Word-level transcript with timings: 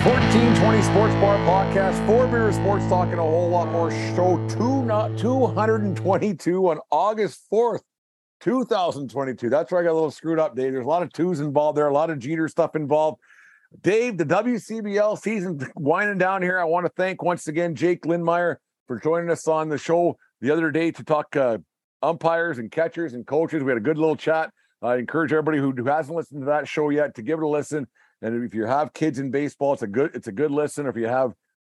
1420 0.00 0.80
Sports 0.80 1.14
Bar 1.16 1.36
Podcast, 1.46 2.06
four 2.06 2.26
beer 2.26 2.50
sports 2.52 2.86
talk, 2.86 3.10
and 3.10 3.18
a 3.18 3.22
whole 3.22 3.50
lot 3.50 3.68
more. 3.68 3.90
Show 3.90 4.42
two, 4.48 4.82
not 4.86 5.18
222 5.18 6.70
on 6.70 6.78
August 6.90 7.42
4th, 7.52 7.82
2022. 8.40 9.50
That's 9.50 9.70
where 9.70 9.82
I 9.82 9.84
got 9.84 9.90
a 9.90 9.92
little 9.92 10.10
screwed 10.10 10.38
up, 10.38 10.56
Dave. 10.56 10.72
There's 10.72 10.86
a 10.86 10.88
lot 10.88 11.02
of 11.02 11.12
twos 11.12 11.40
involved 11.40 11.76
there, 11.76 11.86
a 11.86 11.92
lot 11.92 12.08
of 12.08 12.18
Jeter 12.18 12.48
stuff 12.48 12.74
involved. 12.76 13.20
Dave, 13.82 14.16
the 14.16 14.24
WCBL 14.24 15.18
season 15.18 15.60
winding 15.76 16.16
down 16.16 16.40
here. 16.40 16.58
I 16.58 16.64
want 16.64 16.86
to 16.86 16.92
thank 16.96 17.22
once 17.22 17.46
again 17.46 17.74
Jake 17.74 18.04
Lindmeyer 18.04 18.56
for 18.86 18.98
joining 18.98 19.28
us 19.28 19.46
on 19.46 19.68
the 19.68 19.76
show 19.76 20.16
the 20.40 20.50
other 20.50 20.70
day 20.70 20.92
to 20.92 21.04
talk 21.04 21.36
uh, 21.36 21.58
umpires 22.02 22.56
and 22.56 22.72
catchers 22.72 23.12
and 23.12 23.26
coaches. 23.26 23.62
We 23.62 23.70
had 23.70 23.76
a 23.76 23.82
good 23.82 23.98
little 23.98 24.16
chat. 24.16 24.50
I 24.80 24.96
encourage 24.96 25.30
everybody 25.30 25.58
who, 25.58 25.72
who 25.72 25.84
hasn't 25.84 26.16
listened 26.16 26.40
to 26.40 26.46
that 26.46 26.66
show 26.66 26.88
yet 26.88 27.16
to 27.16 27.22
give 27.22 27.38
it 27.38 27.44
a 27.44 27.48
listen. 27.48 27.86
And 28.22 28.44
if 28.44 28.54
you 28.54 28.64
have 28.66 28.92
kids 28.92 29.18
in 29.18 29.30
baseball, 29.30 29.72
it's 29.72 29.82
a 29.82 29.86
good 29.86 30.14
it's 30.14 30.28
a 30.28 30.32
good 30.32 30.50
listen. 30.50 30.86
If 30.86 30.96
you 30.96 31.06
have 31.06 31.32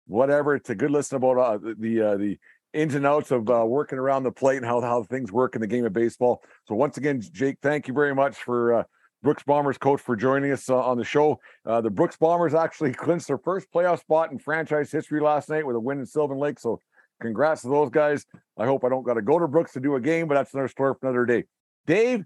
whatever, 0.06 0.54
it's 0.54 0.70
a 0.70 0.74
good 0.74 0.90
listen 0.90 1.16
about 1.16 1.38
uh, 1.38 1.58
the 1.78 2.02
uh, 2.02 2.16
the 2.16 2.38
ins 2.72 2.94
and 2.94 3.06
outs 3.06 3.30
of 3.30 3.48
uh, 3.50 3.64
working 3.66 3.98
around 3.98 4.24
the 4.24 4.32
plate 4.32 4.56
and 4.56 4.66
how 4.66 4.80
how 4.80 5.02
things 5.04 5.30
work 5.30 5.54
in 5.54 5.60
the 5.60 5.66
game 5.66 5.84
of 5.84 5.92
baseball. 5.92 6.42
So 6.66 6.74
once 6.74 6.96
again, 6.96 7.20
Jake, 7.20 7.58
thank 7.62 7.86
you 7.86 7.94
very 7.94 8.14
much 8.14 8.36
for 8.36 8.74
uh, 8.74 8.82
Brooks 9.22 9.44
Bombers 9.44 9.78
coach 9.78 10.00
for 10.00 10.16
joining 10.16 10.50
us 10.52 10.68
uh, 10.68 10.76
on 10.76 10.98
the 10.98 11.04
show. 11.04 11.38
Uh, 11.64 11.80
the 11.80 11.90
Brooks 11.90 12.16
Bombers 12.16 12.54
actually 12.54 12.92
clinched 12.92 13.28
their 13.28 13.38
first 13.38 13.68
playoff 13.72 14.00
spot 14.00 14.32
in 14.32 14.38
franchise 14.38 14.90
history 14.90 15.20
last 15.20 15.48
night 15.48 15.66
with 15.66 15.76
a 15.76 15.80
win 15.80 16.00
in 16.00 16.06
Sylvan 16.06 16.38
Lake. 16.38 16.58
So 16.58 16.80
congrats 17.20 17.62
to 17.62 17.68
those 17.68 17.90
guys. 17.90 18.26
I 18.58 18.66
hope 18.66 18.84
I 18.84 18.88
don't 18.88 19.04
got 19.04 19.14
to 19.14 19.22
go 19.22 19.38
to 19.38 19.46
Brooks 19.46 19.72
to 19.74 19.80
do 19.80 19.94
a 19.94 20.00
game, 20.00 20.26
but 20.26 20.34
that's 20.34 20.52
another 20.52 20.68
story 20.68 20.94
for 21.00 21.08
another 21.08 21.24
day. 21.24 21.44
Dave, 21.86 22.24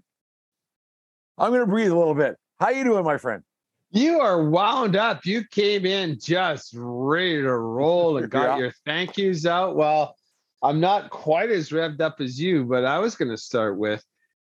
I'm 1.37 1.51
going 1.51 1.61
to 1.61 1.67
breathe 1.67 1.91
a 1.91 1.97
little 1.97 2.15
bit. 2.15 2.35
How 2.59 2.69
you 2.69 2.83
doing, 2.83 3.03
my 3.03 3.17
friend? 3.17 3.43
You 3.91 4.19
are 4.19 4.49
wound 4.49 4.95
up. 4.95 5.25
You 5.25 5.43
came 5.49 5.85
in 5.85 6.19
just 6.19 6.73
ready 6.75 7.41
to 7.41 7.55
roll 7.57 8.17
and 8.17 8.29
got 8.29 8.57
Yeah. 8.57 8.65
your 8.65 8.73
thank 8.85 9.17
yous 9.17 9.45
out. 9.45 9.75
Well, 9.75 10.15
I'm 10.61 10.79
not 10.79 11.09
quite 11.09 11.49
as 11.49 11.69
revved 11.69 12.01
up 12.01 12.19
as 12.19 12.39
you, 12.39 12.65
but 12.65 12.83
I 12.83 12.99
was 12.99 13.15
going 13.15 13.31
to 13.31 13.37
start 13.37 13.77
with 13.77 14.03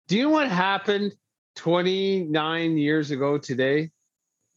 Do 0.09 0.17
you 0.17 0.25
know 0.25 0.31
what 0.31 0.49
happened 0.49 1.13
29 1.57 2.77
years 2.77 3.11
ago 3.11 3.39
today? 3.39 3.91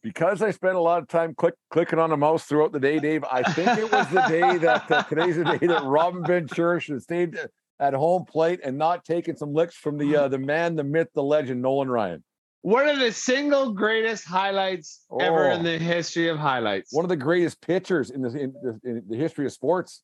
because 0.02 0.40
I 0.40 0.52
spent 0.52 0.76
a 0.76 0.80
lot 0.80 1.02
of 1.02 1.08
time 1.08 1.34
click, 1.34 1.54
clicking 1.68 1.98
on 1.98 2.10
the 2.10 2.16
mouse 2.16 2.44
throughout 2.44 2.70
the 2.70 2.78
day, 2.78 3.00
Dave, 3.00 3.24
I 3.24 3.42
think 3.42 3.76
it 3.76 3.90
was 3.90 4.06
the 4.10 4.20
day 4.28 4.56
that 4.58 4.88
uh, 4.88 5.02
today's 5.02 5.34
the 5.36 5.42
day 5.58 5.66
that 5.66 5.82
Robin 5.82 6.24
Ventura 6.24 6.80
should 6.80 6.92
have 6.94 7.02
stayed 7.02 7.36
at 7.80 7.92
home 7.92 8.24
plate 8.24 8.60
and 8.62 8.78
not 8.78 9.04
taken 9.04 9.36
some 9.36 9.52
licks 9.52 9.74
from 9.74 9.98
the 9.98 10.14
uh, 10.14 10.28
the 10.34 10.38
man, 10.38 10.76
the 10.76 10.84
myth, 10.84 11.08
the 11.14 11.24
legend, 11.24 11.60
Nolan 11.60 11.88
Ryan. 11.90 12.22
One 12.62 12.88
of 12.88 12.98
the 12.98 13.12
single 13.12 13.72
greatest 13.72 14.24
highlights 14.24 15.04
ever 15.20 15.50
in 15.50 15.60
Oh. 15.60 15.62
the 15.62 15.78
history 15.78 16.28
of 16.28 16.38
highlights. 16.38 16.92
One 16.92 17.04
of 17.04 17.08
the 17.08 17.16
greatest 17.16 17.60
pitchers 17.60 18.10
in 18.10 18.22
the 18.22 18.28
in 18.30 18.52
the, 18.62 18.80
in 18.84 19.02
the 19.08 19.16
history 19.16 19.46
of 19.46 19.52
sports. 19.52 20.02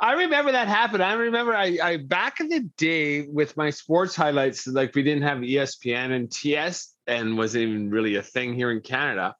I 0.00 0.12
remember 0.14 0.52
that 0.52 0.68
happened. 0.68 1.02
I 1.02 1.14
remember 1.14 1.54
I, 1.54 1.78
I 1.82 1.96
back 1.98 2.40
in 2.40 2.48
the 2.48 2.60
day 2.76 3.22
with 3.22 3.56
my 3.56 3.70
sports 3.70 4.14
highlights, 4.16 4.66
like 4.66 4.94
we 4.94 5.02
didn't 5.02 5.22
have 5.22 5.38
ESPN 5.38 6.10
and 6.14 6.30
TS 6.30 6.92
and 7.06 7.38
wasn't 7.38 7.62
even 7.62 7.90
really 7.90 8.16
a 8.16 8.22
thing 8.22 8.54
here 8.54 8.70
in 8.70 8.80
Canada. 8.80 9.34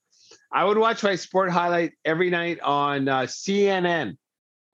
I 0.52 0.64
would 0.64 0.78
watch 0.78 1.02
my 1.02 1.16
sport 1.16 1.50
highlight 1.50 1.92
every 2.04 2.30
night 2.30 2.60
on 2.60 3.08
uh, 3.08 3.22
CNN 3.22 4.16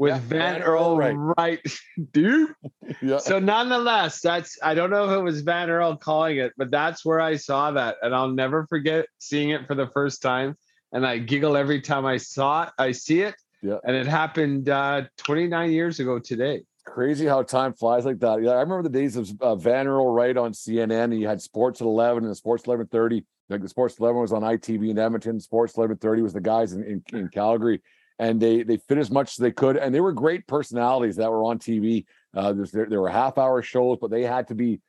with 0.01 0.15
Yeah, 0.15 0.19
Van, 0.21 0.55
Van 0.55 0.63
Earl 0.63 0.97
Wright, 0.97 1.61
dude. 2.13 2.55
Yeah. 3.03 3.19
So 3.19 3.39
nonetheless, 3.39 4.21
that's 4.21 4.59
I 4.63 4.75
don't 4.75 4.91
know 4.91 5.05
if 5.05 5.17
it 5.17 5.23
was 5.23 5.43
Van 5.43 5.71
Earl 5.71 5.97
calling 5.97 6.39
it, 6.39 6.53
but 6.57 6.71
that's 6.71 7.05
where 7.05 7.21
I 7.21 7.37
saw 7.37 7.71
that, 7.71 7.97
and 8.03 8.15
I'll 8.15 8.33
never 8.33 8.67
forget 8.67 9.07
seeing 9.19 9.51
it 9.51 9.67
for 9.69 9.77
the 9.77 9.87
first 9.87 10.21
time. 10.21 10.57
And 10.93 11.07
I 11.07 11.19
giggle 11.19 11.57
every 11.57 11.81
time 11.81 12.05
I 12.05 12.17
saw 12.17 12.65
it. 12.65 12.71
I 12.79 12.91
see 12.91 13.21
it. 13.21 13.37
Yeah. 13.63 13.77
And 13.85 13.95
it 13.95 14.07
happened 14.07 14.69
uh, 14.69 15.03
29 15.19 15.71
years 15.71 16.01
ago 16.01 16.19
today. 16.19 16.65
Crazy 16.85 17.27
how 17.27 17.45
time 17.45 17.75
flies 17.75 18.05
like 18.05 18.19
that. 18.19 18.43
Yeah, 18.43 18.51
I 18.51 18.61
remember 18.61 18.83
the 18.83 18.89
days 18.89 19.15
of 19.17 19.31
uh, 19.41 19.55
Van 19.55 19.87
Earl 19.87 20.13
Wright 20.13 20.37
on 20.37 20.53
CNN. 20.53 21.05
And 21.05 21.21
you 21.21 21.29
had 21.29 21.41
Sports 21.41 21.81
at 21.81 21.87
eleven 21.87 22.25
and 22.25 22.37
Sports 22.37 22.65
eleven 22.65 22.87
thirty. 22.89 23.25
Like 23.49 23.63
the 23.63 23.69
Sports 23.69 23.99
eleven 24.01 24.21
was 24.21 24.33
on 24.33 24.43
ITV 24.43 24.91
in 24.91 24.99
Edmonton. 24.99 25.39
Sports 25.39 25.77
eleven 25.77 25.97
thirty 25.97 26.23
was 26.23 26.33
the 26.33 26.41
guys 26.41 26.73
in, 26.73 26.83
in, 26.83 27.05
in 27.13 27.29
Calgary, 27.29 27.81
and 28.21 28.39
they 28.39 28.63
they 28.63 28.77
fit 28.77 28.99
as 28.99 29.11
much 29.11 29.31
as 29.31 29.37
they 29.37 29.51
could. 29.51 29.77
And 29.77 29.95
they 29.95 30.01
were 30.01 30.13
great 30.13 30.47
personalities 30.47 31.17
that 31.17 31.31
were 31.31 31.43
on 31.45 31.59
TV. 31.59 32.05
Uh, 32.37 32.53
there, 32.53 32.87
there 32.87 33.01
were 33.01 33.09
half 33.09 33.39
hour 33.39 33.63
shows, 33.63 33.99
but 34.01 34.11
they 34.11 34.23
had 34.23 34.47
to 34.49 34.55
be 34.55 34.81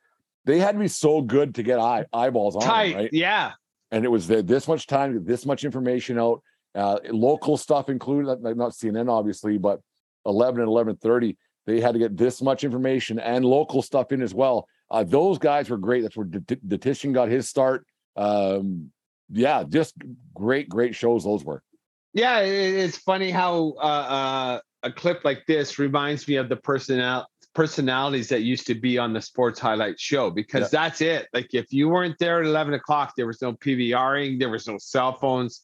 they 0.44 0.58
had 0.58 0.72
to 0.72 0.78
be 0.78 0.88
so 0.88 1.22
good 1.22 1.54
to 1.54 1.62
get 1.62 1.78
eye, 1.78 2.04
eyeballs 2.12 2.56
on, 2.56 2.62
them, 2.92 2.98
right? 2.98 3.10
Yeah. 3.12 3.52
and 3.90 4.04
it 4.04 4.08
was 4.08 4.26
th- 4.26 4.44
this 4.44 4.68
much 4.68 4.86
time, 4.86 5.24
this 5.24 5.46
much 5.46 5.64
information 5.64 6.18
out, 6.18 6.42
uh, 6.74 6.98
local 7.10 7.56
stuff 7.56 7.88
included, 7.88 8.42
not 8.42 8.72
CNN 8.72 9.10
obviously, 9.10 9.56
but 9.58 9.80
11 10.26 10.60
and 10.60 10.68
11:30, 10.68 11.36
they 11.66 11.80
had 11.80 11.92
to 11.94 11.98
get 11.98 12.16
this 12.16 12.42
much 12.42 12.64
information 12.64 13.18
and 13.18 13.44
local 13.44 13.82
stuff 13.82 14.12
in 14.12 14.20
as 14.20 14.34
well. 14.34 14.68
Uh, 14.90 15.04
those 15.04 15.38
guys 15.38 15.70
were 15.70 15.78
great. 15.78 16.02
That's 16.02 16.16
where 16.16 16.26
D- 16.26 16.56
D- 16.66 17.12
got 17.12 17.28
his 17.28 17.48
start. 17.48 17.86
Um, 18.14 18.90
yeah, 19.30 19.64
just 19.66 19.94
great, 20.34 20.68
great 20.68 20.94
shows 20.94 21.24
those 21.24 21.42
were. 21.44 21.62
Yeah. 22.14 22.40
it- 22.40 22.74
it's 22.84 22.98
funny 22.98 23.30
how 23.30 23.74
uh, 23.78 23.80
uh, 23.80 24.60
a 24.82 24.92
clip 24.92 25.24
like 25.24 25.44
this 25.46 25.78
reminds 25.78 26.26
me 26.28 26.36
of 26.36 26.48
the 26.48 26.56
personnel 26.56 27.26
personalities 27.54 28.28
that 28.30 28.40
used 28.42 28.66
to 28.66 28.74
be 28.74 28.96
on 28.98 29.12
the 29.12 29.20
sports 29.20 29.60
highlight 29.60 30.00
show 30.00 30.30
because 30.30 30.70
that's 30.70 31.00
it. 31.02 31.28
Like 31.34 31.52
if 31.52 31.70
you 31.70 31.88
weren't 31.90 32.18
there 32.18 32.40
at 32.40 32.46
11 32.46 32.72
o'clock, 32.74 33.12
there 33.16 33.26
was 33.26 33.42
no 33.42 33.52
PVRing, 33.52 34.38
there 34.38 34.48
was 34.48 34.66
no 34.66 34.78
cell 34.78 35.12
phones. 35.18 35.60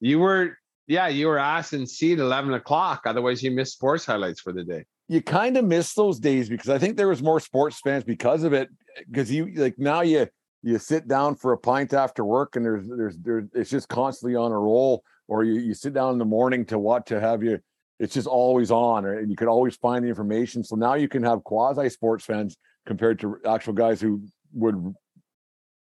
You 0.00 0.20
were, 0.20 0.56
yeah, 0.86 1.08
you 1.08 1.26
were 1.26 1.38
asked 1.38 1.72
and 1.72 1.88
seat 1.88 2.20
11 2.20 2.54
o'clock. 2.54 3.02
Otherwise, 3.06 3.42
you 3.42 3.50
missed 3.50 3.72
sports 3.74 4.04
highlights 4.06 4.40
for 4.40 4.52
the 4.52 4.62
day. 4.64 4.84
you 5.08 5.20
kind 5.20 5.56
of 5.56 5.64
miss 5.64 5.94
those 5.94 6.20
days 6.20 6.48
because 6.48 6.68
I 6.70 6.78
think 6.78 6.96
there 6.96 7.08
was 7.08 7.22
more 7.22 7.40
sports 7.40 7.80
fans 7.80 8.04
because 8.04 8.44
of 8.44 8.52
it. 8.52 8.68
Because 9.10 9.30
you 9.30 9.52
like 9.56 9.76
now 9.78 10.02
you 10.02 10.28
you 10.62 10.78
sit 10.78 11.08
down 11.08 11.34
for 11.34 11.52
a 11.52 11.58
pint 11.58 11.92
after 11.92 12.24
work 12.24 12.54
and 12.56 12.64
there's 12.64 12.86
there's 12.86 13.16
there's 13.18 13.48
it's 13.52 13.70
just 13.70 13.88
constantly 13.88 14.36
on 14.36 14.52
a 14.52 14.58
roll, 14.58 15.02
or 15.32 15.44
you 15.44 15.54
you 15.68 15.74
sit 15.74 15.94
down 15.94 16.12
in 16.12 16.18
the 16.18 16.30
morning 16.38 16.62
to 16.66 16.78
what 16.78 17.06
to 17.06 17.18
have 17.18 17.42
you. 17.42 17.58
It's 17.98 18.14
just 18.14 18.26
always 18.26 18.70
on, 18.70 19.06
and 19.06 19.30
you 19.30 19.36
could 19.36 19.48
always 19.48 19.76
find 19.76 20.04
the 20.04 20.08
information. 20.08 20.62
So 20.62 20.76
now 20.76 20.94
you 20.94 21.08
can 21.08 21.22
have 21.22 21.42
quasi 21.44 21.88
sports 21.88 22.24
fans 22.24 22.56
compared 22.84 23.18
to 23.20 23.38
actual 23.46 23.72
guys 23.72 23.98
who 24.00 24.12
would 24.52 24.76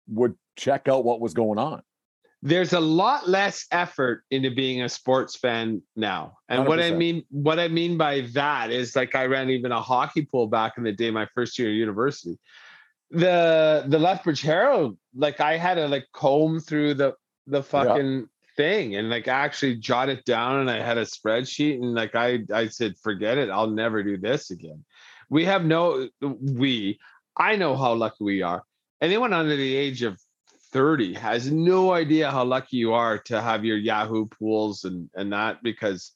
would 0.07 0.33
check 0.55 0.87
out 0.87 1.05
what 1.05 1.19
was 1.19 1.33
going 1.33 1.59
on. 1.59 1.81
there's 2.41 2.73
a 2.73 2.79
lot 2.79 3.27
less 3.27 3.65
effort 3.71 4.23
into 4.29 4.51
being 4.51 4.83
a 4.83 4.89
sports 4.89 5.35
fan 5.35 5.81
now. 5.95 6.37
And 6.47 6.67
what 6.67 6.79
I 6.79 6.91
mean, 6.91 7.23
what 7.29 7.59
I 7.59 7.67
mean 7.67 7.97
by 7.97 8.21
that 8.33 8.69
is 8.69 8.95
like 8.95 9.15
I 9.15 9.25
ran 9.25 9.49
even 9.49 9.71
a 9.71 9.81
hockey 9.81 10.23
pool 10.25 10.47
back 10.47 10.73
in 10.77 10.83
the 10.83 10.91
day, 10.91 11.09
my 11.09 11.27
first 11.33 11.57
year 11.57 11.69
of 11.69 11.75
university. 11.75 12.37
The 13.09 13.85
the 13.87 13.99
Lethbridge 13.99 14.41
Herald, 14.41 14.97
like 15.15 15.39
I 15.39 15.57
had 15.57 15.75
to 15.75 15.87
like 15.87 16.05
comb 16.13 16.59
through 16.59 16.95
the 16.95 17.13
the 17.47 17.63
fucking 17.63 18.27
thing 18.55 18.95
and 18.95 19.09
like 19.09 19.27
I 19.27 19.45
actually 19.45 19.75
jot 19.75 20.09
it 20.09 20.25
down 20.25 20.59
and 20.61 20.69
I 20.69 20.81
had 20.81 20.97
a 20.97 21.05
spreadsheet 21.05 21.75
and 21.75 21.93
like 21.93 22.15
I 22.15 22.39
I 22.53 22.67
said, 22.67 22.97
forget 22.97 23.37
it, 23.37 23.49
I'll 23.49 23.69
never 23.69 24.03
do 24.03 24.17
this 24.17 24.51
again. 24.51 24.83
We 25.29 25.45
have 25.45 25.65
no 25.65 26.07
we 26.21 26.99
I 27.37 27.55
know 27.55 27.75
how 27.75 27.93
lucky 27.93 28.23
we 28.23 28.41
are. 28.41 28.63
Anyone 29.01 29.33
under 29.33 29.55
the 29.55 29.75
age 29.75 30.01
of 30.03 30.19
30 30.71 31.13
has 31.15 31.51
no 31.51 31.93
idea 31.93 32.31
how 32.31 32.43
lucky 32.43 32.77
you 32.77 32.93
are 32.93 33.17
to 33.19 33.41
have 33.41 33.65
your 33.65 33.77
Yahoo 33.77 34.25
pools 34.25 34.83
and 34.83 35.09
and 35.15 35.33
that 35.33 35.63
because 35.63 36.11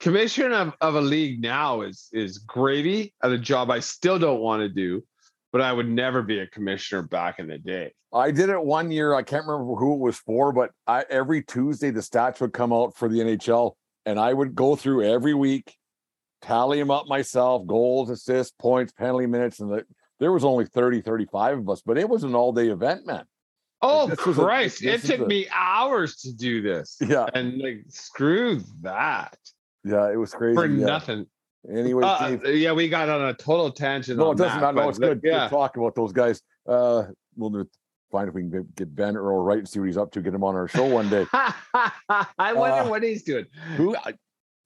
commissioner 0.00 0.54
of, 0.54 0.74
of 0.80 0.94
a 0.94 1.00
league 1.00 1.40
now 1.40 1.82
is 1.82 2.08
is 2.12 2.38
gravy 2.38 3.14
at 3.22 3.32
a 3.32 3.38
job 3.38 3.70
I 3.70 3.80
still 3.80 4.18
don't 4.18 4.40
want 4.40 4.62
to 4.62 4.68
do, 4.68 5.04
but 5.52 5.60
I 5.60 5.72
would 5.72 5.88
never 5.88 6.22
be 6.22 6.40
a 6.40 6.46
commissioner 6.46 7.02
back 7.02 7.38
in 7.38 7.46
the 7.46 7.58
day. 7.58 7.92
I 8.12 8.30
did 8.30 8.48
it 8.48 8.62
one 8.62 8.90
year. 8.90 9.14
I 9.14 9.22
can't 9.22 9.46
remember 9.46 9.74
who 9.74 9.94
it 9.94 10.00
was 10.00 10.16
for, 10.16 10.52
but 10.52 10.70
I, 10.86 11.04
every 11.10 11.42
Tuesday 11.42 11.90
the 11.90 12.00
stats 12.00 12.40
would 12.40 12.52
come 12.52 12.72
out 12.72 12.96
for 12.96 13.08
the 13.08 13.18
NHL, 13.18 13.72
and 14.06 14.18
I 14.18 14.32
would 14.32 14.54
go 14.54 14.76
through 14.76 15.04
every 15.04 15.34
week, 15.34 15.74
tally 16.42 16.78
them 16.78 16.90
up 16.90 17.06
myself: 17.06 17.66
goals, 17.66 18.10
assists, 18.10 18.54
points, 18.58 18.92
penalty 18.92 19.26
minutes, 19.26 19.60
and 19.60 19.70
the, 19.70 19.84
there 20.20 20.32
was 20.32 20.44
only 20.44 20.64
30, 20.66 21.02
35 21.02 21.58
of 21.58 21.68
us, 21.68 21.82
but 21.84 21.98
it 21.98 22.08
was 22.08 22.24
an 22.24 22.34
all-day 22.34 22.68
event, 22.68 23.06
man. 23.06 23.24
Oh 23.80 24.08
This 24.08 24.18
a- 24.18 24.22
Christ! 24.32 24.82
this 24.82 25.04
it 25.04 25.06
took 25.18 25.26
a- 25.26 25.28
me 25.28 25.46
hours 25.54 26.16
to 26.22 26.32
do 26.32 26.62
this, 26.62 26.96
Yeah, 27.00 27.26
and 27.34 27.58
like 27.58 27.84
screw 27.88 28.60
that 28.82 29.36
yeah, 29.84 30.10
it 30.10 30.16
was 30.16 30.32
crazy. 30.34 30.56
for 30.56 30.66
yeah. 30.66 30.84
nothing. 30.86 31.26
Anyway, 31.70 32.02
Uh, 32.04 32.36
yeah, 32.46 32.72
we 32.72 32.88
got 32.88 33.08
on 33.08 33.28
a 33.28 33.34
total 33.34 33.70
tangent. 33.70 34.18
no, 34.18 34.32
it 34.32 34.38
doesn't 34.38 34.60
matter. 34.60 34.76
No, 34.76 34.88
it's 34.88 34.98
good. 34.98 35.20
Good 35.22 35.50
talk 35.50 35.76
about 35.76 35.94
those 35.94 36.12
guys. 36.12 36.40
Uh, 36.66 37.04
we'll 37.36 37.64
find 38.10 38.28
if 38.28 38.34
we 38.34 38.42
can 38.42 38.66
get- 38.74 38.88
Van 38.88 39.16
Earl 39.16 39.42
Wright 39.42 39.58
and 39.58 39.68
see 39.68 39.78
what 39.80 39.86
he's 39.86 39.96
up 39.98 40.10
to. 40.12 40.22
Get 40.22 40.32
him 40.34 40.44
on 40.44 40.54
our 40.54 40.66
show 40.68 40.86
one 40.86 41.08
day. 41.10 41.26
I 41.32 42.52
wonder 42.54 42.76
Uh, 42.86 42.88
what 42.88 43.02
he's 43.02 43.22
doing. 43.22 43.46
Who 43.76 43.94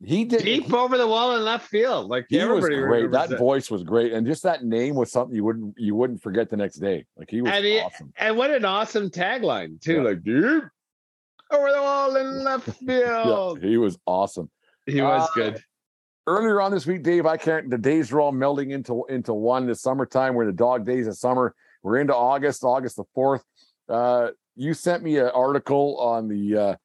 he 0.04 0.24
did? 0.24 0.42
Deep 0.44 0.66
he- 0.66 0.72
over 0.74 0.96
the 0.98 1.06
wall 1.06 1.36
in 1.36 1.44
left 1.44 1.68
field. 1.68 2.08
Like 2.08 2.26
he 2.28 2.44
was 2.44 2.64
great. 2.64 3.10
That 3.10 3.36
voice 3.38 3.70
was 3.70 3.82
great, 3.82 4.12
and 4.12 4.26
just 4.26 4.42
that 4.44 4.64
name 4.64 4.94
was 4.94 5.10
something 5.10 5.34
you 5.34 5.44
wouldn't 5.44 5.74
you 5.78 5.94
wouldn't 5.94 6.22
forget 6.22 6.50
the 6.50 6.56
next 6.56 6.76
day. 6.76 7.04
Like 7.16 7.30
he 7.30 7.40
was 7.42 7.50
And 7.52 7.64
he- 7.64 7.80
awesome. 7.80 8.12
And 8.16 8.36
what 8.36 8.50
an 8.50 8.64
awesome 8.64 9.10
tagline 9.10 9.80
too! 9.80 9.94
Yeah. 9.96 10.02
Like 10.02 10.22
deep 10.22 10.62
over 11.50 11.70
the 11.72 11.80
wall 11.82 12.16
in 12.16 12.44
left 12.44 12.68
Yeah, 12.80 13.24
field. 13.24 13.60
he 13.62 13.76
was 13.76 13.98
awesome. 14.06 14.50
He 14.86 15.00
was 15.02 15.28
Uh, 15.28 15.34
good. 15.34 15.62
Earlier 16.26 16.60
on 16.60 16.70
this 16.70 16.86
week, 16.86 17.02
Dave, 17.02 17.26
I 17.26 17.36
can't. 17.36 17.68
The 17.68 17.78
days 17.78 18.12
are 18.12 18.20
all 18.20 18.32
melding 18.32 18.70
into 18.70 19.04
into 19.08 19.34
one. 19.34 19.66
The 19.66 19.74
summertime, 19.74 20.34
we're 20.34 20.46
the 20.46 20.52
dog 20.52 20.86
days 20.86 21.08
of 21.08 21.16
summer. 21.16 21.54
We're 21.82 21.98
into 21.98 22.14
August, 22.14 22.62
August 22.62 22.96
the 22.96 23.04
fourth. 23.12 23.42
Uh, 23.88 24.28
you 24.54 24.72
sent 24.72 25.02
me 25.02 25.18
an 25.18 25.30
article 25.34 25.98
on 25.98 26.28
the 26.28 26.56
uh, 26.56 26.76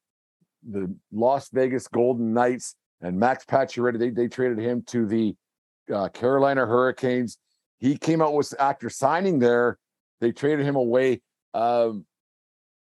the 0.68 0.92
Las 1.12 1.50
Vegas 1.50 1.86
Golden 1.86 2.34
Knights 2.34 2.74
and 3.00 3.18
Max 3.18 3.44
Pacioretty. 3.44 3.98
They 3.98 4.10
they 4.10 4.26
traded 4.26 4.58
him 4.58 4.82
to 4.88 5.06
the 5.06 5.36
uh, 5.92 6.08
Carolina 6.08 6.66
Hurricanes. 6.66 7.38
He 7.78 7.96
came 7.96 8.20
out 8.20 8.34
with 8.34 8.52
after 8.58 8.90
signing 8.90 9.38
there. 9.38 9.78
They 10.20 10.32
traded 10.32 10.66
him 10.66 10.74
away. 10.74 11.20
Um, 11.54 12.06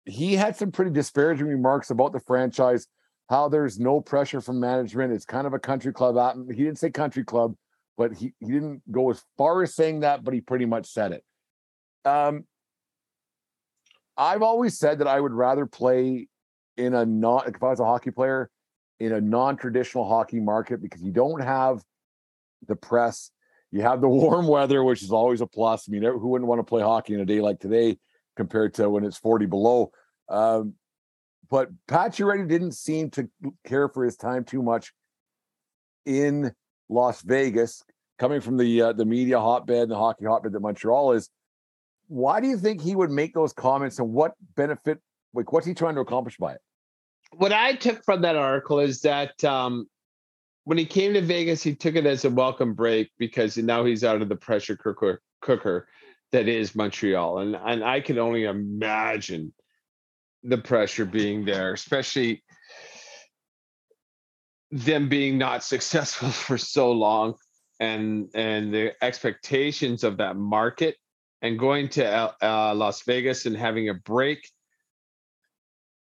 he 0.07 0.35
had 0.35 0.57
some 0.57 0.73
pretty 0.73 0.91
disparaging 0.91 1.47
remarks 1.47 1.91
about 1.91 2.13
the 2.13 2.21
franchise, 2.21 2.87
how 3.31 3.49
there's 3.49 3.79
no 3.79 4.01
pressure 4.01 4.41
from 4.41 4.59
management. 4.59 5.13
It's 5.13 5.25
kind 5.25 5.47
of 5.47 5.55
a 5.55 5.59
country 5.59 5.93
club. 5.93 6.19
out. 6.19 6.37
He 6.49 6.65
didn't 6.65 6.79
say 6.79 6.91
country 6.91 7.23
club, 7.23 7.55
but 7.97 8.13
he, 8.13 8.35
he 8.41 8.47
didn't 8.47 8.83
go 8.91 9.09
as 9.11 9.23
far 9.39 9.63
as 9.63 9.73
saying 9.73 10.01
that, 10.01 10.25
but 10.25 10.35
he 10.35 10.41
pretty 10.41 10.67
much 10.67 10.87
said 10.87 11.13
it. 11.13 11.25
Um, 12.05 12.45
I've 14.17 14.43
always 14.43 14.77
said 14.77 14.99
that 14.99 15.07
I 15.07 15.21
would 15.21 15.33
rather 15.33 15.65
play 15.65 16.27
in 16.77 16.93
a 16.93 17.07
not 17.07 17.47
if 17.47 17.63
I 17.63 17.69
was 17.69 17.79
a 17.79 17.85
hockey 17.85 18.11
player 18.11 18.51
in 18.99 19.13
a 19.13 19.21
non-traditional 19.21 20.09
hockey 20.09 20.41
market 20.41 20.83
because 20.83 21.01
you 21.01 21.13
don't 21.13 21.41
have 21.41 21.83
the 22.67 22.75
press. 22.75 23.31
You 23.71 23.83
have 23.83 24.01
the 24.01 24.09
warm 24.23 24.49
weather, 24.49 24.83
which 24.83 25.05
is 25.05 25.13
always 25.13 25.41
a 25.41 25.47
plus. 25.47 25.89
I 25.89 25.93
mean, 25.93 26.03
who 26.03 26.29
wouldn't 26.29 26.49
want 26.49 26.59
to 26.59 26.65
play 26.65 26.83
hockey 26.83 27.15
in 27.15 27.21
a 27.21 27.25
day 27.25 27.41
like 27.41 27.61
today 27.61 27.97
compared 28.37 28.75
to 28.75 28.91
when 28.91 29.05
it's 29.05 29.19
40 29.19 29.47
below? 29.47 29.93
Um, 30.29 30.75
but 31.51 31.69
Pacioretty 31.89 32.49
didn't 32.49 32.73
seem 32.73 33.11
to 33.11 33.29
care 33.67 33.89
for 33.89 34.05
his 34.05 34.17
time 34.17 34.45
too 34.45 34.63
much 34.63 34.93
in 36.07 36.53
Las 36.89 37.23
Vegas, 37.23 37.83
coming 38.19 38.41
from 38.41 38.57
the 38.57 38.83
uh, 38.83 38.93
the 38.93 39.05
media 39.05 39.39
hotbed 39.39 39.89
the 39.89 39.97
hockey 39.97 40.25
hotbed 40.25 40.53
that 40.53 40.61
Montreal 40.61 41.13
is. 41.13 41.29
Why 42.07 42.41
do 42.41 42.49
you 42.49 42.57
think 42.57 42.81
he 42.81 42.97
would 42.97 43.11
make 43.11 43.35
those 43.35 43.53
comments, 43.53 43.99
and 43.99 44.13
what 44.13 44.33
benefit? 44.57 44.99
Like, 45.35 45.53
what's 45.53 45.67
he 45.67 45.75
trying 45.75 45.95
to 45.97 46.01
accomplish 46.01 46.37
by 46.39 46.55
it? 46.55 46.61
What 47.33 47.53
I 47.53 47.75
took 47.75 48.05
from 48.05 48.23
that 48.23 48.37
article 48.37 48.81
is 48.81 49.01
that 49.03 49.43
um, 49.45 49.87
when 50.65 50.79
he 50.79 50.85
came 50.85 51.15
to 51.15 51.21
Vegas, 51.21 51.63
he 51.63 51.75
took 51.75 51.95
it 51.95 52.07
as 52.07 52.25
a 52.25 52.31
welcome 52.31 52.75
break 52.75 53.11
because 53.19 53.57
now 53.57 53.85
he's 53.85 54.03
out 54.03 54.23
of 54.23 54.29
the 54.29 54.37
pressure 54.37 54.77
cooker 54.77 55.23
cooker 55.41 55.89
that 56.33 56.49
is 56.49 56.75
Montreal, 56.75 57.39
and 57.39 57.57
and 57.57 57.85
I 57.85 58.01
can 58.01 58.19
only 58.19 58.45
imagine 58.45 59.53
the 60.43 60.59
pressure 60.59 61.05
being 61.05 61.45
there, 61.45 61.73
especially 61.73 62.43
them 64.71 65.09
being 65.09 65.39
not 65.39 65.65
successful 65.75 66.31
for 66.31 66.59
so 66.59 66.93
long 66.93 67.35
and 67.79 68.29
and 68.35 68.73
the 68.75 68.93
expectations 69.03 70.05
of 70.05 70.19
that 70.19 70.37
market 70.37 70.97
and 71.43 71.59
going 71.59 71.89
to 71.89 72.07
uh, 72.07 72.75
Las 72.77 73.03
Vegas 73.03 73.47
and 73.47 73.57
having 73.57 73.89
a 73.89 73.95
break. 73.95 74.47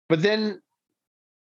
But 0.09 0.23
then 0.23 0.59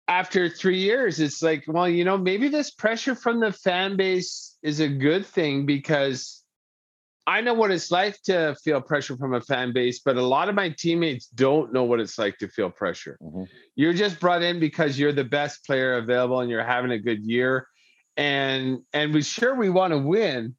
after 0.06 0.50
3 0.50 0.78
years 0.78 1.18
it's 1.18 1.42
like 1.42 1.64
well 1.66 1.88
you 1.88 2.04
know 2.04 2.18
maybe 2.18 2.48
this 2.48 2.70
pressure 2.70 3.14
from 3.14 3.40
the 3.40 3.50
fan 3.50 3.96
base 3.96 4.58
is 4.62 4.80
a 4.80 4.88
good 4.88 5.24
thing 5.24 5.64
because 5.64 6.43
I 7.26 7.40
know 7.40 7.54
what 7.54 7.70
it's 7.70 7.90
like 7.90 8.20
to 8.22 8.54
feel 8.62 8.80
pressure 8.82 9.16
from 9.16 9.32
a 9.32 9.40
fan 9.40 9.72
base, 9.72 10.00
but 10.00 10.16
a 10.16 10.22
lot 10.22 10.48
of 10.48 10.54
my 10.54 10.68
teammates 10.68 11.26
don't 11.26 11.72
know 11.72 11.84
what 11.84 12.00
it's 12.00 12.18
like 12.18 12.36
to 12.38 12.48
feel 12.48 12.70
pressure. 12.70 13.18
Mhm. 13.22 13.48
You're 13.76 13.94
just 13.94 14.20
brought 14.20 14.42
in 14.42 14.60
because 14.60 14.98
you're 14.98 15.12
the 15.12 15.24
best 15.24 15.64
player 15.64 15.94
available 15.94 16.40
and 16.40 16.50
you're 16.50 16.62
having 16.64 16.90
a 16.90 16.98
good 16.98 17.22
year. 17.22 17.66
And 18.16 18.80
and 18.92 19.14
we 19.14 19.22
sure 19.22 19.54
we 19.54 19.70
want 19.70 19.92
to 19.92 19.98
win, 19.98 20.54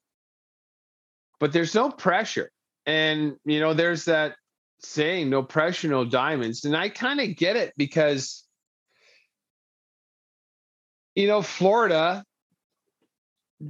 but 1.39 1.53
there's 1.53 1.75
no 1.75 1.89
pressure. 1.91 2.51
And 2.85 3.37
you 3.45 3.59
know, 3.59 3.73
there's 3.73 4.05
that 4.05 4.35
saying, 4.79 5.29
no 5.29 5.43
pressure, 5.43 5.87
no 5.87 6.03
diamonds. 6.03 6.65
And 6.65 6.75
I 6.75 6.89
kind 6.89 7.21
of 7.21 7.35
get 7.35 7.55
it 7.55 7.73
because 7.77 8.43
you 11.15 11.27
know, 11.27 11.41
Florida 11.41 12.25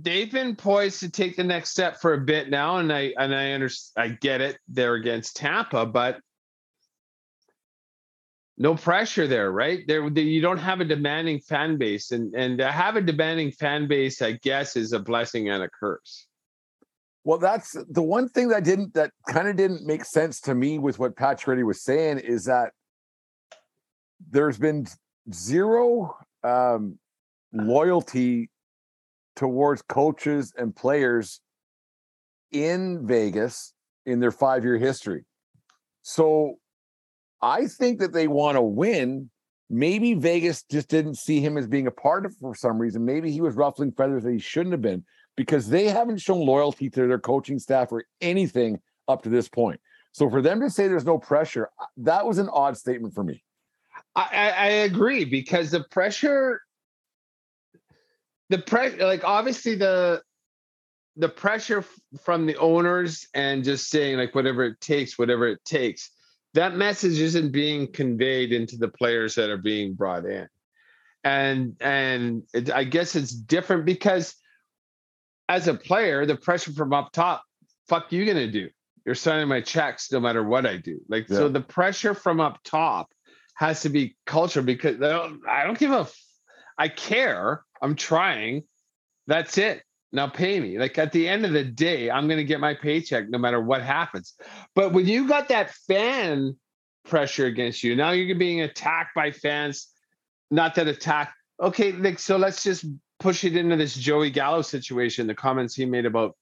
they've 0.01 0.31
been 0.31 0.55
poised 0.55 0.99
to 0.99 1.09
take 1.09 1.35
the 1.35 1.43
next 1.43 1.71
step 1.71 2.01
for 2.01 2.13
a 2.13 2.21
bit 2.21 2.49
now, 2.49 2.77
and 2.77 2.91
I 2.91 3.13
and 3.17 3.33
I 3.33 3.51
understand. 3.51 4.11
I 4.11 4.15
get 4.15 4.41
it. 4.41 4.57
They're 4.67 4.95
against 4.95 5.37
Tampa, 5.37 5.85
but 5.85 6.19
no 8.57 8.75
pressure 8.75 9.27
there, 9.27 9.51
right? 9.51 9.85
There, 9.87 10.07
you 10.07 10.41
don't 10.41 10.57
have 10.57 10.79
a 10.79 10.85
demanding 10.85 11.39
fan 11.39 11.77
base, 11.77 12.11
and 12.11 12.33
and 12.35 12.57
to 12.57 12.71
have 12.71 12.95
a 12.95 13.01
demanding 13.01 13.51
fan 13.51 13.87
base, 13.87 14.21
I 14.21 14.33
guess, 14.33 14.75
is 14.75 14.93
a 14.93 14.99
blessing 14.99 15.49
and 15.49 15.63
a 15.63 15.69
curse. 15.69 16.27
Well, 17.23 17.39
that's 17.39 17.75
the 17.89 18.03
one 18.03 18.29
thing 18.29 18.49
that 18.49 18.63
didn't 18.63 18.93
that 18.93 19.11
kind 19.29 19.47
of 19.47 19.55
didn't 19.55 19.85
make 19.85 20.05
sense 20.05 20.39
to 20.41 20.53
me 20.53 20.77
with 20.77 20.99
what 20.99 21.15
Pacioretty 21.15 21.65
was 21.65 21.81
saying 21.81 22.19
is 22.19 22.45
that 22.45 22.71
there's 24.29 24.57
been 24.57 24.87
zero 25.33 26.17
um, 26.43 26.99
loyalty 27.51 28.49
towards 29.35 29.81
coaches 29.81 30.53
and 30.57 30.75
players 30.75 31.41
in 32.51 33.05
Vegas 33.05 33.73
in 34.05 34.19
their 34.19 34.31
five 34.31 34.63
year 34.63 34.77
history. 34.77 35.25
So 36.01 36.55
I 37.41 37.67
think 37.67 37.99
that 37.99 38.13
they 38.13 38.27
want 38.27 38.55
to 38.55 38.61
win. 38.61 39.29
Maybe 39.69 40.13
Vegas 40.13 40.63
just 40.63 40.89
didn't 40.89 41.15
see 41.15 41.41
him 41.41 41.57
as 41.57 41.67
being 41.67 41.87
a 41.87 41.91
part 41.91 42.25
of 42.25 42.35
for 42.37 42.55
some 42.55 42.77
reason. 42.77 43.03
Maybe 43.03 43.31
he 43.31 43.41
was 43.41 43.55
ruffling 43.55 43.91
feathers 43.91 44.23
that 44.23 44.31
he 44.31 44.39
shouldn't 44.39 44.73
have 44.73 44.81
been 44.81 45.03
because 45.35 45.67
they 45.67 45.87
haven't 45.87 46.19
shown 46.19 46.45
loyalty 46.45 46.89
to 46.91 47.07
their 47.07 47.19
coaching 47.19 47.59
staff 47.59 47.91
or 47.91 48.05
anything 48.21 48.79
up 49.07 49.23
to 49.23 49.29
this 49.29 49.49
point. 49.49 49.79
So 50.11 50.29
for 50.29 50.41
them 50.41 50.61
to 50.61 50.69
say 50.69 50.87
there's 50.87 51.05
no 51.05 51.17
pressure, 51.17 51.69
uh, 51.79 51.85
that 51.97 52.25
was 52.25 52.37
an 52.37 52.47
odd 52.49 52.77
statement 52.77 53.13
for 53.13 53.23
me. 53.23 53.43
I, 54.15 54.51
I 54.51 54.67
agree 54.67 55.25
because 55.25 55.71
the 55.71 55.83
pressure, 55.91 56.61
the 58.49 58.59
pressure, 58.59 59.05
like 59.05 59.23
obviously 59.23 59.75
the 59.75 60.21
the 61.17 61.29
pressure 61.29 61.79
f- 61.79 61.99
from 62.23 62.45
the 62.45 62.57
owners 62.57 63.27
and 63.33 63.63
just 63.63 63.89
saying 63.89 64.17
like 64.17 64.35
whatever 64.35 64.63
it 64.65 64.79
takes, 64.81 65.17
whatever 65.17 65.47
it 65.47 65.63
takes. 65.65 66.11
that 66.53 66.75
message 66.75 67.19
isn't 67.19 67.51
being 67.51 67.91
conveyed 67.91 68.53
into 68.53 68.77
the 68.77 68.87
players 68.87 69.35
that 69.35 69.49
are 69.49 69.57
being 69.57 69.93
brought 69.93 70.25
in 70.25 70.47
and 71.25 71.75
and 71.81 72.43
it, 72.53 72.71
i 72.71 72.83
guess 72.83 73.15
it's 73.15 73.31
different 73.31 73.83
because 73.85 74.35
as 75.49 75.67
a 75.67 75.73
player 75.73 76.25
the 76.25 76.35
pressure 76.37 76.71
from 76.71 76.93
up 76.93 77.11
top 77.11 77.43
fuck 77.89 78.11
you 78.11 78.25
gonna 78.25 78.49
do 78.49 78.69
you're 79.05 79.15
signing 79.15 79.47
my 79.47 79.59
checks 79.59 80.11
no 80.11 80.19
matter 80.19 80.43
what 80.43 80.65
i 80.65 80.77
do 80.77 80.99
like 81.09 81.27
yeah. 81.29 81.37
so 81.37 81.49
the 81.49 81.59
pressure 81.61 82.13
from 82.13 82.39
up 82.39 82.59
top 82.63 83.09
has 83.55 83.81
to 83.81 83.89
be 83.89 84.15
culture 84.25 84.61
because 84.61 84.95
I 85.01 85.09
don't, 85.09 85.41
I 85.47 85.63
don't 85.63 85.77
give 85.79 85.91
a 85.91 86.01
f- 86.01 86.23
I 86.77 86.89
care 86.89 87.63
i'm 87.85 87.95
trying 87.95 88.63
that's 89.27 89.57
it 89.57 89.81
now 90.15 90.27
pay 90.27 90.59
me. 90.61 90.79
Like 90.79 90.97
at 90.97 91.11
the 91.11 91.27
end 91.27 91.45
of 91.45 91.51
the 91.51 91.63
day, 91.63 92.09
I'm 92.09 92.27
going 92.27 92.37
to 92.37 92.45
get 92.45 92.61
my 92.61 92.73
paycheck 92.73 93.29
no 93.29 93.37
matter 93.37 93.59
what 93.59 93.83
happens. 93.83 94.33
But 94.73 94.93
when 94.93 95.05
you 95.05 95.27
got 95.27 95.49
that 95.49 95.71
fan 95.71 96.55
pressure 97.03 97.45
against 97.45 97.83
you, 97.83 97.95
now 97.95 98.11
you're 98.11 98.37
being 98.37 98.61
attacked 98.61 99.13
by 99.13 99.31
fans. 99.31 99.87
Not 100.49 100.75
that 100.75 100.87
attack. 100.87 101.33
Okay, 101.61 101.91
like 101.91 102.19
so 102.19 102.37
let's 102.37 102.63
just 102.63 102.85
push 103.19 103.43
it 103.43 103.57
into 103.57 103.75
this 103.75 103.93
Joey 103.93 104.29
Gallo 104.29 104.61
situation. 104.61 105.27
The 105.27 105.35
comments 105.35 105.75
he 105.75 105.85
made 105.85 106.05
about 106.05 106.37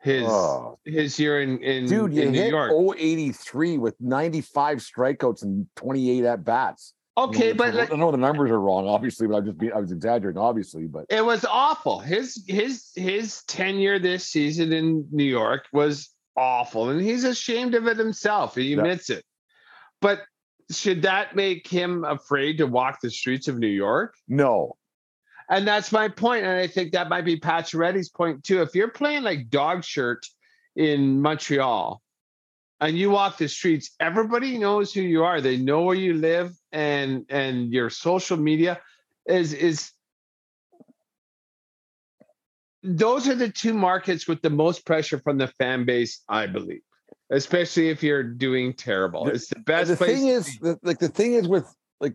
his 0.00 0.24
oh. 0.26 0.78
his 0.84 1.18
year 1.18 1.42
in 1.42 1.58
in, 1.62 1.86
Dude, 1.86 2.14
you 2.14 2.22
in 2.22 2.32
New 2.32 2.40
hit 2.40 2.50
York. 2.50 2.72
083 2.98 3.78
with 3.78 3.94
95 4.00 4.78
strikeouts 4.78 5.42
and 5.42 5.66
28 5.76 6.24
at 6.24 6.44
bats. 6.44 6.94
Okay, 7.16 7.48
you 7.48 7.54
know, 7.54 7.58
but 7.58 7.74
like, 7.74 7.92
I 7.92 7.96
know 7.96 8.10
the 8.10 8.16
numbers 8.16 8.50
are 8.50 8.60
wrong, 8.60 8.88
obviously, 8.88 9.26
but 9.26 9.36
I'm 9.36 9.44
just 9.44 9.58
be 9.58 9.70
I 9.70 9.78
was 9.78 9.92
exaggerating, 9.92 10.40
obviously, 10.40 10.86
but 10.86 11.04
it 11.10 11.24
was 11.24 11.44
awful. 11.44 11.98
His 11.98 12.42
his 12.48 12.90
his 12.94 13.42
tenure 13.44 13.98
this 13.98 14.28
season 14.28 14.72
in 14.72 15.06
New 15.12 15.24
York 15.24 15.66
was 15.72 16.10
awful, 16.36 16.88
and 16.88 17.00
he's 17.00 17.24
ashamed 17.24 17.74
of 17.74 17.86
it 17.86 17.98
himself. 17.98 18.54
He 18.54 18.72
admits 18.72 19.10
yeah. 19.10 19.16
it. 19.16 19.24
But 20.00 20.22
should 20.70 21.02
that 21.02 21.36
make 21.36 21.66
him 21.68 22.04
afraid 22.04 22.58
to 22.58 22.66
walk 22.66 23.00
the 23.00 23.10
streets 23.10 23.46
of 23.46 23.58
New 23.58 23.66
York? 23.66 24.14
No. 24.26 24.76
And 25.50 25.68
that's 25.68 25.92
my 25.92 26.08
point, 26.08 26.44
and 26.44 26.58
I 26.58 26.66
think 26.66 26.92
that 26.92 27.10
might 27.10 27.26
be 27.26 27.38
Pacioretty's 27.38 28.08
point 28.08 28.42
too. 28.42 28.62
If 28.62 28.74
you're 28.74 28.88
playing 28.88 29.22
like 29.22 29.50
dog 29.50 29.84
shirt 29.84 30.26
in 30.76 31.20
Montreal, 31.20 32.01
and 32.82 32.98
you 32.98 33.10
walk 33.10 33.38
the 33.38 33.48
streets 33.48 33.92
everybody 34.00 34.58
knows 34.58 34.92
who 34.92 35.00
you 35.00 35.24
are. 35.24 35.40
They 35.40 35.56
know 35.56 35.82
where 35.82 35.96
you 35.96 36.14
live 36.14 36.52
and 36.72 37.24
and 37.30 37.72
your 37.72 37.88
social 37.88 38.36
media 38.36 38.80
is 39.26 39.52
is 39.54 39.92
those 42.82 43.28
are 43.28 43.36
the 43.36 43.48
two 43.48 43.72
markets 43.72 44.26
with 44.26 44.42
the 44.42 44.50
most 44.50 44.84
pressure 44.84 45.20
from 45.20 45.38
the 45.38 45.46
fan 45.46 45.84
base 45.84 46.24
i 46.28 46.46
believe 46.46 46.80
especially 47.30 47.88
if 47.88 48.02
you're 48.02 48.22
doing 48.22 48.74
terrible. 48.74 49.26
It's 49.28 49.48
the 49.48 49.60
best 49.60 49.88
the 49.88 49.96
thing 49.96 50.26
is 50.26 50.58
the, 50.58 50.78
like 50.82 50.98
the 50.98 51.08
thing 51.08 51.34
is 51.34 51.48
with 51.48 51.72
like 52.00 52.14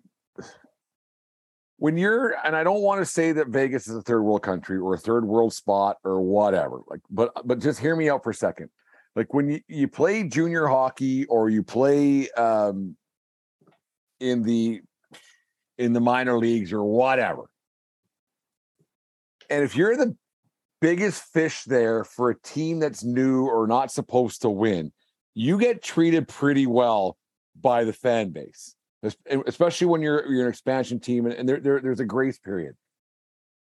when 1.77 1.97
you're 1.97 2.35
and 2.45 2.55
i 2.55 2.63
don't 2.63 2.81
want 2.81 3.01
to 3.01 3.05
say 3.05 3.31
that 3.31 3.47
vegas 3.47 3.87
is 3.87 3.95
a 3.95 4.01
third 4.01 4.21
world 4.21 4.43
country 4.43 4.77
or 4.77 4.93
a 4.95 4.97
third 4.97 5.25
world 5.25 5.53
spot 5.53 5.97
or 6.03 6.21
whatever 6.21 6.81
like 6.87 6.99
but 7.09 7.31
but 7.45 7.59
just 7.59 7.79
hear 7.79 7.95
me 7.95 8.09
out 8.09 8.23
for 8.23 8.31
a 8.31 8.35
second 8.35 8.69
like 9.17 9.33
when 9.33 9.49
you, 9.49 9.61
you 9.67 9.87
play 9.87 10.23
junior 10.23 10.67
hockey 10.67 11.25
or 11.25 11.49
you 11.49 11.63
play 11.63 12.29
um, 12.31 12.95
in 14.19 14.43
the 14.43 14.81
in 15.77 15.93
the 15.93 15.99
minor 15.99 16.37
leagues 16.37 16.71
or 16.71 16.83
whatever 16.83 17.43
and 19.49 19.63
if 19.63 19.75
you're 19.75 19.97
the 19.97 20.15
biggest 20.79 21.21
fish 21.33 21.63
there 21.63 22.03
for 22.03 22.29
a 22.29 22.39
team 22.41 22.79
that's 22.79 23.03
new 23.03 23.45
or 23.45 23.67
not 23.67 23.91
supposed 23.91 24.41
to 24.43 24.49
win 24.49 24.91
you 25.33 25.59
get 25.59 25.83
treated 25.83 26.27
pretty 26.27 26.65
well 26.65 27.17
by 27.59 27.83
the 27.83 27.93
fan 27.93 28.29
base 28.29 28.77
especially 29.45 29.87
when 29.87 30.01
you're 30.01 30.25
you're 30.31 30.43
an 30.43 30.49
expansion 30.49 30.99
team 30.99 31.25
and, 31.25 31.35
and 31.35 31.47
there, 31.47 31.59
there, 31.59 31.79
there's 31.79 31.99
a 31.99 32.05
grace 32.05 32.39
period. 32.39 32.75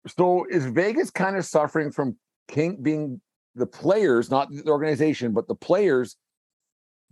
So 0.07 0.47
is 0.51 0.67
vegas 0.67 1.11
kind 1.11 1.37
of 1.37 1.45
suffering 1.45 1.91
from 1.91 2.17
king 2.49 2.79
being 2.83 3.21
the 3.55 3.67
players, 3.67 4.31
not 4.31 4.51
the 4.51 4.71
organization, 4.71 5.33
but 5.33 5.47
the 5.49 5.55
players 5.55 6.17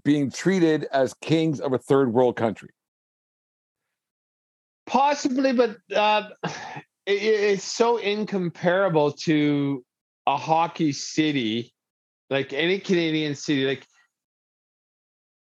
being 0.04 0.30
treated 0.30 0.86
as 0.92 1.14
kings 1.14 1.60
of 1.60 1.72
a 1.72 1.78
third 1.78 2.12
world 2.12 2.36
country? 2.36 2.70
Possibly, 4.86 5.52
but 5.52 5.76
uh, 5.94 6.28
it, 7.06 7.22
it's 7.22 7.64
so 7.64 7.98
incomparable 7.98 9.12
to 9.12 9.84
a 10.26 10.36
hockey 10.36 10.92
city, 10.92 11.72
like 12.30 12.52
any 12.52 12.78
Canadian 12.78 13.34
city. 13.34 13.66
Like, 13.66 13.86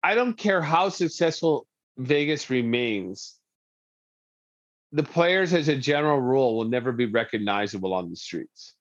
I 0.03 0.15
don't 0.15 0.37
care 0.37 0.61
how 0.61 0.89
successful 0.89 1.65
Vegas 1.97 2.49
remains. 2.49 3.35
The 4.91 5.03
players, 5.03 5.53
as 5.53 5.69
a 5.69 5.75
general 5.75 6.19
rule, 6.19 6.55
will 6.55 6.69
never 6.69 6.91
be 6.91 7.07
recognizable 7.07 7.93
on 7.93 8.11
the 8.11 8.15
streets. 8.15 8.75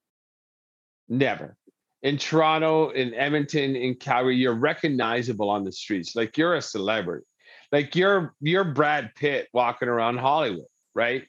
Never 1.08 1.56
in 2.02 2.18
Toronto, 2.18 2.90
in 2.90 3.14
Edmonton, 3.14 3.76
in 3.76 3.94
Calgary, 3.94 4.36
you're 4.36 4.54
recognizable 4.54 5.48
on 5.48 5.64
the 5.64 5.72
streets. 5.72 6.16
Like 6.16 6.36
you're 6.36 6.56
a 6.56 6.62
celebrity. 6.62 7.24
Like 7.70 7.94
you're 7.94 8.34
you're 8.40 8.64
Brad 8.64 9.14
Pitt 9.14 9.48
walking 9.52 9.88
around 9.88 10.18
Hollywood, 10.18 10.66
right? 10.94 11.24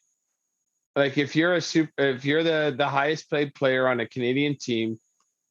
Like 0.96 1.18
if 1.18 1.36
you're 1.36 1.54
a 1.56 1.62
super 1.62 1.92
if 1.98 2.26
you're 2.26 2.44
the 2.44 2.74
the 2.78 2.88
highest 2.88 3.30
paid 3.30 3.56
player 3.56 3.88
on 3.88 4.00
a 4.00 4.08
Canadian 4.08 4.58
team, 4.58 4.98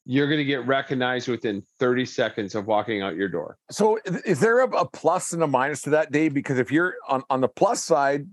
you're 0.05 0.27
going 0.27 0.39
to 0.39 0.45
get 0.45 0.67
recognized 0.67 1.29
within 1.29 1.63
30 1.79 2.05
seconds 2.05 2.55
of 2.55 2.67
walking 2.67 3.01
out 3.01 3.15
your 3.15 3.29
door. 3.29 3.57
So 3.71 3.99
is 4.25 4.39
there 4.39 4.59
a, 4.59 4.67
a 4.69 4.85
plus 4.85 5.31
and 5.31 5.41
a 5.41 5.47
minus 5.47 5.81
to 5.83 5.91
that, 5.91 6.11
Dave? 6.11 6.33
Because 6.33 6.59
if 6.59 6.71
you're 6.71 6.95
on, 7.07 7.23
on 7.29 7.41
the 7.41 7.47
plus 7.47 7.83
side, 7.83 8.27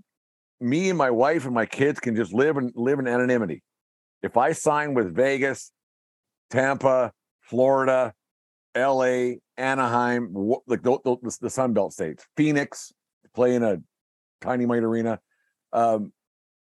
me 0.59 0.89
and 0.89 0.97
my 0.97 1.09
wife 1.09 1.45
and 1.45 1.53
my 1.53 1.65
kids 1.65 1.99
can 1.99 2.15
just 2.15 2.33
live 2.33 2.57
and 2.57 2.71
live 2.75 2.99
in 2.99 3.07
anonymity. 3.07 3.63
If 4.21 4.37
I 4.37 4.51
sign 4.51 4.93
with 4.93 5.15
Vegas, 5.15 5.71
Tampa, 6.51 7.11
Florida, 7.41 8.13
LA, 8.75 9.35
Anaheim, 9.57 10.33
like 10.67 10.83
the, 10.83 10.97
the, 11.03 11.37
the 11.41 11.49
Sun 11.49 11.73
Belt 11.73 11.93
states, 11.93 12.25
Phoenix, 12.37 12.93
play 13.33 13.55
in 13.55 13.63
a 13.63 13.77
tiny 14.41 14.65
mite 14.65 14.83
arena. 14.83 15.19
Um, 15.73 16.11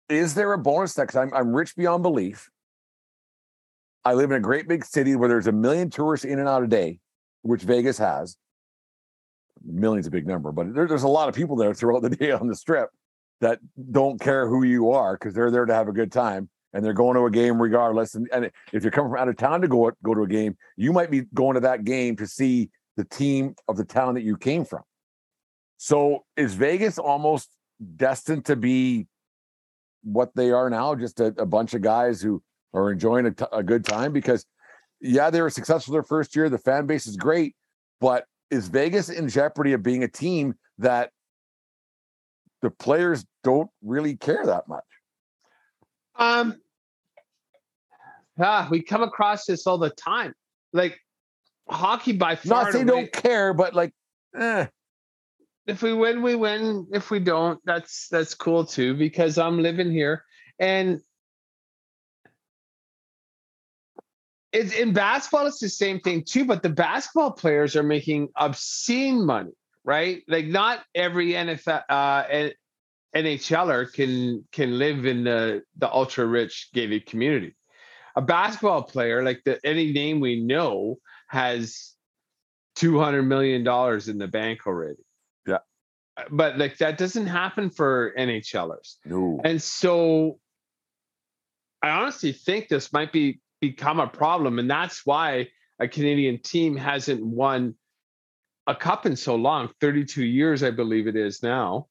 is 0.09 0.35
there 0.35 0.53
a 0.53 0.57
bonus 0.57 0.93
that? 0.95 1.15
I'm, 1.15 1.33
I'm 1.33 1.53
rich 1.53 1.75
beyond 1.75 2.03
belief. 2.03 2.49
I 4.03 4.13
live 4.13 4.31
in 4.31 4.37
a 4.37 4.41
great 4.41 4.67
big 4.67 4.83
city 4.83 5.15
where 5.15 5.29
there's 5.29 5.47
a 5.47 5.51
million 5.51 5.89
tourists 5.89 6.25
in 6.25 6.39
and 6.39 6.47
out 6.47 6.63
a 6.63 6.67
day, 6.67 6.99
which 7.43 7.61
Vegas 7.61 7.97
has. 7.97 8.37
Millions 9.63 10.07
a 10.07 10.11
big 10.11 10.25
number, 10.25 10.51
but 10.51 10.73
there, 10.73 10.87
there's 10.87 11.03
a 11.03 11.07
lot 11.07 11.29
of 11.29 11.35
people 11.35 11.55
there 11.55 11.73
throughout 11.73 12.01
the 12.01 12.09
day 12.15 12.31
on 12.31 12.47
the 12.47 12.55
strip 12.55 12.89
that 13.41 13.59
don't 13.91 14.19
care 14.19 14.47
who 14.47 14.63
you 14.63 14.91
are 14.91 15.13
because 15.13 15.33
they're 15.33 15.51
there 15.51 15.65
to 15.65 15.73
have 15.73 15.87
a 15.87 15.93
good 15.93 16.11
time 16.11 16.49
and 16.73 16.83
they're 16.83 16.93
going 16.93 17.15
to 17.15 17.25
a 17.25 17.31
game 17.31 17.61
regardless. 17.61 18.15
And, 18.15 18.29
and 18.31 18.51
if 18.71 18.83
you're 18.83 18.91
coming 18.91 19.11
from 19.11 19.19
out 19.19 19.27
of 19.27 19.37
town 19.37 19.61
to 19.61 19.67
go 19.67 19.91
go 20.03 20.13
to 20.13 20.21
a 20.21 20.27
game, 20.27 20.57
you 20.77 20.93
might 20.93 21.11
be 21.11 21.21
going 21.33 21.55
to 21.55 21.59
that 21.61 21.83
game 21.83 22.15
to 22.17 22.27
see 22.27 22.69
the 22.97 23.05
team 23.05 23.55
of 23.67 23.77
the 23.77 23.85
town 23.85 24.15
that 24.15 24.23
you 24.23 24.37
came 24.37 24.65
from. 24.65 24.83
So 25.77 26.25
is 26.37 26.53
Vegas 26.53 26.97
almost 26.99 27.49
destined 27.95 28.45
to 28.45 28.55
be 28.55 29.07
what 30.03 30.31
they 30.35 30.51
are 30.51 30.69
now? 30.69 30.95
Just 30.95 31.19
a, 31.19 31.27
a 31.37 31.45
bunch 31.45 31.73
of 31.73 31.81
guys 31.81 32.21
who 32.21 32.41
are 32.73 32.91
enjoying 32.91 33.25
a, 33.25 33.31
t- 33.31 33.45
a 33.51 33.63
good 33.63 33.83
time 33.83 34.13
because, 34.13 34.45
yeah, 34.99 35.29
they 35.29 35.41
were 35.41 35.49
successful 35.49 35.93
their 35.93 36.03
first 36.03 36.35
year. 36.35 36.49
The 36.49 36.57
fan 36.57 36.85
base 36.85 37.07
is 37.07 37.17
great, 37.17 37.55
but 37.99 38.25
is 38.51 38.67
Vegas 38.67 39.09
in 39.09 39.27
jeopardy 39.27 39.73
of 39.73 39.81
being 39.81 40.03
a 40.03 40.07
team 40.07 40.53
that 40.77 41.11
the 42.61 42.69
players 42.69 43.25
don't 43.43 43.69
really 43.83 44.15
care 44.15 44.45
that 44.45 44.67
much? 44.67 44.83
Um, 46.15 46.60
ah, 48.39 48.67
we 48.69 48.81
come 48.81 49.03
across 49.03 49.45
this 49.45 49.67
all 49.67 49.77
the 49.77 49.89
time. 49.89 50.33
Like 50.73 50.99
hockey 51.69 52.13
by 52.13 52.35
far. 52.35 52.65
Not 52.65 52.73
they 52.73 52.83
don't 52.83 53.11
care, 53.11 53.53
but 53.53 53.73
like, 53.73 53.93
eh. 54.37 54.67
If 55.67 55.83
we 55.83 55.93
win, 55.93 56.21
we 56.21 56.35
win. 56.35 56.87
If 56.91 57.11
we 57.11 57.19
don't, 57.19 57.59
that's 57.65 58.07
that's 58.09 58.33
cool 58.33 58.65
too 58.65 58.95
because 58.95 59.37
I'm 59.37 59.61
living 59.61 59.91
here 59.91 60.25
and 60.59 61.01
it's 64.51 64.73
in 64.73 64.93
basketball. 64.93 65.47
It's 65.47 65.59
the 65.59 65.69
same 65.69 65.99
thing 65.99 66.23
too, 66.23 66.45
but 66.45 66.61
the 66.61 66.69
basketball 66.69 67.31
players 67.31 67.75
are 67.75 67.83
making 67.83 68.29
obscene 68.35 69.25
money, 69.25 69.51
right? 69.83 70.23
Like 70.27 70.45
not 70.45 70.83
every 70.93 71.31
NFL 71.31 71.83
uh, 71.89 72.49
NHLer 73.15 73.91
can 73.91 74.45
can 74.51 74.77
live 74.77 75.05
in 75.05 75.23
the 75.23 75.63
the 75.77 75.91
ultra 75.91 76.25
rich 76.25 76.69
gated 76.73 77.05
community. 77.05 77.55
A 78.15 78.21
basketball 78.21 78.83
player 78.83 79.23
like 79.23 79.41
the 79.45 79.59
any 79.63 79.91
name 79.93 80.19
we 80.19 80.41
know 80.41 80.97
has 81.27 81.93
two 82.75 82.99
hundred 82.99 83.23
million 83.23 83.63
dollars 83.63 84.07
in 84.09 84.17
the 84.17 84.27
bank 84.27 84.67
already. 84.67 85.03
Yeah, 85.47 85.59
uh, 86.17 86.23
but 86.29 86.57
like 86.57 86.77
that 86.77 86.97
doesn't 86.97 87.27
happen 87.27 87.69
for 87.69 88.13
NHLers. 88.17 88.97
No, 89.05 89.39
and 89.43 89.61
so 89.61 90.39
I 91.81 91.89
honestly 91.89 92.33
think 92.33 92.67
this 92.67 92.91
might 92.91 93.11
be 93.11 93.39
become 93.61 93.99
a 93.99 94.07
problem, 94.07 94.59
and 94.59 94.69
that's 94.69 95.05
why 95.05 95.47
a 95.79 95.87
Canadian 95.87 96.39
team 96.41 96.75
hasn't 96.75 97.25
won 97.25 97.75
a 98.67 98.75
cup 98.75 99.05
in 99.05 99.15
so 99.15 99.35
long 99.35 99.69
32 99.79 100.23
years, 100.23 100.63
I 100.63 100.71
believe 100.71 101.07
it 101.07 101.15
is 101.15 101.41
now. 101.41 101.87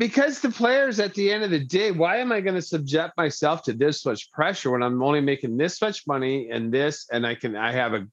Because 0.00 0.40
the 0.40 0.48
players 0.48 0.98
at 0.98 1.12
the 1.12 1.30
end 1.30 1.44
of 1.44 1.50
the 1.50 1.62
day, 1.62 1.90
why 1.90 2.16
am 2.16 2.32
I 2.32 2.40
going 2.40 2.54
to 2.54 2.62
subject 2.62 3.18
myself 3.18 3.62
to 3.64 3.74
this 3.74 4.06
much 4.06 4.32
pressure 4.32 4.70
when 4.70 4.82
I'm 4.82 5.02
only 5.02 5.20
making 5.20 5.58
this 5.58 5.78
much 5.82 6.06
money 6.06 6.48
and 6.48 6.72
this, 6.72 7.06
and 7.12 7.26
I 7.26 7.34
can, 7.34 7.54
I 7.54 7.72
have 7.72 7.92
a 7.92 8.06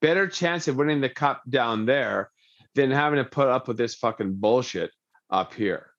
better 0.00 0.26
chance 0.26 0.68
of 0.68 0.76
winning 0.76 1.02
the 1.02 1.10
cup 1.10 1.42
down 1.46 1.84
there 1.84 2.30
than 2.74 2.90
having 2.90 3.18
to 3.18 3.26
put 3.26 3.46
up 3.46 3.68
with 3.68 3.76
this 3.76 3.94
fucking 3.96 4.36
bullshit 4.36 4.90
up 5.28 5.52
here. 5.52 5.90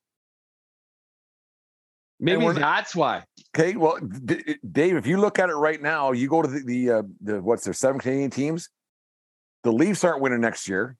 Maybe 2.20 2.52
that's 2.52 2.96
why. 2.96 3.24
Okay, 3.56 3.76
well, 3.76 4.00
D- 4.00 4.58
Dave, 4.72 4.96
if 4.96 5.06
you 5.06 5.20
look 5.20 5.38
at 5.38 5.50
it 5.50 5.56
right 5.56 5.80
now, 5.80 6.12
you 6.12 6.28
go 6.28 6.42
to 6.42 6.48
the 6.48 6.64
the, 6.66 6.90
uh, 6.90 7.04
the 7.22 7.40
what's 7.40 7.66
there 7.66 7.74
seven 7.74 8.02
Canadian 8.02 8.32
teams. 8.32 8.70
The 9.64 9.72
Leafs 9.72 10.04
aren't 10.04 10.22
winning 10.22 10.42
next 10.42 10.68
year. 10.68 10.98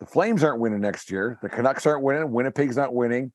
The 0.00 0.06
Flames 0.06 0.42
aren't 0.44 0.60
winning 0.60 0.80
next 0.80 1.10
year. 1.10 1.38
The 1.42 1.48
Canucks 1.48 1.86
aren't 1.86 2.02
winning. 2.02 2.30
Winnipeg's 2.30 2.76
not 2.76 2.94
winning. 2.94 3.32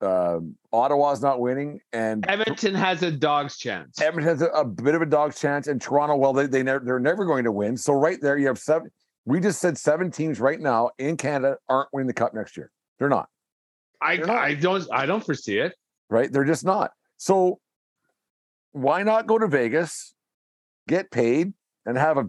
Uh, 0.00 0.40
Ottawa's 0.72 1.22
not 1.22 1.38
winning, 1.38 1.78
and 1.92 2.24
Edmonton 2.28 2.74
has 2.74 3.04
a 3.04 3.10
dog's 3.12 3.56
chance. 3.56 4.00
Edmonton 4.00 4.28
has 4.36 4.42
a, 4.42 4.46
a 4.48 4.64
bit 4.64 4.96
of 4.96 5.02
a 5.02 5.06
dog's 5.06 5.38
chance. 5.40 5.68
And 5.68 5.80
Toronto, 5.80 6.16
well, 6.16 6.32
they 6.32 6.46
they 6.46 6.64
never, 6.64 6.84
they're 6.84 6.98
never 6.98 7.24
going 7.24 7.44
to 7.44 7.52
win. 7.52 7.76
So 7.76 7.92
right 7.92 8.20
there, 8.20 8.36
you 8.36 8.48
have 8.48 8.58
seven. 8.58 8.90
We 9.26 9.38
just 9.38 9.60
said 9.60 9.78
seven 9.78 10.10
teams 10.10 10.40
right 10.40 10.58
now 10.58 10.90
in 10.98 11.16
Canada 11.16 11.56
aren't 11.68 11.88
winning 11.92 12.08
the 12.08 12.14
cup 12.14 12.34
next 12.34 12.56
year. 12.56 12.72
They're 12.98 13.08
not. 13.08 13.28
I, 14.00 14.16
They're 14.16 14.26
not. 14.26 14.38
I 14.38 14.54
don't 14.54 14.88
I 14.92 15.06
don't 15.06 15.24
foresee 15.24 15.58
it. 15.58 15.74
right? 16.10 16.32
They're 16.32 16.44
just 16.44 16.64
not. 16.64 16.90
So 17.18 17.60
why 18.72 19.04
not 19.04 19.28
go 19.28 19.38
to 19.38 19.46
Vegas, 19.46 20.14
get 20.88 21.12
paid, 21.12 21.52
and 21.86 21.96
have 21.96 22.16
a, 22.16 22.24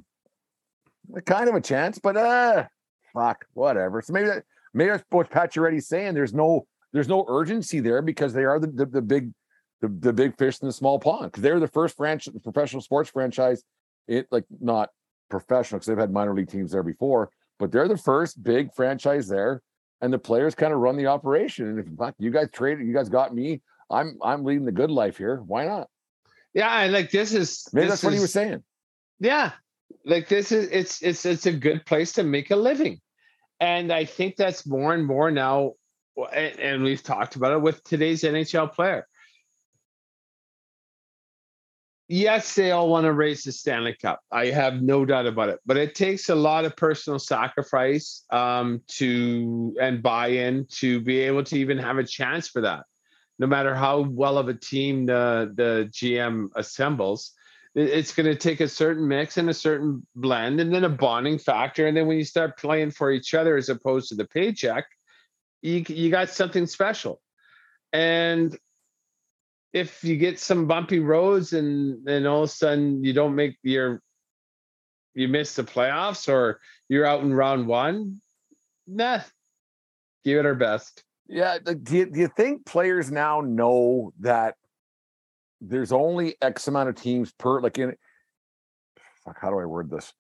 a 1.16 1.22
kind 1.22 1.50
of 1.50 1.56
a 1.56 1.62
chance? 1.62 1.98
But 1.98 2.18
uh 2.18 2.66
fuck, 3.14 3.46
whatever. 3.54 4.02
So 4.02 4.14
maybe 4.14 4.28
that 4.28 4.44
maybe 4.74 4.92
that's 4.92 5.04
what 5.10 5.30
Pacioretty's 5.30 5.88
saying. 5.88 6.14
There's 6.14 6.34
no 6.34 6.66
there's 6.92 7.08
no 7.08 7.26
urgency 7.28 7.80
there 7.80 8.02
because 8.02 8.34
they 8.34 8.44
are 8.44 8.60
the 8.60 8.68
the, 8.68 8.86
the 8.86 9.02
big 9.02 9.32
the, 9.82 9.88
the 9.88 10.14
big 10.14 10.38
fish 10.38 10.60
in 10.62 10.68
the 10.68 10.74
small 10.74 11.00
pond. 11.00 11.26
Because 11.26 11.44
they're 11.44 11.60
the 11.60 11.68
first 11.68 11.98
franchise 11.98 12.34
professional 12.44 12.82
sports 12.82 13.10
franchise. 13.10 13.64
It 14.08 14.28
like 14.32 14.46
not 14.60 14.90
professional 15.30 15.80
because 15.80 15.88
they've 15.88 15.98
had 15.98 16.12
minor 16.12 16.34
league 16.34 16.50
teams 16.50 16.72
there 16.72 16.84
before, 16.84 17.30
but 17.60 17.72
they're 17.72 17.88
the 17.88 17.98
first 17.98 18.42
big 18.44 18.74
franchise 18.74 19.28
there. 19.28 19.62
And 20.02 20.12
the 20.12 20.20
players 20.20 20.54
kind 20.54 20.74
of 20.74 20.80
run 20.80 20.98
the 20.98 21.08
operation. 21.08 21.68
And 21.68 21.80
if 21.80 21.86
fuck, 21.98 22.16
you 22.20 22.30
guys 22.30 22.50
traded, 22.52 22.86
you 22.86 22.94
guys 22.94 23.08
got 23.08 23.34
me. 23.34 23.62
I'm 23.90 24.18
I'm 24.22 24.44
leading 24.44 24.66
the 24.66 24.72
good 24.72 24.92
life 24.92 25.18
here. 25.18 25.38
Why 25.46 25.66
not? 25.66 25.88
Yeah, 26.54 26.86
like 26.88 27.10
this 27.10 27.34
is 27.34 27.68
Maybe 27.74 27.86
this 27.86 27.94
that's 27.94 28.04
what 28.04 28.14
he 28.14 28.20
was 28.20 28.34
saying. 28.34 28.64
Yeah. 29.20 29.52
Like 30.06 30.28
this 30.28 30.52
is 30.52 30.70
it's 30.72 31.02
it's 31.02 31.26
it's 31.26 31.46
a 31.46 31.52
good 31.52 31.86
place 31.86 32.14
to 32.14 32.24
make 32.24 32.52
a 32.52 32.56
living. 32.56 33.00
And 33.60 33.92
I 33.92 34.06
think 34.06 34.36
that's 34.36 34.68
more 34.68 34.94
and 34.94 35.06
more 35.06 35.32
now 35.32 35.74
and, 36.34 36.60
and 36.60 36.84
we've 36.84 37.04
talked 37.04 37.36
about 37.36 37.54
it 37.54 37.62
with 37.62 37.84
today's 37.84 38.24
NHL 38.24 38.72
player. 38.74 39.08
Yes, 42.10 42.54
they 42.54 42.72
all 42.72 42.90
want 42.90 43.06
to 43.06 43.14
raise 43.14 43.44
the 43.44 43.52
Stanley 43.52 43.96
Cup. 44.00 44.20
I 44.32 44.48
have 44.48 44.82
no 44.82 45.06
doubt 45.06 45.26
about 45.26 45.50
it. 45.50 45.60
But 45.66 45.78
it 45.78 45.96
takes 45.96 46.30
a 46.30 46.36
lot 46.36 46.66
of 46.66 46.76
personal 46.76 47.18
sacrifice 47.18 48.26
um, 48.30 48.82
to 48.90 49.76
and 49.82 50.04
buy-in 50.04 50.68
to 50.74 51.00
be 51.00 51.22
able 51.22 51.44
to 51.46 51.58
even 51.58 51.78
have 51.78 51.98
a 51.98 52.04
chance 52.04 52.50
for 52.50 52.62
that. 52.62 52.84
No 53.40 53.48
matter 53.48 53.74
how 53.74 54.02
well 54.02 54.38
of 54.38 54.48
a 54.48 54.54
team 54.54 55.06
the 55.06 55.54
the 55.56 55.90
GM 55.92 56.50
assembles, 56.56 57.32
it's 57.76 58.14
going 58.14 58.28
to 58.28 58.36
take 58.36 58.60
a 58.60 58.68
certain 58.68 59.08
mix 59.08 59.38
and 59.38 59.50
a 59.50 59.54
certain 59.54 60.06
blend 60.16 60.60
and 60.60 60.74
then 60.74 60.84
a 60.84 60.90
bonding 60.90 61.40
factor 61.40 61.88
and 61.88 61.98
then 61.98 62.08
when 62.08 62.18
you 62.18 62.24
start 62.24 62.58
playing 62.58 62.92
for 62.92 63.12
each 63.12 63.34
other 63.34 63.58
as 63.58 63.70
opposed 63.70 64.10
to 64.10 64.16
the 64.16 64.26
paycheck 64.26 64.86
you 65.62 65.84
you 65.88 66.12
got 66.12 66.30
something 66.30 66.66
special 66.66 67.22
and 67.92 68.58
if 69.72 70.04
you 70.04 70.18
get 70.18 70.40
some 70.40 70.68
bumpy 70.68 71.00
roads 71.00 71.54
and 71.54 72.06
then 72.06 72.28
all 72.28 72.44
of 72.44 72.50
a 72.50 72.52
sudden 72.52 73.04
you 73.04 73.14
don't 73.14 73.36
make 73.36 73.58
your 73.64 74.02
you 75.16 75.28
miss 75.28 75.56
the 75.56 75.64
playoffs 75.64 76.28
or 76.28 76.60
you're 76.90 77.06
out 77.06 77.22
in 77.22 77.34
round 77.34 77.66
one 77.66 78.20
nah 78.86 79.20
give 80.24 80.38
it 80.38 80.46
our 80.46 80.56
best 80.56 81.04
Yeah. 81.28 81.58
Do 81.60 81.98
you, 81.98 82.06
do 82.06 82.20
you 82.20 82.28
think 82.28 82.66
players 82.66 83.12
now 83.12 83.42
know 83.42 84.14
that 84.20 84.56
there's 85.64 85.92
only 85.92 86.36
X 86.42 86.68
amount 86.68 86.90
of 86.90 86.96
teams 86.96 87.32
per 87.32 87.62
like 87.62 87.78
in 87.78 87.96
fuck, 89.26 89.38
how 89.40 89.50
do 89.50 89.60
I 89.60 89.66
word 89.66 89.90
this? 89.90 90.14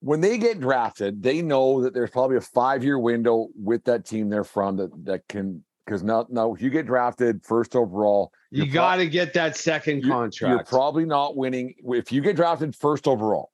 When 0.00 0.20
they 0.20 0.38
get 0.38 0.60
drafted, 0.60 1.22
they 1.22 1.42
know 1.42 1.82
that 1.82 1.92
there's 1.92 2.10
probably 2.10 2.36
a 2.36 2.40
five 2.40 2.84
year 2.84 2.98
window 2.98 3.48
with 3.60 3.84
that 3.84 4.04
team 4.04 4.28
they're 4.28 4.44
from 4.44 4.76
that 4.76 5.04
that 5.04 5.22
can 5.28 5.64
because 5.84 6.02
now 6.02 6.26
now 6.28 6.54
if 6.54 6.62
you 6.62 6.70
get 6.70 6.86
drafted 6.86 7.44
first 7.44 7.74
overall, 7.74 8.32
you 8.50 8.64
pro- 8.64 8.72
got 8.72 8.96
to 8.96 9.08
get 9.08 9.34
that 9.34 9.56
second 9.56 10.04
you- 10.04 10.10
contract 10.10 10.50
You're 10.50 10.64
probably 10.64 11.04
not 11.04 11.36
winning 11.36 11.74
if 11.84 12.12
you 12.12 12.20
get 12.20 12.36
drafted 12.36 12.76
first 12.76 13.08
overall. 13.08 13.50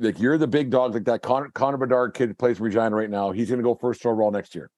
Like 0.00 0.20
you're 0.20 0.38
the 0.38 0.46
big 0.46 0.70
dog, 0.70 0.94
like 0.94 1.04
that 1.06 1.22
Connor, 1.22 1.50
Connor 1.54 1.76
Bedard 1.76 2.14
kid 2.14 2.38
plays 2.38 2.60
Regina 2.60 2.94
right 2.94 3.10
now. 3.10 3.32
He's 3.32 3.48
going 3.48 3.58
to 3.58 3.64
go 3.64 3.74
first 3.74 4.06
overall 4.06 4.30
next 4.30 4.54
year. 4.54 4.70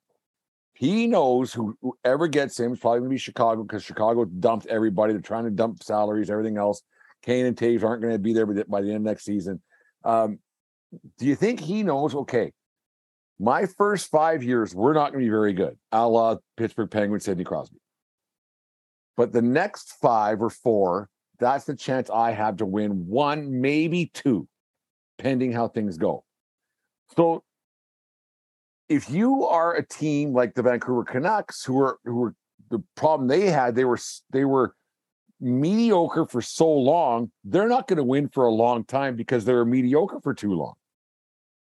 He 0.80 1.06
knows 1.06 1.52
who, 1.52 1.76
whoever 1.82 2.26
gets 2.26 2.58
him 2.58 2.72
is 2.72 2.78
probably 2.78 3.00
going 3.00 3.10
to 3.10 3.14
be 3.14 3.18
Chicago 3.18 3.64
because 3.64 3.84
Chicago 3.84 4.24
dumped 4.24 4.64
everybody. 4.64 5.12
They're 5.12 5.20
trying 5.20 5.44
to 5.44 5.50
dump 5.50 5.82
salaries, 5.82 6.30
everything 6.30 6.56
else. 6.56 6.80
Kane 7.20 7.44
and 7.44 7.54
Toews 7.54 7.84
aren't 7.84 8.00
going 8.00 8.14
to 8.14 8.18
be 8.18 8.32
there 8.32 8.46
by 8.46 8.80
the, 8.80 8.88
end 8.88 8.96
of 8.96 9.02
next 9.02 9.26
season. 9.26 9.60
Um, 10.06 10.38
do 11.18 11.26
you 11.26 11.36
think 11.36 11.60
he 11.60 11.82
knows? 11.82 12.14
Okay, 12.14 12.52
my 13.38 13.66
first 13.66 14.10
five 14.10 14.42
years, 14.42 14.74
we're 14.74 14.94
not 14.94 15.12
going 15.12 15.22
to 15.22 15.26
be 15.26 15.30
very 15.30 15.52
good, 15.52 15.76
a 15.92 16.08
la 16.08 16.36
Pittsburgh 16.56 16.90
Penguins, 16.90 17.26
Sidney 17.26 17.44
Crosby. 17.44 17.76
But 19.18 19.32
the 19.32 19.42
next 19.42 19.96
five 20.00 20.40
or 20.40 20.48
four, 20.48 21.10
that's 21.38 21.66
the 21.66 21.76
chance 21.76 22.08
I 22.08 22.30
have 22.30 22.56
to 22.56 22.64
win 22.64 23.06
one, 23.06 23.60
maybe 23.60 24.10
two, 24.14 24.48
pending 25.18 25.52
how 25.52 25.68
things 25.68 25.98
go. 25.98 26.24
So 27.16 27.44
if 28.90 29.08
you 29.08 29.46
are 29.46 29.76
a 29.76 29.86
team 29.86 30.34
like 30.34 30.54
the 30.54 30.62
Vancouver 30.62 31.04
Canucks, 31.04 31.64
who 31.64 31.80
are 31.80 31.98
who 32.04 32.16
were 32.16 32.34
the 32.70 32.82
problem 32.96 33.28
they 33.28 33.46
had, 33.46 33.74
they 33.76 33.84
were 33.84 33.98
they 34.32 34.44
were 34.44 34.74
mediocre 35.40 36.26
for 36.26 36.42
so 36.42 36.68
long, 36.68 37.30
they're 37.44 37.68
not 37.68 37.88
going 37.88 37.96
to 37.96 38.04
win 38.04 38.28
for 38.28 38.44
a 38.44 38.50
long 38.50 38.84
time 38.84 39.16
because 39.16 39.44
they 39.46 39.54
were 39.54 39.64
mediocre 39.64 40.20
for 40.20 40.34
too 40.34 40.52
long. 40.52 40.74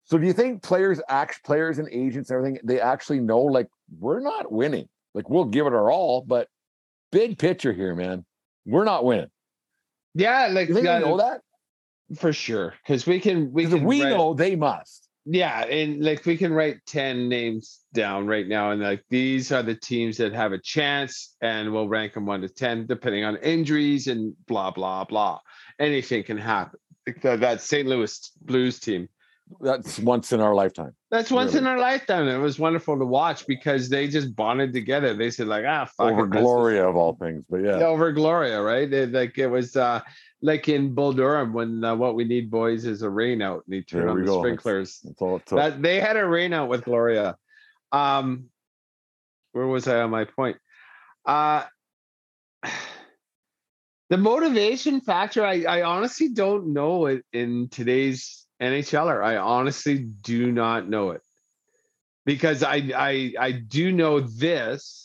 So 0.04 0.20
do 0.20 0.28
you 0.28 0.34
think 0.34 0.62
players 0.62 1.02
act 1.10 1.44
players 1.44 1.80
and 1.80 1.88
agents 1.90 2.30
and 2.30 2.38
everything 2.38 2.60
they 2.64 2.80
actually 2.80 3.22
know 3.22 3.40
like 3.42 3.68
we're 3.98 4.20
not 4.20 4.52
winning. 4.52 4.88
Like 5.16 5.30
we'll 5.30 5.46
give 5.46 5.66
it 5.66 5.74
our 5.74 5.90
all, 5.90 6.22
but 6.22 6.50
big 7.12 7.40
picture 7.40 7.72
here, 7.74 7.96
man. 7.96 8.26
We're 8.66 8.84
not 8.84 9.06
winning. 9.06 9.32
yeah 10.14 10.48
like 10.52 10.68
You 10.68 10.82
know 10.84 11.18
that? 11.18 11.42
for 12.18 12.32
sure 12.32 12.76
because 12.84 13.08
we 13.08 13.20
can 13.20 13.52
we 13.52 13.66
can 13.66 13.84
we 13.84 14.04
write- 14.04 14.10
know 14.10 14.34
they 14.34 14.56
must. 14.56 15.05
Yeah, 15.28 15.66
and 15.66 16.04
like 16.04 16.24
we 16.26 16.38
can 16.38 16.54
write 16.54 16.86
10 16.86 17.28
names 17.28 17.80
down 17.94 18.28
right 18.28 18.48
now, 18.48 18.72
and 18.72 18.82
like 18.82 19.04
these 19.10 19.52
are 19.52 19.64
the 19.64 19.74
teams 19.74 20.18
that 20.18 20.34
have 20.34 20.52
a 20.52 20.60
chance, 20.60 21.36
and 21.42 21.74
we'll 21.74 21.88
rank 21.88 22.14
them 22.14 22.28
one 22.28 22.42
to 22.42 22.50
10, 22.50 22.86
depending 22.86 23.24
on 23.24 23.38
injuries 23.38 24.06
and 24.08 24.34
blah, 24.48 24.70
blah, 24.70 25.04
blah. 25.04 25.40
Anything 25.80 26.24
can 26.24 26.38
happen. 26.38 26.80
That 27.24 27.62
St. 27.62 27.88
Louis 27.88 28.32
Blues 28.42 28.80
team. 28.80 29.10
That's 29.62 30.00
once 30.00 30.32
in 30.32 30.42
our 30.42 30.56
lifetime. 30.56 30.96
That's 31.12 31.30
once 31.30 31.54
Really? 31.54 31.60
in 31.60 31.68
our 31.68 31.80
lifetime. 31.80 32.28
It 32.28 32.38
was 32.38 32.58
wonderful 32.58 32.98
to 32.98 33.06
watch 33.06 33.46
because 33.46 33.90
they 33.90 34.08
just 34.08 34.36
bonded 34.36 34.74
together. 34.74 35.14
They 35.14 35.30
said, 35.30 35.48
like, 35.48 35.66
ah, 35.68 35.86
fuck 35.86 36.12
Over 36.14 36.26
it, 36.26 36.32
Gloria 36.32 36.90
of 36.90 36.96
all 36.96 37.14
things. 37.16 37.44
But 37.48 37.58
yeah. 37.58 37.74
over 37.86 38.12
Gloria, 38.12 38.62
right? 38.62 38.92
It- 38.92 39.12
like 39.12 39.38
it 39.38 39.48
was 39.48 39.76
uh 39.76 40.02
like 40.42 40.70
in 40.70 40.94
Bull 40.94 41.14
Durham 41.14 41.54
when 41.54 41.84
uh, 41.84 41.96
what 41.96 42.16
we 42.16 42.24
need, 42.24 42.52
boys, 42.52 42.86
is 42.86 43.02
a 43.02 43.10
rain 43.10 43.42
out, 43.42 43.64
and 43.66 43.76
he 43.76 43.82
turned 43.82 44.10
on 44.10 44.20
the 44.20 44.26
go. 44.26 44.40
sprinklers. 44.40 45.00
That's 45.04 45.18
took. 45.18 45.46
That 45.50 45.82
they 45.82 46.00
had 46.00 46.18
a 46.18 46.26
rain 46.26 46.54
out 46.54 46.70
with 46.70 46.86
Gloria. 46.86 47.38
Um, 47.92 48.46
where 49.54 49.68
was 49.68 49.88
I 49.88 50.02
on 50.02 50.12
my 50.12 50.26
point? 50.26 50.58
Uh, 51.26 51.64
the 54.10 54.18
motivation 54.18 55.02
factor, 55.02 55.46
I, 55.46 55.64
I 55.64 55.82
honestly 55.84 56.30
don't 56.30 56.74
know 56.74 57.08
it 57.08 57.24
in 57.34 57.70
today's 57.70 58.46
NHLer. 58.62 59.24
I 59.24 59.38
honestly 59.38 60.00
do 60.00 60.52
not 60.52 60.88
know 60.88 61.12
it 61.12 61.22
because 62.26 62.64
I 62.64 62.92
I 62.96 63.34
I 63.40 63.52
do 63.52 63.92
know 63.92 64.20
this. 64.20 65.05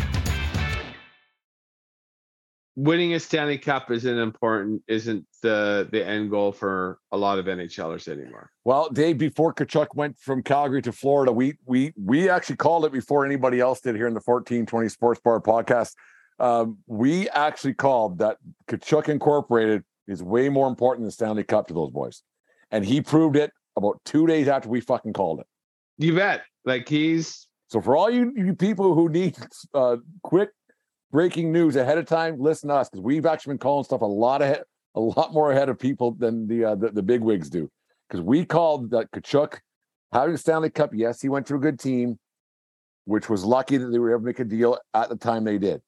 Winning 2.77 3.13
a 3.13 3.19
Stanley 3.19 3.57
Cup 3.57 3.91
isn't 3.91 4.17
important, 4.17 4.81
isn't 4.87 5.25
the 5.41 5.89
the 5.91 6.05
end 6.05 6.29
goal 6.29 6.51
for 6.51 6.99
a 7.11 7.17
lot 7.17 7.37
of 7.37 7.45
NHLers 7.45 8.07
anymore. 8.07 8.49
Well, 8.63 8.89
Dave, 8.89 9.17
before 9.17 9.53
Tkachuk 9.53 9.87
went 9.93 10.17
from 10.17 10.41
Calgary 10.41 10.81
to 10.83 10.91
Florida, 10.91 11.31
we 11.31 11.57
we 11.65 11.93
we 12.01 12.29
actually 12.29 12.55
called 12.55 12.85
it 12.85 12.93
before 12.93 13.25
anybody 13.25 13.59
else 13.59 13.81
did 13.81 13.95
here 13.95 14.07
in 14.07 14.13
the 14.13 14.21
1420 14.23 14.87
Sports 14.87 15.19
Bar 15.21 15.41
podcast. 15.41 15.95
Um, 16.39 16.79
we 16.87 17.29
actually 17.29 17.73
called 17.73 18.17
that 18.19 18.37
Tkachuk 18.67 19.09
Incorporated 19.09 19.83
is 20.07 20.23
way 20.23 20.49
more 20.49 20.67
important 20.67 21.05
than 21.05 21.11
Stanley 21.11 21.43
Cup 21.43 21.67
to 21.67 21.73
those 21.73 21.91
boys. 21.91 22.23
And 22.71 22.85
he 22.85 23.01
proved 23.01 23.35
it 23.35 23.51
about 23.75 24.01
two 24.05 24.25
days 24.27 24.47
after 24.47 24.69
we 24.69 24.81
fucking 24.81 25.13
called 25.13 25.39
it. 25.39 25.45
You 25.97 26.15
bet. 26.15 26.43
Like 26.65 26.87
he's 26.87 27.47
So 27.67 27.81
for 27.81 27.95
all 27.95 28.09
you, 28.09 28.33
you 28.35 28.55
people 28.55 28.95
who 28.95 29.09
need 29.09 29.35
uh, 29.73 29.97
quick 30.23 30.49
breaking 31.11 31.51
news 31.51 31.75
ahead 31.75 31.97
of 31.97 32.05
time, 32.05 32.39
listen 32.39 32.69
to 32.69 32.75
us 32.75 32.89
because 32.89 33.03
we've 33.03 33.25
actually 33.25 33.51
been 33.51 33.59
calling 33.59 33.83
stuff 33.83 34.01
a 34.01 34.05
lot 34.05 34.41
ahead, 34.41 34.63
a 34.95 34.99
lot 34.99 35.33
more 35.33 35.51
ahead 35.51 35.69
of 35.69 35.77
people 35.77 36.11
than 36.11 36.47
the 36.47 36.65
uh, 36.65 36.75
the, 36.75 36.89
the 36.89 37.03
big 37.03 37.21
wigs 37.21 37.49
do. 37.49 37.69
Because 38.07 38.23
we 38.23 38.45
called 38.45 38.91
that 38.91 39.11
Tkachuk 39.11 39.59
having 40.11 40.37
Stanley 40.37 40.69
Cup. 40.69 40.91
Yes, 40.93 41.21
he 41.21 41.29
went 41.29 41.45
to 41.47 41.55
a 41.55 41.59
good 41.59 41.79
team, 41.79 42.17
which 43.05 43.29
was 43.29 43.45
lucky 43.45 43.77
that 43.77 43.87
they 43.87 43.99
were 43.99 44.11
able 44.11 44.21
to 44.21 44.25
make 44.25 44.39
a 44.39 44.45
deal 44.45 44.77
at 44.93 45.09
the 45.09 45.15
time 45.15 45.43
they 45.43 45.57
did. 45.57 45.81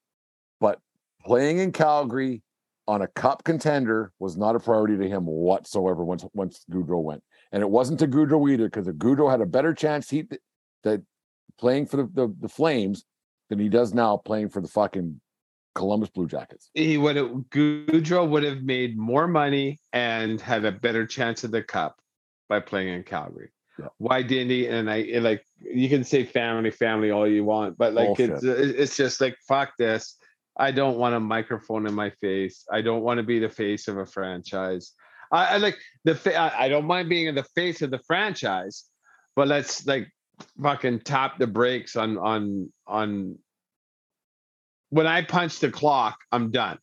But 0.60 0.80
playing 1.26 1.60
in 1.60 1.72
Calgary 1.72 2.42
on 2.88 3.02
a 3.02 3.08
cup 3.08 3.44
contender 3.44 4.12
was 4.20 4.38
not 4.38 4.56
a 4.56 4.60
priority 4.60 4.98
to 4.98 5.08
him 5.08 5.26
whatsoever 5.26 6.04
once 6.04 6.26
once 6.34 6.66
Gaudreau 6.72 7.02
went. 7.02 7.24
And 7.52 7.62
it 7.62 7.70
wasn't 7.70 8.00
to 8.00 8.08
Gaudreau 8.08 8.52
either, 8.52 8.66
because 8.66 8.88
if 8.88 8.96
Gaudreau 8.96 9.30
had 9.30 9.42
a 9.42 9.46
better 9.46 9.74
chance 9.74 10.10
he 10.10 10.26
that 10.84 11.02
playing 11.60 11.86
for 11.86 11.98
the, 11.98 12.10
the, 12.14 12.36
the 12.42 12.50
Flames 12.50 13.06
than 13.49 13.60
he 13.60 13.69
does 13.69 13.93
now 13.93 14.17
playing 14.17 14.49
for 14.49 14.62
the 14.62 14.67
fucking 14.67 15.19
Columbus 15.75 16.10
Blue 16.10 16.27
Jackets. 16.27 16.69
he 16.73 16.97
would 16.97 17.15
have 17.15 17.29
Gaudreau 17.49 18.27
would 18.29 18.43
have 18.43 18.62
made 18.62 18.97
more 18.97 19.27
money 19.27 19.79
and 19.91 20.39
had 20.39 20.65
a 20.65 20.71
better 20.71 21.06
chance 21.06 21.43
of 21.43 21.51
the 21.51 21.63
cup 21.63 21.99
by 22.47 22.60
playing 22.60 22.89
in 22.89 23.03
Calgary. 23.03 23.49
Yeah. 23.79 23.88
Why 23.97 24.21
didn't 24.21 24.51
he? 24.51 24.67
And 24.67 24.89
I 24.89 24.97
and 24.97 25.23
like 25.23 25.43
you 25.60 25.89
can 25.89 26.03
say 26.03 26.25
family, 26.25 26.69
family 26.69 27.10
all 27.10 27.27
you 27.27 27.43
want, 27.43 27.77
but 27.77 27.93
like 27.93 28.19
it's 28.19 28.43
uh, 28.43 28.56
it's 28.56 28.95
just 28.95 29.19
like 29.19 29.36
fuck 29.47 29.73
this. 29.77 30.15
I 30.56 30.71
don't 30.71 30.97
want 30.97 31.15
a 31.15 31.19
microphone 31.19 31.88
in 31.88 31.95
my 31.95 32.12
face. 32.21 32.65
I 32.71 32.82
don't 32.82 33.01
want 33.01 33.17
to 33.17 33.23
be 33.23 33.39
the 33.39 33.49
face 33.49 33.88
of 33.88 33.97
a 33.97 34.06
franchise. 34.06 34.93
I, 35.32 35.56
I 35.56 35.58
like 35.58 35.79
the 36.03 36.13
fa- 36.13 36.38
I, 36.38 36.65
I 36.65 36.69
don't 36.69 36.86
mind 36.86 37.10
being 37.10 37.25
in 37.25 37.34
the 37.34 37.45
face 37.56 37.82
of 37.82 37.89
the 37.89 37.99
franchise, 38.06 38.86
but 39.36 39.47
let's 39.47 39.88
like 39.88 40.08
fucking 40.62 41.01
tap 41.01 41.38
the 41.38 41.47
brakes 41.47 41.95
on 41.95 42.17
on 42.17 42.71
on 42.88 43.38
when 44.89 45.08
I 45.08 45.23
punch 45.23 45.60
the 45.60 45.71
clock, 45.71 46.17
I'm 46.32 46.51
done. 46.51 46.77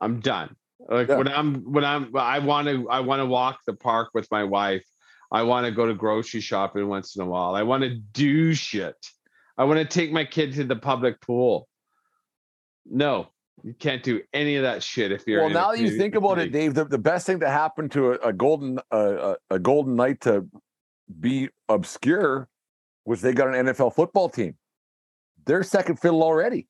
I'm 0.00 0.20
done. 0.20 0.56
Like 0.88 1.08
Yeah. 1.08 1.16
when 1.16 1.28
I'm 1.28 1.72
when 1.72 1.84
I'm 1.84 2.16
I 2.16 2.38
want 2.38 2.68
to 2.68 2.88
I 2.88 3.00
want 3.00 3.20
to 3.20 3.26
walk 3.26 3.60
the 3.66 3.74
park 3.74 4.10
with 4.14 4.26
my 4.30 4.44
wife. 4.44 4.84
I 5.30 5.42
want 5.42 5.66
to 5.66 5.72
go 5.72 5.86
to 5.86 5.94
grocery 5.94 6.40
shopping 6.40 6.88
once 6.88 7.16
in 7.16 7.22
a 7.22 7.26
while. 7.26 7.54
I 7.54 7.62
want 7.62 7.82
to 7.82 7.96
do 7.96 8.54
shit. 8.54 8.96
I 9.58 9.64
want 9.64 9.78
to 9.78 9.84
take 9.84 10.12
my 10.12 10.24
kid 10.24 10.54
to 10.54 10.64
the 10.64 10.76
public 10.76 11.20
pool. 11.20 11.68
No, 12.88 13.28
you 13.64 13.74
can't 13.74 14.02
do 14.02 14.22
any 14.32 14.56
of 14.56 14.62
that 14.62 14.82
shit 14.82 15.12
if 15.12 15.26
you're 15.26 15.40
well, 15.40 15.50
a 15.50 15.54
now 15.54 15.72
that 15.72 15.80
you 15.80 15.90
think 15.90 16.14
about 16.14 16.38
it. 16.38 16.52
Dave, 16.52 16.74
the, 16.74 16.84
the 16.84 16.98
best 16.98 17.26
thing 17.26 17.40
to 17.40 17.50
happen 17.50 17.88
to 17.90 18.12
a, 18.12 18.28
a 18.28 18.32
golden 18.32 18.78
uh, 18.92 19.34
a, 19.50 19.54
a 19.56 19.58
golden 19.58 19.96
knight 19.96 20.20
to 20.22 20.46
be 21.20 21.48
obscure 21.68 22.48
was 23.06 23.20
they 23.22 23.32
got 23.32 23.54
an 23.54 23.66
NFL 23.66 23.94
football 23.94 24.28
team. 24.28 24.56
They're 25.46 25.62
second 25.62 25.96
fiddle 25.98 26.22
already. 26.22 26.66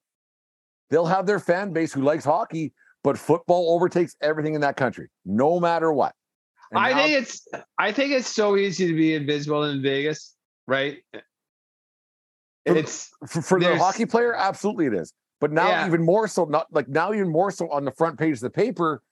They'll 0.90 1.07
have 1.07 1.27
their 1.27 1.40
fan 1.40 1.72
base 1.72 1.92
who 1.92 2.03
likes 2.03 2.25
hockey, 2.25 2.72
but 3.03 3.18
football 3.18 3.75
overtakes 3.75 4.14
everything 4.20 4.55
in 4.55 4.61
that 4.61 4.77
country, 4.77 5.09
no 5.25 5.59
matter 5.59 5.92
what. 5.92 6.14
And 6.70 6.79
I 6.79 6.90
now- 6.90 6.96
think 6.99 7.22
it's 7.22 7.49
I 7.79 7.90
think 7.92 8.12
it's 8.12 8.29
so 8.29 8.57
easy 8.57 8.87
to 8.87 8.94
be 8.94 9.14
invisible 9.14 9.64
in 9.64 9.83
Vegas, 9.83 10.37
right? 10.68 10.99
It's 12.64 13.11
for, 13.29 13.42
for 13.42 13.61
the 13.61 13.77
hockey 13.79 14.07
player, 14.07 14.35
absolutely 14.35 14.87
it 14.87 14.94
is. 14.94 15.12
But 15.40 15.53
now 15.53 15.68
Yeah. 15.68 15.87
even 15.87 16.03
more 16.05 16.27
so, 16.29 16.44
not 16.44 16.66
like 16.72 16.88
now 16.88 17.12
even 17.12 17.29
more 17.29 17.51
so 17.51 17.70
on 17.70 17.85
the 17.85 17.92
front 17.92 18.18
page 18.18 18.35
of 18.35 18.40
the 18.40 18.51
paper 18.51 19.03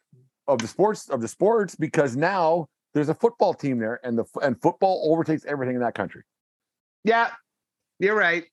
of 0.49 0.59
the 0.59 0.67
sports 0.69 1.09
of 1.09 1.21
the 1.21 1.29
sports 1.29 1.75
because 1.77 2.17
now 2.17 2.67
there's 2.93 3.09
a 3.09 3.15
football 3.15 3.55
team 3.55 3.79
there, 3.79 4.01
and 4.05 4.19
the 4.19 4.25
and 4.43 4.61
football 4.61 5.09
overtakes 5.13 5.45
everything 5.47 5.77
in 5.77 5.81
that 5.83 5.95
country. 5.95 6.23
Yeah, 7.05 7.31
you're 7.99 8.17
right, 8.17 8.45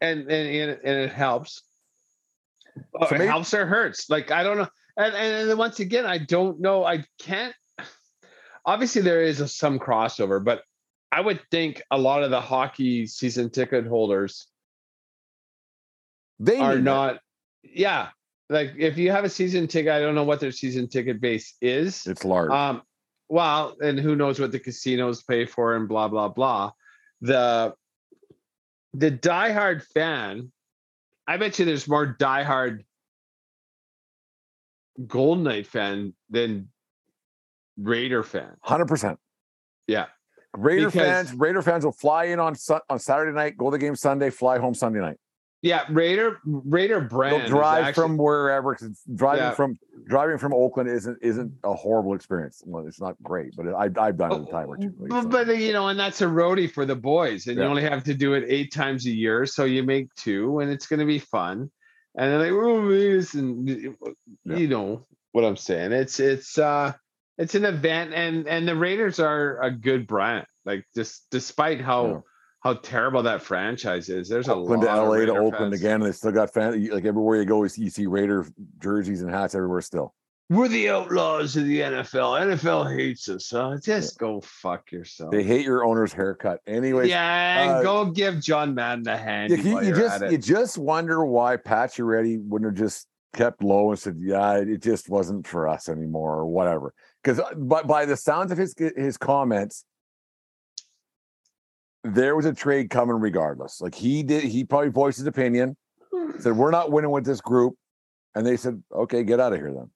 and 0.00 0.20
and 0.20 0.78
and 0.84 0.98
it, 1.00 1.10
helps. 1.10 1.62
It 2.76 3.20
helps 3.22 3.52
or 3.54 3.66
hurts. 3.66 4.08
Like 4.08 4.30
I 4.30 4.42
don't 4.42 4.58
know, 4.58 4.68
and 4.96 5.14
and 5.14 5.50
then 5.50 5.58
once 5.58 5.80
again, 5.80 6.06
I 6.06 6.18
don't 6.18 6.60
know. 6.60 6.84
I 6.84 7.04
can't. 7.18 7.54
Obviously, 8.66 9.00
there 9.00 9.22
is 9.22 9.40
a, 9.40 9.48
some 9.48 9.78
crossover, 9.78 10.44
but 10.44 10.62
I 11.10 11.20
would 11.22 11.40
think 11.50 11.82
a 11.90 11.98
lot 11.98 12.22
of 12.22 12.30
the 12.30 12.40
hockey 12.40 13.06
season 13.06 13.50
ticket 13.50 13.86
holders 13.86 14.46
They 16.38 16.58
are 16.58 16.74
need 16.74 16.80
that. 16.80 16.82
not. 16.82 17.20
Yeah, 17.62 18.08
like 18.50 18.74
if 18.76 18.98
you 18.98 19.10
have 19.10 19.24
a 19.24 19.30
season 19.30 19.66
ticket, 19.66 19.92
I 19.92 20.00
don't 20.00 20.14
know 20.14 20.24
what 20.24 20.40
their 20.40 20.52
season 20.52 20.88
ticket 20.88 21.20
base 21.20 21.54
is. 21.60 22.06
It's 22.06 22.24
large. 22.24 22.50
Um, 22.50 22.82
well, 23.28 23.76
and 23.80 23.98
who 23.98 24.16
knows 24.16 24.38
what 24.38 24.52
the 24.52 24.60
casinos 24.60 25.22
pay 25.22 25.46
for 25.46 25.74
and 25.74 25.88
blah 25.88 26.08
blah 26.08 26.28
blah. 26.28 26.72
The 27.20 27.74
the 28.94 29.10
diehard 29.10 29.82
fan, 29.82 30.50
I 31.26 31.36
bet 31.36 31.58
you 31.58 31.64
there's 31.64 31.88
more 31.88 32.16
diehard 32.18 32.84
Golden 35.06 35.44
Knight 35.44 35.66
fan 35.66 36.14
than 36.30 36.68
Raider 37.76 38.22
fan. 38.22 38.56
Hundred 38.62 38.86
percent. 38.86 39.18
Yeah. 39.86 40.06
Raider 40.56 40.86
Because- 40.90 41.28
fans, 41.28 41.34
Raider 41.34 41.62
fans 41.62 41.84
will 41.84 41.92
fly 41.92 42.24
in 42.24 42.40
on 42.40 42.56
on 42.88 42.98
Saturday 42.98 43.32
night, 43.32 43.56
go 43.56 43.66
to 43.70 43.72
the 43.72 43.78
game 43.78 43.94
Sunday, 43.96 44.30
fly 44.30 44.58
home 44.58 44.74
Sunday 44.74 45.00
night. 45.00 45.18
Yeah, 45.60 45.84
Raider 45.90 46.38
Raider 46.44 47.00
brand. 47.00 47.42
They'll 47.42 47.48
drive 47.48 47.84
actually- 47.86 48.02
from 48.02 48.16
wherever. 48.16 48.74
'cause 48.74 48.84
it's- 48.84 49.02
driving 49.16 49.42
Yeah. 49.44 49.50
from 49.52 49.78
driving 50.06 50.38
from 50.38 50.54
Oakland 50.54 50.88
isn't 50.88 51.18
isn't 51.20 51.52
a 51.64 51.74
horrible 51.74 52.14
experience. 52.14 52.62
Well, 52.64 52.86
it's 52.86 53.00
not 53.00 53.20
great, 53.24 53.54
but 53.56 53.66
I, 53.74 53.90
I've 54.00 54.16
done 54.16 54.32
it 54.32 54.48
a 54.48 54.50
time 54.52 54.68
or 54.68 54.76
two. 54.76 54.94
But, 55.08 55.28
but 55.30 55.58
you 55.58 55.72
know, 55.72 55.88
and 55.88 55.98
that's 55.98 56.20
a 56.22 56.26
roadie 56.26 56.70
for 56.70 56.86
the 56.86 56.94
boys, 56.94 57.48
and 57.48 57.56
Yeah. 57.56 57.64
you 57.64 57.68
only 57.70 57.82
have 57.82 58.04
to 58.04 58.14
do 58.14 58.34
it 58.34 58.44
eight 58.46 58.72
times 58.72 59.04
a 59.06 59.10
year, 59.10 59.46
so 59.46 59.64
you 59.64 59.82
make 59.82 60.14
two, 60.14 60.60
and 60.60 60.70
it's 60.70 60.86
going 60.86 61.00
to 61.00 61.06
be 61.06 61.18
fun. 61.18 61.70
And 62.16 62.32
then 62.32 62.38
like, 62.40 62.52
oh, 62.52 62.88
Vegas," 62.88 63.34
and 63.34 63.68
Yeah. 63.68 64.56
you 64.56 64.68
know 64.68 65.06
what 65.32 65.44
I'm 65.44 65.56
saying. 65.56 65.90
It's 65.92 66.20
it's 66.20 66.56
uh 66.56 66.92
it's 67.36 67.56
an 67.56 67.64
event, 67.64 68.14
and 68.14 68.46
and 68.46 68.66
the 68.68 68.76
Raiders 68.76 69.18
are 69.18 69.60
a 69.60 69.72
good 69.72 70.06
brand. 70.06 70.46
Like 70.64 70.84
just 70.94 71.26
despite 71.32 71.80
how. 71.80 72.22
How 72.60 72.74
terrible 72.74 73.22
that 73.22 73.42
franchise 73.42 74.08
is, 74.08 74.28
there's 74.28 74.48
a 74.48 74.54
Oakland 74.54 74.82
lot 74.82 74.94
to 74.96 75.00
of 75.02 75.08
LA 75.08 75.26
to 75.26 75.32
Oakland 75.32 75.72
fans. 75.72 75.80
again. 75.80 75.94
and 75.96 76.06
They 76.06 76.12
still 76.12 76.32
got 76.32 76.52
fans. 76.52 76.88
Like 76.88 77.04
everywhere 77.04 77.38
you 77.38 77.44
go, 77.44 77.62
you 77.62 77.68
see, 77.68 77.82
you 77.82 77.90
see 77.90 78.06
Raider 78.06 78.46
jerseys 78.80 79.22
and 79.22 79.30
hats 79.30 79.54
everywhere 79.54 79.80
still. 79.80 80.14
We're 80.50 80.68
the 80.68 80.88
outlaws 80.88 81.56
of 81.56 81.66
the 81.66 81.80
NFL. 81.80 82.56
NFL 82.56 82.96
hates 82.96 83.28
us, 83.28 83.50
huh? 83.50 83.76
Just 83.82 84.18
go 84.18 84.40
fuck 84.40 84.90
yourself. 84.90 85.30
They 85.30 85.42
hate 85.42 85.64
your 85.64 85.84
owner's 85.84 86.12
haircut. 86.12 86.60
Anyway, 86.66 87.08
yeah, 87.08 87.62
and 87.62 87.70
uh, 87.72 87.82
go 87.82 88.06
give 88.06 88.40
John 88.40 88.74
Madden 88.74 89.06
a 89.08 89.16
hand. 89.18 89.50
you, 89.50 89.82
you, 89.82 89.94
just 89.94 90.22
you 90.22 90.38
just 90.38 90.78
wonder 90.78 91.22
why 91.22 91.56
Pat 91.58 91.98
Reddy 91.98 92.38
wouldn't 92.38 92.70
have 92.70 92.82
just 92.82 93.08
kept 93.34 93.62
low 93.62 93.90
and 93.90 93.98
said, 93.98 94.16
"Yeah, 94.18 94.54
it 94.56 94.80
just 94.80 95.10
wasn't 95.10 95.46
for 95.46 95.68
us 95.68 95.90
anymore," 95.90 96.36
or 96.36 96.46
whatever. 96.46 96.94
Because, 97.22 97.42
but 97.54 97.86
by 97.86 98.06
the 98.06 98.16
sounds 98.16 98.50
of 98.50 98.56
his 98.56 98.74
his 98.96 99.18
comments, 99.18 99.84
there 102.04 102.36
was 102.36 102.46
a 102.46 102.54
trade 102.54 102.90
coming 102.90 103.16
regardless. 103.16 103.80
Like 103.80 103.94
he 103.94 104.22
did, 104.22 104.44
he 104.44 104.64
probably 104.64 104.90
voiced 104.90 105.18
his 105.18 105.26
opinion. 105.26 105.76
Said, 106.38 106.52
"We're 106.56 106.70
not 106.70 106.92
winning 106.92 107.10
with 107.10 107.24
this 107.24 107.40
group," 107.40 107.74
and 108.34 108.46
they 108.46 108.56
said, 108.56 108.82
"Okay, 108.92 109.24
get 109.24 109.40
out 109.40 109.52
of 109.52 109.58
here 109.58 109.72
then." 109.72 109.90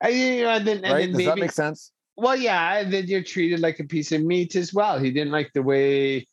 And, 0.00 0.14
you 0.14 0.42
know, 0.42 0.50
and 0.50 0.66
then, 0.66 0.76
and 0.84 0.92
Right? 0.92 1.00
then 1.00 1.08
Does 1.08 1.16
maybe, 1.18 1.26
that 1.26 1.38
make 1.38 1.52
sense? 1.52 1.92
Well, 2.16 2.36
yeah, 2.36 2.78
and 2.78 2.92
then 2.92 3.06
you're 3.06 3.22
treated 3.22 3.60
like 3.60 3.78
a 3.80 3.84
piece 3.84 4.12
of 4.12 4.22
meat 4.22 4.56
as 4.56 4.74
well. 4.74 4.98
He 4.98 5.10
didn't 5.10 5.32
like 5.32 5.52
the 5.54 5.62
way 5.62 6.26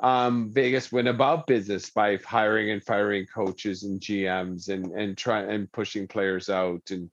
um, 0.00 0.50
Vegas 0.52 0.92
went 0.92 1.08
about 1.08 1.46
business 1.46 1.90
by 1.90 2.16
hiring 2.24 2.70
and 2.70 2.82
firing 2.82 3.26
coaches 3.26 3.82
and 3.82 4.00
GMs 4.00 4.68
and 4.68 4.86
and 4.92 5.16
trying 5.16 5.50
and 5.50 5.70
pushing 5.72 6.06
players 6.06 6.48
out 6.48 6.90
and 6.90 7.10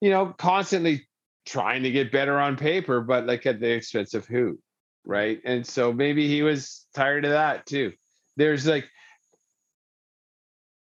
you 0.00 0.10
know 0.10 0.34
constantly 0.38 1.06
trying 1.46 1.82
to 1.82 1.90
get 1.90 2.10
better 2.10 2.38
on 2.40 2.56
paper, 2.56 3.00
but 3.00 3.26
like 3.26 3.46
at 3.46 3.60
the 3.60 3.70
expense 3.70 4.14
of 4.14 4.26
who, 4.26 4.58
right? 5.04 5.40
And 5.44 5.66
so 5.66 5.92
maybe 5.92 6.28
he 6.28 6.42
was 6.42 6.86
tired 6.94 7.24
of 7.24 7.32
that 7.32 7.66
too. 7.66 7.92
There's 8.36 8.66
like 8.66 8.88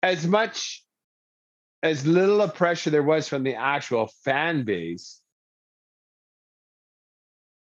as 0.02 0.26
much 0.26 0.84
as 1.82 2.06
little 2.06 2.42
of 2.42 2.54
pressure 2.54 2.90
there 2.90 3.02
was 3.02 3.28
from 3.28 3.42
the 3.42 3.54
actual 3.54 4.10
fan 4.24 4.64
base 4.64 5.20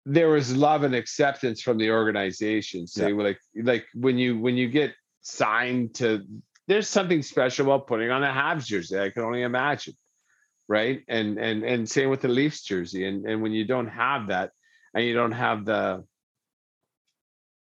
there 0.05 0.29
was 0.29 0.55
love 0.55 0.83
and 0.83 0.95
acceptance 0.95 1.61
from 1.61 1.77
the 1.77 1.91
organization 1.91 2.87
saying 2.87 3.17
yeah. 3.17 3.23
like 3.23 3.39
like 3.63 3.85
when 3.93 4.17
you 4.17 4.39
when 4.39 4.55
you 4.55 4.69
get 4.69 4.93
signed 5.21 5.93
to 5.93 6.23
there's 6.67 6.87
something 6.87 7.21
special 7.21 7.65
about 7.65 7.87
putting 7.87 8.09
on 8.09 8.23
a 8.23 8.27
Habs 8.27 8.65
jersey 8.65 8.97
I 8.97 9.09
can 9.09 9.23
only 9.23 9.41
imagine 9.41 9.95
right 10.69 11.03
and 11.09 11.37
and 11.37 11.63
and 11.63 11.89
same 11.89 12.09
with 12.09 12.21
the 12.21 12.29
Leafs 12.29 12.63
jersey 12.63 13.05
and 13.05 13.25
and 13.25 13.41
when 13.41 13.51
you 13.51 13.65
don't 13.65 13.87
have 13.87 14.27
that 14.27 14.51
and 14.93 15.03
you 15.03 15.13
don't 15.13 15.33
have 15.33 15.65
the, 15.65 16.05
the 16.05 16.05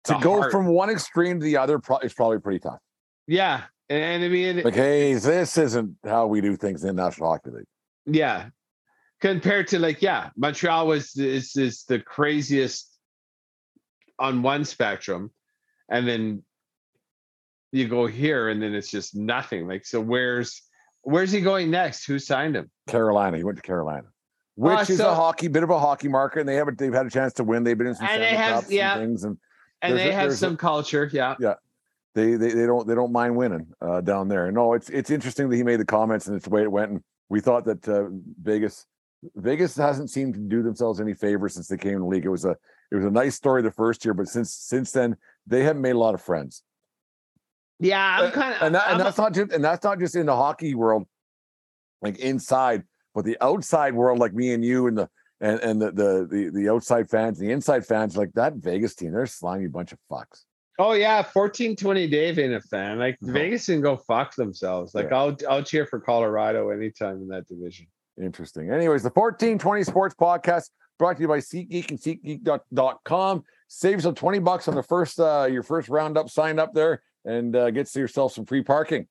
to 0.06 0.18
go 0.22 0.40
heart. 0.40 0.52
from 0.52 0.68
one 0.68 0.90
extreme 0.90 1.40
to 1.40 1.44
the 1.44 1.58
other 1.58 1.80
is 2.04 2.14
probably 2.14 2.40
pretty 2.40 2.60
tough. 2.60 2.80
Yeah 3.28 3.64
and, 3.92 4.04
and 4.04 4.24
I 4.24 4.28
mean 4.30 4.62
like 4.64 4.74
hey 4.74 5.14
this 5.14 5.58
isn't 5.58 5.98
how 6.06 6.28
we 6.28 6.42
do 6.42 6.56
things 6.56 6.84
in 6.84 6.96
National 6.96 7.30
Hockey 7.30 7.52
League. 7.52 7.66
Yeah. 8.06 8.50
Compared 9.20 9.68
to 9.68 9.80
like 9.80 10.02
yeah 10.02 10.30
montreal 10.36 10.88
was 10.88 11.16
is 11.18 11.56
is 11.58 11.84
the 11.84 12.00
craziest 12.00 12.88
on 14.18 14.42
one 14.42 14.64
spectrum 14.64 15.32
and 15.90 16.08
then 16.08 16.44
you 17.72 17.88
go 17.88 18.08
here 18.08 18.50
and 18.50 18.62
then 18.62 18.74
it's 18.74 18.90
just 18.90 19.16
nothing. 19.16 19.68
Like 19.68 19.86
so 19.86 20.00
where's 20.00 20.62
where's 21.02 21.32
he 21.32 21.42
going 21.42 21.70
next? 21.70 22.06
Who 22.06 22.18
signed 22.18 22.56
him? 22.56 22.72
Carolina. 22.88 23.38
He 23.38 23.44
went 23.44 23.58
to 23.58 23.62
carolina. 23.62 24.08
Which 24.56 24.90
uh, 24.90 24.94
is 24.94 25.00
a 25.00 25.16
hockey 25.16 25.48
bit 25.48 25.64
of 25.64 25.70
a 25.70 25.80
hockey 25.80 26.08
market 26.08 26.42
and 26.42 26.50
they 26.50 26.56
have 26.56 26.68
a, 26.68 26.72
they've 26.72 26.94
had 26.94 27.06
a 27.06 27.10
chance 27.10 27.34
to 27.34 27.44
win. 27.44 27.64
They've 27.64 27.78
been 27.78 27.88
in 27.88 27.96
some 27.96 28.08
and 28.08 28.22
they 28.22 28.36
have 28.36 28.72
yeah 28.72 28.94
and 28.94 29.02
things 29.02 29.24
and 29.26 29.38
and 29.82 29.98
they 29.98 30.10
a, 30.10 30.14
have 30.14 30.34
some 30.34 30.54
a, 30.54 30.58
culture 30.58 31.10
yeah 31.12 31.36
yeah 31.40 31.56
they, 32.14 32.36
they 32.36 32.52
they 32.54 32.66
don't 32.66 32.88
they 32.88 32.96
don't 32.96 33.12
mind 33.12 33.36
winning 33.36 33.68
uh, 33.82 34.02
down 34.02 34.28
there. 34.28 34.52
No, 34.52 34.74
it's 34.74 34.90
it's 34.90 35.10
interesting 35.10 35.50
that 35.50 35.56
he 35.56 35.64
made 35.64 35.80
the 35.80 35.86
comments 35.86 36.28
and 36.28 36.36
it's 36.36 36.46
the 36.46 36.52
way 36.52 36.64
it 36.64 36.72
went. 36.72 36.92
And 36.92 37.04
we 37.30 37.40
thought 37.40 37.64
that 37.66 37.88
uh, 37.88 38.08
Vegas 38.42 38.86
Vegas 39.36 39.76
hasn't 39.78 40.10
seemed 40.10 40.34
to 40.34 40.40
do 40.40 40.62
themselves 40.62 41.00
any 41.00 41.14
favors 41.14 41.54
since 41.54 41.68
they 41.68 41.78
came 41.78 41.94
in 41.94 42.00
the 42.00 42.06
league. 42.06 42.26
It 42.26 42.30
was 42.30 42.46
a 42.46 42.58
it 42.92 42.96
was 42.96 43.06
a 43.06 43.12
nice 43.12 43.36
story 43.36 43.62
the 43.62 43.72
first 43.72 44.04
year, 44.04 44.14
but 44.14 44.28
since 44.28 44.54
since 44.54 44.92
then 44.92 45.16
they 45.48 45.64
haven't 45.64 45.82
made 45.82 45.96
a 45.96 46.00
lot 46.00 46.14
of 46.14 46.22
friends. 46.22 46.64
Yeah, 47.80 48.20
I'm 48.22 48.32
kind 48.32 48.54
of, 48.54 48.62
and, 48.62 48.76
that, 48.76 48.92
and 48.92 49.00
that's 49.00 49.18
not 49.18 49.34
just 49.34 49.52
and 49.52 49.64
that's 49.64 49.84
not 49.84 49.98
just 50.00 50.16
in 50.16 50.26
the 50.26 50.36
hockey 50.36 50.76
world, 50.76 51.08
like 52.02 52.20
inside, 52.20 52.84
but 53.16 53.24
the 53.24 53.38
outside 53.42 53.96
world, 53.96 54.20
like 54.20 54.34
me 54.34 54.54
and 54.54 54.66
you 54.66 54.88
and 54.88 54.98
the 54.98 55.10
and 55.42 55.60
and 55.60 55.82
the 55.82 55.92
the 55.92 56.28
the, 56.30 56.50
the 56.54 56.70
outside 56.70 57.10
fans, 57.10 57.40
the 57.40 57.52
inside 57.52 57.86
fans, 57.86 58.16
like 58.16 58.32
that 58.34 58.54
Vegas 58.56 58.96
team, 58.96 59.12
they're 59.12 59.24
a 59.24 59.28
slimy 59.28 59.68
bunch 59.68 59.92
of 59.92 60.00
fucks. 60.10 60.46
Oh 60.80 60.94
yeah, 60.94 61.22
fourteen 61.24 61.76
twenty 61.76 62.08
Dave 62.08 62.40
ain't 62.40 62.54
a 62.54 62.62
fan. 62.62 63.00
Like 63.00 63.18
no. 63.22 63.34
Vegas 63.34 63.66
can 63.66 63.82
go 63.82 63.98
fuck 63.98 64.36
themselves. 64.36 64.96
Like 64.96 65.10
yeah. 65.10 65.18
I'll 65.18 65.38
I'll 65.50 65.64
cheer 65.64 65.86
for 65.86 66.00
Colorado 66.00 66.70
anytime 66.70 67.18
in 67.18 67.28
that 67.30 67.48
division. 67.48 67.88
Interesting. 68.22 68.72
Anyways, 68.72 69.04
the 69.04 69.10
1420 69.10 69.84
Sports 69.84 70.16
Podcast 70.16 70.70
brought 71.00 71.18
to 71.18 71.22
you 71.22 71.28
by 71.28 71.40
SeatGeek 71.40 71.90
and 71.90 72.00
SeatGeek.com. 72.00 73.44
Saves 73.68 74.06
you 74.06 74.12
20 74.12 74.40
bucks 74.40 74.68
on 74.68 74.76
the 74.76 74.84
first 74.84 75.20
uh 75.20 75.48
your 75.50 75.64
first 75.64 75.90
roundup 75.90 76.30
sign 76.30 76.60
up 76.60 76.74
there 76.74 77.02
and 77.26 77.56
uh, 77.56 77.72
gets 77.72 77.96
yourself 77.96 78.34
some 78.34 78.46
free 78.46 78.64
parking. 78.64 79.08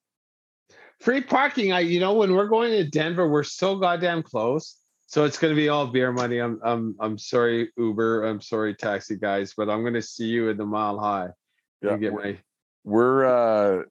Free 1.00 1.22
parking. 1.22 1.72
I 1.72 1.80
you 1.80 1.98
know 1.98 2.14
when 2.14 2.34
we're 2.34 2.48
going 2.48 2.70
to 2.72 2.88
Denver, 2.88 3.28
we're 3.28 3.42
so 3.42 3.76
goddamn 3.76 4.22
close. 4.22 4.76
So 5.10 5.24
it's 5.24 5.38
going 5.38 5.50
to 5.52 5.56
be 5.56 5.68
all 5.68 5.88
beer 5.88 6.12
money. 6.12 6.38
I'm 6.38 6.60
I'm 6.62 6.94
I'm 7.00 7.18
sorry 7.18 7.70
Uber. 7.76 8.24
I'm 8.24 8.40
sorry 8.40 8.76
taxi 8.76 9.16
guys, 9.16 9.52
but 9.56 9.68
I'm 9.68 9.80
going 9.82 9.94
to 9.94 10.02
see 10.02 10.26
you 10.26 10.48
at 10.50 10.56
the 10.56 10.64
Mile 10.64 11.00
High. 11.00 11.30
Yeah, 11.82 11.96
get 11.96 12.14
my. 12.14 12.38
We're 12.84 13.26
uh 13.26 13.82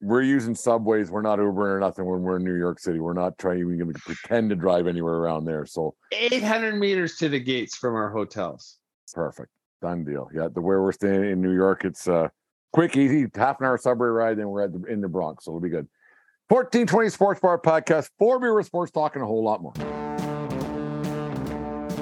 we're 0.00 0.22
using 0.22 0.54
subways. 0.54 1.10
We're 1.10 1.20
not 1.20 1.38
Ubering 1.38 1.76
or 1.76 1.80
nothing 1.80 2.06
when 2.06 2.22
we're 2.22 2.38
in 2.38 2.44
New 2.44 2.54
York 2.54 2.80
City. 2.80 2.98
We're 2.98 3.12
not 3.12 3.36
trying 3.36 3.58
even 3.58 3.78
going 3.78 3.92
to 3.92 4.00
pretend 4.00 4.48
to 4.50 4.56
drive 4.56 4.86
anywhere 4.86 5.16
around 5.16 5.44
there. 5.44 5.66
So 5.66 5.94
800 6.12 6.76
meters 6.76 7.16
to 7.18 7.28
the 7.28 7.38
gates 7.38 7.76
from 7.76 7.94
our 7.94 8.08
hotels. 8.08 8.78
Perfect. 9.12 9.50
Done 9.82 10.02
deal. 10.02 10.30
Yeah. 10.34 10.48
The 10.50 10.62
where 10.62 10.80
we're 10.80 10.92
staying 10.92 11.24
in 11.24 11.42
New 11.42 11.54
York, 11.54 11.84
it's 11.84 12.08
uh 12.08 12.28
quick, 12.72 12.96
easy, 12.96 13.26
half 13.34 13.60
an 13.60 13.66
hour 13.66 13.76
subway 13.76 14.08
ride, 14.08 14.38
then 14.38 14.48
we're 14.48 14.62
at 14.62 14.72
the, 14.72 14.82
in 14.90 15.02
the 15.02 15.08
Bronx. 15.08 15.44
So 15.44 15.50
it'll 15.50 15.60
be 15.60 15.68
good. 15.68 15.86
1420 16.48 17.10
Sports 17.10 17.40
Bar 17.40 17.58
Podcast, 17.58 18.08
four 18.18 18.38
with 18.54 18.64
sports 18.64 18.90
talk, 18.90 19.14
and 19.14 19.22
a 19.22 19.26
whole 19.26 19.44
lot 19.44 19.60
more. 19.60 20.07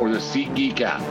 or 0.00 0.10
the 0.10 0.18
SeatGeek 0.18 0.80
app. 0.80 1.02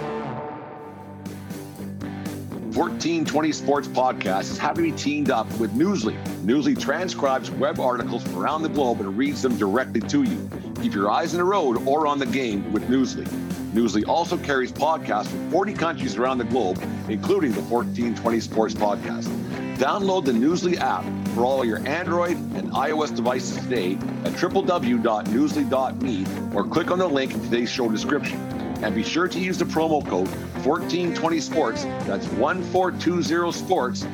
1420 2.75 3.51
Sports 3.51 3.87
Podcast 3.89 4.51
is 4.51 4.57
happy 4.57 4.77
to 4.77 4.91
be 4.91 4.97
teamed 4.97 5.29
up 5.29 5.45
with 5.59 5.75
Newsly. 5.75 6.15
Newsly 6.45 6.79
transcribes 6.79 7.51
web 7.51 7.81
articles 7.81 8.23
from 8.23 8.37
around 8.37 8.61
the 8.63 8.69
globe 8.69 9.01
and 9.01 9.17
reads 9.17 9.41
them 9.41 9.57
directly 9.57 9.99
to 9.99 10.23
you. 10.23 10.49
Keep 10.81 10.93
your 10.93 11.11
eyes 11.11 11.33
on 11.33 11.39
the 11.39 11.43
road 11.43 11.85
or 11.85 12.07
on 12.07 12.17
the 12.17 12.25
game 12.25 12.71
with 12.71 12.83
Newsly. 12.87 13.25
Newsly 13.73 14.07
also 14.07 14.37
carries 14.37 14.71
podcasts 14.71 15.27
from 15.27 15.51
40 15.51 15.73
countries 15.73 16.15
around 16.15 16.37
the 16.37 16.45
globe, 16.45 16.81
including 17.09 17.51
the 17.51 17.61
1420 17.61 18.39
Sports 18.39 18.73
Podcast. 18.73 19.27
Download 19.75 20.23
the 20.23 20.31
Newsly 20.31 20.77
app 20.77 21.03
for 21.35 21.43
all 21.43 21.65
your 21.65 21.85
Android 21.87 22.37
and 22.55 22.71
iOS 22.71 23.13
devices 23.15 23.57
today 23.57 23.95
at 24.23 24.31
www.newsly.me 24.33 26.25
or 26.55 26.63
click 26.65 26.89
on 26.89 26.99
the 26.99 27.07
link 27.07 27.33
in 27.33 27.41
today's 27.41 27.69
show 27.69 27.89
description. 27.89 28.60
And 28.81 28.95
be 28.95 29.03
sure 29.03 29.27
to 29.27 29.39
use 29.39 29.57
the 29.57 29.65
promo 29.65 30.05
code 30.07 30.27
1420sports, 30.63 31.83
that's 32.05 32.25
1420sports, 32.27 34.05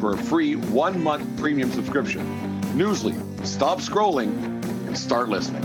for 0.00 0.14
a 0.14 0.16
free 0.16 0.56
one 0.56 1.02
month 1.02 1.24
premium 1.38 1.70
subscription. 1.70 2.24
Newsly, 2.74 3.14
stop 3.46 3.78
scrolling 3.78 4.28
and 4.86 4.96
start 4.96 5.28
listening. 5.28 5.62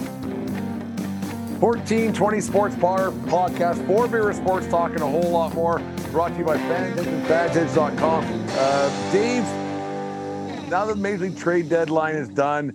1420 1.60 2.42
Sports 2.42 2.76
Bar 2.76 3.12
Podcast, 3.12 3.86
four 3.88 4.08
beer 4.08 4.34
sports 4.34 4.68
talk, 4.68 4.92
and 4.92 5.02
a 5.02 5.08
whole 5.08 5.32
lot 5.32 5.54
more. 5.54 5.80
Brought 6.12 6.34
to 6.34 6.40
you 6.40 6.44
by 6.44 6.58
FansEdge 6.58 7.08
and. 7.08 7.26
Uh, 8.52 9.12
Dave, 9.14 9.44
now 10.70 10.86
the 10.86 10.96
Major 10.96 11.24
League 11.24 11.38
trade 11.38 11.70
deadline 11.70 12.16
is 12.16 12.28
done, 12.28 12.74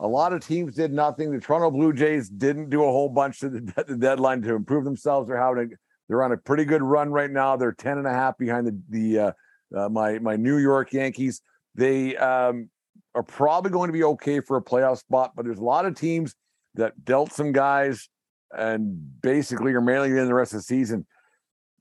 a 0.00 0.06
lot 0.06 0.32
of 0.32 0.46
teams 0.46 0.74
did 0.74 0.92
nothing. 0.92 1.32
The 1.32 1.40
Toronto 1.40 1.70
Blue 1.70 1.92
Jays 1.92 2.28
didn't 2.28 2.70
do 2.70 2.82
a 2.84 2.86
whole 2.86 3.08
bunch 3.08 3.40
to 3.40 3.48
the, 3.48 3.84
the 3.88 3.96
deadline 3.96 4.42
to 4.42 4.54
improve 4.54 4.84
themselves. 4.84 5.28
They're 5.28 5.40
having 5.40 5.72
a, 5.72 5.76
they're 6.08 6.22
on 6.22 6.32
a 6.32 6.36
pretty 6.36 6.64
good 6.64 6.82
run 6.82 7.10
right 7.10 7.30
now. 7.30 7.56
They're 7.56 7.72
10 7.72 7.98
and 7.98 8.06
a 8.06 8.12
half 8.12 8.38
behind 8.38 8.66
the, 8.66 8.80
the 8.88 9.18
uh, 9.18 9.32
uh, 9.76 9.88
my 9.88 10.18
my 10.18 10.36
New 10.36 10.56
York 10.56 10.92
Yankees. 10.92 11.42
They 11.74 12.16
um, 12.16 12.70
are 13.14 13.22
probably 13.22 13.70
going 13.70 13.88
to 13.88 13.92
be 13.92 14.04
okay 14.04 14.40
for 14.40 14.56
a 14.56 14.62
playoff 14.62 14.98
spot, 14.98 15.32
but 15.36 15.44
there's 15.44 15.58
a 15.58 15.64
lot 15.64 15.84
of 15.84 15.94
teams 15.94 16.34
that 16.74 17.04
dealt 17.04 17.32
some 17.32 17.52
guys 17.52 18.08
and 18.56 19.20
basically 19.20 19.72
are 19.74 19.80
mailing 19.80 20.16
in 20.16 20.26
the 20.26 20.34
rest 20.34 20.52
of 20.52 20.60
the 20.60 20.62
season. 20.62 21.06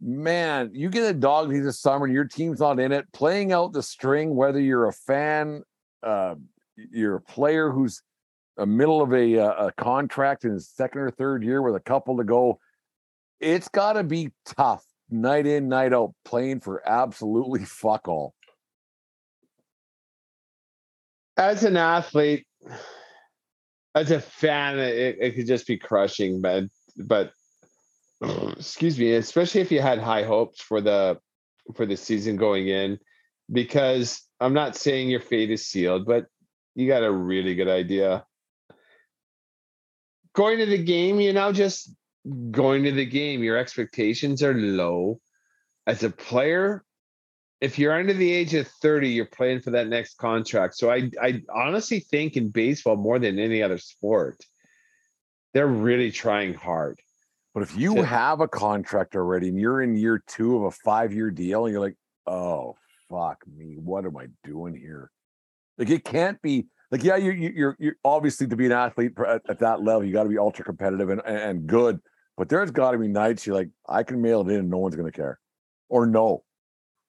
Man, 0.01 0.71
you 0.73 0.89
get 0.89 1.09
a 1.09 1.13
dog 1.13 1.49
this 1.49 1.79
summer 1.79 2.05
and 2.05 2.13
your 2.13 2.25
team's 2.25 2.59
not 2.59 2.79
in 2.79 2.91
it, 2.91 3.11
playing 3.13 3.51
out 3.51 3.73
the 3.73 3.81
string, 3.81 4.35
whether 4.35 4.59
you're 4.59 4.87
a 4.87 4.93
fan, 4.93 5.63
uh, 6.03 6.35
you're 6.77 7.15
a 7.15 7.21
player 7.21 7.71
who's 7.71 8.01
a 8.57 8.65
middle 8.65 9.01
of 9.01 9.13
a, 9.13 9.39
uh, 9.39 9.67
a 9.67 9.71
contract 9.73 10.45
in 10.45 10.51
his 10.51 10.69
second 10.69 11.01
or 11.01 11.11
third 11.11 11.43
year 11.43 11.61
with 11.61 11.75
a 11.75 11.79
couple 11.79 12.17
to 12.17 12.23
go, 12.23 12.59
it's 13.39 13.67
got 13.67 13.93
to 13.93 14.03
be 14.03 14.31
tough 14.45 14.83
night 15.09 15.45
in, 15.45 15.69
night 15.69 15.93
out, 15.93 16.13
playing 16.25 16.59
for 16.59 16.87
absolutely 16.87 17.65
fuck 17.65 18.07
all. 18.07 18.33
As 21.37 21.63
an 21.63 21.77
athlete, 21.77 22.47
as 23.93 24.11
a 24.11 24.19
fan, 24.19 24.79
it, 24.79 25.17
it 25.19 25.35
could 25.35 25.47
just 25.47 25.67
be 25.67 25.77
crushing, 25.77 26.41
but 26.41 26.65
but 26.97 27.31
excuse 28.57 28.97
me, 28.97 29.13
especially 29.13 29.61
if 29.61 29.71
you 29.71 29.81
had 29.81 29.99
high 29.99 30.23
hopes 30.23 30.61
for 30.61 30.81
the 30.81 31.19
for 31.75 31.85
the 31.85 31.95
season 31.95 32.37
going 32.37 32.67
in, 32.69 32.97
because 33.51 34.23
I'm 34.39 34.53
not 34.53 34.75
saying 34.75 35.09
your 35.09 35.19
fate 35.19 35.51
is 35.51 35.67
sealed, 35.67 36.05
but 36.05 36.25
you 36.77 36.87
got 36.87 37.03
a 37.03 37.11
really 37.11 37.55
good 37.55 37.67
idea. 37.67 38.23
Going 40.33 40.59
to 40.59 40.67
the 40.67 40.77
game, 40.77 41.19
you 41.19 41.33
know, 41.33 41.51
just 41.51 41.89
going 42.51 42.83
to 42.83 42.91
the 42.91 43.05
game, 43.05 43.43
your 43.43 43.57
expectations 43.57 44.43
are 44.43 44.53
low. 44.53 45.19
As 45.87 46.03
a 46.03 46.11
player, 46.11 46.85
if 47.61 47.79
you're 47.79 47.97
under 47.97 48.13
the 48.13 48.31
age 48.31 48.53
of 48.53 48.67
30, 48.67 49.09
you're 49.09 49.25
playing 49.25 49.61
for 49.61 49.71
that 49.71 49.87
next 49.87 50.19
contract. 50.19 50.75
So 50.75 50.91
I 50.91 51.09
I 51.19 51.41
honestly 51.51 51.99
think 51.99 52.37
in 52.37 52.49
baseball 52.49 52.95
more 52.95 53.17
than 53.17 53.39
any 53.39 53.63
other 53.63 53.79
sport, 53.79 54.37
they're 55.55 55.65
really 55.65 56.11
trying 56.11 56.53
hard. 56.53 56.99
But 57.55 57.63
if 57.63 57.75
you 57.75 58.03
have 58.03 58.39
a 58.39 58.47
contract 58.47 59.15
already 59.15 59.49
and 59.49 59.59
you're 59.59 59.81
in 59.81 59.95
year 59.95 60.21
two 60.27 60.57
of 60.57 60.63
a 60.65 60.71
five 60.71 61.11
year 61.11 61.31
deal 61.31 61.65
and 61.65 61.73
you're 61.73 61.81
like, 61.81 61.97
oh, 62.27 62.75
fuck 63.09 63.43
me, 63.47 63.77
what 63.79 64.05
am 64.05 64.15
I 64.15 64.27
doing 64.43 64.75
here? 64.75 65.09
Like, 65.77 65.89
it 65.89 66.03
can't 66.03 66.41
be 66.41 66.67
like, 66.91 67.03
yeah, 67.03 67.17
you, 67.17 67.31
you, 67.31 67.51
you're, 67.55 67.75
you're 67.79 67.95
obviously 68.03 68.47
to 68.47 68.55
be 68.55 68.65
an 68.65 68.71
athlete 68.71 69.13
at, 69.25 69.41
at 69.49 69.59
that 69.59 69.83
level, 69.83 70.05
you 70.05 70.13
got 70.13 70.23
to 70.23 70.29
be 70.29 70.37
ultra 70.37 70.63
competitive 70.63 71.09
and, 71.09 71.21
and 71.25 71.67
good. 71.67 71.99
But 72.37 72.49
there's 72.49 72.71
got 72.71 72.91
to 72.91 72.97
be 72.97 73.07
nights 73.07 73.45
you're 73.45 73.55
like, 73.55 73.69
I 73.87 74.03
can 74.03 74.21
mail 74.21 74.41
it 74.41 74.51
in 74.51 74.59
and 74.59 74.69
no 74.69 74.77
one's 74.77 74.95
going 74.95 75.11
to 75.11 75.15
care 75.15 75.39
or 75.89 76.05
no. 76.05 76.43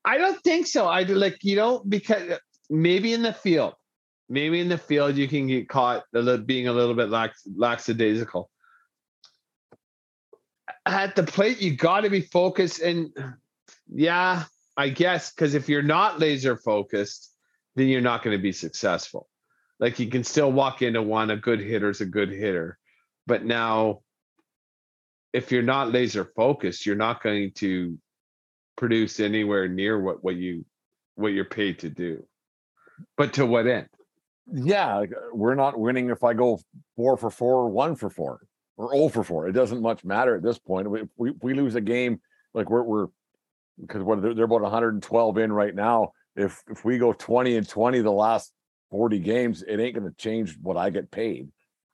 I 0.05 0.19
don't 0.19 0.41
think 0.43 0.67
so. 0.67 0.87
I 0.87 1.03
like, 1.03 1.39
you 1.43 1.57
know, 1.57 1.83
because 1.87 2.31
uh, 2.31 2.39
maybe 2.71 3.13
in 3.13 3.23
the 3.23 3.33
field, 3.33 3.75
maybe 4.29 4.61
in 4.61 4.69
the 4.69 4.79
field 4.79 5.17
you 5.17 5.29
can 5.29 5.47
get 5.47 5.69
caught 5.69 6.05
being 6.47 6.69
a 6.69 6.73
little 6.73 6.95
bit 6.95 7.11
lax, 7.11 7.43
lackadaisical 7.57 8.51
at 10.87 11.15
the 11.15 11.23
plate, 11.23 11.61
you 11.61 11.77
got 11.77 12.01
to 12.01 12.11
be 12.11 12.21
focused. 12.21 12.81
And 12.81 13.13
yeah, 13.93 14.45
I 14.77 14.89
guess 14.89 15.33
because 15.33 15.55
if 15.55 15.69
you're 15.69 15.83
not 15.83 16.19
laser 16.19 16.57
focused, 16.57 17.35
then 17.79 17.89
you're 17.89 18.01
not 18.01 18.23
going 18.23 18.37
to 18.37 18.43
be 18.43 18.53
successful. 18.53 19.29
Like 19.81 19.99
you 19.99 20.09
can 20.09 20.25
still 20.25 20.51
walk 20.51 20.83
into 20.83 21.03
one, 21.03 21.31
a 21.31 21.37
good 21.37 21.61
hitter's 21.61 22.01
a 22.01 22.07
good 22.07 22.31
hitter. 22.31 22.79
But 23.27 23.45
now, 23.45 24.01
if 25.33 25.53
you're 25.53 25.63
not 25.63 25.93
laser 25.93 26.25
focused, 26.37 26.87
you're 26.87 26.97
not 26.97 27.23
going 27.23 27.53
to 27.57 27.99
produce 28.77 29.21
anywhere 29.21 29.69
near 29.69 30.01
what, 30.01 30.25
what 30.25 30.37
you 30.37 30.65
what 31.15 31.33
you're 31.33 31.45
paid 31.45 31.81
to 31.81 31.91
do. 31.91 32.25
But 33.17 33.35
to 33.35 33.47
what 33.47 33.67
end? 33.67 33.89
Yeah, 34.53 35.05
we're 35.33 35.55
not 35.55 35.79
winning 35.79 36.11
if 36.11 36.25
I 36.25 36.33
go 36.33 36.59
four 36.97 37.17
for 37.17 37.31
four 37.31 37.63
or 37.63 37.69
one 37.69 37.97
for 37.97 38.09
four 38.09 38.41
or 38.79 38.95
0 38.95 39.09
for 39.09 39.25
4. 39.25 39.49
It 39.49 39.53
doesn't 39.53 39.83
much 39.83 40.05
matter 40.05 40.37
at 40.37 40.43
this 40.43 40.59
point. 40.59 40.89
If 40.91 41.09
we, 41.17 41.33
we 41.43 41.53
lose 41.53 41.75
a 41.75 41.81
game, 41.81 42.21
like 42.55 42.71
we're, 42.71 42.83
we're 42.83 43.07
because 43.81 44.03
what 44.03 44.23
they're 44.23 44.45
about 44.45 44.63
112 44.63 45.39
in 45.39 45.53
right 45.53 45.75
now. 45.75 46.13
If 46.39 46.63
if 46.71 46.85
we 46.85 46.99
go 46.99 47.13
20 47.13 47.57
and 47.57 47.69
20 47.69 48.01
the 48.01 48.13
last 48.13 48.53
40 48.91 49.19
games, 49.19 49.63
it 49.63 49.81
ain't 49.81 49.95
going 49.95 50.09
to 50.09 50.17
change 50.17 50.57
what 50.63 50.77
I 50.77 50.91
get 50.91 51.11
paid. 51.11 51.49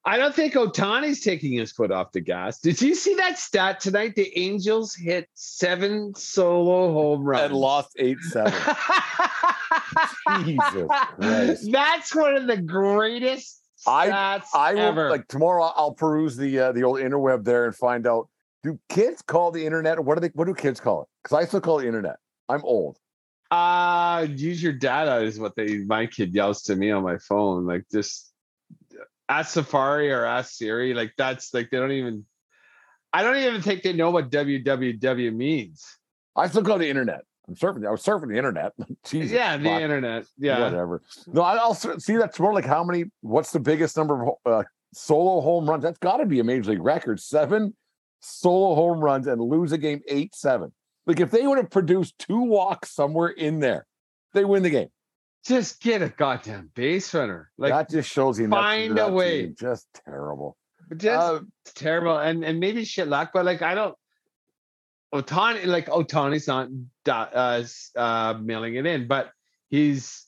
I 0.06 0.18
don't 0.18 0.34
think 0.34 0.52
Ohtani's 0.52 1.22
taking 1.22 1.52
his 1.52 1.72
foot 1.72 1.90
off 1.90 2.12
the 2.12 2.20
gas. 2.20 2.60
Did 2.60 2.80
you 2.82 2.94
see 2.94 3.14
that 3.14 3.38
stat 3.38 3.80
tonight? 3.80 4.14
The 4.14 4.38
Angels 4.38 4.94
hit 4.94 5.30
seven 5.32 6.14
solo 6.14 6.92
home 6.92 7.24
runs 7.24 7.44
and 7.44 7.54
lost 7.54 7.96
eight 7.98 8.18
seven. 8.20 8.52
Jesus 10.44 10.88
Christ! 10.88 11.72
That's 11.72 12.14
one 12.14 12.36
of 12.36 12.46
the 12.46 12.58
greatest 12.58 13.62
I 13.86 14.42
I 14.52 14.74
will 14.74 14.80
ever. 14.80 15.10
like 15.10 15.26
tomorrow. 15.28 15.72
I'll 15.74 15.94
peruse 15.94 16.36
the 16.36 16.58
uh, 16.58 16.72
the 16.72 16.84
old 16.84 16.98
interweb 16.98 17.44
there 17.44 17.64
and 17.64 17.74
find 17.74 18.06
out. 18.06 18.28
Do 18.62 18.78
kids 18.88 19.22
call 19.22 19.50
the 19.50 19.64
internet? 19.64 20.02
What 20.02 20.16
do 20.16 20.20
they? 20.20 20.32
What 20.34 20.46
do 20.46 20.54
kids 20.54 20.80
call 20.80 21.02
it? 21.02 21.08
Because 21.22 21.38
I 21.38 21.46
still 21.46 21.60
call 21.62 21.78
it 21.78 21.86
internet. 21.86 22.16
I'm 22.48 22.62
old. 22.64 22.98
Uh 23.50 24.26
use 24.30 24.62
your 24.62 24.72
data 24.72 25.18
is 25.18 25.38
what 25.38 25.54
they. 25.56 25.78
My 25.78 26.06
kid 26.06 26.34
yells 26.34 26.62
to 26.62 26.76
me 26.76 26.90
on 26.90 27.02
my 27.02 27.18
phone. 27.18 27.66
Like 27.66 27.84
just 27.92 28.32
ask 29.28 29.52
Safari 29.52 30.10
or 30.10 30.24
ask 30.24 30.52
Siri. 30.52 30.94
Like 30.94 31.12
that's 31.16 31.52
like 31.54 31.70
they 31.70 31.78
don't 31.78 31.92
even. 31.92 32.24
I 33.12 33.22
don't 33.22 33.36
even 33.36 33.62
think 33.62 33.82
they 33.82 33.92
know 33.92 34.10
what 34.10 34.30
www 34.30 35.34
means. 35.34 35.98
I 36.34 36.48
still 36.48 36.62
go 36.62 36.72
to 36.72 36.78
the 36.80 36.90
internet. 36.90 37.20
I'm 37.46 37.54
surfing. 37.54 37.86
I 37.86 37.90
was 37.90 38.02
surfing 38.02 38.28
the 38.28 38.36
internet. 38.36 38.72
Jesus, 39.04 39.30
yeah, 39.30 39.56
the 39.56 39.64
fuck. 39.64 39.82
internet. 39.82 40.24
Yeah, 40.38 40.60
whatever. 40.60 41.02
No, 41.26 41.42
I'll 41.42 41.74
see. 41.74 42.16
That's 42.16 42.40
more 42.40 42.54
like 42.54 42.64
how 42.64 42.82
many. 42.82 43.04
What's 43.20 43.52
the 43.52 43.60
biggest 43.60 43.96
number 43.96 44.26
of 44.26 44.34
uh, 44.46 44.62
solo 44.92 45.40
home 45.40 45.68
runs? 45.68 45.82
That's 45.82 45.98
got 45.98 46.18
to 46.18 46.26
be 46.26 46.40
a 46.40 46.44
major 46.44 46.70
league 46.70 46.82
record. 46.82 47.20
Seven 47.20 47.74
solo 48.20 48.74
home 48.74 49.00
runs 49.00 49.26
and 49.26 49.40
lose 49.40 49.72
a 49.72 49.78
game 49.78 50.00
eight 50.08 50.34
seven. 50.34 50.72
Like 51.06 51.20
if 51.20 51.30
they 51.30 51.46
would 51.46 51.58
have 51.58 51.70
produced 51.70 52.18
two 52.18 52.40
walks 52.40 52.90
somewhere 52.90 53.28
in 53.28 53.60
there, 53.60 53.86
they 54.32 54.44
win 54.44 54.62
the 54.62 54.70
game. 54.70 54.88
Just 55.44 55.82
get 55.82 56.00
a 56.00 56.08
goddamn 56.08 56.70
base 56.74 57.12
runner. 57.12 57.50
Like 57.58 57.72
that 57.72 57.90
just 57.90 58.10
shows 58.10 58.38
you 58.38 58.48
find 58.48 58.98
a 58.98 59.12
way. 59.12 59.42
Team. 59.42 59.56
Just 59.58 59.86
terrible. 60.06 60.56
Just 60.96 61.20
uh, 61.20 61.40
terrible, 61.74 62.16
and 62.16 62.44
and 62.44 62.60
maybe 62.60 62.84
shit 62.84 63.08
luck, 63.08 63.30
but 63.32 63.44
like 63.44 63.62
I 63.62 63.74
don't. 63.74 63.94
Ohtani, 65.14 65.66
like 65.66 65.86
Ohtani's 65.86 66.48
not 66.48 66.68
uh, 67.06 67.62
uh, 67.96 68.34
mailing 68.40 68.74
it 68.74 68.84
in, 68.84 69.06
but 69.06 69.30
he's 69.68 70.26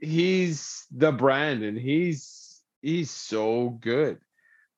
he's 0.00 0.86
the 0.90 1.12
brand, 1.12 1.62
and 1.62 1.78
he's 1.78 2.62
he's 2.82 3.10
so 3.10 3.70
good. 3.80 4.18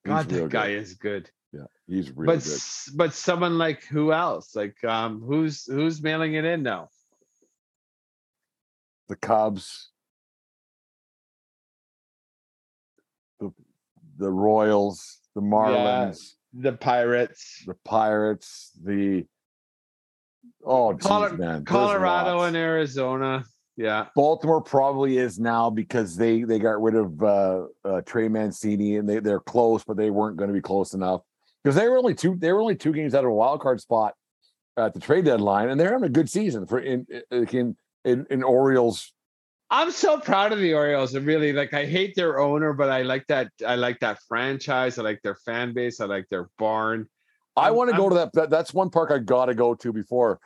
God, 0.05 0.29
that 0.29 0.49
guy 0.49 0.69
good. 0.69 0.83
is 0.83 0.95
good. 0.95 1.31
Yeah, 1.57 1.67
he's 1.87 2.11
really 2.11 2.37
but, 2.37 2.45
good. 2.45 2.61
But 2.95 3.15
someone 3.15 3.59
like 3.59 3.85
who 3.85 4.13
else? 4.13 4.55
Like 4.55 4.83
um, 4.85 5.21
who's 5.21 5.65
who's 5.65 6.03
mailing 6.03 6.35
it 6.35 6.45
in 6.45 6.63
now? 6.63 6.89
The 9.09 9.17
Cubs, 9.17 9.91
the 13.41 13.53
the 14.19 14.31
Royals, 14.31 15.19
the 15.35 15.41
Marlins 15.41 16.37
the 16.59 16.73
Pirates, 16.73 17.63
the 17.67 17.77
Pirates, 17.85 18.73
the 18.83 19.25
oh, 20.65 20.93
geez, 20.95 21.07
Col- 21.07 21.31
man, 21.33 21.65
Colorado 21.65 22.43
and 22.43 22.57
Arizona. 22.57 23.45
Yeah, 23.77 24.07
Baltimore 24.15 24.63
probably 24.63 25.19
is 25.19 25.39
now 25.39 25.69
because 25.69 26.17
they 26.17 26.45
they 26.45 26.59
got 26.59 26.81
rid 26.81 26.95
of 26.95 27.23
uh, 27.23 27.65
uh, 27.85 28.01
Trey 28.03 28.29
Mancini 28.29 28.97
and 28.97 29.09
they 29.09 29.19
they're 29.19 29.41
close, 29.41 29.85
but 29.85 29.99
they 29.99 30.11
weren't 30.11 30.37
going 30.37 30.49
to 30.49 30.55
be 30.55 30.63
close 30.63 30.95
enough 30.95 31.21
because 31.67 31.75
they 31.75 31.89
were 31.89 31.99
only 31.99 32.15
two 32.15 32.37
they 32.37 32.53
were 32.53 32.61
only 32.61 32.77
two 32.77 32.93
games 32.93 33.13
out 33.13 33.25
of 33.25 33.31
a 33.31 33.35
wild 33.35 33.61
card 33.61 33.81
spot 33.81 34.15
at 34.77 34.95
the 34.95 35.01
trade 35.01 35.25
deadline, 35.25 35.69
and 35.69 35.81
they're 35.81 35.91
having 35.91 36.07
a 36.07 36.13
good 36.13 36.31
season 36.31 36.65
for 36.65 36.79
in 36.79 37.05
in 37.33 37.77
in, 38.05 38.25
in 38.31 38.43
Orioles 38.45 39.13
I'm 39.69 39.91
so 39.91 40.21
proud 40.21 40.53
of 40.53 40.61
the 40.61 40.75
Orioles. 40.75 41.17
And 41.17 41.27
really, 41.27 41.53
like, 41.53 41.75
I 41.75 41.87
hate 41.87 42.15
their 42.15 42.39
owner, 42.39 42.73
but 42.73 42.89
I 42.89 43.03
like 43.03 43.27
that. 43.27 43.51
I 43.67 43.75
like 43.75 43.99
that 43.99 44.21
franchise. 44.29 44.97
I 44.97 45.03
like 45.03 45.21
their 45.23 45.35
fan 45.35 45.75
base. 45.75 46.01
I 46.01 46.05
like 46.05 46.29
their 46.31 46.49
barn. 46.57 47.09
I 47.57 47.73
want 47.73 47.91
to 47.91 47.97
go 47.97 48.09
to 48.09 48.15
that, 48.15 48.33
that. 48.35 48.49
That's 48.49 48.73
one 48.73 48.91
park 48.91 49.11
I 49.11 49.19
got 49.19 49.47
to 49.47 49.55
go 49.57 49.75
to 49.75 49.93
before 49.93 50.39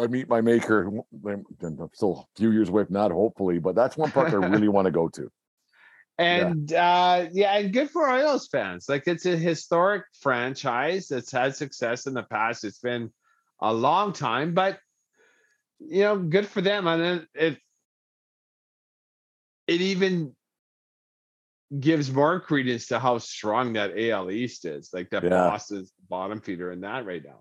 I 0.00 0.06
meet 0.06 0.28
my 0.28 0.40
maker. 0.40 0.92
I'm 1.26 1.90
still 1.92 2.28
a 2.32 2.38
few 2.38 2.52
years 2.52 2.68
away 2.68 2.84
from 2.84 2.94
that, 2.94 3.10
hopefully, 3.10 3.58
but 3.58 3.74
that's 3.74 3.96
one 3.96 4.12
park 4.12 4.32
I 4.32 4.36
really 4.36 4.68
want 4.76 4.84
to 4.84 4.92
go 4.92 5.08
to. 5.08 5.28
And 6.18 6.70
yeah. 6.70 6.84
uh 6.84 7.28
yeah, 7.32 7.56
and 7.56 7.72
good 7.72 7.90
for 7.90 8.08
Orioles 8.08 8.48
fans. 8.48 8.86
Like 8.88 9.04
it's 9.06 9.26
a 9.26 9.36
historic 9.36 10.04
franchise 10.20 11.08
that's 11.08 11.32
had 11.32 11.56
success 11.56 12.06
in 12.06 12.14
the 12.14 12.22
past. 12.22 12.64
It's 12.64 12.78
been 12.78 13.10
a 13.60 13.72
long 13.72 14.12
time, 14.12 14.54
but 14.54 14.78
you 15.80 16.02
know, 16.02 16.18
good 16.18 16.46
for 16.46 16.60
them. 16.60 16.86
And 16.86 17.02
then 17.02 17.26
it 17.34 17.58
it 19.66 19.80
even 19.80 20.34
gives 21.80 22.12
more 22.12 22.40
credence 22.40 22.86
to 22.88 22.98
how 22.98 23.18
strong 23.18 23.72
that 23.72 23.92
AL 23.96 24.30
East 24.30 24.64
is. 24.64 24.90
Like 24.92 25.10
that 25.10 25.22
yeah. 25.22 25.30
Boston's 25.30 25.92
bottom 26.08 26.40
feeder 26.40 26.72
in 26.72 26.80
that 26.82 27.06
right 27.06 27.24
now. 27.24 27.40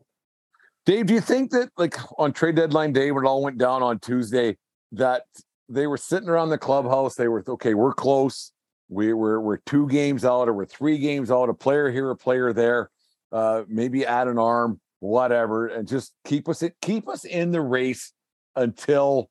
Dave, 0.86 1.07
do 1.07 1.13
you 1.13 1.22
think 1.22 1.51
that 1.51 1.69
like 1.78 1.95
on 2.17 2.34
trade 2.34 2.55
deadline 2.55 2.93
day 2.93 3.11
when 3.11 3.26
it 3.26 3.28
all 3.28 3.43
went 3.43 3.57
down 3.57 3.84
on 3.84 3.99
Tuesday, 3.99 4.57
that 4.93 5.24
they 5.69 5.88
were 5.88 5.97
sitting 5.97 6.30
around 6.30 6.49
the 6.49 6.57
clubhouse, 6.57 7.15
they 7.15 7.28
were 7.28 7.43
okay, 7.47 7.74
we're 7.74 7.93
close. 7.93 8.51
We 8.92 9.14
were 9.14 9.39
we're 9.39 9.58
two 9.66 9.88
games 9.88 10.26
out 10.26 10.50
or 10.50 10.54
we're 10.54 10.66
three 10.66 10.98
games 10.98 11.32
out, 11.32 11.48
a 11.48 11.54
player 11.54 11.89
here, 11.89 12.10
a 12.10 12.16
player 12.16 12.52
there, 12.52 12.89
uh, 13.32 13.64
maybe 13.70 14.06
add 14.06 14.28
an 14.28 14.38
arm, 14.38 14.82
whatever, 15.00 15.68
and 15.68 15.88
just 15.88 16.14
keep 16.26 16.50
us 16.50 16.62
keep 16.82 17.08
us 17.08 17.24
in 17.24 17.52
the 17.52 17.62
race 17.62 18.12
until 18.58 19.30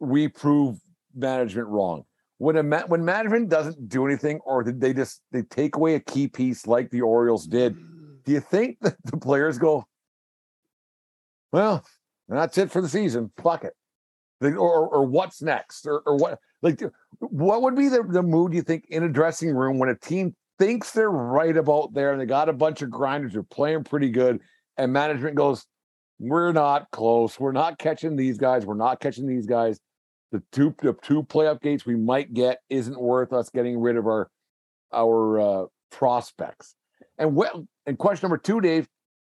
we 0.00 0.26
prove 0.26 0.78
management 1.14 1.68
wrong. 1.68 2.04
When 2.38 2.56
a 2.56 2.62
ma- 2.62 2.86
when 2.86 3.04
management 3.04 3.50
doesn't 3.50 3.90
do 3.90 4.06
anything, 4.06 4.40
or 4.46 4.64
they 4.64 4.94
just 4.94 5.20
they 5.30 5.42
take 5.42 5.76
away 5.76 5.94
a 5.94 6.00
key 6.00 6.28
piece 6.28 6.66
like 6.66 6.90
the 6.90 7.02
Orioles 7.02 7.46
did, 7.46 7.76
do 8.24 8.32
you 8.32 8.40
think 8.40 8.78
that 8.80 8.96
the 9.04 9.18
players 9.18 9.58
go, 9.58 9.84
well, 11.52 11.84
that's 12.26 12.56
it 12.56 12.70
for 12.70 12.80
the 12.80 12.88
season, 12.88 13.32
fuck 13.42 13.64
it, 13.64 13.74
they, 14.40 14.54
or 14.54 14.88
or 14.88 15.04
what's 15.04 15.42
next, 15.42 15.84
or 15.84 16.00
or 16.06 16.16
what 16.16 16.38
like 16.62 16.82
what 17.20 17.62
would 17.62 17.76
be 17.76 17.88
the 17.88 18.02
the 18.02 18.22
mood 18.22 18.52
you 18.52 18.62
think 18.62 18.86
in 18.88 19.04
a 19.04 19.08
dressing 19.08 19.50
room 19.50 19.78
when 19.78 19.88
a 19.88 19.94
team 19.94 20.34
thinks 20.58 20.90
they're 20.90 21.10
right 21.10 21.56
about 21.56 21.94
there, 21.94 22.12
and 22.12 22.20
they 22.20 22.26
got 22.26 22.48
a 22.48 22.52
bunch 22.52 22.82
of 22.82 22.90
grinders 22.90 23.34
who 23.34 23.40
are 23.40 23.44
playing 23.44 23.84
pretty 23.84 24.10
good, 24.10 24.40
and 24.76 24.92
management 24.92 25.36
goes, 25.36 25.66
"We're 26.18 26.52
not 26.52 26.90
close. 26.90 27.38
We're 27.38 27.52
not 27.52 27.78
catching 27.78 28.16
these 28.16 28.38
guys. 28.38 28.66
We're 28.66 28.74
not 28.74 29.00
catching 29.00 29.26
these 29.26 29.46
guys. 29.46 29.78
The 30.32 30.42
two 30.52 30.74
the 30.82 30.94
two 31.02 31.22
playoff 31.22 31.60
gates 31.60 31.86
we 31.86 31.96
might 31.96 32.34
get 32.34 32.58
isn't 32.68 33.00
worth 33.00 33.32
us 33.32 33.50
getting 33.50 33.78
rid 33.78 33.96
of 33.96 34.06
our 34.06 34.30
our 34.92 35.40
uh, 35.40 35.66
prospects." 35.90 36.74
And 37.18 37.34
well, 37.34 37.66
and 37.86 37.98
question 37.98 38.26
number 38.26 38.38
two, 38.38 38.60
Dave, 38.60 38.88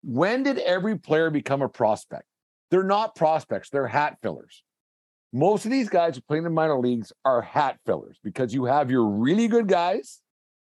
when 0.03 0.43
did 0.43 0.57
every 0.59 0.97
player 0.97 1.29
become 1.29 1.61
a 1.61 1.69
prospect? 1.69 2.23
They're 2.71 2.83
not 2.83 3.15
prospects; 3.15 3.69
they're 3.69 3.87
hat 3.87 4.17
fillers. 4.21 4.63
Most 5.31 5.65
of 5.65 5.71
these 5.71 5.89
guys 5.89 6.19
playing 6.19 6.39
in 6.39 6.43
the 6.45 6.49
minor 6.49 6.79
leagues 6.79 7.13
are 7.23 7.41
hat 7.41 7.77
fillers 7.85 8.17
because 8.23 8.53
you 8.53 8.65
have 8.65 8.89
your 8.89 9.05
really 9.05 9.47
good 9.47 9.67
guys. 9.67 10.21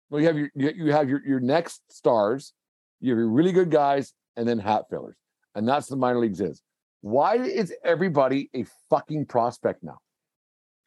Well, 0.10 0.20
you 0.20 0.28
have 0.28 0.38
your 0.38 0.50
you 0.56 0.92
have 0.92 1.10
your, 1.10 1.26
your 1.26 1.40
next 1.40 1.82
stars, 1.90 2.54
you 3.00 3.12
have 3.12 3.18
your 3.18 3.30
really 3.30 3.54
good 3.54 3.72
guys, 3.72 4.14
and 4.36 4.48
then 4.48 4.60
hat 4.60 4.86
fillers. 4.90 5.16
And 5.56 5.68
that's 5.68 5.88
the 5.88 5.96
minor 5.96 6.20
leagues 6.20 6.42
is. 6.42 6.62
Why 7.00 7.38
is 7.38 7.74
everybody 7.84 8.50
a 8.54 8.66
fucking 8.90 9.26
prospect 9.26 9.84
now? 9.84 10.00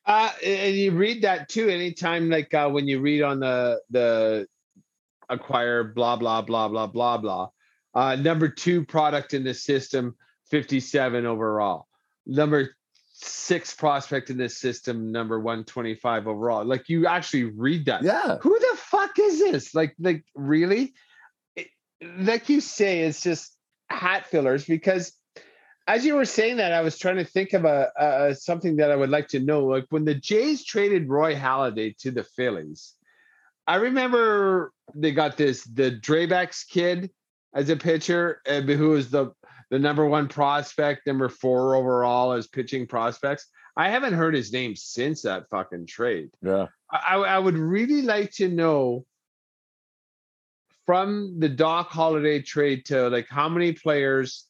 Uh, 0.07 0.31
and 0.45 0.75
you 0.75 0.93
read 0.93 1.23
that 1.23 1.49
too. 1.49 1.71
Anytime, 1.71 2.29
like 2.29 2.53
uh, 2.53 2.69
when 2.69 2.87
you 2.87 3.01
read 3.01 3.23
on 3.23 3.41
the 3.41 3.81
the 3.89 4.47
acquire 5.31 5.85
blah 5.85 6.17
blah 6.17 6.43
blah 6.43 6.69
blah 6.69 6.87
blah 6.87 7.17
blah. 7.17 7.49
Uh, 7.95 8.17
number 8.17 8.49
two 8.49 8.85
product 8.85 9.33
in 9.33 9.43
the 9.43 9.55
system, 9.55 10.15
fifty 10.51 10.81
seven 10.81 11.25
overall. 11.25 11.87
Number 12.27 12.77
six 13.25 13.75
prospect 13.75 14.31
in 14.31 14.37
this 14.37 14.57
system, 14.57 15.13
number 15.13 15.39
125 15.39 16.27
overall. 16.27 16.65
Like 16.65 16.89
you 16.89 17.07
actually 17.07 17.45
read 17.45 17.87
that. 17.87 18.03
Yeah. 18.03 18.39
Who 18.41 18.59
the 18.59 18.77
fuck 18.77 19.19
is 19.19 19.39
this? 19.39 19.75
Like, 19.75 19.95
like 19.99 20.25
really? 20.35 20.95
It, 21.57 21.69
like 22.01 22.49
you 22.49 22.61
say, 22.61 23.01
it's 23.01 23.23
just 23.23 23.57
hat 23.91 24.27
fillers 24.27 24.65
because 24.65 25.13
as 25.87 26.05
you 26.05 26.15
were 26.15 26.25
saying 26.25 26.57
that, 26.57 26.73
I 26.73 26.81
was 26.81 26.99
trying 26.99 27.17
to 27.17 27.25
think 27.25 27.53
of 27.53 27.65
a, 27.65 27.91
a 27.97 28.35
something 28.35 28.77
that 28.77 28.91
I 28.91 28.97
would 28.97 29.11
like 29.11 29.29
to 29.29 29.41
know. 29.41 29.67
Like 29.67 29.87
when 29.91 30.05
the 30.05 30.15
Jays 30.15 30.65
traded 30.65 31.09
Roy 31.09 31.35
Halladay 31.35 31.97
to 31.99 32.11
the 32.11 32.25
Phillies, 32.25 32.95
I 33.67 33.77
remember 33.77 34.73
they 34.95 35.13
got 35.13 35.37
this 35.37 35.65
the 35.65 35.91
Drabek 35.91 36.69
kid 36.69 37.11
as 37.55 37.69
a 37.69 37.77
pitcher, 37.77 38.41
and 38.47 38.69
who 38.69 38.91
was 38.91 39.11
the 39.11 39.33
the 39.71 39.79
number 39.79 40.07
one 40.07 40.29
prospect, 40.29 41.07
number 41.07 41.29
four 41.29 41.75
overall 41.75 42.33
as 42.33 42.47
pitching 42.47 42.87
prospects. 42.87 43.47
I 43.77 43.89
haven't 43.89 44.15
heard 44.15 44.35
his 44.35 44.53
name 44.53 44.77
since 44.77 45.23
that 45.23 45.49
fucking 45.51 45.87
trade. 45.87 46.31
Yeah. 46.43 46.67
I, 46.91 47.17
I 47.17 47.39
would 47.39 47.59
really 47.59 48.03
like 48.03 48.31
to 48.33 48.49
know 48.49 49.05
from 50.87 51.41
the 51.41 51.49
Doc 51.49 51.91
Halladay 51.91 52.45
trade 52.45 52.87
to 52.87 53.09
like 53.09 53.27
how 53.29 53.49
many 53.49 53.73
players 53.73 54.47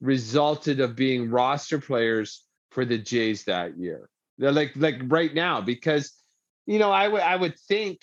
resulted 0.00 0.80
of 0.80 0.94
being 0.94 1.30
roster 1.30 1.78
players 1.78 2.44
for 2.70 2.84
the 2.84 2.98
Jays 2.98 3.44
that 3.44 3.78
year. 3.78 4.08
They're 4.36 4.52
like 4.52 4.72
like 4.76 5.00
right 5.06 5.32
now 5.32 5.60
because 5.60 6.12
you 6.66 6.78
know 6.78 6.92
I 6.92 7.08
would 7.08 7.22
I 7.22 7.34
would 7.34 7.58
think 7.58 8.02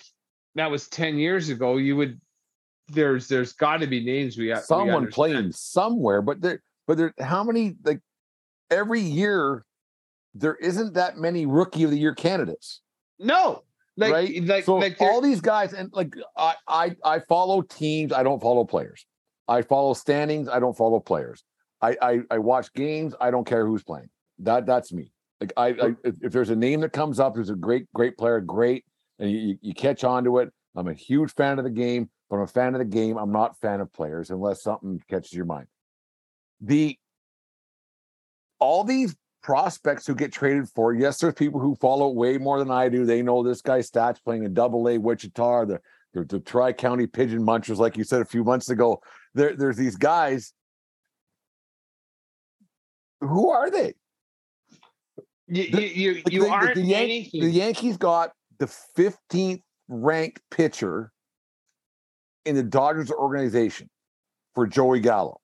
that 0.56 0.70
was 0.70 0.88
10 0.88 1.18
years 1.18 1.48
ago 1.48 1.76
you 1.76 1.96
would 1.96 2.20
there's 2.88 3.28
there's 3.28 3.52
got 3.52 3.78
to 3.78 3.86
be 3.86 4.04
names 4.04 4.36
we 4.36 4.48
have 4.48 4.64
someone 4.64 5.04
we 5.04 5.10
playing 5.10 5.52
somewhere, 5.52 6.22
but 6.22 6.40
there 6.40 6.62
but 6.86 6.96
there 6.96 7.14
how 7.20 7.42
many 7.42 7.74
like 7.84 8.00
every 8.70 9.00
year 9.00 9.64
there 10.34 10.56
isn't 10.56 10.94
that 10.94 11.16
many 11.16 11.46
rookie 11.46 11.84
of 11.84 11.90
the 11.90 11.98
year 11.98 12.14
candidates. 12.14 12.82
No, 13.18 13.62
like 13.96 14.12
right? 14.12 14.44
like 14.44 14.64
so 14.64 14.76
like 14.76 15.00
all 15.00 15.20
these 15.20 15.40
guys 15.40 15.72
and 15.72 15.90
like 15.92 16.14
I 16.36 16.54
I 16.68 16.96
I 17.04 17.18
follow 17.20 17.62
teams. 17.62 18.12
I 18.12 18.22
don't 18.22 18.40
follow 18.40 18.64
players. 18.64 19.06
I 19.48 19.62
follow 19.62 19.94
standings. 19.94 20.48
I 20.48 20.60
don't 20.60 20.76
follow 20.76 21.00
players. 21.00 21.44
I 21.80 21.96
I, 22.02 22.20
I 22.30 22.38
watch 22.38 22.72
games. 22.74 23.14
I 23.20 23.30
don't 23.30 23.46
care 23.46 23.66
who's 23.66 23.82
playing. 23.82 24.08
That 24.40 24.66
that's 24.66 24.92
me. 24.92 25.12
Like 25.40 25.52
I, 25.56 25.68
I 25.68 25.94
if 26.04 26.32
there's 26.32 26.50
a 26.50 26.56
name 26.56 26.80
that 26.80 26.92
comes 26.92 27.20
up, 27.20 27.34
there's 27.34 27.50
a 27.50 27.56
great 27.56 27.90
great 27.94 28.16
player, 28.18 28.40
great, 28.40 28.84
and 29.18 29.30
you 29.30 29.56
you 29.60 29.74
catch 29.74 30.04
on 30.04 30.24
to 30.24 30.38
it. 30.38 30.52
I'm 30.74 30.88
a 30.88 30.94
huge 30.94 31.32
fan 31.34 31.58
of 31.58 31.64
the 31.64 31.70
game, 31.70 32.10
but 32.28 32.36
I'm 32.36 32.42
a 32.42 32.46
fan 32.46 32.74
of 32.74 32.80
the 32.80 32.84
game. 32.84 33.16
I'm 33.16 33.32
not 33.32 33.52
a 33.52 33.54
fan 33.54 33.80
of 33.80 33.92
players 33.92 34.30
unless 34.30 34.62
something 34.62 35.02
catches 35.08 35.32
your 35.32 35.44
mind. 35.44 35.66
The 36.60 36.98
all 38.58 38.84
these 38.84 39.14
prospects 39.42 40.06
who 40.06 40.14
get 40.14 40.32
traded 40.32 40.68
for, 40.68 40.92
yes, 40.92 41.18
there's 41.18 41.34
people 41.34 41.60
who 41.60 41.76
follow 41.76 42.08
way 42.08 42.38
more 42.38 42.58
than 42.58 42.70
I 42.70 42.88
do. 42.88 43.04
They 43.04 43.22
know 43.22 43.42
this 43.42 43.60
guy's 43.60 43.90
stats 43.90 44.22
playing 44.22 44.44
in 44.44 44.54
double 44.54 44.88
A 44.88 44.98
Wichita, 44.98 45.66
the, 45.66 45.80
the, 46.14 46.24
the 46.24 46.40
Tri 46.40 46.72
County 46.72 47.06
Pigeon 47.06 47.42
Munchers, 47.42 47.76
like 47.76 47.96
you 47.96 48.04
said 48.04 48.22
a 48.22 48.24
few 48.24 48.42
months 48.42 48.70
ago. 48.70 49.00
There, 49.34 49.54
there's 49.54 49.76
these 49.76 49.96
guys. 49.96 50.52
Who 53.20 53.50
are 53.50 53.70
they? 53.70 53.94
You, 55.46 55.62
you, 55.62 55.80
you, 55.80 56.22
you 56.28 56.40
the, 56.42 56.48
aren't 56.48 56.74
the, 56.74 56.82
Yan- 56.82 57.26
the 57.32 57.50
Yankees 57.50 57.96
got 57.96 58.32
the 58.58 58.66
15th 58.66 59.62
ranked 59.88 60.42
pitcher 60.50 61.12
in 62.46 62.54
the 62.54 62.62
Dodgers 62.62 63.10
organization 63.10 63.90
for 64.54 64.66
Joey 64.66 65.00
Gallo. 65.00 65.40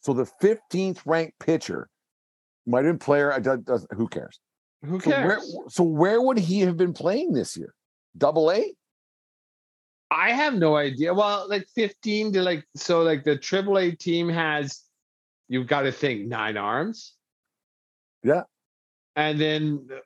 So 0.00 0.12
the 0.12 0.24
15th 0.42 1.00
ranked 1.04 1.38
pitcher 1.40 1.88
might 2.66 2.84
have 2.84 2.94
been 2.94 2.98
player. 2.98 3.32
I 3.32 3.40
don't- 3.40 3.64
doesn't, 3.64 3.92
who 3.92 4.08
cares? 4.08 4.38
Who 4.84 5.00
So 5.00 5.10
where, 5.10 5.36
cares? 5.36 5.56
so 5.68 5.82
where 5.84 6.20
would 6.22 6.38
he 6.38 6.60
have 6.60 6.76
been 6.76 6.92
playing 6.92 7.32
this 7.32 7.56
year? 7.56 7.74
Double 8.16 8.50
A? 8.52 8.74
I 10.10 10.30
have 10.32 10.54
no 10.54 10.76
idea. 10.76 11.12
Well, 11.12 11.46
like 11.48 11.66
15 11.74 12.32
to 12.34 12.42
like 12.42 12.64
so 12.76 13.02
like 13.02 13.24
the 13.24 13.36
triple 13.36 13.78
A 13.78 13.90
team 13.90 14.28
has 14.28 14.82
you've 15.48 15.66
got 15.66 15.82
to 15.82 15.92
think 15.92 16.26
nine 16.28 16.56
arms. 16.56 17.14
Yeah. 18.22 18.42
And 19.16 19.40
then 19.40 19.86
the- 19.88 20.02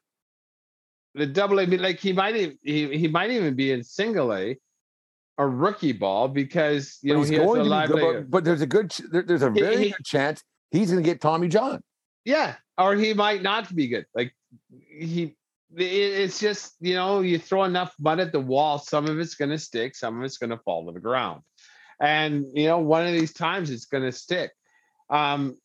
the 1.14 1.26
double 1.26 1.59
A 1.61 1.66
like 1.66 1.98
he 1.98 2.12
might 2.12 2.36
even 2.36 2.59
he, 2.62 2.96
he 2.96 3.09
might 3.09 3.30
even 3.30 3.54
be 3.56 3.72
in 3.72 3.82
single 3.82 4.32
A 4.32 4.56
or 5.39 5.49
rookie 5.49 5.93
ball 5.93 6.28
because 6.28 6.99
you 7.03 7.12
But 7.12 7.14
know 7.14 7.20
he's 7.20 7.28
he 7.30 7.36
going 7.36 7.61
a 7.61 7.64
to 7.64 7.86
be 7.86 7.93
good, 8.01 8.24
but, 8.24 8.30
but 8.30 8.45
there's 8.45 8.61
a 8.61 8.66
good, 8.66 8.91
there- 9.11 9.22
there's 9.22 9.43
a 9.43 9.51
He- 9.53 9.61
very 9.61 9.76
he- 9.84 9.91
good 9.91 10.05
chance 10.05 10.43
he's 10.70 10.91
going 10.91 11.03
to 11.03 11.09
get 11.09 11.20
Tommy 11.20 11.49
John. 11.49 11.80
Yeah, 12.24 12.57
or 12.76 12.95
he 12.97 13.14
might 13.14 13.41
not 13.43 13.74
be 13.74 13.89
good. 13.89 14.05
Like 14.14 14.34
he, 14.91 15.36
it- 15.76 15.82
it's 15.82 16.39
just 16.41 16.74
you 16.80 16.95
know 16.95 17.20
you 17.20 17.39
throw 17.39 17.64
enough 17.64 17.95
mud 18.01 18.20
at 18.20 18.32
the 18.32 18.41
wall, 18.41 18.78
some 18.78 19.07
of 19.07 19.18
it's 19.18 19.36
going 19.36 19.51
to 19.51 19.59
stick, 19.59 19.95
some 19.97 20.18
of 20.18 20.24
it's 20.24 20.36
going 20.39 20.51
to 20.51 20.59
fall 20.59 20.84
to 20.86 20.93
the 20.93 21.01
ground, 21.01 21.43
and 22.01 22.45
you 22.53 22.66
know 22.66 22.78
one 22.78 23.07
of 23.07 23.12
these 23.12 23.32
times 23.32 23.70
it's 23.70 23.86
going 23.86 24.05
to 24.05 24.12
stick. 24.12 24.51
Um, 25.09 25.57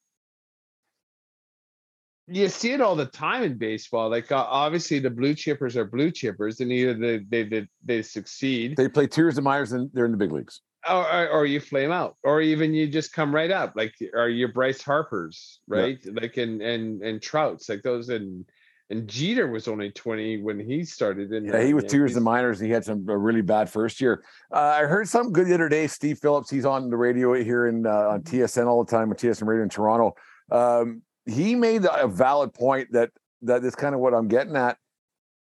you 2.36 2.50
see 2.50 2.72
it 2.72 2.82
all 2.82 2.96
the 2.96 3.06
time 3.06 3.44
in 3.44 3.58
baseball. 3.58 4.10
Like 4.10 4.32
uh, 4.32 4.46
obviously 4.50 5.00
the 5.00 5.10
blue 5.10 5.34
chippers 5.36 5.76
are 5.76 5.86
blue 5.86 6.12
chippers, 6.12 6.60
and 6.60 6.72
either 6.72 6.94
they 6.94 7.18
they 7.30 7.44
they, 7.44 7.68
they 7.84 8.02
succeed 8.02 8.76
They 8.76 8.90
play 8.90 9.08
Tears 9.08 9.38
and 9.38 9.46
Myers 9.46 9.72
and 9.72 9.90
they're 9.94 10.06
in 10.06 10.12
the 10.12 10.18
big 10.18 10.32
leagues. 10.32 10.62
or, 10.90 11.10
or, 11.10 11.28
or 11.30 11.46
you 11.46 11.60
flame 11.60 11.92
out, 11.92 12.18
or 12.24 12.42
even 12.42 12.74
you 12.74 12.88
just 12.88 13.14
come 13.14 13.34
right 13.34 13.52
up, 13.52 13.74
like 13.76 13.94
are 14.14 14.30
your 14.30 14.50
Bryce 14.52 14.82
Harper's, 14.82 15.60
Yeah. 15.70 15.78
right? 15.80 16.00
Like 16.22 16.38
and 16.38 16.62
and 16.62 17.02
and 17.02 17.22
Trouts, 17.22 17.70
like 17.70 17.84
those, 17.84 18.10
and 18.10 18.46
and 18.90 19.08
Jeter 19.08 19.48
was 19.48 19.68
only 19.70 19.92
twenty 19.92 20.42
when 20.42 20.60
he 20.60 20.84
started. 20.84 21.32
In 21.32 21.46
Yeah, 21.46 21.54
the 21.60 21.66
he 21.66 21.74
was 21.74 21.86
two 21.86 21.98
years 21.98 22.16
and 22.16 22.26
minors. 22.26 22.60
He 22.60 22.70
had 22.70 22.84
some 22.84 23.08
a 23.08 23.18
really 23.18 23.42
bad 23.42 23.70
first 23.70 24.02
year. 24.02 24.24
Uh, 24.52 24.60
I 24.60 24.82
heard 24.82 25.08
something 25.08 25.32
good 25.32 25.48
the 25.48 25.54
other 25.54 25.70
day. 25.70 25.88
Steve 25.88 26.20
Phillips, 26.20 26.50
he's 26.50 26.66
on 26.66 26.90
the 26.90 26.98
radio 26.98 27.34
here 27.34 27.68
in 27.68 27.86
uh, 27.88 28.10
on 28.10 28.22
TSN 28.24 28.68
all 28.68 28.84
the 28.84 28.92
time 28.92 29.08
with 29.10 29.20
TSN 29.20 29.48
Radio 29.48 29.64
in 29.64 29.70
Toronto. 29.70 30.16
Um, 30.52 31.02
he 31.26 31.56
made 31.56 31.86
a 31.90 32.08
valid 32.08 32.54
point 32.54 32.92
that 32.92 33.12
that 33.42 33.64
is 33.64 33.76
kind 33.76 33.94
of 33.94 34.02
what 34.02 34.14
I'm 34.14 34.28
getting 34.28 34.56
at. 34.56 34.78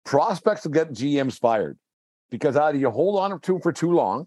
Prospects 0.04 0.64
will 0.64 0.72
get 0.72 0.92
GMs 0.92 1.38
fired 1.38 1.78
because 2.30 2.56
either 2.56 2.78
you 2.78 2.90
hold 2.90 3.20
on 3.20 3.38
to 3.40 3.58
for 3.60 3.72
too 3.72 3.92
long, 3.92 4.26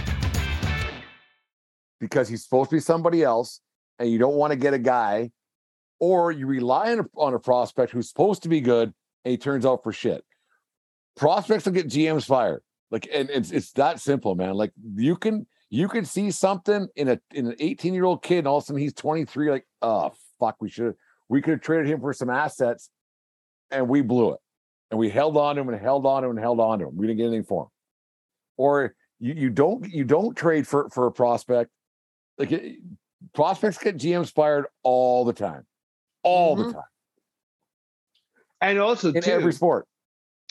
Because 2.01 2.27
he's 2.27 2.43
supposed 2.43 2.71
to 2.71 2.75
be 2.75 2.81
somebody 2.81 3.23
else 3.23 3.61
and 3.99 4.09
you 4.11 4.17
don't 4.17 4.33
want 4.33 4.51
to 4.51 4.57
get 4.57 4.73
a 4.73 4.79
guy 4.79 5.31
or 5.99 6.31
you 6.31 6.47
rely 6.47 6.91
on 6.91 6.99
a, 6.99 7.05
on 7.15 7.33
a 7.35 7.39
prospect 7.39 7.93
who's 7.93 8.09
supposed 8.09 8.43
to 8.43 8.49
be 8.49 8.59
good 8.59 8.91
and 9.23 9.31
he 9.31 9.37
turns 9.37 9.65
out 9.65 9.83
for 9.83 9.93
shit. 9.93 10.25
Prospects 11.15 11.65
will 11.65 11.73
get 11.73 11.87
gms 11.87 12.25
fired. 12.25 12.63
Like 12.89 13.07
and 13.13 13.29
it's 13.29 13.51
it's 13.51 13.71
that 13.73 14.01
simple 14.01 14.35
man. 14.35 14.55
Like 14.55 14.73
you 14.95 15.15
can 15.15 15.45
you 15.69 15.87
can 15.87 16.03
see 16.03 16.31
something 16.31 16.87
in 16.95 17.07
a 17.07 17.19
in 17.33 17.47
an 17.47 17.55
18 17.59 17.93
year 17.93 18.03
old 18.03 18.23
kid 18.23 18.39
and 18.39 18.47
all 18.47 18.57
of 18.57 18.63
a 18.63 18.65
sudden 18.65 18.81
he's 18.81 18.93
23 18.93 19.51
like 19.51 19.67
oh 19.81 20.11
fuck 20.39 20.57
we 20.59 20.69
should 20.69 20.95
we 21.29 21.41
could 21.41 21.51
have 21.51 21.61
traded 21.61 21.87
him 21.87 22.01
for 22.01 22.11
some 22.11 22.29
assets 22.29 22.89
and 23.69 23.87
we 23.87 24.01
blew 24.01 24.33
it. 24.33 24.39
And 24.89 24.99
we 24.99 25.09
held 25.09 25.37
on 25.37 25.55
to 25.55 25.61
him 25.61 25.69
and 25.69 25.79
held 25.79 26.05
on 26.05 26.23
to 26.23 26.29
him 26.29 26.35
and 26.35 26.43
held 26.43 26.59
on 26.59 26.79
to 26.79 26.87
him. 26.87 26.97
We 26.97 27.07
didn't 27.07 27.19
get 27.19 27.27
anything 27.27 27.45
for 27.45 27.63
him. 27.63 27.69
Or 28.57 28.95
you, 29.19 29.33
you 29.35 29.49
don't 29.49 29.89
you 29.89 30.03
don't 30.03 30.35
trade 30.35 30.67
for 30.67 30.89
for 30.89 31.05
a 31.05 31.11
prospect 31.11 31.69
like 32.37 32.51
it, 32.51 32.79
prospects 33.33 33.77
get 33.77 33.97
GMs 33.97 34.31
fired 34.33 34.65
all 34.83 35.25
the 35.25 35.33
time, 35.33 35.65
all 36.23 36.55
Mhm. 36.55 36.65
the 36.67 36.73
time 36.73 36.83
And 38.61 38.79
also, 38.79 39.11
in 39.11 39.21
too, 39.21 39.31
every 39.31 39.53
sport. 39.53 39.87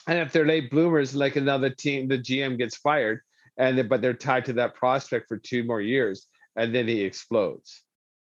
and 0.07 0.19
if 0.19 0.33
they're 0.33 0.47
late 0.47 0.71
bloomers, 0.71 1.15
like 1.15 1.37
another 1.37 1.71
team, 1.71 2.09
the 2.09 2.19
GM 2.19 2.57
gets 2.59 2.77
fired, 2.77 3.21
and 3.57 3.79
then, 3.79 3.89
but 3.89 4.01
they're 4.01 4.15
tied 4.15 4.45
to 4.47 4.53
that 4.55 4.75
prospect 4.75 5.29
for 5.29 5.37
two 5.39 5.63
more 5.65 5.81
years, 5.81 6.27
and 6.57 6.75
then 6.75 6.89
he 6.89 7.03
explodes, 7.03 7.83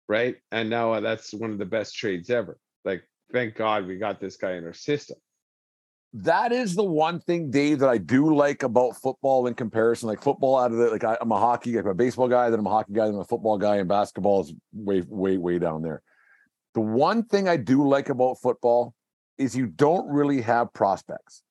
right? 0.07 0.37
And 0.51 0.69
now 0.69 0.93
uh, 0.93 0.99
that's 1.01 1.33
one 1.33 1.51
of 1.51 1.57
the 1.57 1.65
best 1.65 1.95
trades 1.95 2.29
ever. 2.29 2.57
Like, 2.85 3.03
thank 3.33 3.55
God 3.55 3.85
we 3.87 3.97
got 3.97 4.19
this 4.21 4.37
guy 4.37 4.53
in 4.53 4.65
our 4.65 4.73
system. 4.73 5.17
That 6.19 6.53
is 6.53 6.75
the 6.75 6.83
one 6.83 7.19
thing, 7.19 7.51
Dave, 7.51 7.79
that 7.79 7.89
I 7.89 7.97
do 7.97 8.33
like 8.33 8.63
about 8.63 8.95
football 8.95 9.47
in 9.47 9.53
comparison. 9.53 10.07
Like 10.07 10.21
football, 10.21 10.57
out 10.57 10.71
of 10.71 10.77
the 10.77 10.89
like 10.89 11.03
I, 11.03 11.17
I'm 11.19 11.31
a 11.33 11.37
hockey, 11.37 11.73
guy, 11.73 11.79
I'm 11.81 11.87
a 11.87 11.93
baseball 11.93 12.29
guy, 12.29 12.49
then 12.49 12.59
I'm 12.59 12.65
a 12.65 12.69
hockey 12.69 12.93
guy, 12.93 13.05
then 13.05 13.15
I'm 13.15 13.19
a 13.19 13.25
football 13.25 13.57
guy, 13.57 13.77
and 13.77 13.89
basketball 13.89 14.41
is 14.41 14.53
way, 14.71 15.03
way, 15.09 15.37
way 15.37 15.59
down 15.59 15.81
there. 15.81 16.01
The 16.73 16.79
one 16.79 17.23
thing 17.25 17.49
I 17.49 17.57
do 17.57 17.85
like 17.85 18.07
about 18.07 18.35
football 18.41 18.93
is 19.37 19.57
you 19.57 19.67
don't 19.67 20.07
really 20.07 20.39
have 20.41 20.71
prospects. 20.73 21.43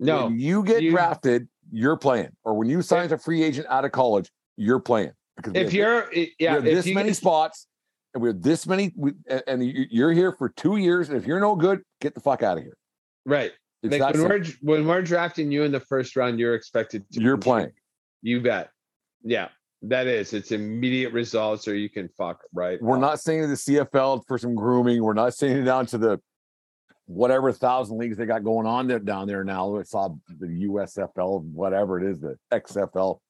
No, 0.00 0.24
when 0.26 0.38
you 0.38 0.62
get 0.64 0.82
you- 0.82 0.90
drafted, 0.90 1.46
you're 1.70 1.96
playing, 1.96 2.30
or 2.44 2.54
when 2.54 2.70
you 2.70 2.80
sign 2.80 3.04
as 3.04 3.12
a 3.12 3.18
free 3.18 3.42
agent 3.42 3.66
out 3.68 3.84
of 3.84 3.92
college, 3.92 4.30
you're 4.56 4.80
playing. 4.80 5.12
Because 5.36 5.54
if 5.54 5.74
you're, 5.74 6.08
we 6.14 6.34
yeah, 6.38 6.58
this 6.60 6.86
you 6.86 6.94
many 6.94 7.12
spots, 7.12 7.66
and 8.14 8.22
we 8.22 8.30
have 8.30 8.40
this 8.40 8.66
many, 8.66 8.90
we, 8.96 9.12
and 9.46 9.62
you're 9.62 10.12
here 10.12 10.32
for 10.32 10.48
two 10.48 10.78
years. 10.78 11.10
And 11.10 11.18
if 11.18 11.26
you're 11.26 11.40
no 11.40 11.54
good, 11.56 11.82
get 12.00 12.14
the 12.14 12.20
fuck 12.20 12.42
out 12.42 12.56
of 12.56 12.64
here. 12.64 12.76
right. 13.26 13.52
It's 13.82 13.98
when 13.98 14.28
we're 14.28 14.44
when 14.60 14.86
we're 14.86 15.02
drafting 15.02 15.52
you 15.52 15.62
in 15.62 15.72
the 15.72 15.80
first 15.80 16.16
round, 16.16 16.38
you're 16.38 16.54
expected 16.54 17.04
to. 17.12 17.20
You're 17.20 17.36
playing. 17.36 17.72
You 18.22 18.40
bet. 18.40 18.70
Yeah, 19.22 19.48
that 19.82 20.06
is. 20.06 20.32
It's 20.32 20.50
immediate 20.50 21.12
results, 21.12 21.68
or 21.68 21.76
you 21.76 21.88
can 21.88 22.08
fuck 22.08 22.40
right. 22.52 22.82
We're 22.82 22.96
off. 22.96 23.00
not 23.00 23.20
saying 23.20 23.42
to 23.42 23.46
the 23.48 23.54
CFL 23.54 24.22
for 24.26 24.36
some 24.38 24.54
grooming. 24.54 25.02
We're 25.02 25.14
not 25.14 25.34
saying 25.34 25.58
it 25.58 25.64
down 25.64 25.86
to 25.86 25.98
the 25.98 26.20
whatever 27.06 27.52
thousand 27.52 27.98
leagues 27.98 28.16
they 28.16 28.26
got 28.26 28.42
going 28.42 28.66
on 28.66 28.88
there 28.88 28.98
down 28.98 29.28
there 29.28 29.44
now. 29.44 29.76
I 29.78 29.82
saw 29.82 30.08
the 30.38 30.46
USFL, 30.46 31.42
whatever 31.44 31.98
it 31.98 32.10
is, 32.10 32.20
the 32.20 32.36
XFL. 32.52 33.20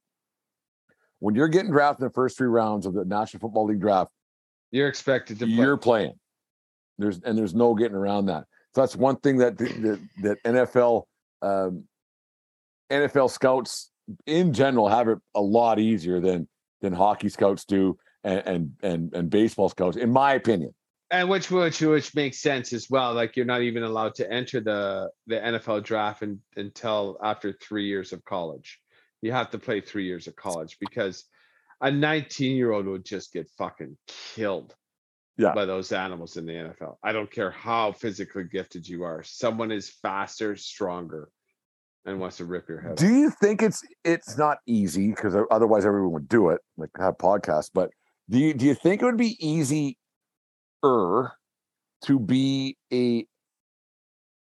When 1.20 1.34
you're 1.34 1.48
getting 1.48 1.70
drafted 1.70 2.04
in 2.04 2.08
the 2.08 2.14
first 2.14 2.38
three 2.38 2.48
rounds 2.48 2.86
of 2.86 2.94
the 2.94 3.04
National 3.04 3.40
Football 3.40 3.66
League 3.66 3.80
draft, 3.80 4.10
You're 4.70 4.88
expected 4.88 5.40
to. 5.40 5.46
Play. 5.46 5.54
you're 5.54 5.76
playing. 5.76 6.14
There's 6.96 7.20
and 7.20 7.36
there's 7.36 7.54
no 7.54 7.74
getting 7.74 7.96
around 7.96 8.26
that. 8.26 8.44
So 8.78 8.82
that's 8.82 8.94
one 8.94 9.16
thing 9.16 9.38
that 9.38 9.58
that, 9.58 10.08
that 10.22 10.44
NFL 10.44 11.02
um, 11.42 11.82
NFL 12.92 13.28
scouts 13.28 13.90
in 14.24 14.52
general 14.52 14.88
have 14.88 15.08
it 15.08 15.18
a 15.34 15.40
lot 15.40 15.80
easier 15.80 16.20
than 16.20 16.46
than 16.80 16.92
hockey 16.92 17.28
scouts 17.28 17.64
do 17.64 17.98
and 18.22 18.46
and 18.46 18.72
and, 18.84 19.14
and 19.14 19.30
baseball 19.30 19.68
scouts, 19.68 19.96
in 19.96 20.12
my 20.12 20.34
opinion. 20.34 20.72
and 21.10 21.28
which 21.28 21.50
which 21.50 21.80
which 21.80 22.14
makes 22.14 22.38
sense 22.38 22.72
as 22.72 22.88
well. 22.88 23.14
Like 23.14 23.36
you're 23.36 23.46
not 23.46 23.62
even 23.62 23.82
allowed 23.82 24.14
to 24.14 24.32
enter 24.32 24.60
the 24.60 25.10
the 25.26 25.40
NFL 25.40 25.82
draft 25.82 26.22
in, 26.22 26.40
until 26.54 27.18
after 27.20 27.52
three 27.52 27.88
years 27.88 28.12
of 28.12 28.24
college. 28.24 28.78
You 29.22 29.32
have 29.32 29.50
to 29.50 29.58
play 29.58 29.80
three 29.80 30.04
years 30.06 30.28
of 30.28 30.36
college 30.36 30.76
because 30.78 31.24
a 31.80 31.90
19 31.90 32.56
year 32.56 32.70
old 32.70 32.86
would 32.86 33.04
just 33.04 33.32
get 33.32 33.50
fucking 33.58 33.96
killed 34.36 34.76
Yeah. 35.38 35.54
by 35.54 35.64
those 35.64 35.92
animals 35.92 36.36
in 36.36 36.46
the 36.46 36.52
NFL. 36.52 36.96
I 37.02 37.12
don't 37.12 37.30
care 37.30 37.50
how 37.52 37.92
physically 37.92 38.44
gifted 38.44 38.88
you 38.88 39.04
are. 39.04 39.22
Someone 39.22 39.70
is 39.70 39.88
faster, 39.88 40.56
stronger, 40.56 41.30
and 42.04 42.18
wants 42.18 42.38
to 42.38 42.44
rip 42.44 42.68
your 42.68 42.80
head. 42.80 42.96
Do 42.96 43.06
off. 43.06 43.12
you 43.12 43.30
think 43.30 43.62
it's 43.62 43.82
it's 44.04 44.36
not 44.36 44.58
easy 44.66 45.10
because 45.10 45.36
otherwise 45.50 45.86
everyone 45.86 46.12
would 46.12 46.28
do 46.28 46.50
it, 46.50 46.60
like 46.76 46.90
have 46.98 47.18
podcasts. 47.18 47.70
But 47.72 47.90
do 48.28 48.38
you 48.38 48.52
do 48.52 48.66
you 48.66 48.74
think 48.74 49.00
it 49.00 49.04
would 49.04 49.16
be 49.16 49.36
easier 49.40 49.92
to 50.82 52.18
be 52.18 52.76
a 52.92 53.26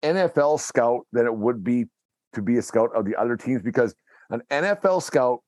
NFL 0.03 0.59
scout 0.59 1.05
than 1.11 1.25
it 1.25 1.35
would 1.35 1.63
be 1.63 1.85
to 2.33 2.41
be 2.41 2.57
a 2.57 2.61
scout 2.61 2.89
of 2.95 3.05
the 3.05 3.15
other 3.15 3.37
teams? 3.37 3.61
Because 3.61 3.95
an 4.29 4.41
NFL 4.49 5.03
scout, 5.03 5.39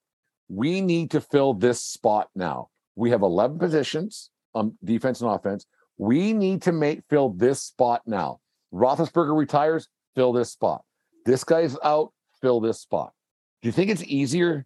we 0.50 0.82
need 0.82 1.12
to 1.12 1.22
fill 1.22 1.54
this 1.54 1.82
spot 1.82 2.30
now. 2.36 2.70
We 2.96 3.10
have 3.12 3.22
11 3.22 3.58
positions 3.58 4.30
on 4.56 4.78
defense 4.84 5.22
and 5.22 5.30
offense. 5.30 5.66
We 5.98 6.34
need 6.34 6.62
to 6.64 6.72
make 6.72 7.02
fill 7.10 7.30
this 7.30 7.62
spot 7.62 8.02
now. 8.06 8.40
Roethlisberger 8.74 9.38
retires, 9.38 9.88
fill 10.16 10.34
this 10.34 10.52
spot. 10.52 10.84
This 11.26 11.44
guy's 11.44 11.78
out, 11.84 12.12
fill 12.42 12.60
this 12.60 12.82
spot. 12.82 13.14
Do 13.62 13.70
you 13.70 13.74
think 13.74 13.92
it's 13.92 14.04
easier? 14.04 14.66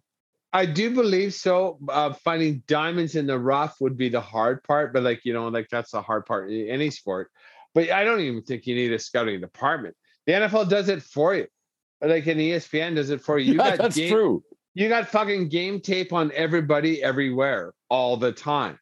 I 0.52 0.64
do 0.64 0.94
believe 0.94 1.34
so. 1.34 1.78
Uh, 1.88 2.12
finding 2.14 2.62
diamonds 2.66 3.14
in 3.14 3.26
the 3.26 3.38
rough 3.38 3.76
would 3.80 3.96
be 3.96 4.08
the 4.08 4.20
hard 4.20 4.64
part, 4.64 4.92
but 4.92 5.02
like 5.02 5.24
you 5.24 5.32
know, 5.34 5.48
like 5.48 5.68
that's 5.70 5.90
the 5.90 6.00
hard 6.02 6.24
part 6.26 6.50
in 6.50 6.68
any 6.68 6.90
sport. 6.90 7.30
But 7.74 7.90
I 7.90 8.02
don't 8.04 8.20
even 8.20 8.42
think 8.42 8.66
you 8.66 8.74
need 8.74 8.92
a 8.92 8.98
scouting 8.98 9.40
department. 9.40 9.94
The 10.26 10.32
NFL 10.32 10.68
does 10.70 10.88
it 10.88 11.02
for 11.02 11.34
you. 11.34 11.46
Like 12.00 12.26
an 12.26 12.38
ESPN 12.38 12.94
does 12.94 13.10
it 13.10 13.20
for 13.20 13.38
you. 13.38 13.52
You 13.54 13.58
Yeah, 13.58 13.70
got 13.70 13.78
that's 13.78 13.96
game, 13.96 14.10
true. 14.10 14.42
You 14.74 14.88
got 14.88 15.08
fucking 15.08 15.48
game 15.48 15.80
tape 15.80 16.12
on 16.12 16.32
everybody 16.34 17.02
everywhere 17.02 17.74
all 17.90 18.16
the 18.16 18.32
time. 18.32 18.78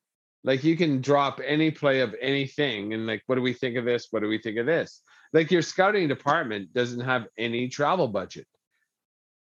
Like 0.46 0.64
you 0.64 0.76
can 0.76 1.02
drop 1.02 1.40
any 1.44 1.70
play 1.70 2.00
of 2.00 2.14
anything 2.20 2.94
and 2.94 3.06
like, 3.06 3.22
what 3.26 3.34
do 3.34 3.42
we 3.42 3.52
think 3.52 3.76
of 3.76 3.84
this? 3.84 4.06
What 4.10 4.22
do 4.22 4.28
we 4.28 4.38
think 4.38 4.56
of 4.56 4.64
this? 4.64 5.02
Like 5.32 5.50
your 5.50 5.60
scouting 5.60 6.08
department 6.08 6.72
doesn't 6.72 7.00
have 7.00 7.26
any 7.36 7.68
travel 7.68 8.08
budget 8.08 8.46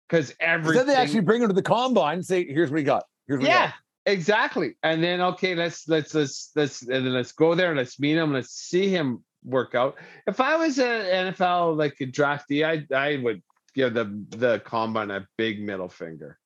because 0.10 0.34
everything. 0.40 0.86
Then 0.86 0.88
they 0.88 0.96
actually 0.96 1.20
bring 1.20 1.42
him 1.42 1.50
to 1.50 1.54
the 1.54 1.62
combine 1.62 2.16
and 2.16 2.26
say, 2.26 2.46
"Here's 2.46 2.72
what 2.72 2.78
he 2.78 2.84
got. 2.84 3.04
Here's 3.28 3.42
what 3.42 3.50
yeah 3.50 3.68
got." 3.68 3.74
exactly 4.06 4.76
and 4.84 5.02
then 5.02 5.22
okay 5.22 5.56
let's 5.56 5.88
let's 5.88 6.14
let's 6.14 6.52
let's 6.56 6.82
and 6.82 7.06
then 7.06 7.14
let's 7.14 7.32
go 7.32 7.56
there 7.56 7.74
let's 7.74 8.00
meet 8.00 8.18
him 8.18 8.34
let's 8.34 8.52
see 8.52 8.90
him 8.90 9.24
work 9.46 9.76
out 9.76 9.96
if 10.28 10.42
i 10.42 10.58
was 10.58 10.78
an 10.78 11.34
nfl 11.34 11.78
like 11.78 11.96
a 12.02 12.06
draftee 12.06 12.66
i 12.66 12.86
i 12.94 13.16
would 13.24 13.42
give 13.74 13.94
the 13.94 14.26
the 14.30 14.60
combine 14.66 15.10
a 15.10 15.26
big 15.38 15.62
middle 15.62 15.88
finger 15.88 16.38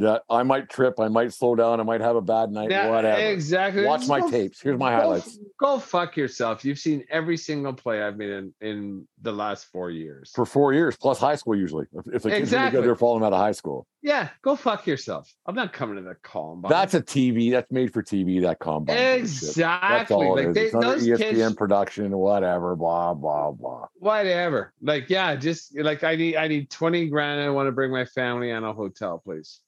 Yeah, 0.00 0.18
I 0.30 0.42
might 0.42 0.70
trip. 0.70 0.98
I 0.98 1.08
might 1.08 1.32
slow 1.34 1.54
down. 1.54 1.78
I 1.78 1.82
might 1.82 2.00
have 2.00 2.16
a 2.16 2.22
bad 2.22 2.50
night. 2.50 2.70
Yeah, 2.70 2.88
whatever. 2.90 3.20
exactly 3.20 3.84
Watch 3.84 4.08
my 4.08 4.20
go- 4.20 4.30
tapes. 4.30 4.60
Here's 4.62 4.78
my 4.78 4.90
go- 4.92 4.96
highlights. 4.96 5.38
go 5.60 5.78
fuck 5.78 6.16
yourself 6.16 6.64
you've 6.64 6.78
seen 6.78 7.04
every 7.10 7.36
single 7.36 7.74
play 7.74 8.02
i've 8.02 8.16
made 8.16 8.30
in 8.30 8.54
in 8.62 9.06
the 9.20 9.30
last 9.30 9.66
four 9.70 9.90
years 9.90 10.32
For 10.34 10.46
four 10.46 10.72
years, 10.72 10.96
plus 10.96 11.18
high 11.18 11.34
school 11.36 11.54
usually. 11.54 11.84
If, 11.92 12.06
if 12.14 12.22
the 12.22 12.30
kids 12.30 12.40
Exactly. 12.40 12.80
good, 12.80 12.86
they're 12.88 12.96
following 12.96 13.22
out 13.24 13.34
of 13.34 13.38
high 13.40 13.52
school. 13.52 13.86
yeah 14.00 14.30
go 14.40 14.56
fuck 14.56 14.86
yourself 14.86 15.30
i'm 15.46 15.54
not 15.54 15.74
coming 15.74 15.96
to 15.96 16.02
the 16.02 16.14
combine 16.22 16.70
That's 16.70 16.94
a 16.94 17.02
TV. 17.02 17.50
That's 17.50 17.70
made 17.70 17.92
for 17.92 18.02
TV. 18.02 18.40
That 18.40 18.58
combine. 18.58 18.96
bullshit. 18.96 19.20
That's 19.20 19.42
exactly 19.48 20.16
all 20.16 20.38
it 20.38 20.46
like 20.46 20.56
is. 20.56 20.72
they, 20.72 20.78
those 20.80 21.06
ESPN 21.06 21.18
kids 21.18 21.54
production, 21.56 22.16
whatever. 22.16 22.74
Blah 22.76 23.12
blah 23.14 23.50
blah. 23.50 23.86
whatever. 23.98 24.72
Like, 24.80 25.10
yeah, 25.10 25.36
just 25.36 25.76
like 25.78 26.02
I 26.04 26.14
need 26.16 26.36
I 26.36 26.48
need 26.48 26.70
20 26.70 27.08
grand. 27.08 27.40
I 27.40 27.50
want 27.50 27.66
to 27.68 27.72
bring 27.72 27.90
my 27.92 28.04
family 28.06 28.50
on 28.52 28.64
a 28.64 28.72
hotel, 28.72 29.20
please. 29.22 29.60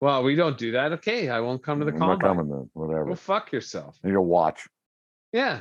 Well, 0.00 0.22
we 0.22 0.36
don't 0.36 0.56
do 0.56 0.72
that. 0.72 0.92
Okay, 0.92 1.28
I 1.28 1.40
won't 1.40 1.62
come 1.62 1.80
to 1.80 1.84
the 1.84 1.92
I'm 1.92 1.98
not 1.98 2.20
coming 2.20 2.48
then. 2.48 2.70
Whatever. 2.74 3.06
Go 3.06 3.14
fuck 3.16 3.50
yourself. 3.52 3.98
Need 4.04 4.12
to 4.12 4.20
watch. 4.22 4.66
Yeah. 5.32 5.60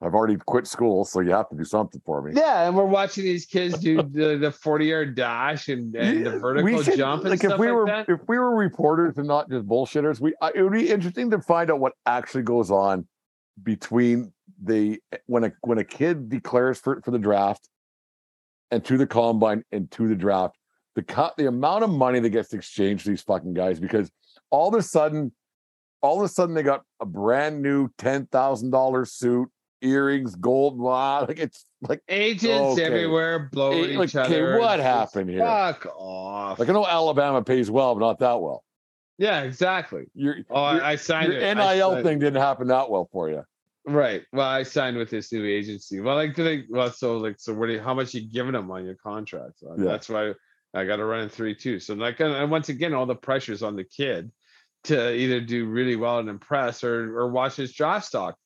I've 0.00 0.14
already 0.14 0.36
quit 0.36 0.66
school, 0.68 1.04
so 1.04 1.20
you 1.20 1.30
have 1.30 1.48
to 1.48 1.56
do 1.56 1.64
something 1.64 2.00
for 2.04 2.22
me. 2.22 2.32
Yeah. 2.34 2.66
And 2.66 2.76
we're 2.76 2.84
watching 2.84 3.24
these 3.24 3.46
kids 3.46 3.78
do 3.78 3.96
the, 4.12 4.36
the 4.36 4.52
40 4.52 4.86
yard 4.86 5.14
dash 5.14 5.68
and, 5.68 5.94
and 5.96 6.24
the 6.24 6.38
vertical 6.38 6.82
should- 6.82 6.96
jump 6.96 7.22
and 7.22 7.30
like 7.30 7.40
stuff 7.40 7.52
if 7.52 7.58
we 7.58 7.66
like 7.66 7.74
were 7.74 7.86
that. 7.86 8.08
if 8.08 8.20
we 8.28 8.38
were 8.38 8.54
reporters 8.54 9.18
and 9.18 9.26
not 9.26 9.50
just 9.50 9.66
bullshitters, 9.66 10.20
we 10.20 10.34
I, 10.40 10.52
it 10.54 10.62
would 10.62 10.72
be 10.72 10.88
interesting 10.88 11.30
to 11.30 11.40
find 11.40 11.70
out 11.70 11.80
what 11.80 11.94
actually 12.06 12.44
goes 12.44 12.70
on 12.70 13.06
between 13.62 14.32
the 14.62 15.00
when 15.26 15.44
a 15.44 15.52
when 15.62 15.78
a 15.78 15.84
kid 15.84 16.28
declares 16.28 16.78
for 16.78 17.00
for 17.04 17.10
the 17.10 17.18
draft 17.18 17.68
and 18.70 18.84
to 18.84 18.98
the 18.98 19.06
combine 19.06 19.64
and 19.72 19.90
to 19.92 20.06
the 20.08 20.14
draft. 20.14 20.56
The 20.98 21.02
cut 21.04 21.36
the 21.36 21.46
amount 21.46 21.84
of 21.84 21.90
money 21.90 22.18
that 22.18 22.30
gets 22.30 22.52
exchanged 22.52 23.04
for 23.04 23.10
these 23.10 23.22
fucking 23.22 23.54
guys 23.54 23.78
because 23.78 24.10
all 24.50 24.66
of 24.66 24.74
a 24.74 24.82
sudden, 24.82 25.30
all 26.02 26.18
of 26.18 26.24
a 26.24 26.28
sudden 26.28 26.56
they 26.56 26.62
got 26.64 26.82
a 26.98 27.06
brand 27.06 27.62
new 27.62 27.88
ten 27.98 28.26
thousand 28.26 28.70
dollar 28.70 29.04
suit, 29.04 29.48
earrings, 29.80 30.34
gold 30.34 30.76
wow, 30.76 31.20
like 31.28 31.38
it's 31.38 31.66
like 31.82 32.02
Agents 32.08 32.72
Okay. 32.72 32.82
everywhere 32.82 33.48
blowing 33.52 33.92
Eh, 33.92 33.96
like, 33.98 34.08
each 34.08 34.16
okay, 34.16 34.40
other. 34.40 34.58
what 34.58 34.80
happened 34.80 35.30
here? 35.30 35.38
Fuck 35.38 35.86
off. 35.96 36.58
like 36.58 36.68
I 36.68 36.72
know 36.72 36.84
Alabama 36.84 37.44
pays 37.44 37.70
well, 37.70 37.94
but 37.94 38.00
not 38.00 38.18
that 38.18 38.40
well. 38.40 38.64
yeah, 39.18 39.42
exactly. 39.42 40.06
Your, 40.14 40.38
Oh, 40.50 40.72
your, 40.74 40.82
I, 40.82 40.96
signed 40.96 41.32
your 41.32 41.40
it. 41.42 41.54
NIL 41.56 41.92
signed- 41.92 42.04
thing 42.04 42.18
didn't 42.18 42.42
happen 42.42 42.66
that 42.68 42.90
well 42.90 43.08
for 43.12 43.30
you. 43.30 43.44
Right. 43.86 44.22
Well, 44.32 44.48
I 44.48 44.64
signed 44.64 44.96
with 44.98 45.10
this 45.10 45.32
new 45.32 45.46
agency. 45.46 46.00
Well, 46.00 46.16
like, 46.16 46.34
do 46.34 46.42
they, 46.44 46.64
well, 46.68 46.90
so 46.90 47.16
like, 47.18 47.36
so 47.38 47.54
what? 47.54 47.66
Do 47.68 47.74
you, 47.74 47.80
how 47.80 47.94
much 47.94 48.12
you 48.14 48.20
giving 48.20 48.52
them 48.52 48.68
on 48.72 48.84
your 48.84 48.96
contract? 48.96 49.60
So 49.60 49.74
Yeah. 49.78 49.84
That's 49.84 50.08
why 50.10 50.32
I 50.74 50.84
got 50.84 50.96
to 50.96 51.04
run 51.04 51.20
in 51.20 51.28
three 51.28 51.54
two. 51.54 51.80
So 51.80 51.94
like, 51.94 52.20
and 52.20 52.50
once 52.50 52.68
again, 52.68 52.94
all 52.94 53.06
the 53.06 53.14
pressure's 53.14 53.62
on 53.62 53.76
the 53.76 53.84
kid 53.84 54.30
to 54.84 55.14
either 55.14 55.40
do 55.40 55.66
really 55.66 55.96
well 55.96 56.18
and 56.18 56.28
impress, 56.28 56.84
or 56.84 57.18
or 57.18 57.30
watch 57.30 57.56
his 57.56 57.72
draft 57.72 58.06
stock 58.06 58.36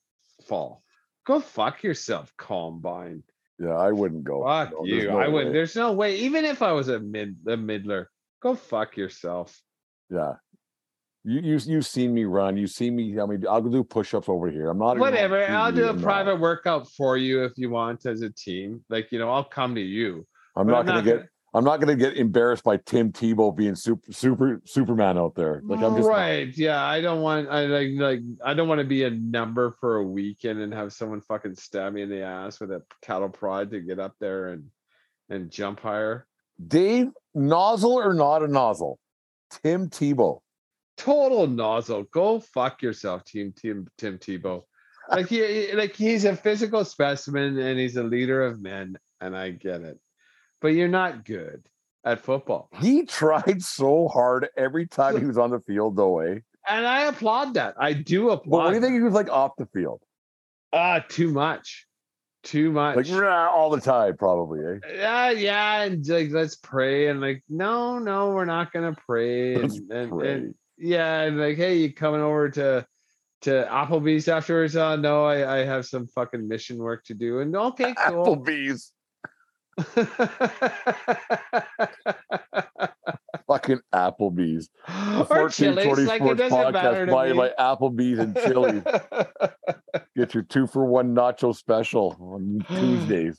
fall. 0.49 0.83
Go 1.27 1.41
fuck 1.41 1.83
yourself, 1.83 2.33
Combine. 2.37 3.23
Yeah, 3.59 3.75
I 3.77 3.93
wouldn't 3.93 4.25
go. 4.25 4.45
Fuck 4.45 4.73
No, 4.73 4.85
you. 4.85 5.09
no 5.09 5.18
I 5.18 5.29
would. 5.29 5.47
way. 5.49 5.53
There's 5.53 5.77
no 5.77 5.93
way. 5.93 6.16
Even 6.16 6.45
if 6.45 6.62
I 6.62 6.73
was 6.73 6.89
a 6.89 6.99
mid, 6.99 7.37
a 7.47 7.57
middler, 7.57 8.11
go 8.43 8.55
fuck 8.55 8.97
yourself. 8.97 9.61
Yeah. 10.11 10.35
You 11.25 11.41
you 11.41 11.61
you've 11.66 11.87
seen 11.87 12.12
me 12.12 12.25
run. 12.25 12.57
You've 12.57 12.70
seen 12.70 12.97
me. 12.97 13.20
I 13.20 13.27
mean, 13.27 13.45
I'll 13.49 13.62
do 13.62 13.85
push-ups 13.85 14.29
over 14.29 14.51
here. 14.51 14.70
I'm 14.70 14.79
not 14.79 14.99
Whatever. 14.99 15.45
I'll 15.47 15.70
do 15.70 15.89
a 15.89 15.95
private 15.95 16.41
workout 16.41 16.89
for 16.97 17.16
you 17.16 17.45
if 17.45 17.53
you 17.57 17.70
want 17.70 18.05
as 18.07 18.23
a 18.23 18.31
team. 18.31 18.85
Like 18.89 19.12
you 19.12 19.20
know, 19.20 19.31
I'll 19.31 19.45
come 19.45 19.77
to 19.77 19.81
you. 19.81 20.27
I'm 20.57 20.66
but 20.66 20.73
not 20.73 20.81
I'm 20.81 20.87
gonna 20.87 20.99
not 20.99 21.05
get. 21.05 21.29
I'm 21.55 21.64
not 21.64 21.80
gonna 21.80 21.96
get 21.96 22.16
embarrassed 22.16 22.64
by 22.64 22.78
Tim 22.78 23.12
Tebow 23.12 23.55
being 23.55 23.74
super 23.74 24.11
super 24.11 24.62
Superman 24.64 25.18
out 25.18 25.34
there. 25.34 25.61
Like 25.64 25.80
I'm 25.80 25.94
just 25.96 26.09
not. 26.09 26.14
right. 26.14 26.57
Yeah, 26.57 26.82
I 26.82 27.03
don't 27.03 27.20
want. 27.20 27.48
I 27.50 27.66
like 27.66 27.90
like. 27.96 28.20
I 28.42 28.55
don't 28.55 28.68
want 28.68 28.78
to 28.78 28.86
be 28.86 29.05
a 29.05 29.11
number 29.11 29.70
for 29.72 29.96
a 29.96 30.03
weekend 30.05 30.61
and 30.61 30.72
have 30.72 30.92
someone 30.94 31.20
fucking 31.20 31.57
stab 31.57 31.92
me 31.92 32.03
in 32.03 32.09
the 32.09 32.22
ass 32.22 32.59
with 32.59 32.70
a 32.70 32.82
cattle 33.03 33.28
prod 33.28 33.70
to 33.72 33.80
get 33.80 33.98
up 33.98 34.14
there 34.18 34.48
and 34.48 34.64
and 35.28 35.50
jump 35.50 35.80
higher. 35.80 36.26
Dave 36.68 37.11
nozzle 37.34 37.98
or 37.98 38.14
not 38.14 38.42
a 38.42 38.48
nozzle? 38.48 38.98
Tim 39.62 39.90
Tebow. 39.90 40.40
Total 40.96 41.46
nozzle. 41.46 42.05
Go 42.12 42.40
fuck 42.40 42.80
yourself, 42.80 43.24
Team 43.24 43.53
Tim 43.55 43.88
Tim 43.98 44.18
Tebow. 44.18 44.62
Like 45.11 45.28
he 45.28 45.72
like 45.72 45.94
he's 45.94 46.24
a 46.24 46.34
physical 46.34 46.84
specimen 46.84 47.59
and 47.59 47.78
he's 47.78 47.96
a 47.96 48.03
leader 48.03 48.42
of 48.42 48.61
men, 48.62 48.96
and 49.20 49.36
I 49.36 49.50
get 49.50 49.82
it. 49.82 49.98
But 50.63 50.69
you're 50.69 50.89
not 50.89 51.25
good 51.25 51.65
at 52.05 52.21
football. 52.21 52.71
He 52.81 53.05
tried 53.05 53.63
so 53.63 54.09
hard 54.09 54.49
every 54.57 54.87
time 54.87 55.19
he 55.19 55.27
was 55.27 55.37
on 55.37 55.51
the 55.51 55.61
field, 55.61 55.97
though. 55.97 56.21
Eh? 56.21 56.39
And 56.69 56.87
I 56.87 57.03
applaud 57.03 57.55
that. 57.55 57.75
I 57.79 57.93
do 57.93 58.31
applaud. 58.31 58.51
But 58.51 58.65
what 58.65 58.71
do 58.71 58.77
you 58.77 58.81
think 58.81 58.95
he 58.95 59.01
was 59.01 59.13
like 59.13 59.29
off 59.29 59.53
the 59.59 59.67
field? 59.67 60.01
Ah, 60.73 61.05
too 61.07 61.31
much. 61.33 61.87
Too 62.45 62.73
much. 62.73 62.97
Like 62.97 63.21
"Rah," 63.21 63.51
all 63.51 63.71
the 63.71 63.81
time, 63.81 64.17
probably. 64.17 64.61
Eh? 64.65 64.97
yeah, 64.97 65.31
yeah, 65.31 65.83
and 65.83 66.07
like 66.09 66.31
let's 66.31 66.57
pray, 66.57 67.07
and 67.07 67.21
like 67.21 67.45
no, 67.49 68.01
no, 68.01 68.31
we're 68.31 68.47
not 68.47 68.73
gonna 68.73 68.97
pray, 69.07 69.55
and, 69.55 69.73
and, 69.93 70.11
pray. 70.11 70.33
and 70.33 70.55
yeah, 70.77 71.21
and 71.21 71.39
like 71.39 71.57
hey, 71.57 71.77
you 71.77 71.93
coming 71.93 72.21
over 72.21 72.51
to 72.51 72.85
to 73.43 73.69
Applebee's 73.71 74.27
afterwards? 74.27 74.75
Oh 74.75 74.97
no, 74.97 75.25
I 75.25 75.61
I 75.61 75.65
have 75.65 75.87
some 75.87 76.09
fucking 76.09 76.49
mission 76.49 76.79
work 76.79 77.05
to 77.05 77.15
do, 77.15 77.39
and 77.39 77.55
okay, 77.55 77.95
cool. 78.09 78.37
Applebee's, 78.37 78.91
fucking 83.47 83.81
Applebee's. 83.95 84.68
The 84.87 85.27
or 85.31 85.49
Chili's, 85.49 85.87
1420 85.87 86.05
like 86.05 86.23
it 86.23 86.39
Sports 86.39 86.55
Podcast 86.55 87.11
by, 87.11 87.29
me. 87.29 87.37
by 87.37 87.51
Applebee's 87.59 88.18
and 88.18 88.37
Chili. 88.37 88.83
Get 90.16 90.35
your 90.35 90.43
two 90.45 90.66
for 90.66 90.85
one 90.85 91.14
nacho 91.14 91.55
special 91.55 92.16
on 92.20 92.64
Tuesdays. 92.68 93.37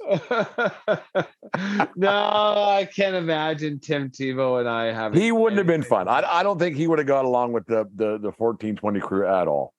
no, 1.96 2.10
I 2.10 2.88
can't 2.96 3.16
imagine 3.16 3.80
Tim 3.80 4.10
Tebow 4.10 4.60
and 4.60 4.70
I 4.70 4.94
having. 4.94 5.20
He 5.20 5.32
wouldn't 5.32 5.58
have 5.58 5.68
been 5.68 5.84
fun. 5.84 6.08
I, 6.08 6.22
I 6.22 6.44
don't 6.44 6.60
think 6.60 6.76
he 6.76 6.88
would 6.88 7.00
have 7.00 7.08
got 7.08 7.26
along 7.26 7.54
with 7.54 7.66
the 7.66 7.86
the 7.96 8.20
the 8.20 8.32
fourteen 8.32 8.76
twenty 8.76 9.00
crew 9.00 9.28
at 9.28 9.48
all. 9.48 9.74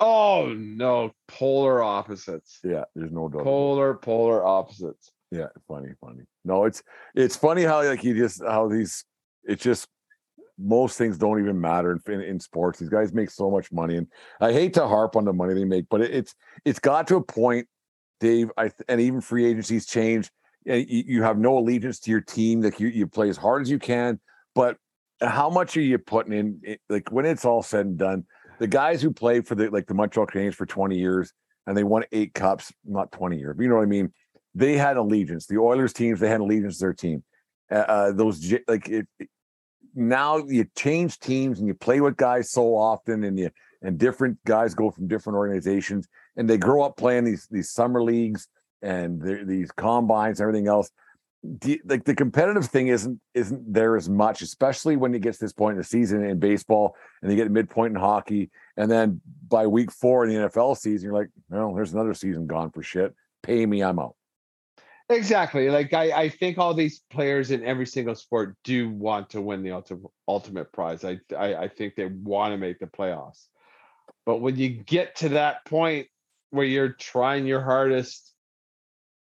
Oh 0.00 0.52
no, 0.56 1.12
polar 1.28 1.82
opposites. 1.82 2.60
Yeah, 2.64 2.84
there's 2.94 3.12
no 3.12 3.28
doubt. 3.28 3.44
Polar, 3.44 3.94
polar 3.94 4.44
opposites. 4.44 5.12
Yeah, 5.34 5.48
funny, 5.66 5.88
funny. 6.00 6.22
No, 6.44 6.64
it's 6.64 6.82
it's 7.14 7.34
funny 7.36 7.64
how 7.64 7.82
like 7.84 8.00
he 8.00 8.12
just 8.12 8.40
how 8.42 8.68
these 8.68 9.04
it's 9.42 9.62
just 9.62 9.88
most 10.56 10.96
things 10.96 11.18
don't 11.18 11.40
even 11.40 11.60
matter 11.60 11.92
in, 12.06 12.12
in 12.14 12.20
in 12.20 12.40
sports. 12.40 12.78
These 12.78 12.88
guys 12.88 13.12
make 13.12 13.30
so 13.30 13.50
much 13.50 13.72
money, 13.72 13.96
and 13.96 14.06
I 14.40 14.52
hate 14.52 14.74
to 14.74 14.86
harp 14.86 15.16
on 15.16 15.24
the 15.24 15.32
money 15.32 15.54
they 15.54 15.64
make, 15.64 15.86
but 15.90 16.02
it, 16.02 16.12
it's 16.12 16.34
it's 16.64 16.78
got 16.78 17.08
to 17.08 17.16
a 17.16 17.22
point, 17.22 17.66
Dave. 18.20 18.50
I 18.56 18.70
and 18.88 19.00
even 19.00 19.20
free 19.20 19.44
agencies 19.44 19.86
change. 19.86 20.30
And 20.66 20.88
you, 20.88 21.04
you 21.06 21.22
have 21.24 21.36
no 21.36 21.58
allegiance 21.58 21.98
to 22.00 22.12
your 22.12 22.20
team. 22.20 22.62
Like 22.62 22.78
you 22.78 22.86
you 22.88 23.08
play 23.08 23.28
as 23.28 23.36
hard 23.36 23.62
as 23.62 23.70
you 23.70 23.80
can, 23.80 24.20
but 24.54 24.76
how 25.20 25.50
much 25.50 25.76
are 25.76 25.80
you 25.82 25.98
putting 25.98 26.32
in? 26.32 26.60
It- 26.62 26.80
Like 26.88 27.10
when 27.10 27.26
it's 27.26 27.44
all 27.44 27.62
said 27.62 27.86
and 27.86 27.98
done, 27.98 28.24
the 28.60 28.68
guys 28.68 29.02
who 29.02 29.10
played 29.12 29.48
for 29.48 29.56
the 29.56 29.68
like 29.70 29.86
the 29.88 29.94
Montreal 29.94 30.28
Canadiens 30.28 30.54
for 30.54 30.64
twenty 30.64 30.96
years 30.96 31.32
and 31.66 31.76
they 31.76 31.82
won 31.84 32.04
eight 32.12 32.34
cups, 32.34 32.72
not 32.84 33.10
twenty 33.10 33.38
years, 33.38 33.56
you 33.58 33.68
know 33.68 33.74
what 33.76 33.82
I 33.82 33.86
mean 33.86 34.12
they 34.54 34.76
had 34.76 34.96
allegiance. 34.96 35.46
The 35.46 35.58
Oilers 35.58 35.92
teams, 35.92 36.20
they 36.20 36.28
had 36.28 36.40
allegiance 36.40 36.78
to 36.78 36.84
their 36.84 36.92
team. 36.92 37.24
Uh, 37.70 37.74
uh, 37.74 38.12
those 38.12 38.54
like 38.68 38.88
it, 38.88 39.06
now 39.94 40.38
you 40.38 40.66
change 40.76 41.18
teams 41.18 41.58
and 41.58 41.68
you 41.68 41.74
play 41.74 42.00
with 42.00 42.16
guys 42.16 42.50
so 42.50 42.76
often, 42.76 43.24
and 43.24 43.38
you 43.38 43.50
and 43.82 43.98
different 43.98 44.38
guys 44.44 44.74
go 44.74 44.90
from 44.90 45.08
different 45.08 45.36
organizations, 45.36 46.08
and 46.36 46.48
they 46.48 46.56
grow 46.56 46.82
up 46.82 46.96
playing 46.96 47.24
these 47.24 47.46
these 47.50 47.70
summer 47.70 48.02
leagues 48.02 48.48
and 48.82 49.20
these 49.48 49.70
combines 49.72 50.40
and 50.40 50.48
everything 50.48 50.68
else. 50.68 50.90
The, 51.42 51.80
like 51.84 52.04
the 52.04 52.14
competitive 52.14 52.66
thing 52.66 52.88
isn't 52.88 53.20
isn't 53.34 53.72
there 53.72 53.96
as 53.96 54.08
much, 54.08 54.40
especially 54.40 54.96
when 54.96 55.14
it 55.14 55.20
gets 55.20 55.38
to 55.38 55.44
this 55.44 55.52
point 55.52 55.72
in 55.72 55.78
the 55.78 55.84
season 55.84 56.24
in 56.24 56.38
baseball, 56.38 56.96
and 57.22 57.30
you 57.30 57.36
get 57.36 57.50
midpoint 57.50 57.94
in 57.94 58.00
hockey, 58.00 58.50
and 58.76 58.90
then 58.90 59.20
by 59.48 59.66
week 59.66 59.90
four 59.90 60.24
in 60.24 60.30
the 60.30 60.48
NFL 60.48 60.76
season, 60.76 61.06
you're 61.06 61.18
like, 61.18 61.28
well, 61.50 61.74
there's 61.74 61.92
another 61.92 62.14
season 62.14 62.46
gone 62.46 62.70
for 62.70 62.82
shit. 62.82 63.14
Pay 63.42 63.66
me, 63.66 63.82
I'm 63.82 63.98
out. 63.98 64.16
Exactly. 65.10 65.68
Like 65.68 65.92
I, 65.92 66.12
I 66.12 66.28
think 66.30 66.56
all 66.56 66.72
these 66.72 67.02
players 67.10 67.50
in 67.50 67.64
every 67.64 67.86
single 67.86 68.14
sport 68.14 68.56
do 68.64 68.88
want 68.88 69.30
to 69.30 69.40
win 69.40 69.62
the 69.62 69.72
ultimate 69.72 70.10
ultimate 70.26 70.72
prize. 70.72 71.04
I, 71.04 71.18
I, 71.36 71.54
I 71.54 71.68
think 71.68 71.94
they 71.94 72.06
want 72.06 72.52
to 72.52 72.58
make 72.58 72.78
the 72.78 72.86
playoffs. 72.86 73.46
But 74.24 74.38
when 74.38 74.56
you 74.56 74.70
get 74.70 75.16
to 75.16 75.30
that 75.30 75.64
point 75.66 76.06
where 76.50 76.64
you're 76.64 76.88
trying 76.88 77.46
your 77.46 77.60
hardest, 77.60 78.32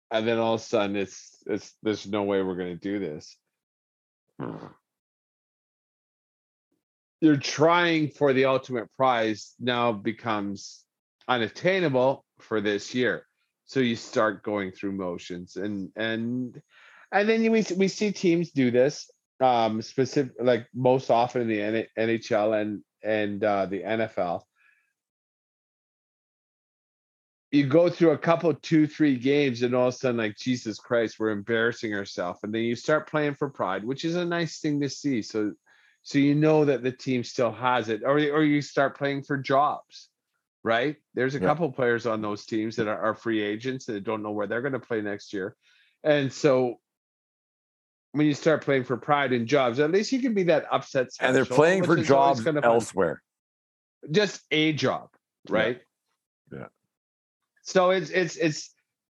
and 0.10 0.28
then 0.28 0.40
all 0.40 0.56
of 0.56 0.62
a 0.62 0.64
sudden 0.64 0.96
it's 0.96 1.44
it's 1.46 1.76
there's 1.84 2.08
no 2.08 2.24
way 2.24 2.42
we're 2.42 2.56
gonna 2.56 2.76
do 2.76 2.98
this. 2.98 3.38
Hmm. 4.40 4.68
You're 7.22 7.38
trying 7.38 8.10
for 8.10 8.34
the 8.34 8.46
ultimate 8.46 8.90
prize 8.96 9.54
now 9.60 9.92
becomes 9.92 10.84
unattainable 11.28 12.26
for 12.40 12.62
this 12.62 12.96
year 12.96 13.28
so 13.68 13.80
you 13.80 13.96
start 13.96 14.44
going 14.44 14.72
through 14.72 14.94
motions 14.94 15.56
and 15.56 15.92
and 15.96 16.62
and 17.12 17.30
then 17.30 17.42
we 17.52 17.64
we 17.76 17.88
see 17.88 18.12
teams 18.12 18.52
do 18.52 18.72
this 18.72 19.12
um 19.40 19.82
specific 19.82 20.34
like 20.40 20.68
most 20.74 21.12
often 21.12 21.44
in 21.44 21.48
the 21.48 21.88
NHL 21.98 22.60
and 22.60 22.82
and 23.04 23.44
uh, 23.44 23.66
the 23.68 23.84
NFL 23.84 24.42
you 27.52 27.66
go 27.66 27.90
through 27.90 28.12
a 28.12 28.18
couple 28.18 28.54
two 28.54 28.88
three 28.88 29.16
games 29.18 29.62
and 29.62 29.74
all 29.74 29.88
of 29.88 29.94
a 29.94 29.98
sudden 29.98 30.18
like 30.18 30.36
Jesus 30.38 30.80
Christ 30.80 31.20
we're 31.20 31.30
embarrassing 31.30 31.94
ourselves. 31.94 32.40
And 32.44 32.54
then 32.54 32.64
you 32.64 32.76
start 32.76 33.10
playing 33.10 33.36
for 33.36 33.50
pride 33.50 33.86
which 33.86 34.04
is 34.04 34.16
a 34.16 34.26
nice 34.26 34.60
thing 34.60 34.82
to 34.82 34.90
see. 34.90 35.22
So 35.22 35.54
so 36.04 36.18
you 36.18 36.36
know 36.36 36.66
that 36.66 36.84
the 36.84 36.92
team 36.92 37.24
still 37.24 37.52
has 37.52 37.90
it 37.90 38.02
or 38.04 38.18
or 38.18 38.44
you 38.44 38.62
start 38.62 38.98
playing 38.98 39.24
for 39.24 39.38
jobs 39.38 40.10
right? 40.68 40.98
There's 41.14 41.34
a 41.34 41.40
Yeah. 41.40 41.48
couple 41.48 41.72
players 41.72 42.06
on 42.06 42.22
those 42.22 42.46
teams 42.46 42.76
that 42.76 42.88
are, 42.88 43.00
are 43.00 43.16
free 43.16 43.42
agents 43.42 43.86
that 43.86 44.04
don't 44.04 44.22
know 44.22 44.32
where 44.32 44.48
they're 44.48 44.62
going 44.62 44.74
to 44.74 44.80
play 44.80 45.02
next 45.02 45.32
year. 45.34 45.56
And 46.04 46.32
so 46.32 46.80
when 48.12 48.28
you 48.28 48.34
start 48.34 48.64
playing 48.64 48.84
for 48.84 48.98
pride 48.98 49.32
and 49.32 49.48
jobs, 49.48 49.80
at 49.80 49.92
least 49.92 50.12
you 50.12 50.20
can 50.20 50.34
be 50.34 50.44
that 50.44 50.66
upset. 50.70 51.08
and 51.22 51.34
they're 51.34 51.46
playing 51.46 51.84
for 51.86 51.96
jobs 51.96 52.46
elsewhere. 52.46 53.24
Just 54.12 54.42
a 54.52 54.74
job, 54.74 55.10
right? 55.50 55.82
Yeah. 56.52 56.68
So 57.64 57.92
it's 57.92 58.10
it's 58.10 58.36
it's 58.36 58.74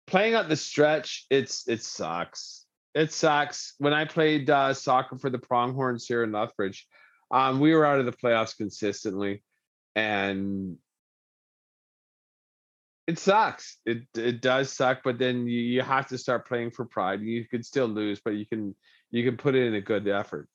playing 0.06 0.34
out 0.34 0.48
the 0.48 0.56
stretch. 0.56 1.26
It's 1.30 1.66
it 1.66 1.82
sucks. 1.82 2.66
It 2.94 3.12
sucks. 3.12 3.74
When 3.78 3.92
I 3.94 4.04
played 4.04 4.48
uh, 4.50 4.74
soccer 4.74 5.18
for 5.18 5.30
the 5.30 5.38
Pronghorns 5.38 6.06
here 6.06 6.22
in 6.24 6.32
Lethbridge, 6.32 6.86
um, 7.30 7.60
we 7.60 7.74
were 7.74 7.84
out 7.84 8.00
of 8.00 8.06
the 8.06 8.12
playoffs 8.12 8.56
consistently, 8.56 9.42
and 9.94 10.78
it 13.08 13.18
sucks. 13.18 13.78
It 13.86 14.02
it 14.14 14.42
does 14.42 14.70
suck, 14.70 15.00
but 15.02 15.18
then 15.18 15.48
you, 15.48 15.60
you 15.60 15.80
have 15.80 16.06
to 16.08 16.18
start 16.18 16.46
playing 16.46 16.72
for 16.72 16.84
pride. 16.84 17.22
You 17.22 17.46
could 17.46 17.64
still 17.64 17.86
lose, 17.86 18.20
but 18.22 18.34
you 18.34 18.44
can 18.44 18.74
you 19.10 19.24
can 19.24 19.38
put 19.38 19.54
in 19.54 19.74
a 19.74 19.80
good 19.80 20.06
effort 20.06 20.46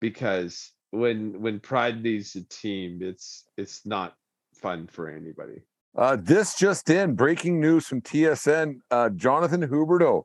because 0.00 0.70
when 0.92 1.40
when 1.42 1.58
pride 1.58 2.00
leads 2.02 2.36
a 2.36 2.44
team, 2.44 3.00
it's 3.02 3.44
it's 3.56 3.84
not 3.84 4.14
fun 4.54 4.86
for 4.86 5.10
anybody. 5.10 5.62
Uh, 5.96 6.16
this 6.16 6.54
just 6.54 6.88
in 6.90 7.16
breaking 7.16 7.60
news 7.60 7.88
from 7.88 8.00
TSN 8.00 8.76
uh, 8.92 9.08
Jonathan 9.10 9.62
Huberdeau, 9.66 10.24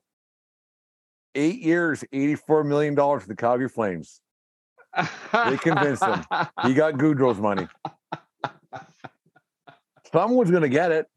eight 1.34 1.62
years, 1.62 2.04
$84 2.14 2.66
million 2.66 2.96
for 2.96 3.24
the 3.26 3.36
Calgary 3.36 3.70
Flames. 3.70 4.20
They 5.32 5.58
convinced 5.58 6.04
him. 6.04 6.26
He 6.64 6.74
got 6.74 6.96
Gaudreau's 6.96 7.40
money. 7.40 7.70
Someone's 10.12 10.52
going 10.52 10.64
to 10.64 10.70
get 10.70 10.92
it. 10.92 11.08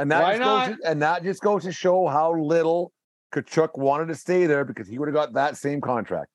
And 0.00 0.10
that, 0.10 0.22
Why 0.22 0.38
just 0.38 0.42
goes 0.44 0.76
to, 0.78 0.90
and 0.90 1.02
that 1.02 1.22
just 1.22 1.42
goes 1.42 1.62
to 1.64 1.72
show 1.72 2.06
how 2.08 2.34
little 2.34 2.92
Tkachuk 3.34 3.78
wanted 3.78 4.08
to 4.08 4.14
stay 4.14 4.46
there 4.46 4.64
because 4.64 4.88
he 4.88 4.98
would 4.98 5.08
have 5.08 5.14
got 5.14 5.32
that 5.34 5.56
same 5.56 5.80
contract, 5.80 6.30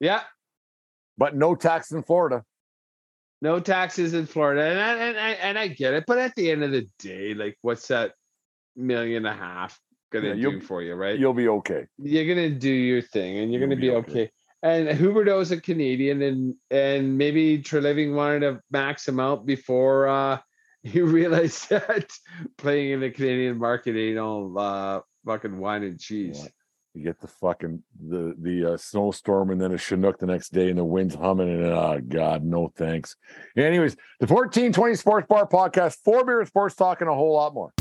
yeah, 0.00 0.22
but 1.16 1.36
no 1.36 1.54
tax 1.54 1.92
in 1.92 2.02
Florida. 2.02 2.44
no 3.40 3.60
taxes 3.60 4.14
in 4.14 4.26
Florida, 4.26 4.62
and 4.64 4.80
I, 4.80 4.92
and 5.08 5.18
I, 5.18 5.30
and 5.48 5.58
I 5.58 5.68
get 5.68 5.94
it. 5.94 6.04
But 6.06 6.18
at 6.18 6.34
the 6.34 6.50
end 6.50 6.64
of 6.64 6.72
the 6.72 6.88
day, 6.98 7.34
like, 7.34 7.56
what's 7.62 7.88
that 7.88 8.12
million 8.76 9.26
and 9.26 9.34
a 9.34 9.38
half 9.38 9.78
gonna 10.12 10.34
Yeah, 10.34 10.50
do 10.50 10.60
for 10.60 10.82
you, 10.82 10.94
right? 10.94 11.18
You'll 11.18 11.34
be 11.34 11.48
okay. 11.48 11.86
you're 11.98 12.26
gonna 12.26 12.50
do 12.50 12.70
your 12.70 13.02
thing 13.02 13.38
and 13.38 13.52
you're 13.52 13.60
You'll 13.60 13.68
gonna 13.68 13.80
be 13.80 13.90
be 13.90 13.90
okay. 13.90 14.12
okay. 14.22 14.30
And 14.62 14.88
Huberdeau's 14.88 15.50
a 15.52 15.60
Canadian 15.60 16.22
and 16.22 16.54
and 16.70 17.18
maybe 17.18 17.58
Treliving 17.62 18.14
wanted 18.14 18.40
to 18.40 18.60
max 18.70 19.06
him 19.06 19.20
out 19.20 19.44
before 19.46 20.08
uh 20.08 20.38
he 20.84 21.00
realized 21.00 21.68
that 21.70 22.12
playing 22.58 22.92
in 22.92 23.00
the 23.00 23.10
Canadian 23.10 23.58
market 23.58 23.96
ain't 23.96 24.18
all 24.18 24.56
uh 24.58 25.00
fucking 25.24 25.58
wine 25.58 25.82
and 25.82 25.98
cheese. 25.98 26.40
Yeah. 26.42 26.48
You 26.96 27.02
get 27.02 27.20
the 27.20 27.26
fucking 27.26 27.82
the 28.08 28.36
the 28.38 28.74
uh, 28.74 28.76
snowstorm 28.76 29.50
and 29.50 29.60
then 29.60 29.72
a 29.72 29.78
chinook 29.78 30.20
the 30.20 30.26
next 30.26 30.52
day 30.52 30.68
and 30.68 30.78
the 30.78 30.84
wind's 30.84 31.16
humming 31.16 31.50
and 31.50 31.64
oh 31.64 32.00
god 32.06 32.44
no 32.44 32.70
thanks. 32.76 33.16
Anyways, 33.56 33.96
the 34.20 34.28
fourteen 34.28 34.72
twenty 34.72 34.94
Sports 34.94 35.26
Bar 35.28 35.48
podcast, 35.48 35.96
four 36.04 36.24
beer 36.24 36.44
sports 36.44 36.76
talk 36.76 37.00
and 37.00 37.10
a 37.10 37.14
whole 37.14 37.34
lot 37.34 37.52
more. 37.52 37.72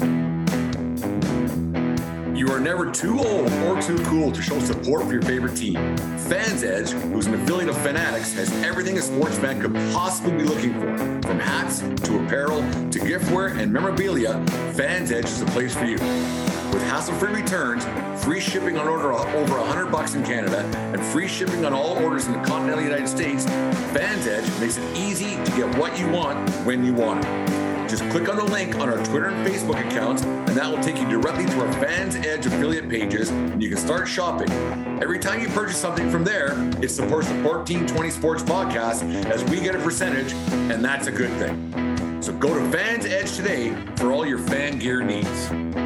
You 2.44 2.52
are 2.52 2.60
never 2.60 2.91
too 2.91 3.20
old 3.20 3.50
or 3.64 3.82
too 3.82 3.98
cool 4.04 4.30
to 4.30 4.41
show 4.41 4.60
support 4.60 5.06
for 5.06 5.14
your 5.14 5.22
favorite 5.22 5.56
team. 5.56 5.76
Fans 6.18 6.62
Edge, 6.62 6.89
who's 6.89 7.26
an 7.26 7.36
affiliate 7.36 7.70
of 7.70 7.78
Fanatics, 7.78 8.34
has 8.34 8.52
everything 8.66 8.98
a 8.98 9.02
sports 9.02 9.38
fan 9.38 9.62
could 9.62 9.74
possibly 9.94 10.34
be 10.34 10.44
looking 10.44 10.74
for. 10.74 10.98
From 11.26 11.39
hats 11.39 11.80
to 11.80 12.22
apparel 12.22 12.58
to 12.58 13.00
giftware 13.00 13.58
and 13.58 13.72
memorabilia, 13.72 14.46
Fans 14.74 15.10
Edge 15.14 15.24
is 15.24 15.39
the 15.39 15.46
place 15.52 15.74
for 15.74 15.86
you. 15.86 15.94
With 15.94 16.84
hassle-free 16.89 17.32
returns, 17.32 17.86
free 18.22 18.41
shipping 18.41 18.78
on 18.78 18.89
order 18.89 19.14
over 19.14 19.58
100 19.60 19.86
bucks 19.89 20.16
in 20.16 20.26
Canada, 20.26 20.66
and 20.76 21.02
free 21.02 21.30
shipping 21.30 21.64
on 21.64 21.72
all 21.72 21.96
orders 22.04 22.28
in 22.28 22.34
the 22.34 22.46
continental 22.46 22.84
United 22.84 23.08
States, 23.08 23.46
Fans 23.46 24.28
Edge 24.28 24.60
makes 24.60 24.76
it 24.76 24.98
easy 24.98 25.41
to 25.46 25.52
get 25.56 25.78
what 25.78 25.98
you 25.98 26.10
want 26.10 26.50
when 26.66 26.84
you 26.84 26.94
want 26.94 27.24
it. 27.24 27.62
Just 27.94 28.10
click 28.10 28.28
on 28.28 28.38
the 28.38 28.44
link 28.44 28.76
on 28.78 28.89
our 28.89 28.98
Twitter 29.06 29.28
and 29.28 29.48
Facebook 29.48 29.80
accounts, 29.88 30.24
and 30.24 30.48
that 30.58 30.68
will 30.68 30.82
take 30.82 30.98
you 30.98 31.08
directly 31.08 31.46
to 31.46 31.60
our 31.60 31.72
Fans 31.74 32.16
Edge 32.16 32.44
affiliate 32.44 32.89
pages, 32.89 33.30
and 33.30 33.62
you 33.62 33.70
can 33.70 33.78
start 33.78 34.08
shopping. 34.08 34.52
Every 35.00 35.20
time 35.20 35.39
you 35.39 35.48
purchase 35.50 35.78
something 35.78 36.10
from 36.10 36.24
there, 36.24 36.54
it 36.82 36.89
supports 36.89 37.28
the 37.28 37.36
1420 37.44 38.10
Sports 38.10 38.41
Podcast 38.41 39.04
as 39.26 39.44
we 39.44 39.60
get 39.60 39.76
a 39.76 39.80
percentage, 39.80 40.34
and 40.72 40.84
that's 40.84 41.06
a 41.06 41.12
good 41.12 41.30
thing. 41.38 42.20
So 42.20 42.34
go 42.34 42.58
to 42.58 42.68
Fans 42.72 43.06
Edge 43.06 43.36
today 43.36 43.76
for 43.98 44.12
all 44.12 44.26
your 44.26 44.39
fan 44.39 44.80
gear 44.80 45.04
needs. 45.04 45.83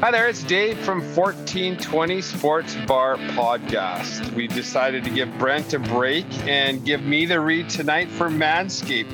Hi 0.00 0.10
there, 0.10 0.28
it's 0.28 0.42
Dave 0.42 0.78
from 0.78 1.00
1420 1.14 2.22
Sports 2.22 2.74
Bar 2.86 3.16
Podcast. 3.16 4.32
We 4.32 4.46
decided 4.46 5.04
to 5.04 5.10
give 5.10 5.28
Brent 5.36 5.74
a 5.74 5.78
break 5.78 6.24
and 6.48 6.82
give 6.86 7.02
me 7.02 7.26
the 7.26 7.38
read 7.38 7.68
tonight 7.68 8.08
for 8.08 8.30
Manscaped. 8.30 9.10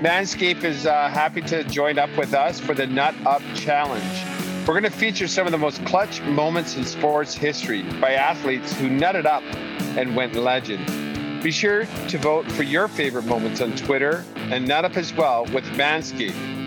Manscaped 0.00 0.64
is 0.64 0.86
uh, 0.86 1.10
happy 1.10 1.42
to 1.42 1.64
join 1.64 1.98
up 1.98 2.08
with 2.16 2.32
us 2.32 2.58
for 2.58 2.72
the 2.72 2.86
Nut 2.86 3.14
Up 3.26 3.42
Challenge. 3.54 4.66
We're 4.66 4.80
going 4.80 4.84
to 4.84 4.90
feature 4.90 5.28
some 5.28 5.44
of 5.44 5.52
the 5.52 5.58
most 5.58 5.84
clutch 5.84 6.22
moments 6.22 6.76
in 6.76 6.86
sports 6.86 7.34
history 7.34 7.82
by 8.00 8.14
athletes 8.14 8.72
who 8.72 8.88
nutted 8.88 9.26
up 9.26 9.42
and 9.98 10.16
went 10.16 10.34
legend. 10.34 11.42
Be 11.42 11.50
sure 11.50 11.84
to 12.08 12.16
vote 12.16 12.50
for 12.52 12.62
your 12.62 12.88
favorite 12.88 13.26
moments 13.26 13.60
on 13.60 13.76
Twitter 13.76 14.24
and 14.34 14.66
nut 14.66 14.86
up 14.86 14.96
as 14.96 15.12
well 15.12 15.44
with 15.52 15.64
Manscaped 15.74 16.65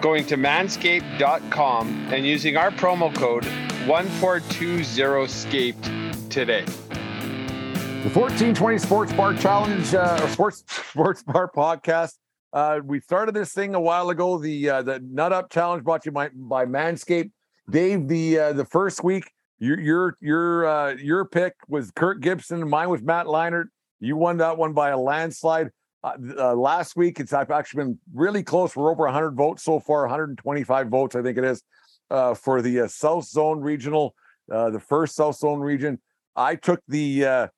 going 0.00 0.24
to 0.26 0.36
manscaped.com 0.36 2.12
and 2.12 2.26
using 2.26 2.56
our 2.56 2.70
promo 2.70 3.12
code 3.14 3.44
1420scaped 3.86 6.30
today. 6.30 6.64
The 8.02 8.10
fourteen 8.10 8.54
twenty 8.54 8.78
Sports 8.78 9.12
Bar 9.12 9.34
Challenge 9.34 9.94
uh, 9.94 10.20
or 10.22 10.28
Sports 10.28 10.64
Sports 10.68 11.22
Bar 11.24 11.50
Podcast. 11.54 12.14
Uh, 12.52 12.80
we 12.84 13.00
started 13.00 13.34
this 13.34 13.52
thing 13.52 13.74
a 13.74 13.80
while 13.80 14.10
ago. 14.10 14.38
The 14.38 14.70
uh, 14.70 14.82
the 14.82 15.00
Nut 15.00 15.32
Up 15.32 15.50
Challenge 15.50 15.82
brought 15.82 16.02
to 16.02 16.08
you 16.08 16.12
by, 16.12 16.28
by 16.32 16.64
Manscaped. 16.64 17.32
Dave, 17.68 18.06
the 18.06 18.38
uh, 18.38 18.52
the 18.52 18.64
first 18.64 19.02
week, 19.02 19.32
your 19.58 19.80
your 19.80 20.16
your 20.20 20.66
uh, 20.66 20.90
your 20.92 21.24
pick 21.24 21.54
was 21.66 21.90
Kirk 21.90 22.20
Gibson. 22.20 22.70
Mine 22.70 22.88
was 22.88 23.02
Matt 23.02 23.26
Leinart. 23.26 23.66
You 23.98 24.16
won 24.16 24.36
that 24.36 24.56
one 24.56 24.74
by 24.74 24.90
a 24.90 24.98
landslide. 24.98 25.70
Uh, 26.02 26.12
uh, 26.38 26.54
last 26.54 26.96
week, 26.96 27.18
it's 27.18 27.32
I've 27.32 27.50
actually 27.50 27.84
been 27.84 27.98
really 28.14 28.42
close. 28.42 28.76
We're 28.76 28.90
over 28.90 29.04
100 29.04 29.32
votes 29.32 29.64
so 29.64 29.80
far, 29.80 30.02
125 30.02 30.88
votes, 30.88 31.16
I 31.16 31.22
think 31.22 31.38
it 31.38 31.44
is, 31.44 31.62
uh, 32.10 32.34
for 32.34 32.62
the 32.62 32.80
uh, 32.80 32.88
South 32.88 33.24
Zone 33.24 33.60
Regional, 33.60 34.14
uh, 34.52 34.70
the 34.70 34.80
first 34.80 35.16
South 35.16 35.36
Zone 35.36 35.60
region. 35.60 35.98
I 36.36 36.54
took 36.54 36.80
the 36.86 37.48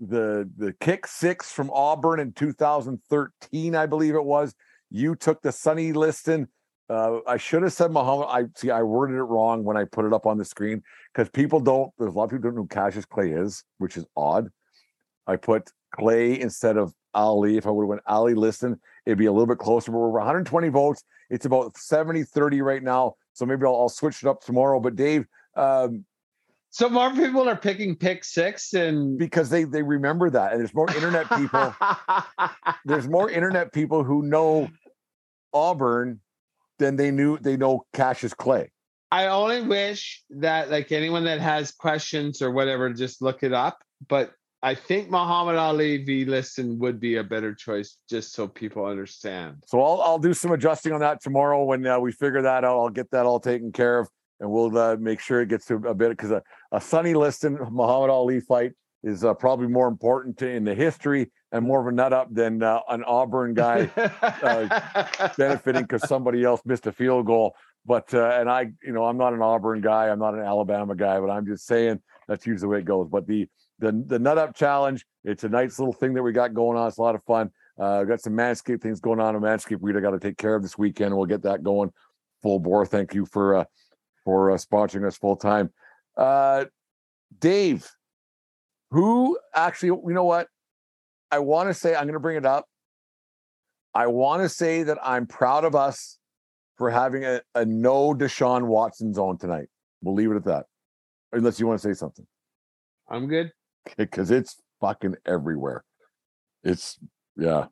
the 0.00 0.50
the 0.56 0.74
kick 0.80 1.06
six 1.06 1.52
from 1.52 1.70
Auburn 1.70 2.18
in 2.18 2.32
2013, 2.32 3.76
I 3.76 3.86
believe 3.86 4.16
it 4.16 4.24
was. 4.24 4.54
You 4.90 5.14
took 5.14 5.40
the 5.40 5.52
Sonny 5.52 5.92
Liston. 5.92 6.48
I 6.90 7.36
should 7.36 7.62
have 7.62 7.72
said 7.72 7.92
Muhammad. 7.92 8.26
I 8.28 8.44
see. 8.56 8.72
I 8.72 8.82
worded 8.82 9.16
it 9.16 9.22
wrong 9.22 9.62
when 9.62 9.76
I 9.76 9.84
put 9.84 10.04
it 10.04 10.12
up 10.12 10.26
on 10.26 10.36
the 10.36 10.44
screen 10.44 10.82
because 11.12 11.30
people 11.30 11.60
don't. 11.60 11.92
There's 11.96 12.12
a 12.12 12.16
lot 12.16 12.24
of 12.24 12.30
people 12.30 12.50
don't 12.50 12.56
know 12.56 12.62
who 12.62 12.66
Cassius 12.66 13.04
Clay 13.04 13.30
is, 13.30 13.62
which 13.78 13.96
is 13.96 14.04
odd. 14.16 14.48
I 15.28 15.36
put 15.36 15.70
Clay 15.94 16.40
instead 16.40 16.76
of 16.76 16.92
Ali. 17.14 17.56
If 17.56 17.66
I 17.66 17.70
would 17.70 17.84
have 17.84 17.88
went 17.88 18.02
Ali 18.06 18.34
Liston, 18.34 18.80
it'd 19.06 19.18
be 19.18 19.26
a 19.26 19.32
little 19.32 19.46
bit 19.46 19.58
closer. 19.58 19.90
But 19.90 19.98
we're 19.98 20.08
over 20.08 20.18
120 20.18 20.68
votes. 20.68 21.04
It's 21.30 21.46
about 21.46 21.76
70 21.76 22.24
30 22.24 22.60
right 22.62 22.82
now. 22.82 23.16
So 23.32 23.46
maybe 23.46 23.64
I'll, 23.64 23.74
I'll 23.74 23.88
switch 23.88 24.22
it 24.22 24.28
up 24.28 24.42
tomorrow. 24.42 24.80
But 24.80 24.96
Dave, 24.96 25.26
um, 25.56 26.04
So 26.70 26.88
more 26.88 27.10
people 27.12 27.48
are 27.48 27.56
picking 27.56 27.96
pick 27.96 28.24
six 28.24 28.74
and 28.74 29.16
because 29.18 29.48
they 29.48 29.64
they 29.64 29.82
remember 29.82 30.30
that, 30.30 30.52
and 30.52 30.60
there's 30.60 30.74
more 30.74 30.90
internet 30.94 31.28
people. 31.30 31.74
there's 32.84 33.08
more 33.08 33.30
internet 33.30 33.72
people 33.72 34.02
who 34.04 34.22
know 34.22 34.68
Auburn 35.52 36.20
than 36.78 36.96
they 36.96 37.10
knew 37.10 37.38
they 37.38 37.56
know 37.56 37.86
Cassius 37.92 38.34
Clay. 38.34 38.70
I 39.10 39.26
only 39.28 39.62
wish 39.62 40.24
that 40.30 40.70
like 40.70 40.90
anyone 40.90 41.24
that 41.24 41.40
has 41.40 41.70
questions 41.70 42.42
or 42.42 42.50
whatever, 42.50 42.92
just 42.92 43.22
look 43.22 43.44
it 43.44 43.52
up. 43.52 43.78
But 44.08 44.32
I 44.64 44.74
think 44.74 45.10
Muhammad 45.10 45.56
Ali 45.56 45.98
v. 45.98 46.24
Liston 46.24 46.78
would 46.78 46.98
be 46.98 47.16
a 47.16 47.22
better 47.22 47.54
choice, 47.54 47.98
just 48.08 48.32
so 48.32 48.48
people 48.48 48.86
understand. 48.86 49.62
So 49.66 49.82
I'll 49.82 50.00
I'll 50.00 50.18
do 50.18 50.32
some 50.32 50.52
adjusting 50.52 50.92
on 50.94 51.00
that 51.00 51.22
tomorrow 51.22 51.62
when 51.64 51.86
uh, 51.86 51.98
we 51.98 52.12
figure 52.12 52.40
that 52.40 52.64
out. 52.64 52.78
I'll 52.78 52.88
get 52.88 53.10
that 53.10 53.26
all 53.26 53.38
taken 53.38 53.72
care 53.72 53.98
of, 53.98 54.08
and 54.40 54.50
we'll 54.50 54.76
uh, 54.78 54.96
make 54.96 55.20
sure 55.20 55.42
it 55.42 55.50
gets 55.50 55.66
to 55.66 55.74
a 55.74 55.94
bit 55.94 56.08
because 56.08 56.30
a, 56.30 56.42
a 56.72 56.80
Sonny 56.80 57.12
Liston 57.12 57.58
Muhammad 57.70 58.08
Ali 58.08 58.40
fight 58.40 58.72
is 59.02 59.22
uh, 59.22 59.34
probably 59.34 59.66
more 59.66 59.86
important 59.86 60.38
to, 60.38 60.48
in 60.48 60.64
the 60.64 60.74
history 60.74 61.30
and 61.52 61.66
more 61.66 61.82
of 61.82 61.86
a 61.86 61.92
nut 61.92 62.14
up 62.14 62.32
than 62.32 62.62
uh, 62.62 62.80
an 62.88 63.04
Auburn 63.04 63.52
guy 63.52 63.84
benefiting 65.36 65.82
because 65.82 66.08
somebody 66.08 66.42
else 66.42 66.62
missed 66.64 66.86
a 66.86 66.92
field 66.92 67.26
goal. 67.26 67.54
But 67.84 68.14
uh, 68.14 68.30
and 68.40 68.48
I, 68.48 68.72
you 68.82 68.94
know, 68.94 69.04
I'm 69.04 69.18
not 69.18 69.34
an 69.34 69.42
Auburn 69.42 69.82
guy. 69.82 70.08
I'm 70.08 70.18
not 70.18 70.32
an 70.32 70.40
Alabama 70.40 70.94
guy, 70.94 71.20
but 71.20 71.28
I'm 71.28 71.44
just 71.44 71.66
saying 71.66 72.00
that's 72.28 72.46
usually 72.46 72.60
the 72.62 72.68
way 72.68 72.78
it 72.78 72.86
goes. 72.86 73.08
But 73.10 73.26
the 73.26 73.46
the 73.84 74.04
the 74.06 74.18
nut 74.18 74.38
up 74.38 74.54
challenge, 74.56 75.04
it's 75.24 75.44
a 75.44 75.48
nice 75.48 75.78
little 75.78 75.92
thing 75.92 76.14
that 76.14 76.22
we 76.22 76.32
got 76.32 76.54
going 76.54 76.78
on. 76.78 76.88
It's 76.88 76.98
a 76.98 77.02
lot 77.02 77.14
of 77.14 77.22
fun. 77.24 77.50
Uh, 77.78 78.04
got 78.04 78.20
some 78.20 78.34
Manscaped 78.34 78.80
things 78.80 79.00
going 79.00 79.20
on 79.20 79.34
in 79.34 79.42
Manscaped. 79.42 79.80
We 79.80 79.92
got 79.92 80.10
to 80.10 80.20
take 80.20 80.38
care 80.38 80.54
of 80.54 80.62
this 80.62 80.78
weekend. 80.78 81.16
We'll 81.16 81.26
get 81.26 81.42
that 81.42 81.62
going 81.62 81.92
full 82.42 82.60
bore. 82.60 82.86
Thank 82.86 83.14
you 83.14 83.26
for 83.26 83.56
uh, 83.56 83.64
for 84.24 84.52
uh, 84.52 84.56
sponsoring 84.56 85.06
us 85.06 85.16
full 85.16 85.36
time. 85.36 85.70
Uh, 86.16 86.66
Dave, 87.40 87.90
who 88.90 89.38
actually, 89.54 89.88
you 89.88 90.14
know 90.14 90.24
what? 90.24 90.48
I 91.30 91.40
want 91.40 91.68
to 91.68 91.74
say 91.74 91.94
I'm 91.94 92.04
going 92.04 92.14
to 92.14 92.20
bring 92.20 92.36
it 92.36 92.46
up. 92.46 92.66
I 93.94 94.06
want 94.06 94.42
to 94.42 94.48
say 94.48 94.84
that 94.84 94.98
I'm 95.02 95.26
proud 95.26 95.64
of 95.64 95.74
us 95.74 96.18
for 96.76 96.90
having 96.90 97.24
a, 97.24 97.40
a 97.54 97.64
no 97.64 98.14
Deshaun 98.14 98.66
Watson 98.66 99.12
zone 99.12 99.38
tonight. 99.38 99.66
We'll 100.02 100.14
leave 100.14 100.30
it 100.30 100.36
at 100.36 100.44
that. 100.44 100.66
Unless 101.32 101.58
you 101.58 101.66
want 101.66 101.80
to 101.80 101.88
say 101.88 101.96
something. 101.96 102.26
I'm 103.08 103.26
good. 103.26 103.52
Because 103.96 104.30
it's 104.30 104.56
fucking 104.80 105.16
everywhere. 105.26 105.84
It's 106.62 106.98
yeah. 107.36 107.66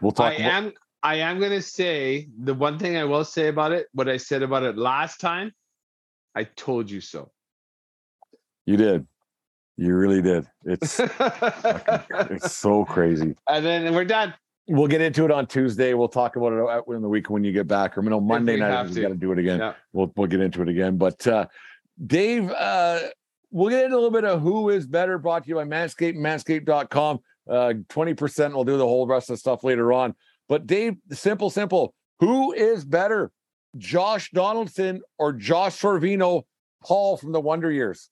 We'll 0.00 0.12
talk 0.12 0.32
I 0.32 0.34
about- 0.36 0.52
am 0.52 0.72
I 1.02 1.16
am 1.16 1.38
gonna 1.38 1.62
say 1.62 2.28
the 2.42 2.54
one 2.54 2.78
thing 2.78 2.96
I 2.96 3.04
will 3.04 3.24
say 3.24 3.48
about 3.48 3.72
it, 3.72 3.86
what 3.92 4.08
I 4.08 4.16
said 4.16 4.42
about 4.42 4.62
it 4.62 4.76
last 4.78 5.20
time, 5.20 5.52
I 6.34 6.44
told 6.44 6.90
you 6.90 7.00
so. 7.00 7.30
You 8.66 8.76
did. 8.78 9.06
You 9.76 9.94
really 9.96 10.22
did. 10.22 10.46
It's 10.64 10.98
it's 12.30 12.52
so 12.56 12.84
crazy. 12.84 13.34
And 13.48 13.64
then 13.64 13.94
we're 13.94 14.04
done. 14.04 14.32
We'll 14.66 14.86
get 14.88 15.02
into 15.02 15.26
it 15.26 15.30
on 15.30 15.46
Tuesday. 15.46 15.92
We'll 15.92 16.08
talk 16.08 16.36
about 16.36 16.52
it 16.54 16.94
in 16.94 17.02
the 17.02 17.08
week 17.08 17.28
when 17.28 17.44
you 17.44 17.52
get 17.52 17.68
back. 17.68 17.98
Or 17.98 18.02
you 18.02 18.08
know, 18.08 18.20
Monday 18.20 18.54
we 18.54 18.60
night 18.60 18.86
we 18.86 18.94
to. 18.94 19.00
got 19.02 19.08
to 19.08 19.14
do 19.14 19.32
it 19.32 19.38
again. 19.38 19.58
Yeah. 19.58 19.74
We'll 19.92 20.10
we'll 20.16 20.28
get 20.28 20.40
into 20.40 20.62
it 20.62 20.68
again. 20.68 20.96
But 20.96 21.26
uh 21.26 21.46
Dave, 22.06 22.50
uh 22.50 23.00
we'll 23.54 23.70
get 23.70 23.84
into 23.84 23.96
a 23.96 23.98
little 23.98 24.10
bit 24.10 24.24
of 24.24 24.42
who 24.42 24.68
is 24.68 24.86
better 24.86 25.16
brought 25.16 25.44
to 25.44 25.48
you 25.48 25.54
by 25.54 25.64
Manscaped, 25.64 26.16
manscaped.com. 26.16 27.20
Uh 27.48 27.74
20%. 27.88 28.54
We'll 28.54 28.64
do 28.64 28.76
the 28.76 28.86
whole 28.86 29.06
rest 29.06 29.30
of 29.30 29.34
the 29.34 29.38
stuff 29.38 29.64
later 29.64 29.92
on. 29.92 30.14
But 30.48 30.66
Dave, 30.66 30.96
simple, 31.12 31.50
simple. 31.50 31.94
Who 32.20 32.52
is 32.52 32.84
better? 32.84 33.30
Josh 33.76 34.30
Donaldson 34.30 35.02
or 35.18 35.32
Josh 35.32 35.80
Saviano, 35.80 36.42
Paul 36.82 37.16
from 37.16 37.32
the 37.32 37.40
Wonder 37.40 37.70
Years? 37.70 38.10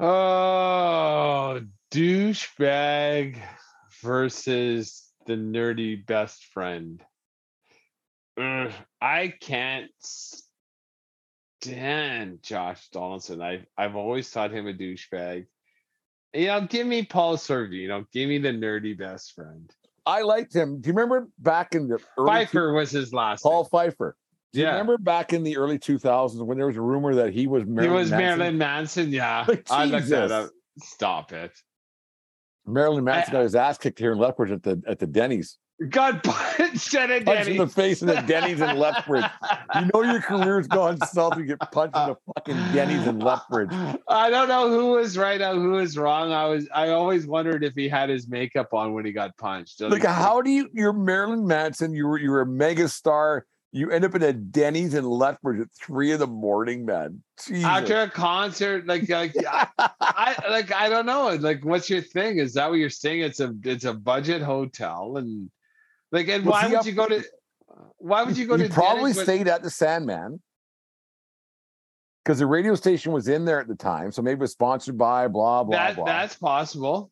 Oh, 0.00 1.60
douchebag 1.92 3.38
versus 4.02 5.04
the 5.26 5.34
nerdy 5.34 6.04
best 6.04 6.46
friend. 6.46 7.02
Ugh, 8.40 8.72
I 9.00 9.32
can't 9.40 9.90
stand 11.64 12.42
Josh 12.42 12.88
Donaldson. 12.90 13.42
I 13.42 13.64
I've 13.76 13.96
always 13.96 14.28
thought 14.30 14.52
him 14.52 14.66
a 14.66 14.72
douchebag. 14.72 15.46
You 16.32 16.46
know, 16.48 16.60
give 16.62 16.86
me 16.86 17.04
Paul 17.04 17.36
Sorvino. 17.36 18.06
Give 18.12 18.28
me 18.28 18.38
the 18.38 18.48
nerdy 18.50 18.96
best 18.98 19.34
friend. 19.34 19.70
I 20.06 20.22
liked 20.22 20.54
him. 20.54 20.80
Do 20.80 20.88
you 20.88 20.94
remember 20.94 21.28
back 21.38 21.74
in 21.74 21.88
the 21.88 21.98
early 22.18 22.28
Pfeiffer 22.30 22.72
was 22.72 22.90
his 22.90 23.12
last. 23.14 23.42
Paul 23.42 23.62
name. 23.62 23.70
Pfeiffer. 23.70 24.16
Do 24.52 24.60
you 24.60 24.66
Yeah. 24.66 24.72
remember 24.72 24.98
back 24.98 25.32
in 25.32 25.42
the 25.42 25.56
early 25.56 25.78
2000s 25.78 26.44
when 26.44 26.56
there 26.58 26.66
was 26.66 26.76
a 26.76 26.80
rumor 26.82 27.14
that 27.16 27.32
he 27.32 27.46
was 27.46 27.62
He 27.64 27.70
Marilyn 27.70 27.94
was 27.94 28.10
Manson? 28.10 28.38
Marilyn 28.38 28.58
Manson. 28.58 29.12
Yeah, 29.12 29.44
Like, 29.48 29.70
I 29.70 29.84
looked 29.86 30.08
that 30.08 30.30
up. 30.30 30.50
Stop 30.78 31.32
it. 31.32 31.52
Marilyn 32.66 33.04
Manson 33.04 33.34
I- 33.34 33.38
got 33.38 33.42
his 33.44 33.54
ass 33.54 33.78
kicked 33.78 33.98
here 33.98 34.12
in 34.12 34.18
Lethbridge 34.18 34.50
at 34.52 34.62
the 34.62 34.82
at 34.86 34.98
the 34.98 35.06
Denny's. 35.06 35.58
God 35.88 36.22
punched 36.22 36.94
at 36.94 37.10
a 37.10 37.20
Punched 37.22 37.48
in 37.48 37.56
the 37.56 37.66
face 37.66 38.00
in 38.00 38.06
the 38.06 38.14
Denny's 38.22 38.60
in 38.60 38.76
Lethbridge. 38.78 39.24
You 39.74 39.90
know 39.92 40.02
your 40.02 40.20
career's 40.20 40.68
gone 40.68 40.98
south. 41.08 41.36
You 41.36 41.44
get 41.44 41.58
punched 41.72 41.96
in 41.96 42.08
the 42.08 42.16
fucking 42.34 42.56
Denny's 42.72 43.06
in 43.08 43.18
Lethbridge. 43.18 43.70
I 44.08 44.30
don't 44.30 44.46
know 44.46 44.70
who 44.70 44.92
was 44.92 45.18
right 45.18 45.40
or 45.40 45.54
who 45.54 45.72
was 45.72 45.98
wrong. 45.98 46.32
I 46.32 46.46
was 46.46 46.68
I 46.72 46.90
always 46.90 47.26
wondered 47.26 47.64
if 47.64 47.74
he 47.74 47.88
had 47.88 48.08
his 48.08 48.28
makeup 48.28 48.72
on 48.72 48.92
when 48.92 49.04
he 49.04 49.10
got 49.10 49.36
punched. 49.36 49.80
Like, 49.80 50.04
how 50.04 50.40
do 50.42 50.50
you? 50.50 50.70
You're 50.72 50.92
Marilyn 50.92 51.44
Manson. 51.44 51.92
You 51.92 52.06
were 52.06 52.18
you're 52.18 52.42
a 52.42 52.46
mega 52.46 52.88
star. 52.88 53.44
You 53.72 53.90
end 53.90 54.04
up 54.04 54.14
in 54.14 54.22
a 54.22 54.32
Denny's 54.32 54.94
in 54.94 55.04
Lethbridge 55.04 55.60
at 55.60 55.66
three 55.72 56.12
in 56.12 56.20
the 56.20 56.28
morning, 56.28 56.86
man. 56.86 57.20
Jesus. 57.44 57.64
after 57.64 58.02
a 58.02 58.08
concert, 58.08 58.86
like 58.86 59.08
like 59.08 59.34
I, 59.44 59.66
I 60.00 60.36
like 60.48 60.72
I 60.72 60.88
don't 60.88 61.06
know. 61.06 61.36
Like, 61.40 61.64
what's 61.64 61.90
your 61.90 62.00
thing? 62.00 62.38
Is 62.38 62.54
that 62.54 62.70
what 62.70 62.78
you're 62.78 62.90
saying? 62.90 63.22
It's 63.22 63.40
a 63.40 63.52
it's 63.64 63.84
a 63.84 63.92
budget 63.92 64.40
hotel 64.40 65.16
and 65.16 65.50
like 66.12 66.28
and 66.28 66.44
Was 66.44 66.52
why 66.52 66.66
would 66.68 66.76
up- 66.78 66.86
you 66.86 66.92
go 66.92 67.06
to 67.06 67.24
why 67.98 68.22
would 68.22 68.36
you 68.36 68.46
go 68.46 68.56
He 68.56 68.68
to 68.68 68.74
probably 68.74 69.02
Denny's 69.12 69.16
with- 69.16 69.24
stayed 69.26 69.48
at 69.48 69.62
the 69.62 69.70
Sandman 69.70 70.40
because 72.24 72.38
the 72.38 72.46
radio 72.46 72.74
station 72.74 73.12
was 73.12 73.28
in 73.28 73.44
there 73.44 73.60
at 73.60 73.68
the 73.68 73.74
time. 73.74 74.12
So 74.12 74.22
maybe 74.22 74.38
it 74.38 74.40
was 74.40 74.52
sponsored 74.52 74.96
by 74.98 75.28
blah 75.28 75.64
blah 75.64 75.76
that 75.76 75.96
blah. 75.96 76.04
that's 76.04 76.36
possible. 76.36 77.10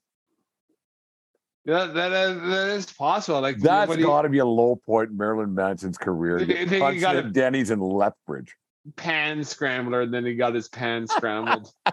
That, 1.64 1.94
that, 1.94 2.10
is, 2.12 2.40
that 2.50 2.68
is 2.70 2.86
possible. 2.92 3.40
Like 3.40 3.58
That's 3.58 3.88
what 3.88 3.94
do 3.94 4.00
you- 4.00 4.06
got 4.08 4.22
to 4.22 4.28
be 4.28 4.38
a 4.38 4.44
low 4.44 4.74
point 4.76 5.10
in 5.10 5.16
Marilyn 5.16 5.54
Manson's 5.54 5.96
career. 5.96 6.40
Think 6.40 6.70
he 6.70 6.98
got 6.98 7.14
a- 7.16 7.22
Denny's 7.22 7.70
in 7.70 7.78
Lethbridge. 7.78 8.56
pan 8.96 9.44
scrambler, 9.44 10.00
and 10.00 10.12
then 10.12 10.26
he 10.26 10.34
got 10.34 10.54
his 10.56 10.68
pan 10.68 11.06
scrambled. 11.06 11.70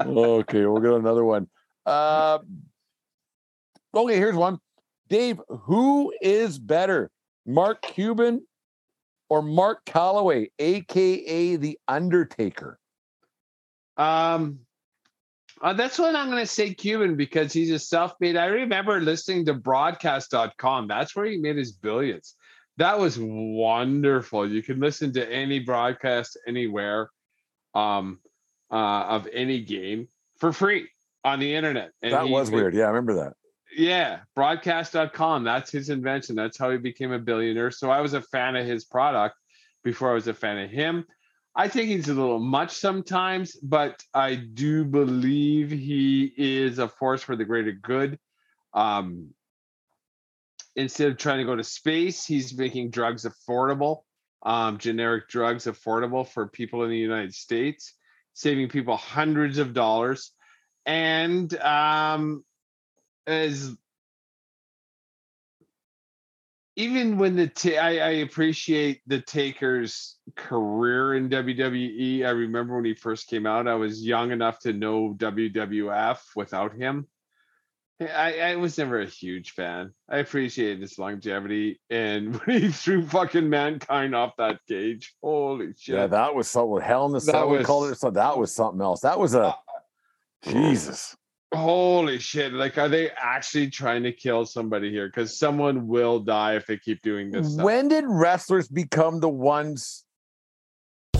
okay, 0.00 0.66
we'll 0.66 0.80
get 0.82 0.92
another 0.92 1.24
one. 1.24 1.48
Uh, 1.86 2.40
okay, 3.94 4.16
here's 4.16 4.36
one. 4.36 4.58
Dave, 5.08 5.40
who 5.48 6.12
is 6.22 6.58
better, 6.58 7.10
Mark 7.46 7.82
Cuban 7.82 8.46
or 9.28 9.42
Mark 9.42 9.84
Calaway, 9.84 10.48
aka 10.58 11.56
the 11.56 11.78
Undertaker? 11.88 12.78
Um, 13.96 14.60
uh, 15.60 15.72
that's 15.74 15.98
what 15.98 16.16
I'm 16.16 16.28
going 16.28 16.42
to 16.42 16.46
say 16.46 16.74
Cuban 16.74 17.16
because 17.16 17.52
he's 17.52 17.70
a 17.70 17.78
self-made. 17.78 18.36
I 18.36 18.46
remember 18.46 19.00
listening 19.00 19.44
to 19.46 19.54
broadcast.com. 19.54 20.88
That's 20.88 21.14
where 21.14 21.26
he 21.26 21.36
made 21.36 21.56
his 21.56 21.72
billions. 21.72 22.34
That 22.78 22.98
was 22.98 23.18
wonderful. 23.20 24.50
You 24.50 24.62
can 24.62 24.80
listen 24.80 25.12
to 25.12 25.30
any 25.30 25.60
broadcast 25.60 26.38
anywhere 26.48 27.10
um, 27.74 28.18
uh, 28.70 29.04
of 29.04 29.28
any 29.32 29.60
game 29.60 30.08
for 30.38 30.52
free 30.52 30.88
on 31.22 31.38
the 31.38 31.54
internet. 31.54 31.92
And 32.02 32.12
that 32.12 32.28
was 32.28 32.50
weird. 32.50 32.74
Yeah, 32.74 32.84
I 32.84 32.88
remember 32.88 33.14
that. 33.16 33.34
Yeah, 33.74 34.20
broadcast.com. 34.34 35.44
That's 35.44 35.70
his 35.70 35.88
invention. 35.88 36.36
That's 36.36 36.58
how 36.58 36.70
he 36.70 36.78
became 36.78 37.12
a 37.12 37.18
billionaire. 37.18 37.70
So 37.70 37.90
I 37.90 38.00
was 38.00 38.14
a 38.14 38.20
fan 38.20 38.56
of 38.56 38.66
his 38.66 38.84
product 38.84 39.36
before 39.82 40.10
I 40.10 40.14
was 40.14 40.28
a 40.28 40.34
fan 40.34 40.58
of 40.58 40.70
him. 40.70 41.06
I 41.54 41.68
think 41.68 41.88
he's 41.88 42.08
a 42.08 42.14
little 42.14 42.38
much 42.38 42.72
sometimes, 42.72 43.56
but 43.56 44.02
I 44.14 44.36
do 44.36 44.84
believe 44.84 45.70
he 45.70 46.32
is 46.36 46.78
a 46.78 46.88
force 46.88 47.22
for 47.22 47.36
the 47.36 47.44
greater 47.44 47.72
good. 47.72 48.18
Um, 48.72 49.34
instead 50.76 51.10
of 51.10 51.18
trying 51.18 51.38
to 51.38 51.44
go 51.44 51.56
to 51.56 51.64
space, 51.64 52.24
he's 52.24 52.56
making 52.56 52.90
drugs 52.90 53.26
affordable, 53.26 54.02
um, 54.42 54.78
generic 54.78 55.28
drugs 55.28 55.66
affordable 55.66 56.26
for 56.26 56.48
people 56.48 56.84
in 56.84 56.90
the 56.90 56.96
United 56.96 57.34
States, 57.34 57.94
saving 58.32 58.70
people 58.70 58.96
hundreds 58.96 59.58
of 59.58 59.74
dollars. 59.74 60.32
And 60.86 61.54
um, 61.60 62.44
as 63.26 63.74
even 66.76 67.18
when 67.18 67.36
the 67.36 67.48
ta- 67.48 67.80
I, 67.80 67.90
I 67.98 68.10
appreciate 68.22 69.02
the 69.06 69.20
Taker's 69.20 70.16
career 70.36 71.14
in 71.14 71.28
WWE. 71.28 72.24
I 72.24 72.30
remember 72.30 72.76
when 72.76 72.84
he 72.86 72.94
first 72.94 73.28
came 73.28 73.46
out, 73.46 73.68
I 73.68 73.74
was 73.74 74.04
young 74.04 74.30
enough 74.30 74.58
to 74.60 74.72
know 74.72 75.14
WWF 75.18 76.18
without 76.34 76.74
him. 76.74 77.06
I, 78.00 78.38
I 78.40 78.56
was 78.56 78.78
never 78.78 79.00
a 79.00 79.06
huge 79.06 79.52
fan. 79.52 79.92
I 80.08 80.18
appreciated 80.18 80.80
his 80.80 80.98
longevity, 80.98 81.78
and 81.90 82.34
when 82.46 82.62
he 82.62 82.68
threw 82.70 83.06
fucking 83.06 83.48
mankind 83.48 84.14
off 84.14 84.32
that 84.38 84.58
cage, 84.66 85.14
holy 85.22 85.74
shit! 85.78 85.94
Yeah, 85.96 86.06
that 86.08 86.34
was 86.34 86.48
something. 86.48 86.80
Hell 86.80 87.06
in 87.06 87.12
the 87.12 87.20
That 87.20 87.26
Cell, 87.26 87.48
we 87.50 87.58
was- 87.58 87.66
called 87.66 87.92
it. 87.92 87.98
So 88.00 88.10
that 88.10 88.36
was 88.36 88.52
something 88.52 88.80
else. 88.80 89.02
That 89.02 89.20
was 89.20 89.34
a 89.34 89.42
uh, 89.42 89.52
Jesus. 90.44 91.14
Holy 91.54 92.18
shit! 92.18 92.52
Like, 92.52 92.78
are 92.78 92.88
they 92.88 93.10
actually 93.10 93.68
trying 93.68 94.02
to 94.04 94.12
kill 94.12 94.46
somebody 94.46 94.90
here? 94.90 95.06
Because 95.06 95.38
someone 95.38 95.86
will 95.86 96.18
die 96.18 96.56
if 96.56 96.66
they 96.66 96.78
keep 96.78 97.02
doing 97.02 97.30
this. 97.30 97.52
Stuff. 97.52 97.64
When 97.64 97.88
did 97.88 98.04
wrestlers 98.06 98.68
become 98.68 99.20
the 99.20 99.28
ones? 99.28 100.04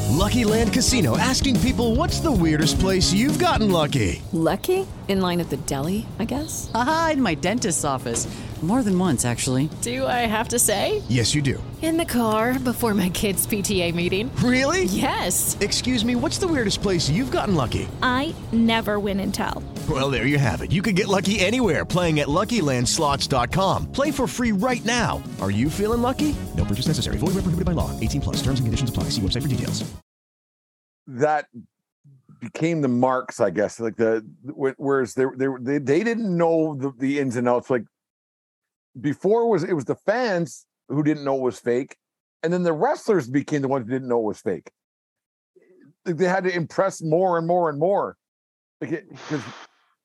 Lucky 0.08 0.44
Land 0.44 0.72
Casino 0.72 1.16
asking 1.18 1.58
people 1.60 1.96
what's 1.96 2.20
the 2.20 2.30
weirdest 2.30 2.78
place 2.78 3.12
you've 3.12 3.38
gotten 3.38 3.70
lucky? 3.70 4.22
Lucky? 4.32 4.86
In 5.08 5.20
line 5.20 5.40
at 5.40 5.50
the 5.50 5.56
deli, 5.56 6.06
I 6.18 6.24
guess? 6.24 6.70
Aha, 6.74 7.10
in 7.14 7.22
my 7.22 7.34
dentist's 7.34 7.84
office. 7.84 8.26
More 8.62 8.84
than 8.84 8.96
once, 8.96 9.24
actually. 9.24 9.68
Do 9.80 10.06
I 10.06 10.20
have 10.26 10.46
to 10.48 10.58
say? 10.58 11.02
Yes, 11.08 11.34
you 11.34 11.42
do. 11.42 11.62
In 11.82 11.96
the 11.96 12.04
car 12.04 12.60
before 12.60 12.94
my 12.94 13.08
kids' 13.08 13.44
PTA 13.44 13.92
meeting. 13.92 14.30
Really? 14.36 14.84
Yes. 14.84 15.56
Excuse 15.60 16.04
me, 16.04 16.14
what's 16.14 16.38
the 16.38 16.46
weirdest 16.46 16.80
place 16.80 17.10
you've 17.10 17.32
gotten 17.32 17.56
lucky? 17.56 17.88
I 18.04 18.32
never 18.52 19.00
win 19.00 19.18
and 19.18 19.34
tell. 19.34 19.64
Well, 19.90 20.10
there 20.10 20.26
you 20.28 20.38
have 20.38 20.62
it. 20.62 20.70
You 20.70 20.80
can 20.80 20.94
get 20.94 21.08
lucky 21.08 21.40
anywhere 21.40 21.84
playing 21.84 22.20
at 22.20 22.28
LuckyLandSlots.com. 22.28 23.90
Play 23.90 24.12
for 24.12 24.28
free 24.28 24.52
right 24.52 24.84
now. 24.84 25.20
Are 25.40 25.50
you 25.50 25.68
feeling 25.68 26.00
lucky? 26.02 26.32
No 26.56 26.64
purchase 26.64 26.86
necessary. 26.86 27.16
Void 27.16 27.34
where 27.34 27.42
prohibited 27.42 27.66
by 27.66 27.72
law. 27.72 27.90
18 27.98 28.20
plus. 28.20 28.36
Terms 28.36 28.60
and 28.60 28.66
conditions 28.66 28.90
apply. 28.90 29.04
See 29.04 29.20
website 29.20 29.42
for 29.42 29.48
details. 29.48 29.82
that 31.08 31.46
became 32.40 32.80
the 32.80 32.88
marks, 32.88 33.40
I 33.40 33.50
guess. 33.50 33.80
Like 33.80 33.96
the 33.96 34.24
whereas 34.44 35.14
they 35.14 35.24
they 35.36 35.46
they, 35.60 35.78
they 35.78 36.04
didn't 36.04 36.36
know 36.36 36.76
the, 36.76 36.92
the 36.96 37.18
ins 37.18 37.34
and 37.34 37.48
outs. 37.48 37.68
Like 37.70 37.82
before, 39.01 39.43
it 39.43 39.49
was 39.49 39.64
it 39.64 39.72
was 39.74 39.84
the 39.84 39.95
fans 39.97 40.66
who 40.88 41.03
didn't 41.03 41.24
know 41.24 41.36
it 41.36 41.43
was 41.43 41.59
fake, 41.59 41.97
and 42.43 42.53
then 42.53 42.62
the 42.62 42.72
wrestlers 42.72 43.28
became 43.28 43.62
the 43.62 43.68
ones 43.68 43.86
who 43.86 43.93
didn't 43.93 44.09
know 44.09 44.18
it 44.20 44.24
was 44.24 44.40
fake. 44.40 44.70
They 46.05 46.26
had 46.26 46.45
to 46.45 46.55
impress 46.55 47.01
more 47.01 47.38
and 47.38 47.47
more 47.47 47.68
and 47.70 47.78
more. 47.78 48.16
Like 48.80 48.90
because 49.09 49.43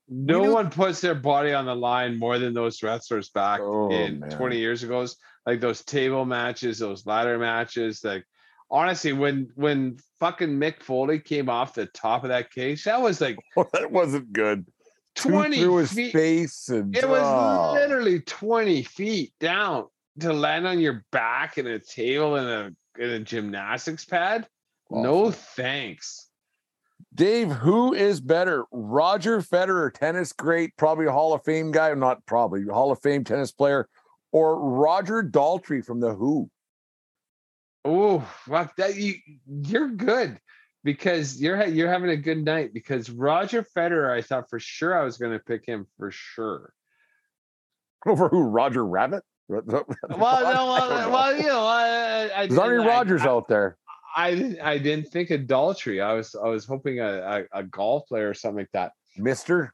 No 0.08 0.42
knew- 0.44 0.54
one 0.54 0.70
puts 0.70 1.02
their 1.02 1.16
body 1.16 1.54
on 1.54 1.66
the 1.66 1.76
line 1.76 2.20
more 2.20 2.38
than 2.40 2.54
those 2.54 2.82
wrestlers 2.84 3.30
back 3.30 3.60
Oh, 3.62 3.90
in 3.92 4.20
man. 4.20 4.30
20 4.30 4.58
years 4.58 4.84
ago. 4.84 5.06
Like 5.46 5.60
those 5.60 5.84
table 5.84 6.26
matches, 6.26 6.80
those 6.80 7.06
ladder 7.06 7.38
matches. 7.40 8.04
Like 8.04 8.24
honestly, 8.70 9.14
when 9.14 9.50
when 9.56 9.98
fucking 10.20 10.60
Mick 10.60 10.84
Foley 10.84 11.20
came 11.20 11.50
off 11.50 11.74
the 11.74 11.88
top 11.88 12.24
of 12.24 12.30
that 12.30 12.52
cage, 12.52 12.84
that 12.84 13.02
was 13.02 13.20
like 13.20 13.38
that 13.74 13.92
wasn't 13.92 14.32
good. 14.32 14.66
Tooth 15.18 15.32
20 15.32 15.58
through 15.58 15.76
his 15.78 15.92
feet. 15.92 16.14
face, 16.14 16.70
and 16.70 16.96
It 16.96 17.08
was 17.08 17.22
oh. 17.24 17.74
literally 17.74 18.22
20 18.22 18.84
feet 18.84 19.34
down 19.40 19.88
to 20.20 20.34
land 20.34 20.68
on 20.68 20.80
your 20.80 21.06
back 21.12 21.58
in 21.58 21.68
a 21.68 21.80
table 21.80 22.36
in 22.38 22.48
a 22.48 23.02
in 23.02 23.10
a 23.10 23.20
gymnastics 23.20 24.06
pad. 24.06 24.48
No 24.90 25.32
thanks. 25.32 26.30
Dave, 27.14 27.52
who 27.52 27.94
is 27.94 28.22
better, 28.22 28.66
Roger 28.72 29.42
Federer, 29.42 29.94
tennis 29.94 30.34
great, 30.34 30.76
probably 30.78 31.06
a 31.06 31.12
Hall 31.12 31.34
of 31.34 31.44
Fame 31.44 31.72
guy, 31.72 31.94
not 31.94 32.26
probably 32.26 32.64
Hall 32.66 32.92
of 32.92 33.02
Fame 33.02 33.24
tennis 33.24 33.52
player, 33.52 33.88
or 34.32 34.60
Roger 34.60 35.24
Daltrey 35.24 35.84
from 35.84 36.00
the 36.00 36.14
Who? 36.14 36.50
Oh, 37.86 38.20
fuck 38.46 38.76
that 38.78 38.96
you 38.96 39.16
you're 39.46 39.90
good 39.90 40.40
because 40.88 41.42
you're 41.42 41.66
you're 41.66 41.92
having 41.92 42.12
a 42.12 42.16
good 42.16 42.46
night 42.46 42.74
because 42.74 43.10
Roger 43.10 43.62
Federer, 43.76 44.10
I 44.10 44.22
thought 44.22 44.50
for 44.50 44.58
sure 44.58 44.98
I 44.98 45.04
was 45.04 45.18
going 45.18 45.34
to 45.34 45.40
pick 45.40 45.66
him 45.66 45.86
for 45.98 46.12
sure. 46.12 46.72
Over 48.08 48.30
who? 48.30 48.44
Roger 48.44 48.86
Rabbit? 48.86 49.22
well, 49.50 49.64
no, 49.68 49.86
well, 50.18 51.12
well, 51.12 51.36
you 51.36 51.48
know, 51.48 51.66
I, 51.66 52.30
I 52.34 52.48
There's 52.48 52.58
Arnie 52.58 52.88
Rogers 52.88 53.24
I, 53.24 53.28
out 53.28 53.50
there. 53.50 53.78
I 54.16 54.34
didn't 54.34 54.62
I 54.62 54.78
didn't 54.78 55.10
think 55.10 55.30
adultery. 55.30 56.00
I 56.00 56.14
was 56.14 56.34
I 56.36 56.48
was 56.48 56.64
hoping 56.64 57.02
a, 57.02 57.46
a, 57.54 57.60
a 57.60 57.64
golf 57.64 58.08
player 58.08 58.30
or 58.30 58.34
something 58.34 58.60
like 58.60 58.72
that. 58.72 58.94
Mister 59.18 59.74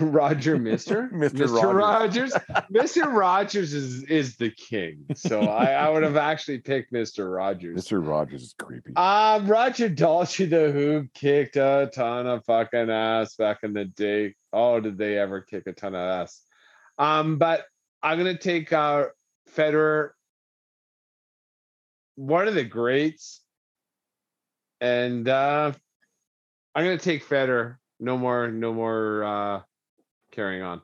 Roger 0.00 0.58
Mister 0.58 1.08
Mr. 1.12 1.72
Rogers. 1.72 2.32
Mr. 2.72 3.12
Rogers 3.12 3.72
is 3.72 4.02
is 4.04 4.36
the 4.36 4.50
king. 4.50 5.04
So 5.14 5.42
I, 5.42 5.66
I 5.72 5.88
would 5.88 6.02
have 6.02 6.16
actually 6.16 6.58
picked 6.58 6.92
Mr. 6.92 7.32
Rogers. 7.32 7.84
Mr. 7.86 8.06
Rogers 8.06 8.42
is 8.42 8.54
creepy. 8.58 8.96
Um, 8.96 9.46
Roger 9.46 9.88
Daltrey, 9.88 10.50
the 10.50 10.72
who 10.72 11.06
kicked 11.14 11.56
a 11.56 11.90
ton 11.94 12.26
of 12.26 12.44
fucking 12.44 12.90
ass 12.90 13.36
back 13.36 13.58
in 13.62 13.72
the 13.74 13.84
day. 13.84 14.34
Oh, 14.52 14.80
did 14.80 14.98
they 14.98 15.18
ever 15.18 15.40
kick 15.40 15.66
a 15.66 15.72
ton 15.72 15.94
of 15.94 16.00
ass? 16.00 16.42
Um, 16.98 17.38
but 17.38 17.64
I'm 18.02 18.18
gonna 18.18 18.36
take 18.36 18.72
uh 18.72 19.06
Federer, 19.54 20.10
one 22.16 22.48
of 22.48 22.54
the 22.54 22.64
greats, 22.64 23.40
and 24.80 25.28
uh 25.28 25.72
I'm 26.74 26.84
gonna 26.84 26.98
take 26.98 27.24
Federer. 27.24 27.76
No 28.00 28.18
more, 28.18 28.48
no 28.48 28.74
more 28.74 29.24
uh 29.24 29.60
carrying 30.36 30.62
on. 30.62 30.80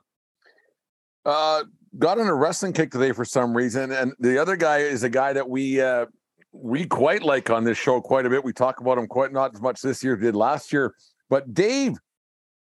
Uh, 1.25 1.63
got 1.97 2.19
on 2.19 2.27
a 2.27 2.33
wrestling 2.33 2.73
kick 2.73 2.91
today 2.91 3.13
for 3.13 3.23
some 3.23 3.55
reason, 3.55 3.91
and 3.91 4.13
the 4.19 4.37
other 4.37 4.57
guy 4.57 4.79
is 4.79 5.03
a 5.03 5.09
guy 5.09 5.31
that 5.31 5.47
we 5.47 5.79
uh, 5.79 6.05
we 6.51 6.85
quite 6.85 7.23
like 7.23 7.49
on 7.49 7.63
this 7.63 7.77
show 7.77 8.01
quite 8.01 8.25
a 8.25 8.29
bit. 8.29 8.43
We 8.43 8.51
talk 8.51 8.81
about 8.81 8.97
him 8.97 9.07
quite 9.07 9.31
not 9.31 9.53
as 9.53 9.61
much 9.61 9.81
this 9.81 10.03
year 10.03 10.13
as 10.13 10.19
we 10.19 10.25
did 10.25 10.35
last 10.35 10.73
year. 10.73 10.93
But 11.29 11.53
Dave, 11.53 11.93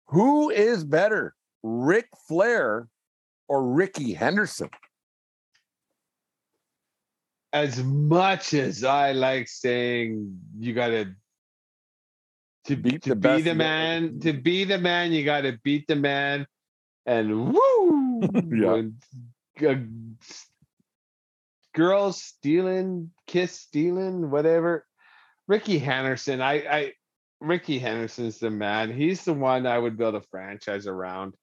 who 0.07 0.49
is 0.49 0.83
better, 0.83 1.35
Ric 1.61 2.07
Flair 2.27 2.87
or 3.47 3.63
Rickey 3.67 4.13
Henderson? 4.13 4.69
as 7.53 7.81
much 7.83 8.53
as 8.53 8.83
I 8.83 9.13
like 9.13 9.47
saying 9.47 10.37
you 10.59 10.73
gotta 10.73 11.15
to 12.65 12.75
beat 12.75 13.03
to 13.03 13.09
the 13.09 13.15
be 13.15 13.21
best 13.21 13.43
the 13.45 13.51
you 13.51 13.55
man, 13.55 14.19
to 14.19 14.33
be 14.33 14.63
the 14.63 14.77
man, 14.77 15.11
you 15.11 15.23
gotta 15.23 15.57
beat 15.63 15.87
the 15.87 15.95
man, 15.95 16.45
and 17.07 17.53
woo, 17.53 18.21
Yeah. 18.51 18.75
and, 18.75 18.93
uh, 19.65 19.75
girls 21.73 22.21
stealing, 22.21 23.11
kiss 23.25 23.53
stealing, 23.53 24.29
whatever. 24.29 24.85
Rickey 25.47 25.79
Henderson, 25.79 26.41
I, 26.41 26.53
I, 26.53 26.93
Rickey 27.39 27.79
Henderson's 27.79 28.39
the 28.39 28.49
man. 28.49 28.91
He's 28.91 29.23
the 29.23 29.33
one 29.33 29.65
I 29.65 29.77
would 29.77 29.97
build 29.97 30.15
a 30.15 30.21
franchise 30.21 30.87
around. 30.87 31.33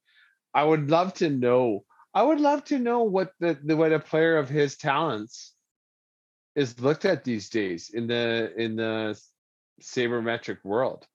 I 0.53 0.63
would 0.65 0.91
love 0.91 1.15
to 1.15 1.31
know. 1.31 1.85
I 2.13 2.23
would 2.23 2.41
love 2.41 2.65
to 2.67 2.79
know 2.79 3.03
what 3.05 3.33
the, 3.41 3.59
the 3.65 3.77
what 3.77 3.93
a 3.93 3.99
player 3.99 4.37
of 4.37 4.49
his 4.49 4.77
talents 4.77 5.53
is 6.55 6.79
looked 6.79 7.05
at 7.05 7.25
these 7.25 7.49
days 7.49 7.91
in 7.93 8.07
the 8.07 8.53
in 8.57 8.77
the 8.77 9.19
sabermetric 9.83 10.59
world. 10.65 11.07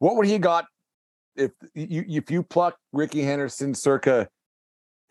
What 0.00 0.16
would 0.16 0.26
he 0.26 0.38
got 0.38 0.64
if 1.38 1.52
you 1.74 2.04
if 2.08 2.30
you 2.30 2.42
pluck 2.42 2.76
Rickey 2.92 3.22
Henderson 3.22 3.74
circa 3.74 4.28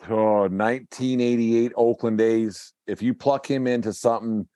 oh, 0.10 0.42
1988 0.48 1.72
Oakland 1.76 2.18
days? 2.18 2.74
If 2.86 3.02
you 3.02 3.14
pluck 3.14 3.50
him 3.50 3.68
into 3.68 3.94
something 3.94 4.48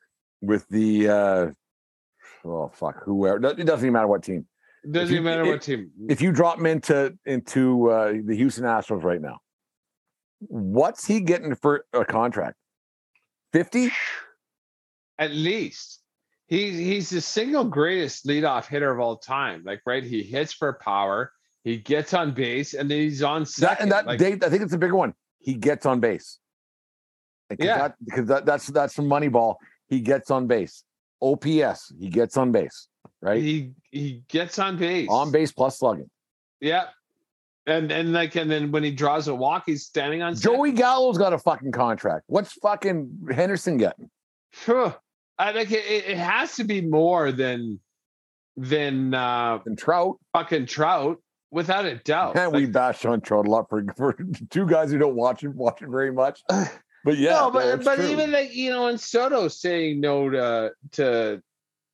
with 0.41 0.67
the 0.69 1.09
uh 1.09 1.47
oh 2.45 2.71
fuck 2.73 3.03
whoever 3.03 3.37
it 3.37 3.65
doesn't 3.65 3.85
even 3.85 3.93
matter 3.93 4.07
what 4.07 4.23
team. 4.23 4.45
Doesn't 4.89 5.09
you- 5.09 5.21
even 5.21 5.25
matter 5.25 5.43
if- 5.43 5.47
what 5.47 5.61
team. 5.61 5.91
If 6.09 6.21
you 6.21 6.31
drop 6.31 6.57
him 6.57 6.65
into 6.65 7.17
into 7.25 7.89
uh, 7.89 8.13
the 8.25 8.35
Houston 8.35 8.65
Astros 8.65 9.03
right 9.03 9.21
now, 9.21 9.39
what's 10.39 11.05
he 11.05 11.21
getting 11.21 11.55
for 11.55 11.85
a 11.93 12.03
contract? 12.05 12.55
50? 13.53 13.91
At 15.19 15.31
least 15.31 16.01
he's 16.47 16.77
he's 16.77 17.09
the 17.09 17.21
single 17.21 17.63
greatest 17.63 18.25
leadoff 18.25 18.65
hitter 18.65 18.91
of 18.91 18.99
all 18.99 19.17
time. 19.17 19.63
Like 19.65 19.81
right, 19.85 20.03
he 20.03 20.23
hits 20.23 20.53
for 20.53 20.73
power, 20.81 21.31
he 21.63 21.77
gets 21.77 22.13
on 22.13 22.33
base, 22.33 22.73
and 22.73 22.89
then 22.89 22.97
he's 22.99 23.21
on 23.23 23.41
That 23.41 23.47
second. 23.47 23.83
and 23.83 23.91
that 23.91 24.05
like, 24.05 24.19
Dave, 24.19 24.43
I 24.43 24.49
think 24.49 24.63
it's 24.63 24.73
a 24.73 24.77
bigger 24.77 24.95
one. 24.95 25.13
He 25.39 25.53
gets 25.55 25.85
on 25.85 25.99
base. 25.99 26.39
Because 27.49 27.65
Yeah. 27.65 27.77
that, 27.77 27.95
because 28.03 28.27
that, 28.27 28.45
that's 28.45 28.67
that's 28.67 28.93
from 28.93 29.05
Moneyball. 29.05 29.55
He 29.89 29.99
gets 29.99 30.31
on 30.31 30.47
base. 30.47 30.83
OPS, 31.21 31.93
he 31.99 32.09
gets 32.09 32.35
on 32.37 32.51
base, 32.51 32.87
right? 33.21 33.41
he 33.41 33.71
he 33.91 34.23
gets 34.27 34.57
on 34.57 34.77
base. 34.77 35.07
On 35.09 35.31
base 35.31 35.51
plus 35.51 35.77
slugging. 35.77 36.09
Yeah. 36.59 36.85
And 37.67 37.91
and 37.91 38.11
like 38.11 38.35
and 38.35 38.49
then 38.49 38.71
when 38.71 38.83
he 38.83 38.89
draws 38.91 39.27
a 39.27 39.35
walk, 39.35 39.63
he's 39.67 39.85
standing 39.85 40.23
on 40.23 40.35
second. 40.35 40.57
Joey 40.57 40.71
Gallo's 40.71 41.19
got 41.19 41.31
a 41.31 41.37
fucking 41.37 41.71
contract. 41.73 42.23
What's 42.25 42.53
fucking 42.53 43.27
Henderson 43.31 43.77
getting? 43.77 44.09
Phew. 44.51 44.93
I 45.37 45.53
think 45.53 45.71
it, 45.71 45.85
it 45.85 46.17
has 46.17 46.55
to 46.55 46.63
be 46.63 46.81
more 46.81 47.31
than 47.31 47.79
than 48.57 49.13
uh 49.13 49.59
And 49.65 49.77
Trout. 49.77 50.17
fucking 50.33 50.65
Trout, 50.65 51.21
without 51.51 51.85
a 51.85 51.95
doubt. 51.95 52.37
And 52.37 52.51
we 52.51 52.65
Like, 52.65 52.71
bash 52.71 53.05
on 53.05 53.21
Trout 53.21 53.47
a 53.47 53.51
lot 53.51 53.69
for, 53.69 53.83
for 53.97 54.17
two 54.49 54.65
guys 54.65 54.91
who 54.91 54.97
don't 54.97 55.15
watch 55.15 55.43
it 55.43 55.49
watch 55.49 55.81
it 55.81 55.89
very 55.89 56.11
much. 56.11 56.41
But 57.03 57.17
yeah, 57.17 57.31
no, 57.31 57.49
but 57.49 57.65
that's 57.65 57.83
but 57.83 57.95
true. 57.95 58.09
even 58.09 58.31
like 58.31 58.53
you 58.53 58.69
know, 58.69 58.85
and 58.85 58.99
Soto 58.99 59.47
saying 59.47 60.01
no 60.01 60.29
to 60.29 60.71
to 60.91 61.41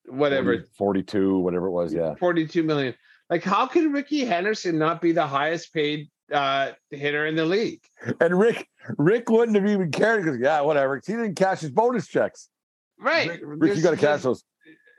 whatever 0.05 0.57
40 0.57 0.67
42, 0.77 1.39
whatever 1.39 1.67
it 1.67 1.71
was. 1.71 1.93
Yeah. 1.93 2.15
42 2.15 2.63
million. 2.63 2.93
Like, 3.29 3.41
how 3.41 3.67
can 3.67 3.93
Rickey 3.93 4.25
Henderson 4.25 4.77
not 4.77 5.01
be 5.01 5.13
the 5.13 5.25
highest 5.25 5.73
paid 5.73 6.09
uh 6.29 6.71
hitter 6.91 7.25
in 7.25 7.35
the 7.35 7.45
league? 7.45 7.79
And 8.19 8.37
Rick 8.37 8.67
Rick 8.97 9.29
wouldn't 9.29 9.55
have 9.55 9.65
even 9.65 9.91
cared 9.91 10.25
because 10.25 10.39
yeah, 10.41 10.59
whatever. 10.59 11.01
He 11.05 11.13
didn't 11.13 11.35
cash 11.35 11.61
his 11.61 11.71
bonus 11.71 12.07
checks. 12.07 12.49
Right. 12.99 13.29
Rick, 13.29 13.41
Rick 13.43 13.77
you 13.77 13.83
got 13.83 13.91
to 13.91 13.97
cash 13.97 14.23
those. 14.23 14.43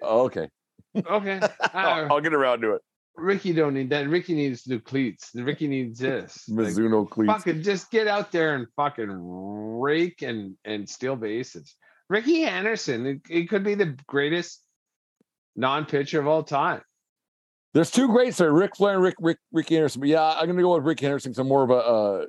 Oh, 0.02 0.22
okay. 0.22 0.48
Okay. 0.96 1.40
I'll, 1.74 2.14
I'll 2.14 2.20
get 2.20 2.32
around 2.32 2.62
to 2.62 2.72
it. 2.72 2.82
Ricky 3.18 3.52
don't 3.52 3.74
need 3.74 3.90
that. 3.90 4.08
Ricky 4.08 4.34
needs 4.34 4.66
new 4.66 4.80
cleats. 4.80 5.30
Ricky 5.34 5.66
needs 5.68 5.98
this. 5.98 6.44
Like, 6.48 6.68
Mizuno 6.68 7.08
cleats. 7.08 7.32
fucking 7.32 7.62
just 7.62 7.90
get 7.90 8.06
out 8.06 8.32
there 8.32 8.54
and 8.54 8.66
fucking 8.76 9.08
rake 9.10 10.22
and 10.22 10.56
and 10.64 10.88
steal 10.88 11.16
bases. 11.16 11.74
Rickey 12.08 12.42
Henderson, 12.42 13.06
it, 13.06 13.20
it 13.28 13.48
could 13.48 13.62
be 13.62 13.74
the 13.74 13.96
greatest 14.06 14.62
non-pitcher 15.56 16.20
of 16.20 16.26
all 16.26 16.42
time. 16.42 16.80
There's 17.74 17.90
two 17.90 18.08
greats 18.08 18.38
there, 18.38 18.52
Ric 18.52 18.76
Flair 18.76 18.94
and 18.94 19.02
Rick 19.02 19.16
Rick 19.20 19.38
Ricky 19.52 19.76
Anderson. 19.76 20.00
But 20.00 20.08
yeah, 20.08 20.24
I'm 20.24 20.46
gonna 20.46 20.62
go 20.62 20.74
with 20.74 20.84
Rick 20.84 21.02
Anderson 21.02 21.32
because 21.32 21.38
I'm 21.40 21.48
more 21.48 21.64
of 21.64 21.70
a, 21.70 21.74
uh, 21.74 22.26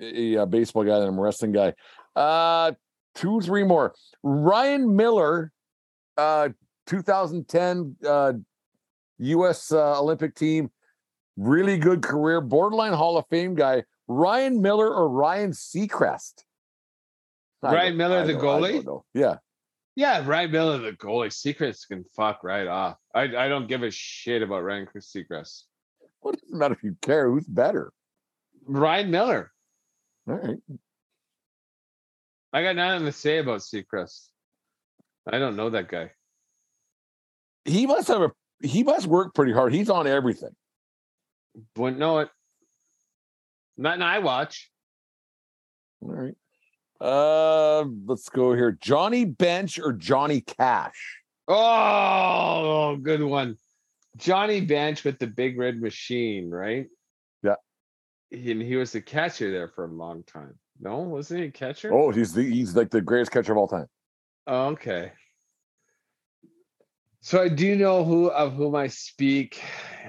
a, 0.00 0.34
a 0.36 0.46
baseball 0.46 0.84
guy 0.84 0.98
than 1.00 1.08
I'm 1.08 1.18
a 1.18 1.22
wrestling 1.22 1.52
guy. 1.52 1.74
Uh, 2.14 2.72
two, 3.14 3.40
three 3.40 3.64
more. 3.64 3.94
Ryan 4.22 4.94
Miller, 4.94 5.52
uh, 6.16 6.50
2010 6.86 7.96
uh, 8.06 8.32
U.S. 9.22 9.72
Uh, 9.72 10.00
Olympic 10.00 10.34
team, 10.34 10.70
really 11.36 11.76
good 11.78 12.02
career, 12.02 12.40
borderline 12.40 12.92
Hall 12.92 13.16
of 13.16 13.26
Fame 13.28 13.54
guy. 13.54 13.84
Ryan 14.08 14.60
Miller 14.60 14.92
or 14.92 15.08
Ryan 15.08 15.52
Seacrest? 15.52 16.44
I 17.62 17.72
Ryan 17.74 17.96
Miller, 17.96 18.26
the 18.26 18.32
don't- 18.34 18.64
I 18.64 18.70
don't 18.72 18.84
goalie? 18.84 19.02
Yeah. 19.14 19.36
Yeah, 19.94 20.24
Ryan 20.26 20.50
Miller, 20.50 20.78
the 20.78 20.92
goalie. 20.92 21.28
Seacrest 21.28 21.88
can 21.88 22.04
fuck 22.16 22.42
right 22.42 22.66
off. 22.66 22.96
I, 23.14 23.22
I 23.22 23.48
don't 23.48 23.68
give 23.68 23.82
a 23.82 23.90
shit 23.90 24.42
about 24.42 24.64
Ryan 24.64 24.88
Seacrest. 24.96 25.62
What 26.20 26.34
does 26.34 26.42
it 26.42 26.54
matter 26.56 26.74
if 26.74 26.82
you 26.82 26.96
care? 27.02 27.30
Who's 27.30 27.46
better? 27.46 27.92
Ryan 28.66 29.10
Miller. 29.10 29.52
All 30.28 30.34
right. 30.36 30.56
I 32.52 32.62
got 32.62 32.76
nothing 32.76 33.06
to 33.06 33.12
say 33.12 33.38
about 33.38 33.60
Seacrest. 33.60 34.28
I 35.30 35.38
don't 35.38 35.56
know 35.56 35.70
that 35.70 35.88
guy. 35.88 36.10
He 37.64 37.86
must 37.86 38.08
have 38.08 38.22
a 38.22 38.32
he 38.62 38.82
must 38.82 39.06
work 39.06 39.34
pretty 39.34 39.52
hard. 39.52 39.72
He's 39.74 39.90
on 39.90 40.06
everything. 40.06 40.54
Wouldn't 41.76 41.98
know 41.98 42.20
it. 42.20 42.28
Nothing 43.76 44.02
I 44.02 44.18
watch. 44.20 44.70
All 46.00 46.12
right. 46.12 46.34
Uh, 47.00 47.84
let's 48.06 48.28
go 48.28 48.54
here. 48.54 48.78
Johnny 48.80 49.24
Bench 49.24 49.78
or 49.78 49.92
Johnny 49.92 50.40
Cash? 50.40 51.18
Oh, 51.48 52.96
good 53.02 53.22
one. 53.22 53.56
Johnny 54.16 54.60
Bench 54.60 55.04
with 55.04 55.18
the 55.18 55.26
big 55.26 55.58
red 55.58 55.80
machine, 55.80 56.48
right? 56.50 56.86
Yeah. 57.42 57.54
he, 58.30 58.52
and 58.52 58.62
he 58.62 58.76
was 58.76 58.92
the 58.92 59.00
catcher 59.00 59.50
there 59.50 59.68
for 59.68 59.84
a 59.84 59.88
long 59.88 60.22
time. 60.24 60.54
No, 60.80 60.98
wasn't 60.98 61.40
he 61.40 61.46
a 61.46 61.50
catcher? 61.50 61.92
Oh, 61.92 62.10
he's 62.10 62.32
the 62.32 62.42
he's 62.42 62.76
like 62.76 62.90
the 62.90 63.00
greatest 63.00 63.32
catcher 63.32 63.52
of 63.52 63.58
all 63.58 63.68
time. 63.68 63.86
Oh, 64.46 64.66
okay. 64.68 65.12
So 67.24 67.40
I 67.40 67.48
do 67.48 67.76
know 67.76 68.02
who 68.02 68.30
of 68.30 68.54
whom 68.54 68.74
I 68.74 68.88
speak. 68.88 69.62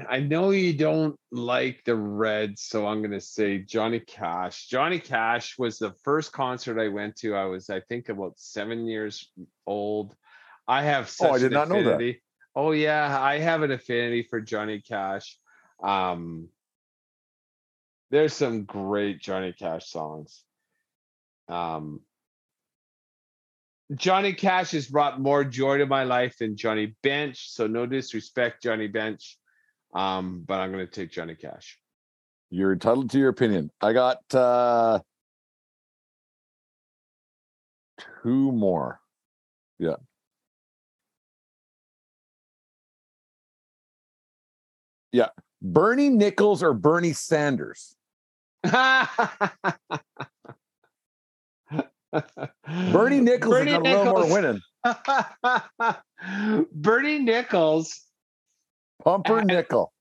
I 0.09 0.19
know 0.19 0.49
you 0.49 0.73
don't 0.73 1.15
like 1.31 1.83
the 1.85 1.95
Reds, 1.95 2.63
so 2.63 2.87
I'm 2.87 3.03
gonna 3.03 3.21
say 3.21 3.59
Johnny 3.59 3.99
Cash. 3.99 4.65
Johnny 4.65 4.97
Cash 4.97 5.59
was 5.59 5.77
the 5.77 5.93
first 6.03 6.33
concert 6.33 6.81
I 6.81 6.87
went 6.87 7.15
to. 7.17 7.35
I 7.35 7.45
was, 7.45 7.69
I 7.69 7.81
think, 7.81 8.09
about 8.09 8.39
seven 8.39 8.87
years 8.87 9.31
old. 9.67 10.15
I 10.67 10.81
have 10.81 11.07
such 11.07 11.29
Oh, 11.29 11.35
I 11.35 11.37
did 11.37 11.51
not 11.51 11.69
know 11.69 11.83
that. 11.83 12.15
Oh 12.55 12.71
yeah, 12.71 13.15
I 13.21 13.37
have 13.37 13.61
an 13.61 13.69
affinity 13.69 14.23
for 14.23 14.41
Johnny 14.41 14.81
Cash. 14.81 15.37
Um, 15.83 16.47
there's 18.09 18.33
some 18.33 18.63
great 18.63 19.21
Johnny 19.21 19.53
Cash 19.53 19.85
songs. 19.85 20.43
Um, 21.47 22.01
Johnny 23.95 24.33
Cash 24.33 24.71
has 24.71 24.87
brought 24.87 25.19
more 25.19 25.43
joy 25.43 25.77
to 25.77 25.85
my 25.85 26.03
life 26.03 26.37
than 26.37 26.55
Johnny 26.55 26.95
Bench. 27.03 27.49
So 27.49 27.67
no 27.67 27.85
disrespect, 27.85 28.63
Johnny 28.63 28.87
Bench. 28.87 29.37
Um, 29.93 30.43
but 30.47 30.59
I'm 30.59 30.71
gonna 30.71 30.87
take 30.87 31.11
Johnny 31.11 31.35
Cash. 31.35 31.77
You're 32.49 32.73
entitled 32.73 33.09
to 33.11 33.19
your 33.19 33.29
opinion. 33.29 33.71
I 33.81 33.93
got 33.93 34.19
uh 34.33 34.99
two 38.23 38.51
more. 38.51 38.99
Yeah. 39.79 39.95
Yeah. 45.11 45.29
Bernie 45.61 46.09
Nicholls 46.09 46.63
or 46.63 46.73
Bernie 46.73 47.13
Sanders? 47.13 47.95
Bernie 52.91 53.19
Nicholls 53.19 53.53
Bernie 53.55 53.71
done 53.71 53.85
a 53.85 53.89
little 53.89 54.05
more 54.05 54.41
Nicholls. 54.41 54.61
winning. 54.85 56.67
Bernie 56.73 57.19
Nicholls, 57.19 58.01
Pumper 59.03 59.43
nickel. 59.43 59.91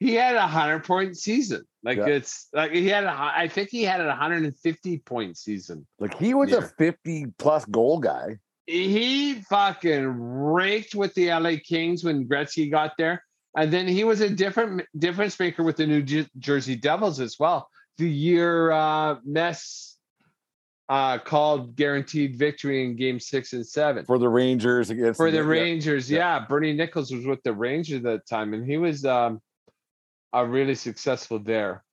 he 0.00 0.14
had 0.14 0.36
a 0.36 0.46
hundred 0.46 0.84
point 0.84 1.16
season. 1.16 1.64
Like 1.82 1.98
Yeah. 1.98 2.06
it's 2.06 2.48
like 2.52 2.72
he 2.72 2.88
had 2.88 3.04
a, 3.04 3.10
I 3.12 3.48
think 3.48 3.68
he 3.70 3.82
had 3.82 4.00
a 4.00 4.06
150 4.06 4.98
point 4.98 5.36
season. 5.36 5.86
Like 5.98 6.14
he 6.18 6.34
was 6.34 6.52
a 6.52 6.62
50 6.62 7.26
plus 7.38 7.64
goal 7.66 7.98
guy. 7.98 8.38
he 8.66 9.34
fucking 9.50 10.06
raked 10.06 10.94
with 10.94 11.14
the 11.14 11.28
LA 11.30 11.52
Kings 11.62 12.02
when 12.04 12.26
Gretzky 12.26 12.70
got 12.70 12.92
there, 12.98 13.22
and 13.56 13.70
then 13.72 13.86
he 13.86 14.04
was 14.04 14.20
a 14.20 14.28
different 14.30 14.82
difference 14.98 15.38
maker 15.38 15.62
with 15.62 15.76
the 15.76 15.86
New 15.86 16.02
Jersey 16.38 16.76
Devils 16.76 17.20
as 17.20 17.36
well. 17.38 17.68
The 17.98 18.10
year 18.10 18.72
uh, 18.72 19.16
Mess 19.24 19.93
uh, 20.88 21.18
called 21.18 21.76
guaranteed 21.76 22.36
victory 22.36 22.84
in 22.84 22.96
Game 22.96 23.18
Six 23.18 23.52
and 23.52 23.66
Seven 23.66 24.04
For 24.04 24.18
the 24.18 24.28
Rangers 24.28 24.90
against 24.90 25.16
for 25.16 25.30
the 25.30 25.38
yeah. 25.38 25.44
Rangers. 25.44 26.10
Yeah. 26.10 26.44
Bernie 26.46 26.72
Nicholls 26.74 27.12
was 27.12 27.24
with 27.24 27.42
the 27.42 27.52
Rangers 27.52 27.96
at 27.98 28.02
that 28.04 28.26
time, 28.26 28.54
and 28.54 28.66
he 28.66 28.76
was 28.76 29.04
um, 29.04 29.40
uh, 30.34 30.44
really 30.44 30.74
successful 30.74 31.38
there. 31.38 31.84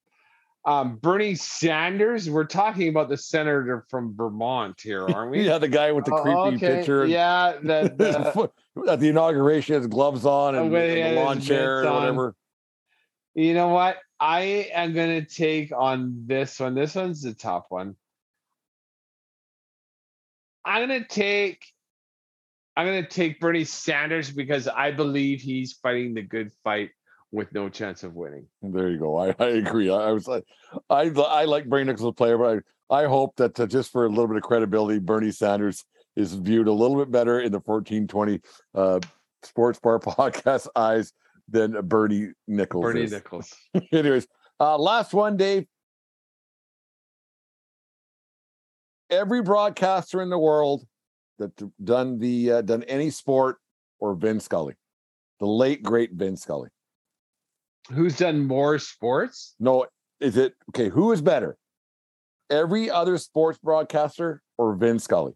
Um, 0.64 0.98
Bernie 0.98 1.34
Sanders, 1.34 2.30
we're 2.30 2.46
talking 2.46 2.88
about 2.90 3.10
the 3.10 3.18
senator 3.18 3.86
from 3.90 4.16
Vermont 4.16 4.80
here, 4.82 5.08
aren't 5.08 5.32
we? 5.32 5.42
Yeah, 5.46 5.58
the 5.58 5.68
guy 5.68 5.92
with 5.92 6.06
the 6.06 6.14
Oh, 6.14 6.22
creepy 6.22 6.58
okay. 6.58 6.78
picture. 6.78 7.06
Yeah, 7.08 7.54
the, 7.64 7.94
the- 8.76 8.88
at 8.92 9.00
the 9.00 9.10
inauguration, 9.10 9.76
his 9.76 9.88
gloves 9.88 10.26
on 10.26 10.56
and, 10.56 10.74
and 10.76 11.18
the 11.18 11.22
lawn 11.22 11.42
chair 11.42 11.84
or 11.84 11.92
whatever. 11.92 12.36
You 13.34 13.54
know 13.54 13.70
what? 13.70 13.98
I 14.20 14.70
am 14.74 14.94
gonna 14.94 15.26
take 15.26 15.72
on 15.76 16.26
this 16.28 16.60
one. 16.60 16.76
This 16.76 16.94
one's 16.94 17.24
the 17.24 17.34
top 17.34 17.68
one. 17.70 17.96
I'm 20.66 20.88
gonna 20.88 21.08
take 21.08 21.66
I'm 22.76 22.86
gonna 22.86 23.08
take 23.08 23.40
Bernie 23.40 23.66
Sanders 23.66 24.32
because 24.32 24.68
I 24.68 24.92
believe 24.92 25.42
he's 25.42 25.74
fighting 25.74 26.14
the 26.14 26.22
good 26.22 26.52
fight 26.64 26.92
with 27.32 27.54
no 27.54 27.70
chance 27.70 28.04
of 28.04 28.14
winning. 28.16 28.46
There 28.62 28.90
you 28.90 28.98
go. 28.98 29.18
I, 29.18 29.36
I 29.40 29.48
agree. 29.48 29.90
I, 29.90 30.10
I 30.10 30.12
was 30.12 30.28
like, 30.28 30.44
I 30.90 31.10
I 31.10 31.46
like 31.46 31.68
Bernie 31.68 31.86
Nicholls 31.86 32.02
as 32.02 32.10
a 32.10 32.14
player, 32.14 32.38
but 32.38 32.64
I, 32.90 33.04
I 33.04 33.08
hope 33.08 33.36
that 33.38 33.60
uh, 33.60 33.66
just 33.66 33.92
for 33.92 34.06
a 34.06 34.10
little 34.10 34.28
bit 34.28 34.38
of 34.38 34.44
credibility, 34.44 35.00
Bernie 35.00 35.32
Sanders 35.32 35.86
is 36.16 36.34
viewed 36.34 36.68
a 36.68 36.74
little 36.74 36.98
bit 36.98 37.12
better 37.12 37.40
in 37.40 37.52
the 37.52 37.60
1420 37.60 38.42
uh, 38.76 39.00
Sports 39.44 39.80
Bar 39.80 40.00
podcast 40.00 40.68
eyes 40.76 41.14
than 41.50 41.76
Bernie 41.88 42.30
Nicholls. 42.48 42.84
Bernie 42.84 43.04
is. 43.04 43.12
Nicholls. 43.12 43.54
Anyways, 43.92 44.28
uh, 44.60 44.78
last 44.78 45.14
one, 45.14 45.38
Dave. 45.38 45.66
Every 49.12 49.42
broadcaster 49.42 50.22
in 50.22 50.30
the 50.30 50.40
world 50.40 50.88
that 51.38 51.52
done 51.84 52.18
the 52.18 52.52
uh, 52.52 52.62
done 52.62 52.84
any 52.84 53.10
sport 53.10 53.58
or 54.00 54.16
Vin 54.16 54.40
Scully, 54.40 54.76
the 55.40 55.48
late 55.48 55.84
great 55.84 56.14
Vin 56.14 56.38
Scully. 56.38 56.70
Who's 57.92 58.18
done 58.18 58.48
more 58.48 58.80
sports? 58.80 59.56
No, 59.60 59.86
is 60.22 60.38
it 60.38 60.54
okay? 60.70 60.88
Who 60.88 61.12
is 61.12 61.22
better? 61.22 61.58
Every 62.50 62.90
other 62.90 63.18
sports 63.18 63.60
broadcaster 63.62 64.42
or 64.58 64.76
Vin 64.76 64.98
Scully? 64.98 65.34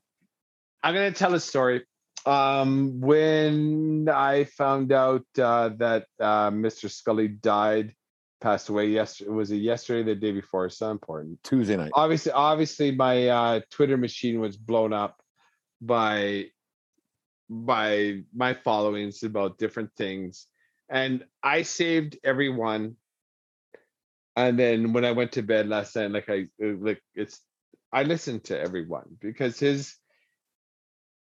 I'm 0.81 0.93
gonna 0.93 1.11
tell 1.11 1.33
a 1.33 1.39
story. 1.39 1.83
Um, 2.25 3.01
when 3.01 4.07
I 4.09 4.45
found 4.45 4.91
out 4.91 5.25
uh, 5.37 5.69
that 5.77 6.05
uh, 6.19 6.49
Mr. 6.49 6.89
Scully 6.89 7.27
died, 7.27 7.93
passed 8.41 8.69
away 8.69 8.87
yesterday, 8.87 9.31
was 9.31 9.51
it 9.51 9.57
yesterday, 9.57 10.03
the 10.03 10.15
day 10.15 10.31
before? 10.31 10.69
So 10.69 10.91
important. 10.91 11.41
Tuesday 11.43 11.77
night. 11.77 11.91
Obviously, 11.93 12.31
obviously, 12.31 12.91
my 12.91 13.27
uh, 13.27 13.59
Twitter 13.71 13.97
machine 13.97 14.39
was 14.39 14.57
blown 14.57 14.93
up 14.93 15.21
by 15.81 16.45
by 17.49 18.21
my 18.33 18.53
followings 18.53 19.23
about 19.23 19.57
different 19.57 19.91
things, 19.97 20.47
and 20.89 21.23
I 21.43 21.61
saved 21.63 22.17
everyone. 22.23 22.95
And 24.37 24.59
then 24.59 24.91
when 24.91 25.05
I 25.05 25.11
went 25.11 25.31
to 25.33 25.43
bed 25.43 25.69
last 25.69 25.95
night, 25.95 26.11
like 26.11 26.29
I 26.29 26.47
uh, 26.63 26.75
like 26.79 27.01
it's, 27.13 27.39
I 27.91 28.03
listened 28.03 28.45
to 28.45 28.59
everyone 28.59 29.17
because 29.21 29.59
his 29.59 29.95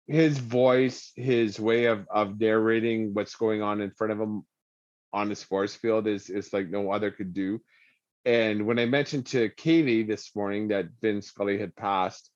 his 0.07 0.37
voice, 0.37 1.11
his 1.15 1.59
way 1.59 1.85
of 1.85 2.05
of 2.09 2.39
narrating 2.39 3.13
what's 3.13 3.35
going 3.35 3.61
on 3.61 3.81
in 3.81 3.91
front 3.91 4.13
of 4.13 4.19
him 4.19 4.43
on 5.13 5.29
the 5.29 5.35
sports 5.35 5.75
field 5.75 6.07
is 6.07 6.29
is 6.29 6.53
like 6.53 6.69
no 6.69 6.91
other 6.91 7.11
could 7.11 7.33
do. 7.33 7.61
And 8.25 8.65
when 8.65 8.77
I 8.77 8.85
mentioned 8.85 9.25
to 9.27 9.49
Kaylee 9.49 10.05
this 10.07 10.35
morning 10.35 10.67
that 10.69 10.87
Vin 11.01 11.21
Scully 11.21 11.57
had 11.57 11.75
passed, 11.75 12.29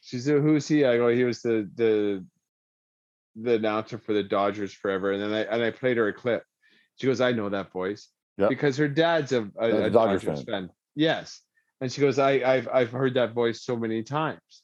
she 0.00 0.18
said, 0.18 0.42
"Who's 0.42 0.66
he?" 0.66 0.84
I 0.84 0.96
go, 0.96 1.08
"He 1.08 1.24
was 1.24 1.42
the 1.42 1.70
the 1.74 2.24
the 3.36 3.54
announcer 3.54 3.98
for 3.98 4.12
the 4.12 4.22
Dodgers 4.24 4.72
forever." 4.72 5.12
And 5.12 5.22
then 5.22 5.32
I 5.32 5.42
and 5.42 5.62
I 5.62 5.70
played 5.70 5.96
her 5.96 6.08
a 6.08 6.12
clip. 6.12 6.44
She 6.96 7.06
goes, 7.06 7.20
"I 7.20 7.32
know 7.32 7.48
that 7.48 7.70
voice 7.72 8.08
Yep. 8.38 8.48
because 8.48 8.76
her 8.78 8.88
dad's 8.88 9.32
a, 9.32 9.48
a, 9.60 9.84
a 9.84 9.90
Dodgers, 9.90 10.22
fan. 10.24 10.44
fan. 10.44 10.70
Yes, 10.96 11.40
and 11.80 11.92
she 11.92 12.00
goes, 12.00 12.18
"I 12.18 12.32
I've 12.42 12.68
I've 12.68 12.90
heard 12.90 13.14
that 13.14 13.32
voice 13.32 13.62
so 13.62 13.76
many 13.76 14.02
times." 14.02 14.62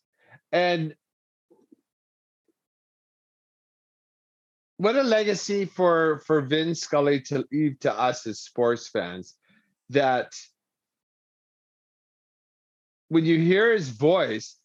And 0.50 0.94
what 4.78 4.96
a 4.96 5.02
legacy 5.02 5.64
for 5.64 6.22
for 6.24 6.40
Vin 6.40 6.74
Scully 6.74 7.20
to 7.22 7.44
leave 7.52 7.78
to 7.80 7.92
us 7.92 8.26
as 8.26 8.40
sports 8.40 8.88
fans 8.88 9.34
that 9.90 10.32
when 13.08 13.24
you 13.24 13.38
hear 13.38 13.72
his 13.72 13.90
voice 13.90 14.56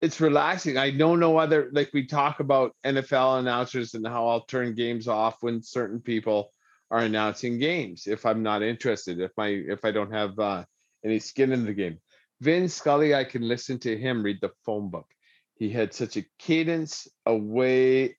it's 0.00 0.20
relaxing. 0.20 0.76
I 0.76 0.90
don't 0.90 1.18
know 1.18 1.32
no 1.32 1.38
other 1.38 1.70
like 1.72 1.90
we 1.94 2.06
talk 2.06 2.40
about 2.40 2.76
nfl 2.84 3.38
announcers 3.38 3.94
and 3.94 4.06
how 4.06 4.28
i'll 4.28 4.44
turn 4.44 4.74
games 4.74 5.08
off 5.08 5.38
when 5.40 5.62
certain 5.62 6.00
people 6.00 6.52
are 6.90 7.00
announcing 7.00 7.58
games 7.58 8.06
if 8.06 8.26
i'm 8.26 8.42
not 8.42 8.62
interested 8.62 9.18
if 9.18 9.30
my 9.38 9.48
if 9.48 9.82
i 9.86 9.90
don't 9.90 10.12
have 10.12 10.38
uh, 10.38 10.62
any 11.04 11.18
skin 11.18 11.52
in 11.52 11.64
the 11.64 11.72
game. 11.72 11.98
Vin 12.40 12.68
scully 12.68 13.14
i 13.14 13.24
can 13.24 13.42
listen 13.48 13.78
to 13.80 13.96
him 13.96 14.22
read 14.22 14.40
the 14.40 14.52
phone 14.64 14.90
book. 14.90 15.08
He 15.54 15.70
had 15.70 15.94
such 15.94 16.16
a 16.16 16.26
cadence 16.38 17.08
a 17.24 17.34
way 17.34 18.16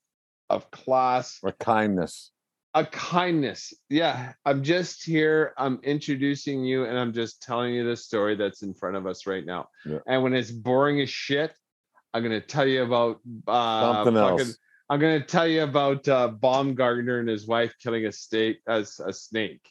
of 0.49 0.69
class 0.71 1.39
A 1.43 1.51
kindness. 1.51 2.31
a 2.73 2.85
kindness 2.85 3.73
yeah 3.89 4.33
i'm 4.45 4.63
just 4.63 5.03
here 5.03 5.53
i'm 5.57 5.79
introducing 5.83 6.63
you 6.63 6.85
and 6.85 6.97
i'm 6.97 7.13
just 7.13 7.41
telling 7.41 7.73
you 7.73 7.83
the 7.87 7.95
story 7.95 8.35
that's 8.35 8.61
in 8.61 8.73
front 8.73 8.95
of 8.95 9.07
us 9.07 9.25
right 9.25 9.45
now 9.45 9.67
Yeah. 9.85 9.99
and 10.07 10.21
when 10.23 10.33
it's 10.33 10.51
boring 10.51 11.01
as 11.01 11.09
shit 11.09 11.51
i'm 12.13 12.21
going 12.23 12.39
to 12.39 12.45
tell 12.45 12.67
you 12.67 12.83
about 12.83 13.19
uh 13.47 13.93
Something 13.95 14.13
fucking- 14.15 14.39
else. 14.39 14.57
i'm 14.89 14.99
going 14.99 15.19
to 15.19 15.25
tell 15.27 15.47
you 15.47 15.63
about 15.63 16.07
uh 16.07 16.27
baumgartner 16.27 17.19
and 17.19 17.29
his 17.29 17.47
wife 17.47 17.73
killing 17.81 18.05
a 18.05 18.11
snake 18.11 18.59
as 18.67 18.99
a 19.05 19.11
snake 19.13 19.61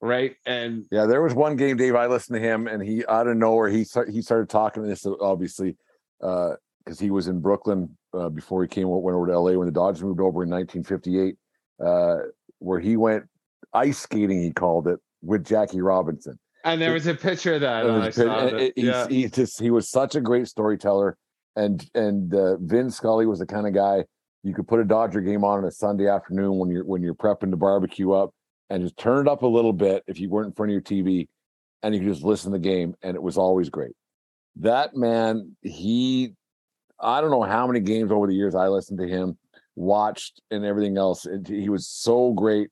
right 0.00 0.36
and 0.46 0.84
Yeah, 0.90 1.06
there 1.06 1.22
was 1.22 1.34
one 1.34 1.56
game, 1.56 1.76
Dave. 1.78 1.94
I 1.94 2.06
listened 2.06 2.36
to 2.36 2.40
him, 2.40 2.66
and 2.66 2.82
he 2.82 3.06
out 3.06 3.26
of 3.26 3.36
nowhere 3.38 3.68
he 3.70 3.86
he 4.12 4.20
started 4.22 4.48
talking 4.50 4.82
to 4.82 4.88
this 4.88 5.06
obviously 5.20 5.76
because 6.84 6.98
he 7.00 7.10
was 7.10 7.28
in 7.28 7.40
Brooklyn 7.40 7.96
uh, 8.12 8.28
before 8.28 8.62
he 8.62 8.68
came 8.68 8.88
went 8.88 9.14
over 9.16 9.26
to 9.26 9.38
LA 9.38 9.52
when 9.52 9.66
the 9.66 9.72
Dodgers 9.72 10.02
moved 10.02 10.20
over 10.20 10.42
in 10.42 10.50
1958, 10.50 11.36
uh, 11.84 12.16
where 12.58 12.80
he 12.80 12.96
went 12.96 13.24
ice 13.72 13.98
skating. 13.98 14.42
He 14.42 14.52
called 14.52 14.86
it 14.88 14.98
with 15.22 15.44
Jackie 15.44 15.80
Robinson, 15.80 16.38
And 16.64 16.80
there 16.80 16.92
was 16.92 17.06
a 17.06 17.14
picture 17.14 17.54
of 17.54 17.62
that. 17.62 17.88
I 17.88 18.04
pit- 18.06 18.14
saw 18.14 18.46
it- 18.46 18.72
Yeah. 18.76 19.08
he 19.08 19.26
just 19.28 19.60
he 19.60 19.70
was 19.70 19.88
such 19.90 20.14
a 20.14 20.20
great 20.20 20.48
storyteller, 20.48 21.16
and 21.56 21.84
and 21.94 22.34
uh, 22.34 22.56
Vin 22.58 22.90
Scully 22.90 23.26
was 23.26 23.38
the 23.38 23.46
kind 23.46 23.66
of 23.66 23.74
guy 23.74 24.04
you 24.42 24.52
could 24.54 24.68
put 24.68 24.80
a 24.80 24.84
Dodger 24.84 25.22
game 25.22 25.42
on 25.44 25.60
on 25.60 25.64
a 25.64 25.70
Sunday 25.70 26.06
afternoon 26.08 26.58
when 26.58 26.68
you're 26.70 26.84
when 26.84 27.02
you're 27.02 27.14
prepping 27.14 27.50
to 27.50 27.56
barbecue 27.56 28.12
up, 28.12 28.30
and 28.70 28.82
just 28.82 28.96
turn 28.98 29.26
it 29.26 29.30
up 29.30 29.42
a 29.42 29.46
little 29.46 29.72
bit 29.72 30.04
if 30.06 30.20
you 30.20 30.28
weren't 30.28 30.48
in 30.48 30.52
front 30.52 30.70
of 30.70 30.72
your 30.74 30.82
TV, 30.82 31.28
and 31.82 31.94
you 31.94 32.00
could 32.02 32.10
just 32.10 32.22
listen 32.24 32.52
to 32.52 32.58
the 32.58 32.62
game, 32.62 32.94
and 33.02 33.14
it 33.16 33.22
was 33.22 33.38
always 33.38 33.70
great. 33.70 33.92
That 34.56 34.94
man, 34.94 35.56
he, 35.62 36.34
I 37.04 37.20
don't 37.20 37.30
know 37.30 37.42
how 37.42 37.66
many 37.66 37.80
games 37.80 38.10
over 38.10 38.26
the 38.26 38.34
years 38.34 38.54
I 38.54 38.68
listened 38.68 38.98
to 38.98 39.06
him, 39.06 39.36
watched, 39.76 40.40
and 40.50 40.64
everything 40.64 40.96
else. 40.96 41.26
And 41.26 41.46
he 41.46 41.68
was 41.68 41.86
so 41.86 42.32
great. 42.32 42.70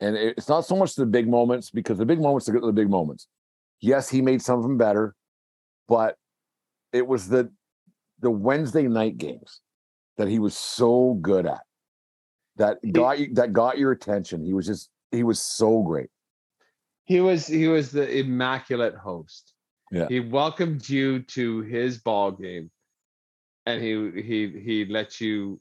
And 0.00 0.16
it's 0.16 0.48
not 0.48 0.64
so 0.64 0.76
much 0.76 0.94
the 0.94 1.06
big 1.06 1.28
moments 1.28 1.70
because 1.70 1.98
the 1.98 2.06
big 2.06 2.20
moments 2.20 2.48
are 2.48 2.58
the 2.58 2.72
big 2.72 2.90
moments. 2.90 3.26
Yes, 3.80 4.08
he 4.08 4.22
made 4.22 4.40
some 4.40 4.58
of 4.58 4.62
them 4.62 4.78
better, 4.78 5.14
but 5.88 6.16
it 6.92 7.06
was 7.06 7.28
the 7.28 7.50
the 8.20 8.30
Wednesday 8.30 8.86
night 8.86 9.18
games 9.18 9.60
that 10.16 10.28
he 10.28 10.38
was 10.38 10.56
so 10.56 11.18
good 11.20 11.46
at 11.46 11.62
that 12.56 12.78
got 12.92 13.18
you 13.18 13.34
that 13.34 13.52
got 13.52 13.78
your 13.78 13.92
attention. 13.92 14.44
He 14.44 14.54
was 14.54 14.66
just 14.66 14.90
he 15.10 15.24
was 15.24 15.40
so 15.40 15.82
great. 15.82 16.10
He 17.04 17.20
was 17.20 17.46
he 17.46 17.68
was 17.68 17.90
the 17.90 18.08
immaculate 18.18 18.94
host. 18.94 19.54
Yeah. 19.90 20.06
He 20.08 20.20
welcomed 20.20 20.88
you 20.88 21.22
to 21.22 21.60
his 21.62 21.98
ball 21.98 22.32
game, 22.32 22.70
and 23.66 23.82
he 23.82 24.10
he 24.22 24.60
he 24.60 24.84
let 24.86 25.20
you. 25.20 25.60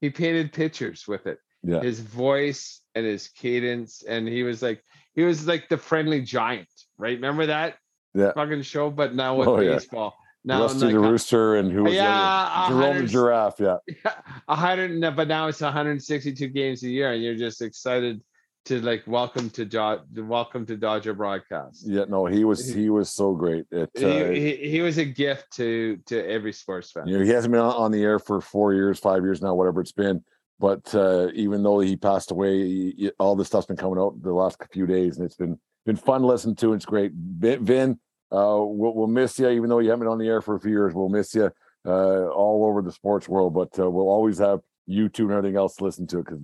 He 0.00 0.10
painted 0.10 0.52
pictures 0.52 1.06
with 1.06 1.26
it. 1.26 1.38
Yeah. 1.62 1.80
His 1.82 2.00
voice 2.00 2.80
and 2.94 3.04
his 3.04 3.28
cadence, 3.28 4.02
and 4.02 4.26
he 4.26 4.42
was 4.42 4.62
like 4.62 4.82
he 5.14 5.22
was 5.22 5.46
like 5.46 5.68
the 5.68 5.76
friendly 5.76 6.22
giant, 6.22 6.68
right? 6.96 7.16
Remember 7.16 7.46
that 7.46 7.76
Yeah. 8.14 8.32
fucking 8.32 8.62
show? 8.62 8.90
But 8.90 9.14
now 9.14 9.34
with 9.36 9.48
Oh, 9.48 9.60
yeah. 9.60 9.74
baseball, 9.74 10.16
now 10.44 10.62
Rusty 10.62 10.86
like 10.86 10.94
the 10.94 11.00
uh, 11.02 11.10
Rooster 11.10 11.56
and 11.56 11.70
who 11.70 11.84
was 11.84 11.92
Yeah? 11.94 12.66
Jerome 12.68 12.98
the 12.98 13.06
Giraffe. 13.06 13.60
Yeah. 13.60 13.76
a 14.48 14.56
hundred, 14.56 15.00
but 15.14 15.28
now 15.28 15.48
it's 15.48 15.60
162 15.60 16.48
games 16.48 16.82
a 16.82 16.88
year, 16.88 17.12
and 17.12 17.22
you're 17.22 17.34
just 17.36 17.60
excited 17.60 18.22
to 18.70 18.80
like 18.82 19.02
welcome 19.08 19.50
to 19.50 19.64
Dod- 19.64 20.06
welcome 20.16 20.64
to 20.66 20.76
Dodger 20.76 21.12
broadcast. 21.12 21.82
Yeah. 21.84 22.04
No, 22.08 22.26
he 22.26 22.44
was 22.44 22.72
he 22.72 22.88
was 22.88 23.12
so 23.12 23.34
great. 23.34 23.64
It, 23.72 23.90
uh, 23.96 24.30
He, 24.30 24.40
he, 24.40 24.70
he 24.70 24.80
was 24.80 24.96
a 24.98 25.04
gift 25.04 25.50
to 25.56 25.96
to 26.06 26.24
every 26.28 26.52
sports 26.52 26.92
fan. 26.92 27.08
You 27.08 27.18
know, 27.18 27.24
he 27.24 27.30
hasn't 27.30 27.50
been 27.50 27.60
on 27.60 27.90
the 27.90 28.02
air 28.02 28.20
for 28.20 28.40
four 28.40 28.72
years, 28.72 29.00
five 29.00 29.22
years 29.24 29.42
now, 29.42 29.54
whatever 29.56 29.80
it's 29.80 29.90
been. 29.92 30.22
But 30.60 30.94
uh, 30.94 31.28
even 31.34 31.64
though 31.64 31.80
he 31.80 31.96
passed 31.96 32.30
away, 32.30 32.58
he- 32.62 33.10
all 33.18 33.34
this 33.34 33.48
stuff's 33.48 33.66
been 33.66 33.76
coming 33.76 33.98
out 33.98 34.22
the 34.22 34.32
last 34.32 34.56
few 34.72 34.86
days, 34.86 35.16
and 35.16 35.26
it's 35.26 35.36
been 35.36 35.58
been 35.84 35.96
fun 35.96 36.22
listening 36.22 36.54
to. 36.56 36.72
It's 36.72 36.84
great. 36.86 37.10
Vin, 37.12 37.98
uh, 38.30 38.60
we'll, 38.60 38.94
we'll 38.94 39.06
miss 39.08 39.36
you, 39.40 39.48
even 39.48 39.68
though 39.68 39.80
you 39.80 39.90
haven't 39.90 40.04
been 40.04 40.12
on 40.12 40.18
the 40.18 40.28
air 40.28 40.42
for 40.42 40.54
a 40.54 40.60
few 40.60 40.70
years. 40.70 40.94
We'll 40.94 41.08
miss 41.08 41.34
you 41.34 41.50
uh, 41.84 42.26
all 42.28 42.64
over 42.68 42.82
the 42.82 42.92
sports 42.92 43.28
world, 43.28 43.52
but 43.52 43.76
uh, 43.82 43.90
we'll 43.90 44.08
always 44.08 44.38
have 44.38 44.60
you 44.86 45.08
two 45.08 45.24
and 45.24 45.32
everything 45.32 45.56
else 45.56 45.74
to 45.76 45.84
listen 45.84 46.06
to 46.08 46.18
it 46.20 46.26
because 46.26 46.40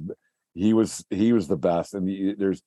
he 0.56 0.72
was 0.72 1.04
he 1.10 1.32
was 1.32 1.46
the 1.46 1.56
best. 1.56 1.94
And 1.94 2.08
he, 2.08 2.34
there's 2.36 2.62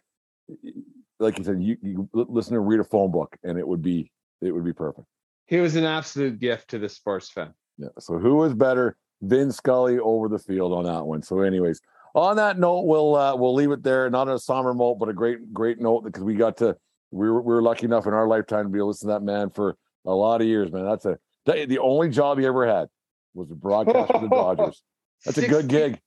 like 1.20 1.38
you 1.38 1.44
said, 1.44 1.62
you, 1.62 1.78
you 1.82 2.10
listen 2.14 2.54
to 2.54 2.60
read 2.60 2.80
a 2.80 2.84
phone 2.84 3.12
book, 3.12 3.36
and 3.44 3.58
it 3.58 3.68
would 3.68 3.82
be 3.82 4.12
it 4.42 4.52
would 4.52 4.64
be 4.64 4.74
perfect. 4.74 5.08
He 5.48 5.58
was 5.58 5.76
an 5.76 5.84
absolute 5.84 6.40
gift 6.40 6.70
to 6.70 6.80
the 6.80 6.88
sports 6.88 7.30
fan. 7.30 7.54
Yeah. 7.78 7.88
So 8.00 8.20
who 8.20 8.36
was 8.36 8.54
better, 8.54 8.96
Vin 9.22 9.52
Scully 9.52 10.00
over 10.00 10.30
the 10.30 10.38
field 10.38 10.72
on 10.74 10.84
that 10.84 11.06
one? 11.06 11.24
So, 11.24 11.40
anyways, 11.42 11.82
on 12.14 12.36
that 12.36 12.60
note, 12.60 12.82
we'll 12.82 13.16
uh, 13.16 13.36
we'll 13.36 13.56
leave 13.56 13.72
it 13.72 13.84
there. 13.84 14.10
Not 14.10 14.30
a 14.30 14.38
somber 14.38 14.74
note, 14.74 14.96
but 14.96 15.10
a 15.10 15.14
great 15.14 15.52
great 15.52 15.80
note 15.80 16.04
because 16.04 16.24
we 16.24 16.36
got 16.36 16.58
to 16.58 16.78
we 17.12 17.30
were 17.30 17.42
we 17.42 17.54
were 17.54 17.64
lucky 17.64 17.86
enough 17.86 18.06
in 18.06 18.14
our 18.14 18.28
lifetime 18.28 18.66
to 18.66 18.70
be 18.70 18.78
able 18.78 18.88
to 18.88 18.90
listen 18.90 19.08
to 19.08 19.14
that 19.14 19.24
man 19.24 19.50
for 19.50 19.76
a 20.06 20.14
lot 20.14 20.42
of 20.42 20.48
years. 20.48 20.72
Man, 20.72 20.86
that's 20.86 21.06
a 21.06 21.18
that, 21.46 21.68
the 21.68 21.80
only 21.80 22.10
job 22.10 22.38
he 22.38 22.46
ever 22.46 22.68
had 22.68 22.88
was 23.34 23.50
to 23.50 23.56
broadcast 23.56 24.12
for 24.12 24.22
the 24.22 24.28
Dodgers. 24.30 24.84
That's 25.26 25.38
a 25.40 25.48
good 25.48 25.68
gig. 25.68 26.00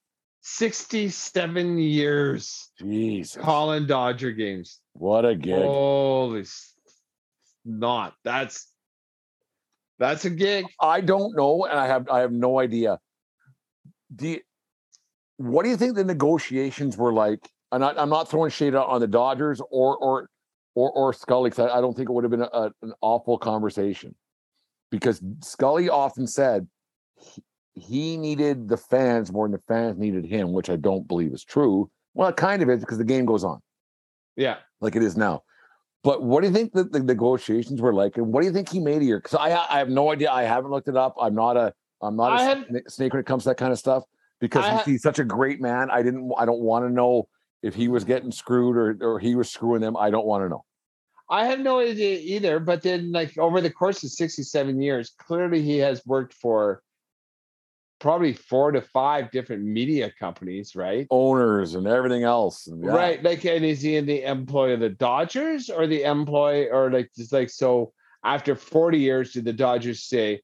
67 0.43 1.79
years 1.79 2.71
Jesus. 2.79 3.41
calling 3.41 3.87
Dodger 3.87 4.33
games. 4.33 4.81
What 4.95 5.25
a 5.25 5.35
gig. 5.37 5.55
Holy 5.55 6.45
not. 7.65 8.15
That's 8.25 8.69
that's 9.99 10.25
a 10.25 10.31
gig. 10.31 10.67
I 10.81 11.01
don't 11.01 11.37
know, 11.37 11.65
and 11.65 11.79
I 11.79 11.87
have 11.87 12.09
I 12.09 12.21
have 12.21 12.33
no 12.33 12.59
idea. 12.59 12.99
Do 14.15 14.29
you, 14.29 14.41
what 15.37 15.63
do 15.63 15.71
you 15.71 15.77
think 15.77 15.95
the 15.95 16.05
negotiations 16.05 16.97
were 16.97 17.13
like? 17.13 17.49
And 17.71 17.85
I, 17.85 17.93
I'm 17.97 18.11
not 18.11 18.29
throwing 18.29 18.51
shade 18.51 18.75
on 18.75 19.01
the 19.01 19.07
Dodgers 19.07 19.61
or 19.71 19.97
or 19.97 20.29
or 20.75 20.91
or 20.91 21.13
Scully 21.13 21.51
because 21.51 21.71
I, 21.71 21.79
I 21.79 21.81
don't 21.81 21.97
think 21.97 22.09
it 22.09 22.13
would 22.13 22.25
have 22.25 22.31
been 22.31 22.43
a, 22.43 22.71
an 22.83 22.93
awful 23.01 23.39
conversation 23.39 24.15
because 24.91 25.23
Scully 25.41 25.89
often 25.89 26.27
said 26.27 26.67
he, 27.17 27.43
he 27.75 28.17
needed 28.17 28.69
the 28.69 28.77
fans 28.77 29.33
more 29.33 29.47
than 29.47 29.53
the 29.53 29.63
fans 29.67 29.99
needed 29.99 30.25
him, 30.27 30.53
which 30.53 30.69
I 30.71 30.77
don't 30.77 31.07
believe 31.09 31.33
is 31.33 31.45
true. 31.45 31.91
Well, 32.15 32.29
it 32.29 32.37
kind 32.37 32.63
of 32.63 32.69
is 32.69 32.81
because 32.81 32.99
the 32.99 33.05
game 33.05 33.25
goes 33.25 33.45
on 33.45 33.61
Yeah. 34.37 34.57
like 34.81 34.97
it 34.97 35.03
is 35.03 35.17
now. 35.17 35.43
But 36.05 36.23
what 36.23 36.41
do 36.43 36.49
you 36.49 36.53
think 36.53 36.73
that 36.73 36.93
the 36.93 37.01
negotiations 37.01 37.81
were 37.81 37.95
like, 37.95 38.17
and 38.17 38.33
what 38.33 38.41
do 38.41 38.47
you 38.47 38.53
think 38.53 38.69
he 38.69 38.81
made 38.81 39.03
here? 39.03 39.19
Because 39.21 39.35
I 39.39 39.51
I 39.51 39.79
have 39.79 39.89
no 39.89 40.11
idea. 40.13 40.31
I 40.33 40.43
haven't 40.43 40.71
looked 40.73 40.89
it 40.89 40.97
up. 40.97 41.15
I'm 41.21 41.35
not 41.35 41.57
a 41.57 41.73
I'm 42.03 42.17
not 42.17 42.41
a 42.41 42.57
sna- 42.57 42.91
snake 42.91 43.13
when 43.13 43.21
it 43.21 43.27
comes 43.27 43.45
to 43.45 43.51
that 43.51 43.57
kind 43.57 43.73
of 43.73 43.79
stuff 43.79 44.03
because 44.41 44.65
I 44.65 44.71
he's, 44.71 44.79
ha- 44.79 44.85
he's 44.85 45.03
such 45.03 45.19
a 45.21 45.25
great 45.25 45.61
man. 45.61 45.91
I 45.91 46.03
didn't 46.03 46.31
I 46.37 46.45
don't 46.45 46.61
want 46.61 46.85
to 46.85 46.91
know 46.91 47.29
if 47.63 47.75
he 47.77 47.87
was 47.87 48.03
getting 48.05 48.33
screwed 48.33 48.77
or 48.77 48.97
or 49.01 49.19
he 49.21 49.37
was 49.37 49.49
screwing 49.51 49.81
them. 49.81 49.97
I 49.97 50.11
don't 50.11 50.27
want 50.27 50.45
to 50.45 50.49
know. 50.49 50.65
I 51.31 51.47
have 51.47 51.61
no 51.61 51.79
idea 51.79 52.19
either. 52.19 52.59
But 52.59 52.83
then, 52.83 53.13
like 53.13 53.39
over 53.39 53.61
the 53.61 53.71
course 53.71 54.03
of 54.03 54.11
67 54.11 54.83
years, 54.83 55.15
clearly 55.19 55.63
he 55.63 55.79
has 55.79 56.05
worked 56.05 56.35
for 56.35 56.83
probably 58.03 58.33
four 58.33 58.73
to 58.73 58.83
five 58.83 59.31
different 59.31 59.63
media 59.63 60.13
companies, 60.19 60.75
right? 60.75 61.07
Owners 61.11 61.77
and 61.77 61.87
everything 61.87 62.25
else. 62.25 62.67
and 62.67 62.85
yeah. 62.85 62.91
Right. 62.91 63.23
Like, 63.23 63.45
and 63.45 63.65
is 63.65 63.81
he 63.81 63.97
in 63.97 64.07
the 64.07 64.25
employ 64.25 64.73
of 64.73 64.81
the 64.81 64.89
Dodgers 64.89 65.71
or 65.71 65.87
the 65.87 66.03
employ 66.03 66.67
or 66.67 66.91
like 66.91 67.11
just 67.17 67.33
like 67.33 67.49
so 67.49 67.93
after 68.25 68.57
40 68.57 68.99
years, 68.99 69.33
did 69.33 69.45
the 69.45 69.53
Dodgers 69.53 70.03
say, 70.03 70.41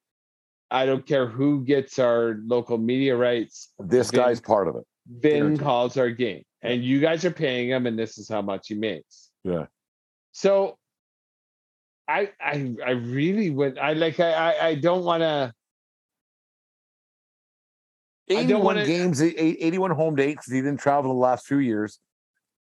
I 0.70 0.86
don't 0.86 1.04
care 1.04 1.26
who 1.26 1.64
gets 1.64 1.98
our 1.98 2.36
local 2.44 2.78
media 2.78 3.16
rights, 3.16 3.72
This 3.80 4.10
Vin- 4.12 4.20
guy's 4.20 4.40
part 4.40 4.68
of 4.68 4.76
it. 4.76 4.84
Vin 5.08 5.58
calls 5.58 5.96
our 5.96 6.10
game. 6.10 6.44
And 6.62 6.84
you 6.84 7.00
guys 7.00 7.24
are 7.24 7.30
paying 7.30 7.70
him, 7.70 7.86
and 7.86 7.98
this 7.98 8.18
is 8.18 8.28
how 8.28 8.42
much 8.42 8.68
he 8.68 8.74
makes. 8.74 9.30
Yeah. 9.44 9.66
So 10.32 10.76
I 12.06 12.30
I 12.40 12.74
I 12.84 12.90
really 12.90 13.50
would 13.50 13.78
I 13.78 13.92
like 13.94 14.20
I 14.20 14.32
I, 14.32 14.66
I 14.68 14.74
don't 14.74 15.04
want 15.04 15.22
to 15.22 15.52
81 18.30 18.64
wanna- 18.64 18.86
games, 18.86 19.22
eight- 19.22 19.36
81 19.60 19.90
home 19.92 20.14
dates. 20.16 20.46
He 20.50 20.60
didn't 20.60 20.78
travel 20.80 21.12
the 21.12 21.18
last 21.20 21.46
few 21.46 21.58
years. 21.58 21.98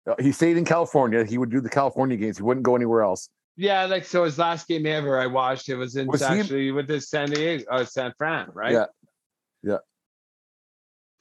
Uh, 0.08 0.14
He 0.18 0.32
stayed 0.32 0.56
in 0.56 0.64
California. 0.64 1.24
He 1.24 1.36
would 1.38 1.50
do 1.50 1.60
the 1.60 1.68
California 1.68 2.16
games. 2.16 2.36
He 2.38 2.42
wouldn't 2.42 2.64
go 2.64 2.76
anywhere 2.76 3.02
else. 3.02 3.28
yeah 3.60 3.86
like 3.86 4.04
so 4.04 4.22
his 4.22 4.38
last 4.38 4.68
game 4.68 4.86
ever 4.86 5.18
I 5.18 5.26
watched 5.26 5.68
it 5.68 5.74
was 5.74 5.96
in 5.96 6.06
Was 6.06 6.20
he- 6.20 6.26
actually 6.26 6.70
with 6.70 6.86
the 6.86 7.00
San 7.00 7.28
Diego 7.30 7.64
uh, 7.72 7.84
San 7.84 8.12
Fran 8.16 8.46
right 8.54 8.72
Yeah. 8.72 8.86
Yeah. 9.64 9.78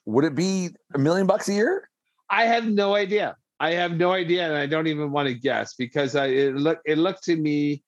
Would 0.05 0.23
it 0.23 0.35
be 0.35 0.69
a 0.93 0.99
million 0.99 1.25
bucks 1.27 1.49
a 1.49 1.53
year? 1.53 1.89
I 2.29 2.45
have 2.45 2.65
no 2.65 2.93
idea 2.95 3.35
I 3.59 3.71
have 3.73 3.93
no 3.93 4.11
idea 4.11 4.45
and 4.47 4.55
I 4.55 4.67
don't 4.67 4.85
even 4.87 5.11
want 5.11 5.27
to 5.27 5.33
guess 5.33 5.73
because 5.73 6.15
I 6.15 6.27
it 6.27 6.55
look 6.55 6.79
it 6.85 6.97
looked 6.99 7.23
to 7.23 7.35
me 7.35 7.83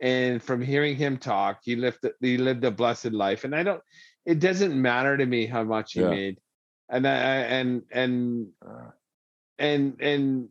and 0.00 0.42
from 0.42 0.60
hearing 0.60 0.96
him 0.96 1.16
talk 1.16 1.60
he 1.62 1.76
lived 1.76 2.04
he 2.20 2.36
lived 2.38 2.64
a 2.64 2.72
blessed 2.72 3.12
life 3.12 3.44
and 3.44 3.54
I 3.54 3.62
don't 3.62 3.80
it 4.24 4.38
doesn't 4.38 4.80
matter 4.80 5.16
to 5.16 5.26
me 5.26 5.46
how 5.46 5.64
much 5.64 5.92
he 5.94 6.00
Yeah. 6.00 6.10
made 6.10 6.38
and 6.88 7.06
I 7.06 7.14
and 7.16 7.82
and 7.90 8.46
and 9.58 10.00
and 10.00 10.48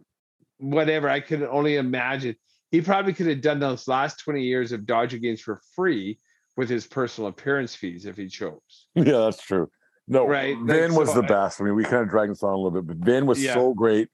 whatever 0.60 1.10
I 1.10 1.20
could 1.20 1.44
only 1.44 1.76
imagine 1.78 2.36
he 2.72 2.82
probably 2.82 3.14
could 3.14 3.28
have 3.28 3.42
done 3.42 3.60
those 3.60 3.88
last 3.88 4.20
20 4.20 4.44
years 4.44 4.72
of 4.72 4.86
Dodger 4.86 5.18
games 5.18 5.42
for 5.42 5.60
free 5.76 6.20
with 6.58 6.70
his 6.70 6.88
personal 6.88 7.30
appearance 7.30 7.76
fees 7.76 8.06
if 8.06 8.16
he 8.18 8.28
chose. 8.28 8.60
Yeah, 8.96 9.04
that's 9.04 9.42
true. 9.42 9.70
No, 10.08 10.28
Right, 10.28 10.58
Vin 10.66 10.92
like, 10.92 11.00
was 11.00 11.10
so 11.10 11.16
the 11.22 11.28
best. 11.28 11.62
I 11.62 11.64
mean, 11.64 11.76
we 11.76 11.84
kind 11.84 12.02
of 12.04 12.10
dragged 12.10 12.32
this 12.32 12.44
on 12.44 12.54
a 12.54 12.58
little 12.58 12.72
bit, 12.82 12.88
but 12.88 12.98
Vin 13.06 13.26
was 13.26 13.42
Yeah. 13.44 13.54
so 13.54 13.74
great. 13.74 14.10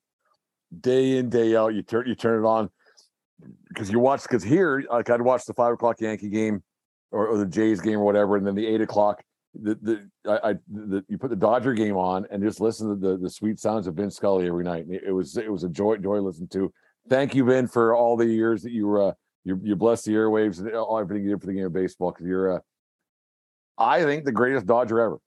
Day 0.82 1.18
in, 1.18 1.30
day 1.30 1.56
out, 1.56 1.74
you 1.74 1.82
turn 1.82 2.08
you 2.08 2.14
turn 2.16 2.44
it 2.44 2.48
on 2.48 2.70
because 3.70 3.90
you 3.90 4.00
watch 4.00 4.24
because 4.24 4.44
here, 4.44 4.84
like 4.92 5.10
I'd 5.10 5.22
watch 5.22 5.46
the 5.46 5.54
five 5.54 5.74
o'clock 5.74 6.02
Yankee 6.02 6.30
game 6.30 6.62
or, 7.12 7.28
or 7.28 7.38
the 7.38 7.46
Jays 7.46 7.80
game 7.80 8.00
or 8.00 8.04
whatever, 8.04 8.36
and 8.36 8.46
then 8.46 8.54
the 8.56 8.68
eight 8.68 8.82
o'clock. 8.82 9.24
The, 9.54 9.76
the 10.26 10.40
I, 10.44 10.54
the, 10.72 11.04
you 11.08 11.18
put 11.18 11.30
the 11.30 11.36
Dodger 11.36 11.74
game 11.74 11.98
on 11.98 12.28
and 12.30 12.44
just 12.44 12.60
listen 12.60 12.90
to 12.90 12.96
the 12.96 13.18
the 13.18 13.30
sweet 13.30 13.60
sounds 13.60 13.88
of 13.88 13.96
Vin 13.96 14.12
Scully 14.12 14.48
every 14.48 14.64
night. 14.64 14.86
It, 14.90 15.12
was 15.12 15.36
it 15.38 15.52
was 15.52 15.64
a 15.64 15.70
joy 15.70 15.98
joy 15.98 16.18
to 16.18 16.22
listen 16.22 16.48
to. 16.50 16.72
Thank 17.10 17.34
you, 17.34 17.46
Vin, 17.46 17.68
for 17.68 17.96
all 17.96 18.18
the 18.18 18.26
years 18.26 18.62
that 18.64 18.72
you 18.72 18.86
were 18.86 19.10
uh, 19.10 19.12
you 19.44 19.60
you 19.64 19.76
blessed 19.76 20.06
the 20.06 20.12
airwaves 20.12 20.60
and 20.60 20.72
all 20.76 21.00
everything 21.00 21.24
you 21.24 21.32
did 21.32 21.42
for 21.42 21.48
the 21.48 21.54
game 21.54 21.66
of 21.66 21.74
baseball 21.74 22.12
because 22.12 22.28
you're 22.28 22.58
uh, 22.58 22.60
I 23.78 24.04
think 24.04 24.26
the 24.26 24.32
greatest 24.32 24.66
Dodger 24.66 25.00
ever. 25.00 25.18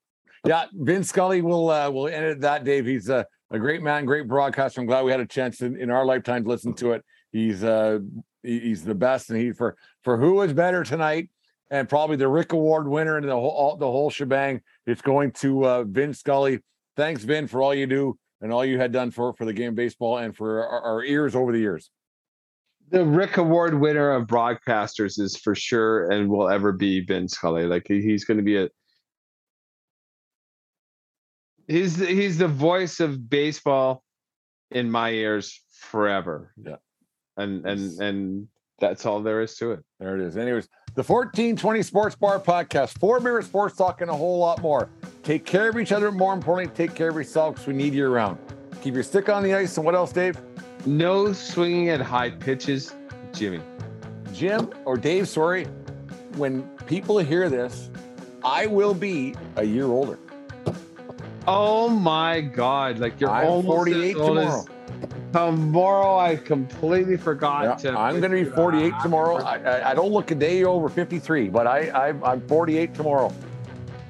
Yeah, 0.44 0.66
Vin 0.72 1.04
Scully 1.04 1.42
will 1.42 1.70
uh, 1.70 1.90
will 1.90 2.08
end 2.08 2.24
it 2.24 2.40
that, 2.40 2.64
Dave. 2.64 2.86
He's 2.86 3.10
uh, 3.10 3.24
a 3.50 3.58
great 3.58 3.82
man, 3.82 4.04
great 4.04 4.26
broadcaster. 4.26 4.80
I'm 4.80 4.86
glad 4.86 5.04
we 5.04 5.10
had 5.10 5.20
a 5.20 5.26
chance 5.26 5.60
in, 5.60 5.76
in 5.80 5.90
our 5.90 6.04
lifetime 6.04 6.44
to 6.44 6.48
listen 6.48 6.72
to 6.74 6.92
it. 6.92 7.04
He's 7.32 7.62
uh, 7.62 7.98
he's 8.42 8.84
the 8.84 8.94
best, 8.94 9.30
and 9.30 9.38
he 9.38 9.52
for 9.52 9.76
for 10.02 10.16
who 10.16 10.40
is 10.42 10.52
better 10.52 10.82
tonight, 10.82 11.30
and 11.70 11.88
probably 11.88 12.16
the 12.16 12.28
Rick 12.28 12.52
Award 12.52 12.88
winner 12.88 13.16
and 13.16 13.28
the 13.28 13.34
whole 13.34 13.50
all, 13.50 13.76
the 13.76 13.86
whole 13.86 14.10
shebang. 14.10 14.60
It's 14.86 15.02
going 15.02 15.32
to 15.32 15.66
uh, 15.66 15.84
Vin 15.84 16.12
Scully. 16.12 16.60
Thanks, 16.96 17.22
Vin, 17.22 17.46
for 17.46 17.62
all 17.62 17.74
you 17.74 17.86
do 17.86 18.18
and 18.40 18.52
all 18.52 18.64
you 18.64 18.78
had 18.78 18.92
done 18.92 19.10
for 19.10 19.32
for 19.34 19.44
the 19.44 19.52
game 19.52 19.70
of 19.70 19.74
baseball 19.74 20.18
and 20.18 20.36
for 20.36 20.64
our, 20.66 20.82
our 20.82 21.04
ears 21.04 21.34
over 21.34 21.52
the 21.52 21.58
years. 21.58 21.90
The 22.90 23.04
Rick 23.04 23.36
Award 23.36 23.78
winner 23.78 24.10
of 24.10 24.26
broadcasters 24.26 25.20
is 25.20 25.36
for 25.36 25.54
sure 25.54 26.10
and 26.10 26.28
will 26.28 26.50
ever 26.50 26.72
be 26.72 27.00
Vin 27.00 27.28
Scully. 27.28 27.66
Like 27.66 27.86
he's 27.86 28.24
going 28.24 28.38
to 28.38 28.44
be 28.44 28.56
a 28.56 28.68
he's 31.68 31.96
he's 31.96 32.38
the 32.38 32.48
voice 32.48 33.00
of 33.00 33.30
baseball 33.30 34.02
in 34.70 34.90
my 34.90 35.10
ears 35.10 35.62
forever. 35.70 36.52
Yeah. 36.62 36.76
And 37.36 37.64
and 37.64 38.00
and 38.00 38.48
that's 38.80 39.06
all 39.06 39.22
there 39.22 39.40
is 39.42 39.56
to 39.56 39.72
it. 39.72 39.80
There 40.00 40.18
it 40.18 40.26
is. 40.26 40.36
Anyways, 40.36 40.68
the 40.94 41.02
1420 41.02 41.82
Sports 41.82 42.16
Bar 42.16 42.40
Podcast, 42.40 42.98
four 42.98 43.20
beer 43.20 43.40
sports 43.42 43.76
talk, 43.76 44.00
and 44.00 44.10
a 44.10 44.14
whole 44.14 44.38
lot 44.38 44.60
more. 44.60 44.88
Take 45.22 45.44
care 45.44 45.68
of 45.68 45.78
each 45.78 45.92
other. 45.92 46.10
More 46.10 46.32
importantly, 46.34 46.74
take 46.74 46.96
care 46.96 47.10
of 47.10 47.14
yourself 47.16 47.54
because 47.54 47.66
we 47.68 47.74
need 47.74 47.94
you 47.94 48.10
around. 48.10 48.38
Keep 48.82 48.94
your 48.94 49.02
stick 49.02 49.28
on 49.28 49.42
the 49.42 49.54
ice. 49.54 49.76
And 49.76 49.86
what 49.86 49.94
else, 49.94 50.12
Dave? 50.12 50.36
No 50.86 51.32
swinging 51.32 51.90
at 51.90 52.00
high 52.00 52.30
pitches, 52.30 52.94
Jimmy. 53.32 53.60
Jim 54.32 54.70
or 54.84 54.96
Dave, 54.96 55.28
sorry. 55.28 55.66
When 56.36 56.62
people 56.86 57.18
hear 57.18 57.48
this, 57.48 57.90
I 58.42 58.66
will 58.66 58.94
be 58.94 59.34
a 59.56 59.64
year 59.64 59.86
older. 59.86 60.18
Oh 61.46 61.88
my 61.88 62.40
God! 62.40 62.98
Like 62.98 63.20
you're 63.20 63.30
I'm 63.30 63.46
almost 63.46 63.66
48 63.66 64.16
as 64.16 64.20
old 64.20 64.38
as- 64.38 64.66
tomorrow. 65.32 66.18
I 66.18 66.36
completely 66.36 67.16
forgot 67.16 67.64
Yeah, 67.82 67.90
to. 67.92 67.98
I'm 67.98 68.20
going 68.20 68.32
to 68.32 68.44
be 68.44 68.44
48 68.44 68.92
tomorrow. 69.02 69.36
I, 69.36 69.56
I, 69.56 69.90
I 69.90 69.94
don't 69.94 70.12
look 70.12 70.30
a 70.30 70.34
day 70.34 70.64
over 70.64 70.88
53, 70.88 71.48
but 71.48 71.66
I, 71.66 71.88
I 71.88 72.32
I'm 72.32 72.40
48 72.48 72.94
tomorrow. 72.94 73.32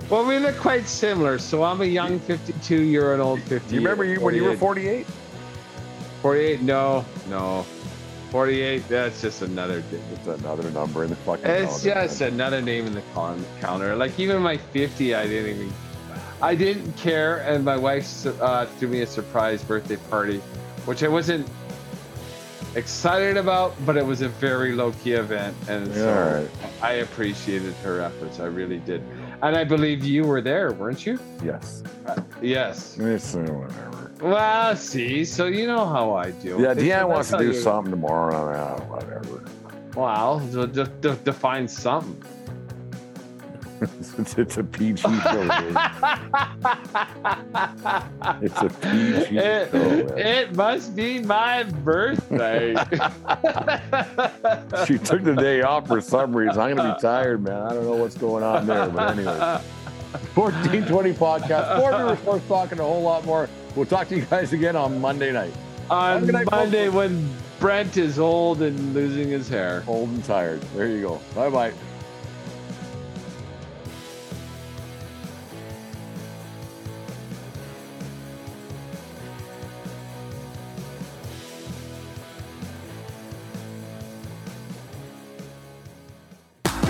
Well, 0.09 0.27
we 0.27 0.39
look 0.39 0.57
quite 0.57 0.87
similar. 0.89 1.39
So 1.39 1.63
I'm 1.63 1.81
a 1.81 1.85
young 1.85 2.19
52. 2.19 2.83
You're 2.83 3.15
an 3.15 3.21
old 3.21 3.41
50. 3.43 3.75
You 3.75 3.81
remember 3.81 4.05
you, 4.05 4.21
when 4.21 4.35
you 4.35 4.45
were 4.45 4.57
48? 4.57 5.07
48? 6.23 6.63
No, 6.63 7.05
no. 7.29 7.65
48. 8.31 8.89
That's 8.89 9.21
just 9.21 9.43
another. 9.43 9.83
It's 10.13 10.27
another 10.27 10.71
number 10.71 11.05
in 11.05 11.11
the 11.11 11.17
fucking. 11.17 11.45
It's 11.47 11.83
calendar, 11.83 12.07
just 12.07 12.21
man. 12.21 12.33
another 12.35 12.63
name 12.63 12.87
in 12.87 12.95
the 12.95 13.03
con- 13.15 13.45
counter. 13.61 13.97
Like 13.97 14.19
even 14.19 14.41
my 14.43 14.57
50, 14.57 15.15
I 15.15 15.27
didn't 15.27 15.57
even. 15.57 15.73
I 16.43 16.55
didn't 16.55 16.97
care, 16.97 17.39
and 17.41 17.65
my 17.65 17.77
wife 17.77 18.27
uh, 18.41 18.65
threw 18.65 18.89
me 18.89 19.03
a 19.03 19.07
surprise 19.07 19.63
birthday 19.63 19.97
party, 20.09 20.41
which 20.87 21.03
I 21.03 21.09
wasn't 21.09 21.47
excited 22.75 23.37
about, 23.37 23.75
but 23.85 23.97
it 23.97 24.05
was 24.05 24.23
a 24.23 24.29
very 24.29 24.73
low 24.75 24.93
key 25.03 25.13
event, 25.13 25.57
and 25.69 25.93
so 25.95 26.05
Yeah, 26.05 26.25
all 26.25 26.41
right. 26.41 26.51
I 26.83 26.93
appreciated 26.95 27.75
her 27.83 28.01
efforts. 28.01 28.39
I 28.41 28.47
really 28.47 28.79
did, 28.79 29.03
and 29.43 29.57
I 29.57 29.65
believe 29.65 30.05
you 30.05 30.25
were 30.25 30.41
there, 30.41 30.73
weren't 30.73 31.05
you? 31.05 31.19
Yes. 31.45 31.83
Uh, 32.07 32.21
yes. 32.41 32.97
It's 32.99 33.35
whatever. 33.35 34.13
Well, 34.21 34.77
see, 34.77 35.25
so 35.25 35.47
you 35.47 35.67
know 35.67 35.87
how 35.87 36.13
I 36.15 36.31
do. 36.31 36.59
Yeah, 36.61 36.75
so 36.75 36.81
Deanne 36.81 37.09
wants 37.09 37.31
to 37.31 37.39
do 37.39 37.47
you- 37.49 37.55
something 37.55 37.91
tomorrow. 37.91 38.53
Uh, 38.53 38.81
whatever. 38.83 39.43
Wow, 39.95 40.41
so 40.53 40.67
de- 40.67 40.87
define 41.25 41.67
something. 41.67 42.23
It's, 43.81 44.39
it's 44.39 44.57
a 44.59 44.65
PG 44.65 45.03
show. 45.03 45.49
It's 48.43 48.61
a 48.61 48.69
PG 48.69 49.39
it, 49.39 49.75
it 50.19 50.55
must 50.55 50.95
be 50.95 51.21
my 51.21 51.63
birthday. 51.65 52.75
She 54.87 54.99
took 54.99 55.25
the 55.25 55.37
day 55.39 55.63
off 55.63 55.87
for 55.87 56.01
some 56.01 56.37
reason. 56.37 56.61
I'm 56.61 56.77
gonna 56.77 56.95
be 56.95 57.01
tired, 57.01 57.43
man. 57.43 57.63
I 57.63 57.71
don't 57.75 57.85
know 57.85 57.97
what's 57.97 58.17
going 58.17 58.43
on 58.43 58.67
there, 58.67 58.89
but 58.89 59.17
anyway. 59.17 59.61
1420 60.35 61.13
podcast, 61.13 61.81
four 61.81 61.97
viewers, 61.97 62.19
sports 62.19 62.49
talking 62.49 62.81
a 62.81 62.83
whole 62.83 63.03
lot 63.03 63.25
more. 63.25 63.49
We'll 63.77 63.87
talk 63.87 64.09
to 64.09 64.17
you 64.17 64.23
guys 64.23 64.53
again 64.53 64.75
on 64.75 65.01
Monday 65.01 65.33
night. 65.33 65.55
On 65.89 66.27
night, 66.27 66.45
folks. 66.45 66.51
Monday 66.51 66.89
when 66.89 67.33
Brent 67.61 67.97
is 67.97 68.19
old 68.19 68.63
and 68.63 68.95
losing 68.95 69.29
his 69.29 69.49
hair. 69.49 69.85
Old 69.87 70.09
and 70.09 70.25
tired. 70.25 70.61
There 70.75 70.89
you 70.89 71.03
go. 71.03 71.21
Bye 71.35 71.51
bye. 71.51 71.73